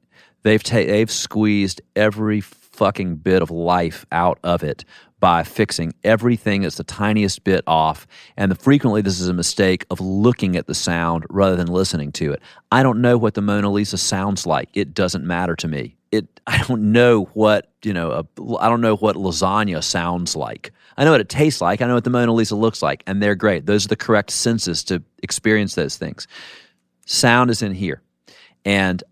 They've 0.46 0.62
ta- 0.62 0.76
they've 0.76 1.10
squeezed 1.10 1.82
every 1.96 2.40
fucking 2.40 3.16
bit 3.16 3.42
of 3.42 3.50
life 3.50 4.06
out 4.12 4.38
of 4.44 4.62
it 4.62 4.84
by 5.18 5.42
fixing 5.42 5.92
everything 6.04 6.62
that's 6.62 6.76
the 6.76 6.84
tiniest 6.84 7.42
bit 7.42 7.64
off. 7.66 8.06
And 8.36 8.52
the, 8.52 8.54
frequently, 8.54 9.02
this 9.02 9.18
is 9.18 9.26
a 9.26 9.32
mistake 9.32 9.84
of 9.90 10.00
looking 10.00 10.54
at 10.54 10.68
the 10.68 10.74
sound 10.74 11.26
rather 11.30 11.56
than 11.56 11.66
listening 11.66 12.12
to 12.12 12.30
it. 12.30 12.40
I 12.70 12.84
don't 12.84 13.00
know 13.00 13.18
what 13.18 13.34
the 13.34 13.42
Mona 13.42 13.68
Lisa 13.68 13.98
sounds 13.98 14.46
like. 14.46 14.68
It 14.72 14.94
doesn't 14.94 15.26
matter 15.26 15.56
to 15.56 15.66
me. 15.66 15.96
It. 16.12 16.28
I 16.46 16.62
don't 16.62 16.92
know 16.92 17.24
what 17.34 17.72
you 17.82 17.92
know. 17.92 18.12
A, 18.12 18.58
I 18.60 18.68
don't 18.68 18.80
know 18.80 18.94
what 18.94 19.16
lasagna 19.16 19.82
sounds 19.82 20.36
like. 20.36 20.70
I 20.96 21.02
know 21.02 21.10
what 21.10 21.20
it 21.20 21.28
tastes 21.28 21.60
like. 21.60 21.82
I 21.82 21.88
know 21.88 21.94
what 21.94 22.04
the 22.04 22.10
Mona 22.10 22.32
Lisa 22.32 22.54
looks 22.54 22.82
like, 22.82 23.02
and 23.08 23.20
they're 23.20 23.34
great. 23.34 23.66
Those 23.66 23.86
are 23.86 23.88
the 23.88 23.96
correct 23.96 24.30
senses 24.30 24.84
to 24.84 25.02
experience 25.24 25.74
those 25.74 25.96
things. 25.96 26.28
Sound 27.04 27.50
is 27.50 27.62
in 27.62 27.74
here, 27.74 28.00
and 28.64 29.02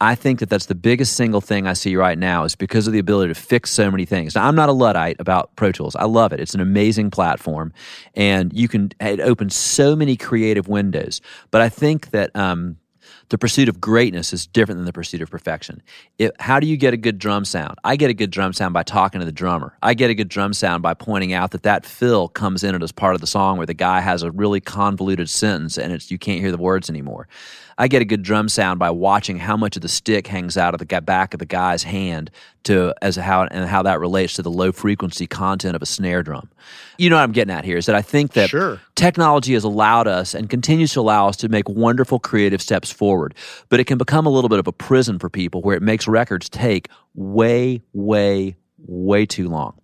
I 0.00 0.14
think 0.14 0.40
that 0.40 0.48
that's 0.48 0.66
the 0.66 0.74
biggest 0.74 1.14
single 1.14 1.42
thing 1.42 1.66
I 1.66 1.74
see 1.74 1.94
right 1.94 2.18
now 2.18 2.44
is 2.44 2.56
because 2.56 2.86
of 2.86 2.94
the 2.94 2.98
ability 2.98 3.34
to 3.34 3.38
fix 3.38 3.70
so 3.70 3.90
many 3.90 4.06
things. 4.06 4.34
Now, 4.34 4.46
I'm 4.46 4.54
not 4.54 4.70
a 4.70 4.72
Luddite 4.72 5.16
about 5.18 5.54
Pro 5.56 5.72
Tools. 5.72 5.94
I 5.94 6.04
love 6.04 6.32
it. 6.32 6.40
It's 6.40 6.54
an 6.54 6.60
amazing 6.60 7.10
platform, 7.10 7.72
and 8.14 8.50
you 8.54 8.66
can 8.66 8.92
it 8.98 9.20
opens 9.20 9.54
so 9.54 9.94
many 9.94 10.16
creative 10.16 10.68
windows. 10.68 11.20
But 11.50 11.60
I 11.60 11.68
think 11.68 12.10
that 12.10 12.34
um, 12.34 12.76
the 13.30 13.38
pursuit 13.38 13.68
of 13.68 13.80
greatness 13.80 14.32
is 14.32 14.46
different 14.46 14.78
than 14.78 14.86
the 14.86 14.92
pursuit 14.92 15.22
of 15.22 15.30
perfection. 15.30 15.82
It, 16.18 16.32
how 16.40 16.60
do 16.60 16.66
you 16.66 16.76
get 16.76 16.94
a 16.94 16.96
good 16.96 17.18
drum 17.18 17.44
sound? 17.44 17.78
I 17.84 17.96
get 17.96 18.10
a 18.10 18.14
good 18.14 18.30
drum 18.30 18.52
sound 18.52 18.74
by 18.74 18.82
talking 18.82 19.20
to 19.20 19.24
the 19.24 19.32
drummer. 19.32 19.76
I 19.82 19.94
get 19.94 20.10
a 20.10 20.14
good 20.14 20.28
drum 20.28 20.52
sound 20.52 20.82
by 20.82 20.94
pointing 20.94 21.32
out 21.32 21.52
that 21.52 21.62
that 21.62 21.86
fill 21.86 22.28
comes 22.28 22.64
in 22.64 22.80
as 22.82 22.92
part 22.92 23.14
of 23.14 23.20
the 23.20 23.26
song 23.26 23.56
where 23.56 23.66
the 23.66 23.74
guy 23.74 24.00
has 24.00 24.22
a 24.22 24.30
really 24.30 24.60
convoluted 24.60 25.30
sentence 25.30 25.78
and 25.78 25.92
it's 25.92 26.10
you 26.10 26.18
can't 26.18 26.40
hear 26.40 26.50
the 26.50 26.58
words 26.58 26.90
anymore. 26.90 27.28
I 27.80 27.88
get 27.88 28.02
a 28.02 28.04
good 28.04 28.22
drum 28.22 28.50
sound 28.50 28.78
by 28.78 28.90
watching 28.90 29.38
how 29.38 29.56
much 29.56 29.74
of 29.74 29.80
the 29.80 29.88
stick 29.88 30.26
hangs 30.26 30.58
out 30.58 30.74
of 30.74 30.86
the 30.86 31.00
back 31.00 31.32
of 31.32 31.38
the 31.40 31.46
guy's 31.46 31.82
hand 31.82 32.30
to 32.64 32.94
as 33.00 33.16
how 33.16 33.44
and 33.44 33.66
how 33.66 33.82
that 33.84 34.00
relates 34.00 34.34
to 34.34 34.42
the 34.42 34.50
low 34.50 34.70
frequency 34.70 35.26
content 35.26 35.74
of 35.74 35.80
a 35.80 35.86
snare 35.86 36.22
drum. 36.22 36.50
You 36.98 37.08
know 37.08 37.16
what 37.16 37.22
I'm 37.22 37.32
getting 37.32 37.54
at 37.54 37.64
here 37.64 37.78
is 37.78 37.86
that 37.86 37.96
I 37.96 38.02
think 38.02 38.34
that 38.34 38.50
Sure. 38.50 38.78
technology 38.96 39.54
has 39.54 39.64
allowed 39.64 40.06
us 40.08 40.34
and 40.34 40.50
continues 40.50 40.92
to 40.92 41.00
allow 41.00 41.26
us 41.26 41.38
to 41.38 41.48
make 41.48 41.70
wonderful 41.70 42.18
creative 42.18 42.60
steps 42.60 42.90
forward, 42.90 43.34
but 43.70 43.80
it 43.80 43.84
can 43.84 43.96
become 43.96 44.26
a 44.26 44.30
little 44.30 44.50
bit 44.50 44.58
of 44.58 44.66
a 44.66 44.72
prison 44.72 45.18
for 45.18 45.30
people 45.30 45.62
where 45.62 45.74
it 45.74 45.82
makes 45.82 46.06
records 46.06 46.50
take 46.50 46.90
way, 47.14 47.80
way, 47.94 48.56
way 48.76 49.24
too 49.24 49.48
long. 49.48 49.78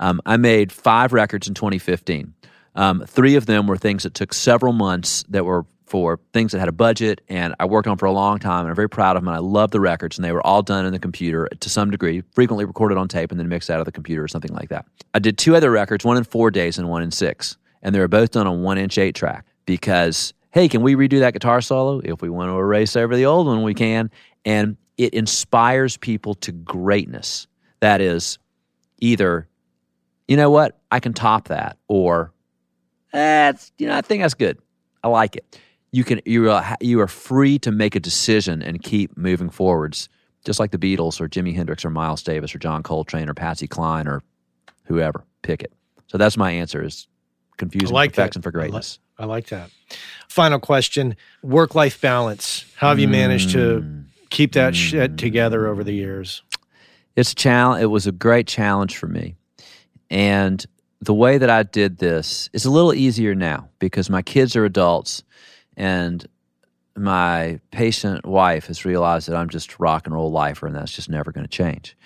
Um, 0.00 0.20
I 0.26 0.36
made 0.36 0.70
five 0.70 1.14
records 1.14 1.48
in 1.48 1.54
2015. 1.54 2.34
Um, 2.74 3.04
three 3.06 3.36
of 3.36 3.46
them 3.46 3.66
were 3.66 3.78
things 3.78 4.02
that 4.02 4.12
took 4.12 4.34
several 4.34 4.74
months 4.74 5.24
that 5.30 5.46
were 5.46 5.64
for 5.88 6.20
things 6.32 6.52
that 6.52 6.58
had 6.58 6.68
a 6.68 6.72
budget 6.72 7.20
and 7.28 7.54
I 7.58 7.64
worked 7.64 7.88
on 7.88 7.96
for 7.96 8.06
a 8.06 8.12
long 8.12 8.38
time 8.38 8.60
and 8.60 8.68
I'm 8.68 8.76
very 8.76 8.88
proud 8.88 9.16
of 9.16 9.22
them 9.22 9.28
and 9.28 9.36
I 9.36 9.40
love 9.40 9.70
the 9.70 9.80
records 9.80 10.18
and 10.18 10.24
they 10.24 10.32
were 10.32 10.46
all 10.46 10.62
done 10.62 10.84
in 10.86 10.92
the 10.92 10.98
computer 10.98 11.48
to 11.48 11.70
some 11.70 11.90
degree, 11.90 12.22
frequently 12.32 12.64
recorded 12.64 12.98
on 12.98 13.08
tape 13.08 13.30
and 13.30 13.40
then 13.40 13.48
mixed 13.48 13.70
out 13.70 13.80
of 13.80 13.86
the 13.86 13.92
computer 13.92 14.22
or 14.22 14.28
something 14.28 14.52
like 14.52 14.68
that. 14.68 14.86
I 15.14 15.18
did 15.18 15.38
two 15.38 15.56
other 15.56 15.70
records, 15.70 16.04
one 16.04 16.16
in 16.16 16.24
four 16.24 16.50
days 16.50 16.78
and 16.78 16.88
one 16.88 17.02
in 17.02 17.10
six. 17.10 17.56
And 17.82 17.94
they 17.94 18.00
were 18.00 18.08
both 18.08 18.32
done 18.32 18.46
on 18.46 18.62
one 18.62 18.76
inch 18.76 18.98
eight 18.98 19.14
track 19.14 19.46
because, 19.64 20.34
hey, 20.50 20.68
can 20.68 20.82
we 20.82 20.94
redo 20.94 21.20
that 21.20 21.32
guitar 21.32 21.60
solo? 21.60 22.00
If 22.04 22.20
we 22.20 22.28
want 22.28 22.50
to 22.50 22.58
erase 22.58 22.96
over 22.96 23.14
the 23.16 23.26
old 23.26 23.46
one, 23.46 23.62
we 23.62 23.74
can. 23.74 24.10
And 24.44 24.76
it 24.96 25.14
inspires 25.14 25.96
people 25.96 26.34
to 26.34 26.52
greatness. 26.52 27.46
That 27.80 28.00
is 28.00 28.38
either, 28.98 29.48
you 30.26 30.36
know 30.36 30.50
what, 30.50 30.78
I 30.90 31.00
can 31.00 31.12
top 31.12 31.48
that, 31.48 31.78
or 31.86 32.32
eh, 33.12 33.18
that's, 33.18 33.70
you 33.78 33.86
know, 33.86 33.96
I 33.96 34.00
think 34.02 34.22
that's 34.22 34.34
good. 34.34 34.58
I 35.02 35.08
like 35.08 35.36
it. 35.36 35.58
You 35.90 36.04
can 36.04 36.20
you 36.26 36.50
are 36.50 36.76
you 36.80 37.00
are 37.00 37.06
free 37.08 37.58
to 37.60 37.70
make 37.72 37.94
a 37.96 38.00
decision 38.00 38.62
and 38.62 38.82
keep 38.82 39.16
moving 39.16 39.48
forwards, 39.50 40.08
just 40.44 40.60
like 40.60 40.70
the 40.70 40.78
Beatles 40.78 41.20
or 41.20 41.28
Jimi 41.28 41.54
Hendrix 41.54 41.84
or 41.84 41.90
Miles 41.90 42.22
Davis 42.22 42.54
or 42.54 42.58
John 42.58 42.82
Coltrane 42.82 43.28
or 43.28 43.34
Patsy 43.34 43.66
Cline 43.66 44.06
or 44.06 44.22
whoever. 44.84 45.24
Pick 45.42 45.62
it. 45.62 45.72
So 46.08 46.18
that's 46.18 46.36
my 46.36 46.50
answer: 46.50 46.82
is 46.84 47.08
confusing 47.56 47.94
like 47.94 48.10
perfection 48.10 48.42
for 48.42 48.50
I 48.50 48.52
li- 48.52 48.58
greatness. 48.68 48.98
I 49.18 49.24
like 49.24 49.46
that. 49.48 49.70
Final 50.28 50.58
question: 50.60 51.16
Work 51.42 51.74
life 51.74 52.00
balance. 52.00 52.64
How 52.76 52.90
have 52.90 52.98
you 52.98 53.08
managed 53.08 53.50
to 53.52 53.80
Mm. 53.80 54.04
keep 54.30 54.52
that 54.52 54.76
shit 54.76 55.16
together 55.16 55.66
over 55.66 55.82
the 55.82 55.94
years? 55.94 56.42
it's 57.16 57.32
a 57.32 57.34
challenge. 57.34 57.82
It 57.82 57.86
was 57.86 58.06
a 58.06 58.12
great 58.12 58.46
challenge 58.46 58.96
for 58.98 59.06
me, 59.08 59.36
and 60.10 60.64
the 61.00 61.14
way 61.14 61.38
that 61.38 61.48
I 61.50 61.62
did 61.62 61.98
this 61.98 62.50
is 62.52 62.64
a 62.64 62.70
little 62.70 62.92
easier 62.92 63.34
now 63.34 63.68
because 63.78 64.10
my 64.10 64.20
kids 64.22 64.54
are 64.56 64.64
adults, 64.64 65.22
and 65.78 66.26
my 66.96 67.60
patient 67.70 68.26
wife 68.26 68.66
has 68.66 68.84
realized 68.84 69.28
that 69.28 69.36
I'm 69.36 69.48
just 69.48 69.72
a 69.72 69.76
rock 69.78 70.06
and 70.06 70.14
roll 70.14 70.30
lifer, 70.30 70.66
and 70.66 70.74
that's 70.74 70.92
just 70.92 71.08
never 71.08 71.32
going 71.32 71.46
to 71.46 71.48
change. 71.50 71.96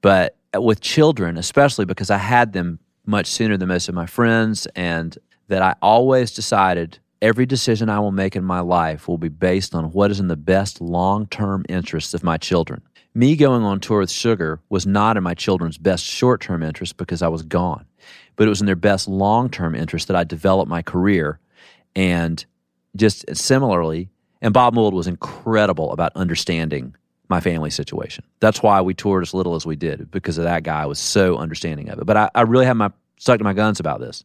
But 0.00 0.36
with 0.54 0.80
children, 0.80 1.36
especially 1.36 1.84
because 1.84 2.10
I 2.10 2.16
had 2.16 2.52
them 2.52 2.78
much 3.04 3.26
sooner 3.26 3.56
than 3.56 3.68
most 3.68 3.88
of 3.88 3.94
my 3.94 4.06
friends, 4.06 4.66
and 4.76 5.18
that 5.48 5.60
I 5.60 5.74
always 5.82 6.30
decided 6.30 7.00
every 7.20 7.44
decision 7.44 7.88
I 7.88 7.98
will 7.98 8.12
make 8.12 8.36
in 8.36 8.44
my 8.44 8.60
life 8.60 9.08
will 9.08 9.18
be 9.18 9.28
based 9.28 9.74
on 9.74 9.90
what 9.90 10.12
is 10.12 10.20
in 10.20 10.28
the 10.28 10.36
best 10.36 10.80
long 10.80 11.26
term 11.26 11.66
interests 11.68 12.14
of 12.14 12.22
my 12.22 12.38
children. 12.38 12.82
Me 13.12 13.34
going 13.34 13.64
on 13.64 13.80
tour 13.80 13.98
with 13.98 14.10
Sugar 14.10 14.60
was 14.68 14.86
not 14.86 15.16
in 15.16 15.24
my 15.24 15.34
children's 15.34 15.76
best 15.76 16.04
short 16.04 16.40
term 16.40 16.62
interest 16.62 16.96
because 16.96 17.22
I 17.22 17.28
was 17.28 17.42
gone, 17.42 17.84
but 18.36 18.46
it 18.46 18.50
was 18.50 18.60
in 18.60 18.66
their 18.66 18.76
best 18.76 19.08
long 19.08 19.50
term 19.50 19.74
interest 19.74 20.06
that 20.06 20.16
I 20.16 20.22
develop 20.22 20.68
my 20.68 20.82
career. 20.82 21.40
And 21.96 22.44
just 22.96 23.24
similarly, 23.36 24.10
And 24.42 24.54
Bob 24.54 24.74
Mould 24.74 24.94
was 24.94 25.06
incredible 25.06 25.92
about 25.92 26.12
understanding 26.14 26.94
my 27.28 27.40
family 27.40 27.70
situation. 27.70 28.24
That's 28.40 28.62
why 28.62 28.80
we 28.80 28.94
toured 28.94 29.22
as 29.22 29.32
little 29.32 29.54
as 29.54 29.64
we 29.64 29.76
did 29.76 30.10
because 30.10 30.38
of 30.38 30.44
that 30.44 30.64
guy 30.64 30.84
was 30.86 30.98
so 30.98 31.36
understanding 31.36 31.88
of 31.88 32.00
it. 32.00 32.06
But 32.06 32.16
I, 32.16 32.30
I 32.34 32.42
really 32.42 32.66
have 32.66 32.76
my 32.76 32.90
stuck 33.18 33.38
to 33.38 33.44
my 33.44 33.52
guns 33.52 33.78
about 33.80 34.00
this. 34.00 34.24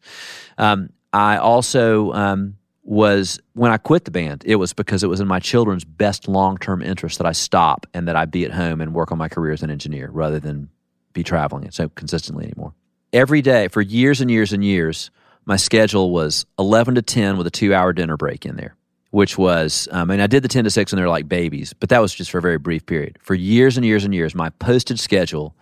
Um, 0.57 0.89
I 1.13 1.37
also 1.37 2.11
um, 2.13 2.57
was 2.83 3.39
when 3.53 3.71
I 3.71 3.77
quit 3.77 4.05
the 4.05 4.11
band, 4.11 4.43
it 4.45 4.55
was 4.55 4.73
because 4.73 5.03
it 5.03 5.07
was 5.07 5.19
in 5.19 5.27
my 5.27 5.39
children's 5.39 5.83
best 5.83 6.27
long 6.27 6.57
term 6.57 6.81
interest 6.81 7.19
that 7.19 7.27
I 7.27 7.31
stop 7.31 7.85
and 7.93 8.07
that 8.07 8.15
I 8.15 8.25
be 8.25 8.43
at 8.45 8.51
home 8.51 8.81
and 8.81 8.93
work 8.93 9.11
on 9.11 9.17
my 9.17 9.29
career 9.29 9.53
as 9.53 9.63
an 9.63 9.69
engineer 9.69 10.09
rather 10.11 10.39
than 10.39 10.69
be 11.13 11.23
traveling 11.23 11.69
so 11.71 11.89
consistently 11.89 12.45
anymore. 12.45 12.73
Every 13.13 13.41
day 13.41 13.67
for 13.69 13.81
years 13.81 14.19
and 14.19 14.29
years 14.29 14.51
and 14.51 14.63
years, 14.63 15.09
my 15.45 15.55
schedule 15.55 16.11
was 16.11 16.45
11 16.57 16.95
to 16.95 17.01
10 17.01 17.37
with 17.37 17.47
a 17.47 17.51
two 17.51 17.73
hour 17.73 17.93
dinner 17.93 18.17
break 18.17 18.45
in 18.45 18.55
there, 18.55 18.75
which 19.11 19.37
was, 19.37 19.87
um, 19.91 20.09
I 20.09 20.15
mean, 20.15 20.21
I 20.21 20.27
did 20.27 20.43
the 20.43 20.47
10 20.47 20.63
to 20.63 20.69
6 20.69 20.91
when 20.91 20.97
they 20.97 21.03
were 21.03 21.09
like 21.09 21.29
babies, 21.29 21.73
but 21.73 21.89
that 21.89 22.01
was 22.01 22.13
just 22.13 22.31
for 22.31 22.39
a 22.39 22.41
very 22.41 22.57
brief 22.57 22.85
period. 22.85 23.17
For 23.21 23.35
years 23.35 23.77
and 23.77 23.85
years 23.85 24.03
and 24.03 24.13
years, 24.13 24.35
my 24.35 24.49
posted 24.49 24.99
schedule 24.99 25.55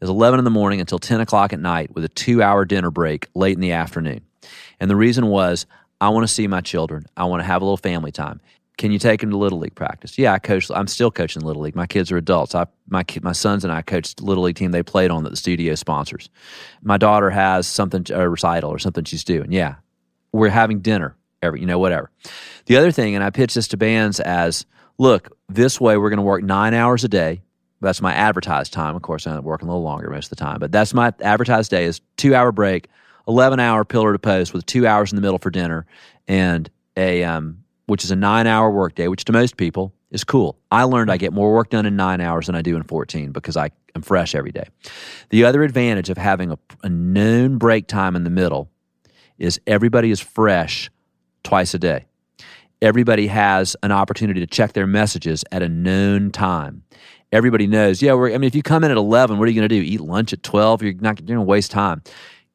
is 0.00 0.08
11 0.08 0.38
in 0.38 0.44
the 0.44 0.50
morning 0.50 0.80
until 0.80 0.98
10 0.98 1.20
o'clock 1.20 1.52
at 1.52 1.60
night 1.60 1.94
with 1.94 2.04
a 2.04 2.08
two 2.08 2.42
hour 2.42 2.64
dinner 2.64 2.90
break 2.90 3.28
late 3.34 3.54
in 3.54 3.60
the 3.60 3.72
afternoon. 3.72 4.22
And 4.80 4.90
the 4.90 4.96
reason 4.96 5.26
was, 5.26 5.66
I 6.00 6.10
want 6.10 6.26
to 6.26 6.32
see 6.32 6.46
my 6.46 6.60
children. 6.60 7.06
I 7.16 7.24
want 7.24 7.40
to 7.40 7.46
have 7.46 7.62
a 7.62 7.64
little 7.64 7.78
family 7.78 8.12
time. 8.12 8.40
Can 8.78 8.92
you 8.92 8.98
take 8.98 9.20
them 9.20 9.30
to 9.30 9.38
little 9.38 9.58
league 9.58 9.74
practice? 9.74 10.18
Yeah, 10.18 10.34
I 10.34 10.38
coach. 10.38 10.70
I'm 10.70 10.86
still 10.86 11.10
coaching 11.10 11.42
little 11.42 11.62
league. 11.62 11.74
My 11.74 11.86
kids 11.86 12.12
are 12.12 12.18
adults. 12.18 12.54
I 12.54 12.66
my 12.88 13.04
my 13.22 13.32
sons 13.32 13.64
and 13.64 13.72
I 13.72 13.80
coached 13.82 14.20
little 14.20 14.44
league 14.44 14.56
team 14.56 14.70
they 14.70 14.82
played 14.82 15.10
on 15.10 15.24
that 15.24 15.30
the 15.30 15.36
studio 15.36 15.74
sponsors. 15.74 16.28
My 16.82 16.98
daughter 16.98 17.30
has 17.30 17.66
something 17.66 18.04
a 18.10 18.28
recital 18.28 18.70
or 18.70 18.78
something 18.78 19.04
she's 19.04 19.24
doing. 19.24 19.50
Yeah, 19.50 19.76
we're 20.32 20.50
having 20.50 20.80
dinner 20.80 21.16
every 21.42 21.60
you 21.60 21.66
know 21.66 21.78
whatever. 21.78 22.10
The 22.66 22.76
other 22.76 22.92
thing, 22.92 23.14
and 23.14 23.24
I 23.24 23.30
pitch 23.30 23.54
this 23.54 23.68
to 23.68 23.78
bands 23.78 24.20
as 24.20 24.66
look 24.98 25.36
this 25.48 25.80
way 25.80 25.96
we're 25.96 26.10
going 26.10 26.18
to 26.18 26.22
work 26.22 26.42
nine 26.42 26.74
hours 26.74 27.02
a 27.04 27.08
day. 27.08 27.42
That's 27.80 28.02
my 28.02 28.12
advertised 28.12 28.72
time. 28.72 28.96
Of 28.96 29.02
course, 29.02 29.26
I'm 29.26 29.42
working 29.42 29.68
a 29.68 29.72
little 29.72 29.84
longer 29.84 30.10
most 30.10 30.26
of 30.26 30.30
the 30.30 30.36
time, 30.36 30.58
but 30.58 30.72
that's 30.72 30.92
my 30.92 31.12
advertised 31.20 31.70
day 31.70 31.84
is 31.84 32.00
two 32.16 32.34
hour 32.34 32.52
break, 32.52 32.88
eleven 33.26 33.58
hour 33.58 33.86
pillar 33.86 34.12
to 34.12 34.18
post 34.18 34.52
with 34.52 34.66
two 34.66 34.86
hours 34.86 35.12
in 35.12 35.16
the 35.16 35.22
middle 35.22 35.38
for 35.38 35.50
dinner, 35.50 35.86
and 36.28 36.70
a 36.96 37.24
um, 37.24 37.62
which 37.86 38.04
is 38.04 38.10
a 38.10 38.16
nine 38.16 38.46
hour 38.46 38.70
workday, 38.70 39.08
which 39.08 39.24
to 39.24 39.32
most 39.32 39.56
people 39.56 39.92
is 40.10 40.24
cool. 40.24 40.58
I 40.70 40.84
learned 40.84 41.10
I 41.10 41.16
get 41.16 41.32
more 41.32 41.52
work 41.52 41.70
done 41.70 41.86
in 41.86 41.96
nine 41.96 42.20
hours 42.20 42.46
than 42.46 42.54
I 42.54 42.62
do 42.62 42.76
in 42.76 42.82
14 42.82 43.32
because 43.32 43.56
I 43.56 43.70
am 43.94 44.02
fresh 44.02 44.34
every 44.34 44.52
day. 44.52 44.68
The 45.30 45.44
other 45.44 45.62
advantage 45.62 46.10
of 46.10 46.18
having 46.18 46.50
a, 46.52 46.58
a 46.82 46.88
noon 46.88 47.58
break 47.58 47.86
time 47.86 48.14
in 48.16 48.24
the 48.24 48.30
middle 48.30 48.68
is 49.38 49.60
everybody 49.66 50.10
is 50.10 50.20
fresh 50.20 50.90
twice 51.42 51.74
a 51.74 51.78
day. 51.78 52.06
Everybody 52.82 53.26
has 53.28 53.76
an 53.82 53.92
opportunity 53.92 54.40
to 54.40 54.46
check 54.46 54.74
their 54.74 54.86
messages 54.86 55.44
at 55.50 55.62
a 55.62 55.68
known 55.68 56.30
time. 56.30 56.82
Everybody 57.32 57.66
knows, 57.66 58.02
yeah, 58.02 58.14
I 58.14 58.38
mean, 58.38 58.44
if 58.44 58.54
you 58.54 58.62
come 58.62 58.84
in 58.84 58.90
at 58.90 58.96
11, 58.96 59.38
what 59.38 59.48
are 59.48 59.50
you 59.50 59.58
going 59.58 59.68
to 59.68 59.74
do? 59.74 59.82
Eat 59.82 60.00
lunch 60.00 60.32
at 60.32 60.42
12? 60.42 60.82
You're 60.82 60.94
not 60.94 61.16
going 61.16 61.38
to 61.38 61.42
waste 61.42 61.70
time 61.70 62.02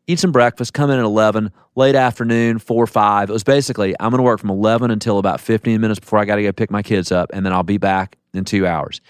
eat 0.08 0.20
some 0.20 0.32
breakfast, 0.32 0.74
come 0.74 0.90
in 0.90 1.00
at 1.00 1.06
11, 1.06 1.52
late 1.76 1.96
afternoon, 1.96 2.60
4 2.60 2.88
5. 2.88 3.30
It 3.30 3.34
was 3.34 3.44
basically, 3.44 3.96
I'm 4.00 4.12
going 4.12 4.20
to 4.20 4.24
work 4.24 4.40
from 4.40 4.50
11 4.50 4.92
until 4.92 5.18
about 5.18 5.40
15 5.40 5.80
minutes 5.80 6.00
before 6.00 6.20
I 6.20 6.26
got 6.26 6.36
to 6.36 6.44
go 6.44 6.52
pick 6.52 6.72
my 6.72 6.84
kids 6.84 7.12
up, 7.12 7.30
and 7.34 7.46
then 7.46 7.54
I'll 7.54 7.64
be 7.64 7.78
back 7.78 8.18
in 8.34 8.46
two 8.46 8.66
hours. 8.66 9.02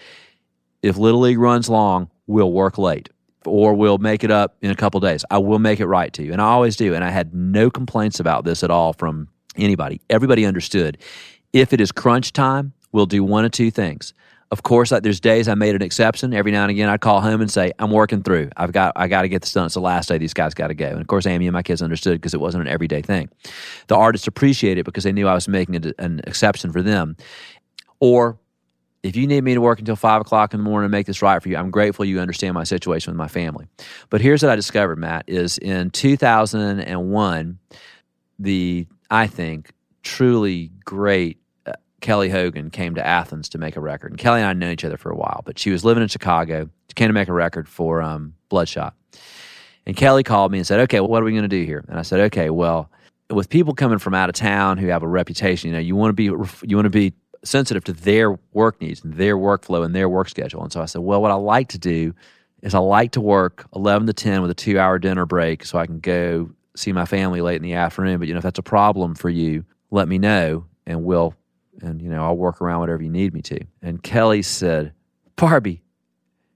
If 0.82 0.96
Little 0.96 1.20
League 1.20 1.38
runs 1.38 1.68
long, 1.68 2.10
we'll 2.26 2.52
work 2.52 2.78
late 2.78 3.08
or 3.46 3.74
we'll 3.74 3.98
make 3.98 4.24
it 4.24 4.30
up 4.30 4.56
in 4.62 4.70
a 4.70 4.74
couple 4.74 5.00
days. 5.00 5.24
I 5.30 5.38
will 5.38 5.58
make 5.58 5.80
it 5.80 5.86
right 5.86 6.12
to 6.14 6.22
you. 6.22 6.32
And 6.32 6.40
I 6.40 6.46
always 6.46 6.76
do. 6.76 6.94
And 6.94 7.04
I 7.04 7.10
had 7.10 7.34
no 7.34 7.70
complaints 7.70 8.20
about 8.20 8.44
this 8.44 8.62
at 8.62 8.70
all 8.70 8.92
from 8.92 9.28
anybody. 9.56 10.00
Everybody 10.10 10.44
understood. 10.44 10.98
If 11.52 11.72
it 11.72 11.80
is 11.80 11.92
crunch 11.92 12.32
time, 12.32 12.72
we'll 12.92 13.06
do 13.06 13.24
one 13.24 13.44
of 13.44 13.52
two 13.52 13.70
things. 13.70 14.14
Of 14.52 14.64
course, 14.64 14.92
like 14.92 15.02
there's 15.02 15.18
days 15.18 15.48
I 15.48 15.54
made 15.54 15.74
an 15.74 15.80
exception. 15.80 16.34
Every 16.34 16.52
now 16.52 16.60
and 16.60 16.70
again, 16.70 16.90
I'd 16.90 17.00
call 17.00 17.22
home 17.22 17.40
and 17.40 17.50
say, 17.50 17.72
"I'm 17.78 17.90
working 17.90 18.22
through. 18.22 18.50
I've 18.54 18.70
got 18.70 18.92
I 18.96 19.08
got 19.08 19.22
to 19.22 19.28
get 19.28 19.40
this 19.40 19.54
done. 19.54 19.64
It's 19.64 19.74
the 19.74 19.80
last 19.80 20.10
day. 20.10 20.18
These 20.18 20.34
guys 20.34 20.52
got 20.52 20.66
to 20.66 20.74
go." 20.74 20.88
And 20.88 21.00
of 21.00 21.06
course, 21.06 21.24
Amy 21.24 21.46
and 21.46 21.54
my 21.54 21.62
kids 21.62 21.80
understood 21.80 22.20
because 22.20 22.34
it 22.34 22.40
wasn't 22.40 22.60
an 22.60 22.68
everyday 22.68 23.00
thing. 23.00 23.30
The 23.86 23.96
artists 23.96 24.26
appreciated 24.26 24.80
it 24.80 24.84
because 24.84 25.04
they 25.04 25.12
knew 25.12 25.26
I 25.26 25.32
was 25.32 25.48
making 25.48 25.86
a, 25.86 25.94
an 25.98 26.20
exception 26.24 26.70
for 26.70 26.82
them. 26.82 27.16
Or 27.98 28.38
if 29.02 29.16
you 29.16 29.26
need 29.26 29.42
me 29.42 29.54
to 29.54 29.62
work 29.62 29.78
until 29.78 29.96
five 29.96 30.20
o'clock 30.20 30.52
in 30.52 30.60
the 30.60 30.64
morning 30.64 30.90
to 30.90 30.92
make 30.92 31.06
this 31.06 31.22
right 31.22 31.42
for 31.42 31.48
you, 31.48 31.56
I'm 31.56 31.70
grateful 31.70 32.04
you 32.04 32.20
understand 32.20 32.52
my 32.52 32.64
situation 32.64 33.10
with 33.10 33.16
my 33.16 33.28
family. 33.28 33.68
But 34.10 34.20
here's 34.20 34.42
what 34.42 34.52
I 34.52 34.56
discovered, 34.56 34.98
Matt: 34.98 35.24
is 35.28 35.56
in 35.56 35.88
2001, 35.88 37.58
the 38.38 38.86
I 39.10 39.26
think 39.28 39.72
truly 40.02 40.72
great 40.84 41.41
Kelly 42.02 42.28
Hogan 42.28 42.70
came 42.70 42.94
to 42.96 43.06
Athens 43.06 43.48
to 43.50 43.58
make 43.58 43.76
a 43.76 43.80
record. 43.80 44.12
And 44.12 44.18
Kelly 44.18 44.40
and 44.40 44.44
I 44.44 44.48
had 44.48 44.58
known 44.58 44.72
each 44.72 44.84
other 44.84 44.98
for 44.98 45.10
a 45.10 45.16
while, 45.16 45.42
but 45.46 45.58
she 45.58 45.70
was 45.70 45.84
living 45.84 46.02
in 46.02 46.08
Chicago. 46.08 46.68
She 46.88 46.94
came 46.94 47.08
to 47.08 47.14
make 47.14 47.28
a 47.28 47.32
record 47.32 47.68
for 47.68 48.02
um, 48.02 48.34
Bloodshot. 48.50 48.94
And 49.86 49.96
Kelly 49.96 50.22
called 50.22 50.52
me 50.52 50.58
and 50.58 50.66
said, 50.66 50.80
Okay, 50.80 51.00
well, 51.00 51.08
what 51.08 51.22
are 51.22 51.24
we 51.24 51.32
going 51.32 51.42
to 51.42 51.48
do 51.48 51.64
here? 51.64 51.84
And 51.88 51.98
I 51.98 52.02
said, 52.02 52.20
Okay, 52.20 52.50
well, 52.50 52.90
with 53.30 53.48
people 53.48 53.72
coming 53.74 53.98
from 53.98 54.14
out 54.14 54.28
of 54.28 54.34
town 54.34 54.78
who 54.78 54.88
have 54.88 55.02
a 55.02 55.08
reputation, 55.08 55.68
you 55.68 55.74
know, 55.74 55.80
you 55.80 55.96
want 55.96 56.10
to 56.10 56.14
be 56.14 56.24
you 56.24 56.76
want 56.76 56.84
to 56.84 56.90
be 56.90 57.14
sensitive 57.44 57.82
to 57.84 57.92
their 57.92 58.38
work 58.52 58.80
needs 58.80 59.02
and 59.02 59.14
their 59.14 59.36
workflow 59.36 59.84
and 59.84 59.94
their 59.94 60.08
work 60.08 60.28
schedule. 60.28 60.62
And 60.62 60.72
so 60.72 60.82
I 60.82 60.86
said, 60.86 61.00
Well, 61.00 61.22
what 61.22 61.30
I 61.30 61.34
like 61.34 61.68
to 61.68 61.78
do 61.78 62.14
is 62.62 62.74
I 62.74 62.78
like 62.78 63.12
to 63.12 63.20
work 63.20 63.66
11 63.74 64.06
to 64.06 64.12
10 64.12 64.42
with 64.42 64.50
a 64.50 64.54
two 64.54 64.78
hour 64.78 64.98
dinner 64.98 65.26
break 65.26 65.64
so 65.64 65.78
I 65.78 65.86
can 65.86 66.00
go 66.00 66.50
see 66.76 66.92
my 66.92 67.06
family 67.06 67.40
late 67.40 67.56
in 67.56 67.62
the 67.62 67.74
afternoon. 67.74 68.18
But, 68.18 68.28
you 68.28 68.34
know, 68.34 68.38
if 68.38 68.44
that's 68.44 68.58
a 68.58 68.62
problem 68.62 69.14
for 69.14 69.30
you, 69.30 69.64
let 69.90 70.08
me 70.08 70.18
know 70.18 70.66
and 70.86 71.04
we'll 71.04 71.34
and 71.80 72.02
you 72.02 72.10
know 72.10 72.22
I'll 72.22 72.36
work 72.36 72.60
around 72.60 72.80
whatever 72.80 73.02
you 73.02 73.10
need 73.10 73.32
me 73.32 73.42
to. 73.42 73.60
And 73.80 74.02
Kelly 74.02 74.42
said, 74.42 74.92
Barbe, 75.36 75.78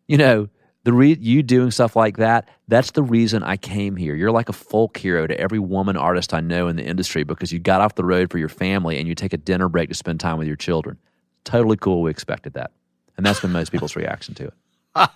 you 0.06 0.16
know 0.16 0.48
the 0.86 0.92
re- 0.92 1.18
you 1.20 1.42
doing 1.42 1.72
stuff 1.72 1.96
like 1.96 2.18
that. 2.18 2.48
That's 2.68 2.92
the 2.92 3.02
reason 3.02 3.42
I 3.42 3.56
came 3.56 3.96
here. 3.96 4.14
You're 4.14 4.30
like 4.30 4.48
a 4.48 4.52
folk 4.52 4.96
hero 4.96 5.26
to 5.26 5.38
every 5.38 5.58
woman 5.58 5.96
artist 5.96 6.32
I 6.32 6.38
know 6.38 6.68
in 6.68 6.76
the 6.76 6.84
industry 6.84 7.24
because 7.24 7.52
you 7.52 7.58
got 7.58 7.80
off 7.80 7.96
the 7.96 8.04
road 8.04 8.30
for 8.30 8.38
your 8.38 8.48
family 8.48 8.96
and 8.96 9.08
you 9.08 9.16
take 9.16 9.32
a 9.32 9.36
dinner 9.36 9.68
break 9.68 9.88
to 9.88 9.96
spend 9.96 10.20
time 10.20 10.38
with 10.38 10.46
your 10.46 10.56
children. 10.56 10.96
Totally 11.42 11.76
cool. 11.76 12.02
We 12.02 12.10
expected 12.12 12.52
that, 12.52 12.70
and 13.16 13.26
that's 13.26 13.40
been 13.40 13.50
most 13.50 13.72
people's 13.72 13.96
reaction 13.96 14.34
to 14.36 14.44
it. 14.44 14.54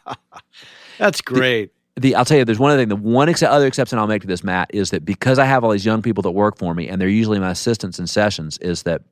that's 0.98 1.20
great. 1.20 1.72
The, 1.94 2.00
the, 2.00 2.14
I'll 2.16 2.24
tell 2.24 2.38
you, 2.38 2.44
there's 2.44 2.58
one 2.58 2.72
other 2.72 2.82
thing. 2.82 2.88
The 2.88 2.96
one 2.96 3.28
ex- 3.28 3.40
other 3.40 3.68
exception 3.68 3.96
I'll 4.00 4.08
make 4.08 4.22
to 4.22 4.28
this, 4.28 4.42
Matt, 4.42 4.74
is 4.74 4.90
that 4.90 5.04
because 5.04 5.38
I 5.38 5.44
have 5.44 5.62
all 5.62 5.70
these 5.70 5.86
young 5.86 6.02
people 6.02 6.22
that 6.22 6.32
work 6.32 6.58
for 6.58 6.74
me, 6.74 6.88
and 6.88 7.00
they're 7.00 7.08
usually 7.08 7.38
my 7.38 7.50
assistants 7.50 8.00
in 8.00 8.08
sessions, 8.08 8.58
is 8.58 8.82
that 8.82 9.02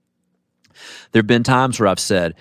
there 1.13 1.21
have 1.21 1.27
been 1.27 1.43
times 1.43 1.79
where 1.79 1.89
I've 1.89 2.01
said, 2.01 2.35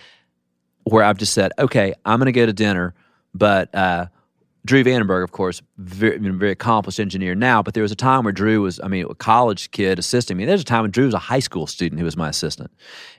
where 0.84 1.04
I've 1.04 1.18
just 1.18 1.34
said, 1.34 1.52
okay, 1.60 1.94
I'm 2.06 2.20
going 2.20 2.28
to 2.28 2.32
go 2.32 2.46
to 2.46 2.54
dinner, 2.54 2.94
but 3.34 3.74
uh, 3.76 4.08
Drew 4.66 4.84
Vandenberg, 4.84 5.24
of 5.24 5.32
course, 5.32 5.62
very, 5.78 6.18
very 6.18 6.52
accomplished 6.52 7.00
engineer 7.00 7.36
now, 7.36 7.64
but 7.64 7.74
there 7.74 7.84
was 7.84 7.92
a 7.92 7.96
time 7.96 8.24
where 8.24 8.34
Drew 8.34 8.62
was, 8.62 8.80
I 8.84 8.88
mean, 8.88 9.06
a 9.10 9.16
college 9.16 9.72
kid 9.72 10.00
assisting 10.00 10.38
me. 10.38 10.46
There's 10.46 10.62
a 10.62 10.66
time 10.66 10.84
when 10.84 10.92
Drew 10.92 11.06
was 11.06 11.14
a 11.14 11.20
high 11.20 11.40
school 11.40 11.68
student 11.68 12.00
who 12.00 12.06
was 12.06 12.18
my 12.18 12.30
assistant. 12.30 12.72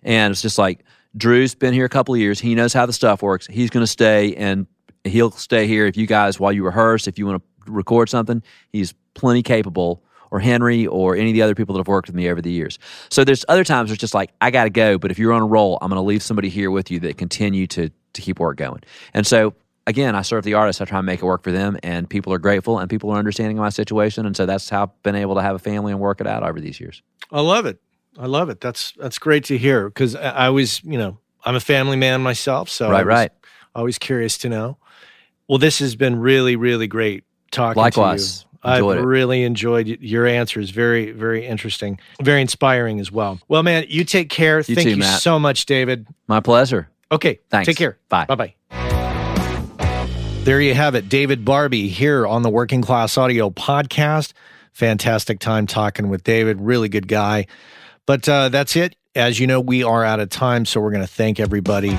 And 0.02 0.30
it's 0.30 0.42
just 0.42 0.58
like, 0.58 0.84
Drew's 1.16 1.54
been 1.54 1.72
here 1.72 1.86
a 1.86 1.88
couple 1.88 2.14
of 2.14 2.20
years. 2.20 2.38
He 2.38 2.54
knows 2.54 2.72
how 2.72 2.86
the 2.86 2.92
stuff 2.92 3.22
works. 3.22 3.46
He's 3.46 3.70
going 3.70 3.82
to 3.82 3.88
stay 3.88 4.34
and 4.36 4.66
he'll 5.04 5.30
stay 5.30 5.66
here 5.66 5.86
if 5.86 5.96
you 5.96 6.06
guys, 6.06 6.38
while 6.38 6.52
you 6.52 6.64
rehearse, 6.64 7.06
if 7.06 7.18
you 7.18 7.26
want 7.26 7.42
to 7.42 7.72
record 7.72 8.08
something, 8.08 8.42
he's 8.70 8.94
plenty 9.14 9.42
capable 9.42 10.02
or 10.30 10.40
Henry 10.40 10.86
or 10.86 11.16
any 11.16 11.30
of 11.30 11.34
the 11.34 11.42
other 11.42 11.54
people 11.54 11.74
that 11.74 11.80
have 11.80 11.88
worked 11.88 12.08
with 12.08 12.16
me 12.16 12.28
over 12.28 12.40
the 12.40 12.50
years. 12.50 12.78
So 13.10 13.24
there's 13.24 13.44
other 13.48 13.64
times 13.64 13.90
it's 13.90 14.00
just 14.00 14.14
like 14.14 14.30
I 14.40 14.50
got 14.50 14.64
to 14.64 14.70
go, 14.70 14.98
but 14.98 15.10
if 15.10 15.18
you're 15.18 15.32
on 15.32 15.42
a 15.42 15.46
roll, 15.46 15.78
I'm 15.80 15.88
going 15.88 16.00
to 16.00 16.06
leave 16.06 16.22
somebody 16.22 16.48
here 16.48 16.70
with 16.70 16.90
you 16.90 17.00
that 17.00 17.16
continue 17.18 17.66
to 17.68 17.90
to 18.14 18.22
keep 18.22 18.40
work 18.40 18.56
going. 18.56 18.82
And 19.14 19.26
so 19.26 19.54
again, 19.86 20.14
I 20.14 20.22
serve 20.22 20.44
the 20.44 20.54
artists. 20.54 20.80
I 20.80 20.84
try 20.84 20.98
and 20.98 21.06
make 21.06 21.20
it 21.20 21.24
work 21.24 21.42
for 21.42 21.50
them, 21.50 21.78
and 21.82 22.08
people 22.08 22.32
are 22.32 22.38
grateful 22.38 22.78
and 22.78 22.88
people 22.88 23.10
are 23.10 23.18
understanding 23.18 23.56
my 23.56 23.70
situation. 23.70 24.26
And 24.26 24.36
so 24.36 24.46
that's 24.46 24.68
how 24.68 24.84
I've 24.84 25.02
been 25.02 25.16
able 25.16 25.34
to 25.36 25.42
have 25.42 25.56
a 25.56 25.58
family 25.58 25.92
and 25.92 26.00
work 26.00 26.20
it 26.20 26.26
out 26.26 26.42
over 26.42 26.60
these 26.60 26.78
years. 26.78 27.02
I 27.32 27.40
love 27.40 27.66
it. 27.66 27.80
I 28.18 28.26
love 28.26 28.50
it. 28.50 28.60
That's 28.60 28.92
that's 28.92 29.18
great 29.18 29.44
to 29.44 29.58
hear 29.58 29.88
because 29.88 30.14
I 30.14 30.50
was, 30.50 30.82
you 30.84 30.98
know, 30.98 31.18
I'm 31.44 31.54
a 31.54 31.60
family 31.60 31.96
man 31.96 32.20
myself, 32.22 32.68
so 32.68 32.90
right, 32.90 33.06
right. 33.06 33.32
Always 33.74 33.98
curious 33.98 34.38
to 34.38 34.48
know. 34.48 34.78
Well, 35.48 35.58
this 35.58 35.78
has 35.78 35.96
been 35.96 36.18
really, 36.18 36.56
really 36.56 36.88
great 36.88 37.24
talking 37.50 37.80
Likewise. 37.80 38.44
I've 38.62 38.84
really 38.84 39.44
enjoyed 39.44 39.86
your 39.86 40.26
answers. 40.26 40.70
Very, 40.70 41.12
very 41.12 41.46
interesting. 41.46 41.98
Very 42.20 42.40
inspiring 42.40 43.00
as 43.00 43.12
well. 43.12 43.40
Well, 43.48 43.62
man, 43.62 43.84
you 43.88 44.04
take 44.04 44.30
care. 44.30 44.58
You 44.58 44.74
Thank 44.74 44.82
too, 44.82 44.90
you 44.90 44.96
Matt. 44.96 45.20
so 45.20 45.38
much, 45.38 45.66
David. 45.66 46.06
My 46.26 46.40
pleasure. 46.40 46.88
Okay. 47.10 47.40
Thanks. 47.50 47.66
Take 47.66 47.76
care. 47.76 47.98
Bye. 48.08 48.26
Bye 48.26 48.34
bye. 48.34 48.54
There 50.44 50.60
you 50.60 50.74
have 50.74 50.94
it. 50.94 51.08
David 51.08 51.44
Barbe 51.44 51.74
here 51.74 52.26
on 52.26 52.42
the 52.42 52.50
Working 52.50 52.82
Class 52.82 53.18
Audio 53.18 53.50
Podcast. 53.50 54.32
Fantastic 54.72 55.40
time 55.40 55.66
talking 55.66 56.08
with 56.08 56.24
David. 56.24 56.60
Really 56.60 56.88
good 56.88 57.06
guy. 57.08 57.46
But 58.06 58.28
uh, 58.28 58.48
that's 58.48 58.74
it. 58.74 58.96
As 59.14 59.38
you 59.38 59.46
know, 59.46 59.60
we 59.60 59.82
are 59.82 60.04
out 60.04 60.20
of 60.20 60.30
time, 60.30 60.64
so 60.64 60.80
we're 60.80 60.92
going 60.92 61.02
to 61.02 61.06
thank 61.06 61.40
everybody 61.40 61.98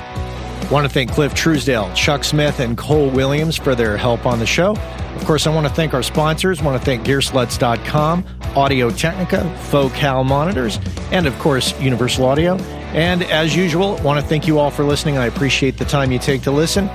Want 0.70 0.86
to 0.86 0.88
thank 0.88 1.10
Cliff 1.10 1.34
Truesdale, 1.34 1.92
Chuck 1.94 2.22
Smith, 2.22 2.60
and 2.60 2.78
Cole 2.78 3.10
Williams 3.10 3.56
for 3.56 3.74
their 3.74 3.96
help 3.96 4.24
on 4.24 4.38
the 4.38 4.46
show. 4.46 4.76
Of 5.16 5.24
course, 5.24 5.48
I 5.48 5.54
want 5.54 5.66
to 5.66 5.72
thank 5.72 5.94
our 5.94 6.02
sponsors. 6.02 6.60
I 6.60 6.64
want 6.64 6.80
to 6.80 6.84
thank 6.84 7.04
GearSlutz.com, 7.04 8.24
Audio 8.54 8.90
Technica, 8.90 9.52
Focal 9.64 10.22
Monitors, 10.22 10.78
and 11.10 11.26
of 11.26 11.36
course, 11.40 11.78
Universal 11.80 12.24
Audio. 12.24 12.56
And 12.92 13.24
as 13.24 13.56
usual, 13.56 13.96
want 14.02 14.20
to 14.20 14.26
thank 14.26 14.46
you 14.46 14.60
all 14.60 14.70
for 14.70 14.84
listening. 14.84 15.18
I 15.18 15.26
appreciate 15.26 15.76
the 15.76 15.84
time 15.84 16.12
you 16.12 16.20
take 16.20 16.42
to 16.42 16.52
listen. 16.52 16.88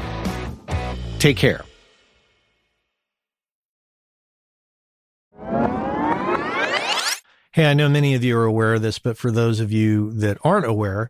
Take 1.19 1.35
care. 1.35 1.65
Hey, 7.51 7.65
I 7.65 7.73
know 7.73 7.89
many 7.89 8.15
of 8.15 8.23
you 8.23 8.37
are 8.37 8.45
aware 8.45 8.75
of 8.75 8.81
this, 8.81 8.99
but 8.99 9.17
for 9.17 9.31
those 9.31 9.59
of 9.59 9.71
you 9.71 10.11
that 10.13 10.37
aren't 10.43 10.65
aware, 10.65 11.09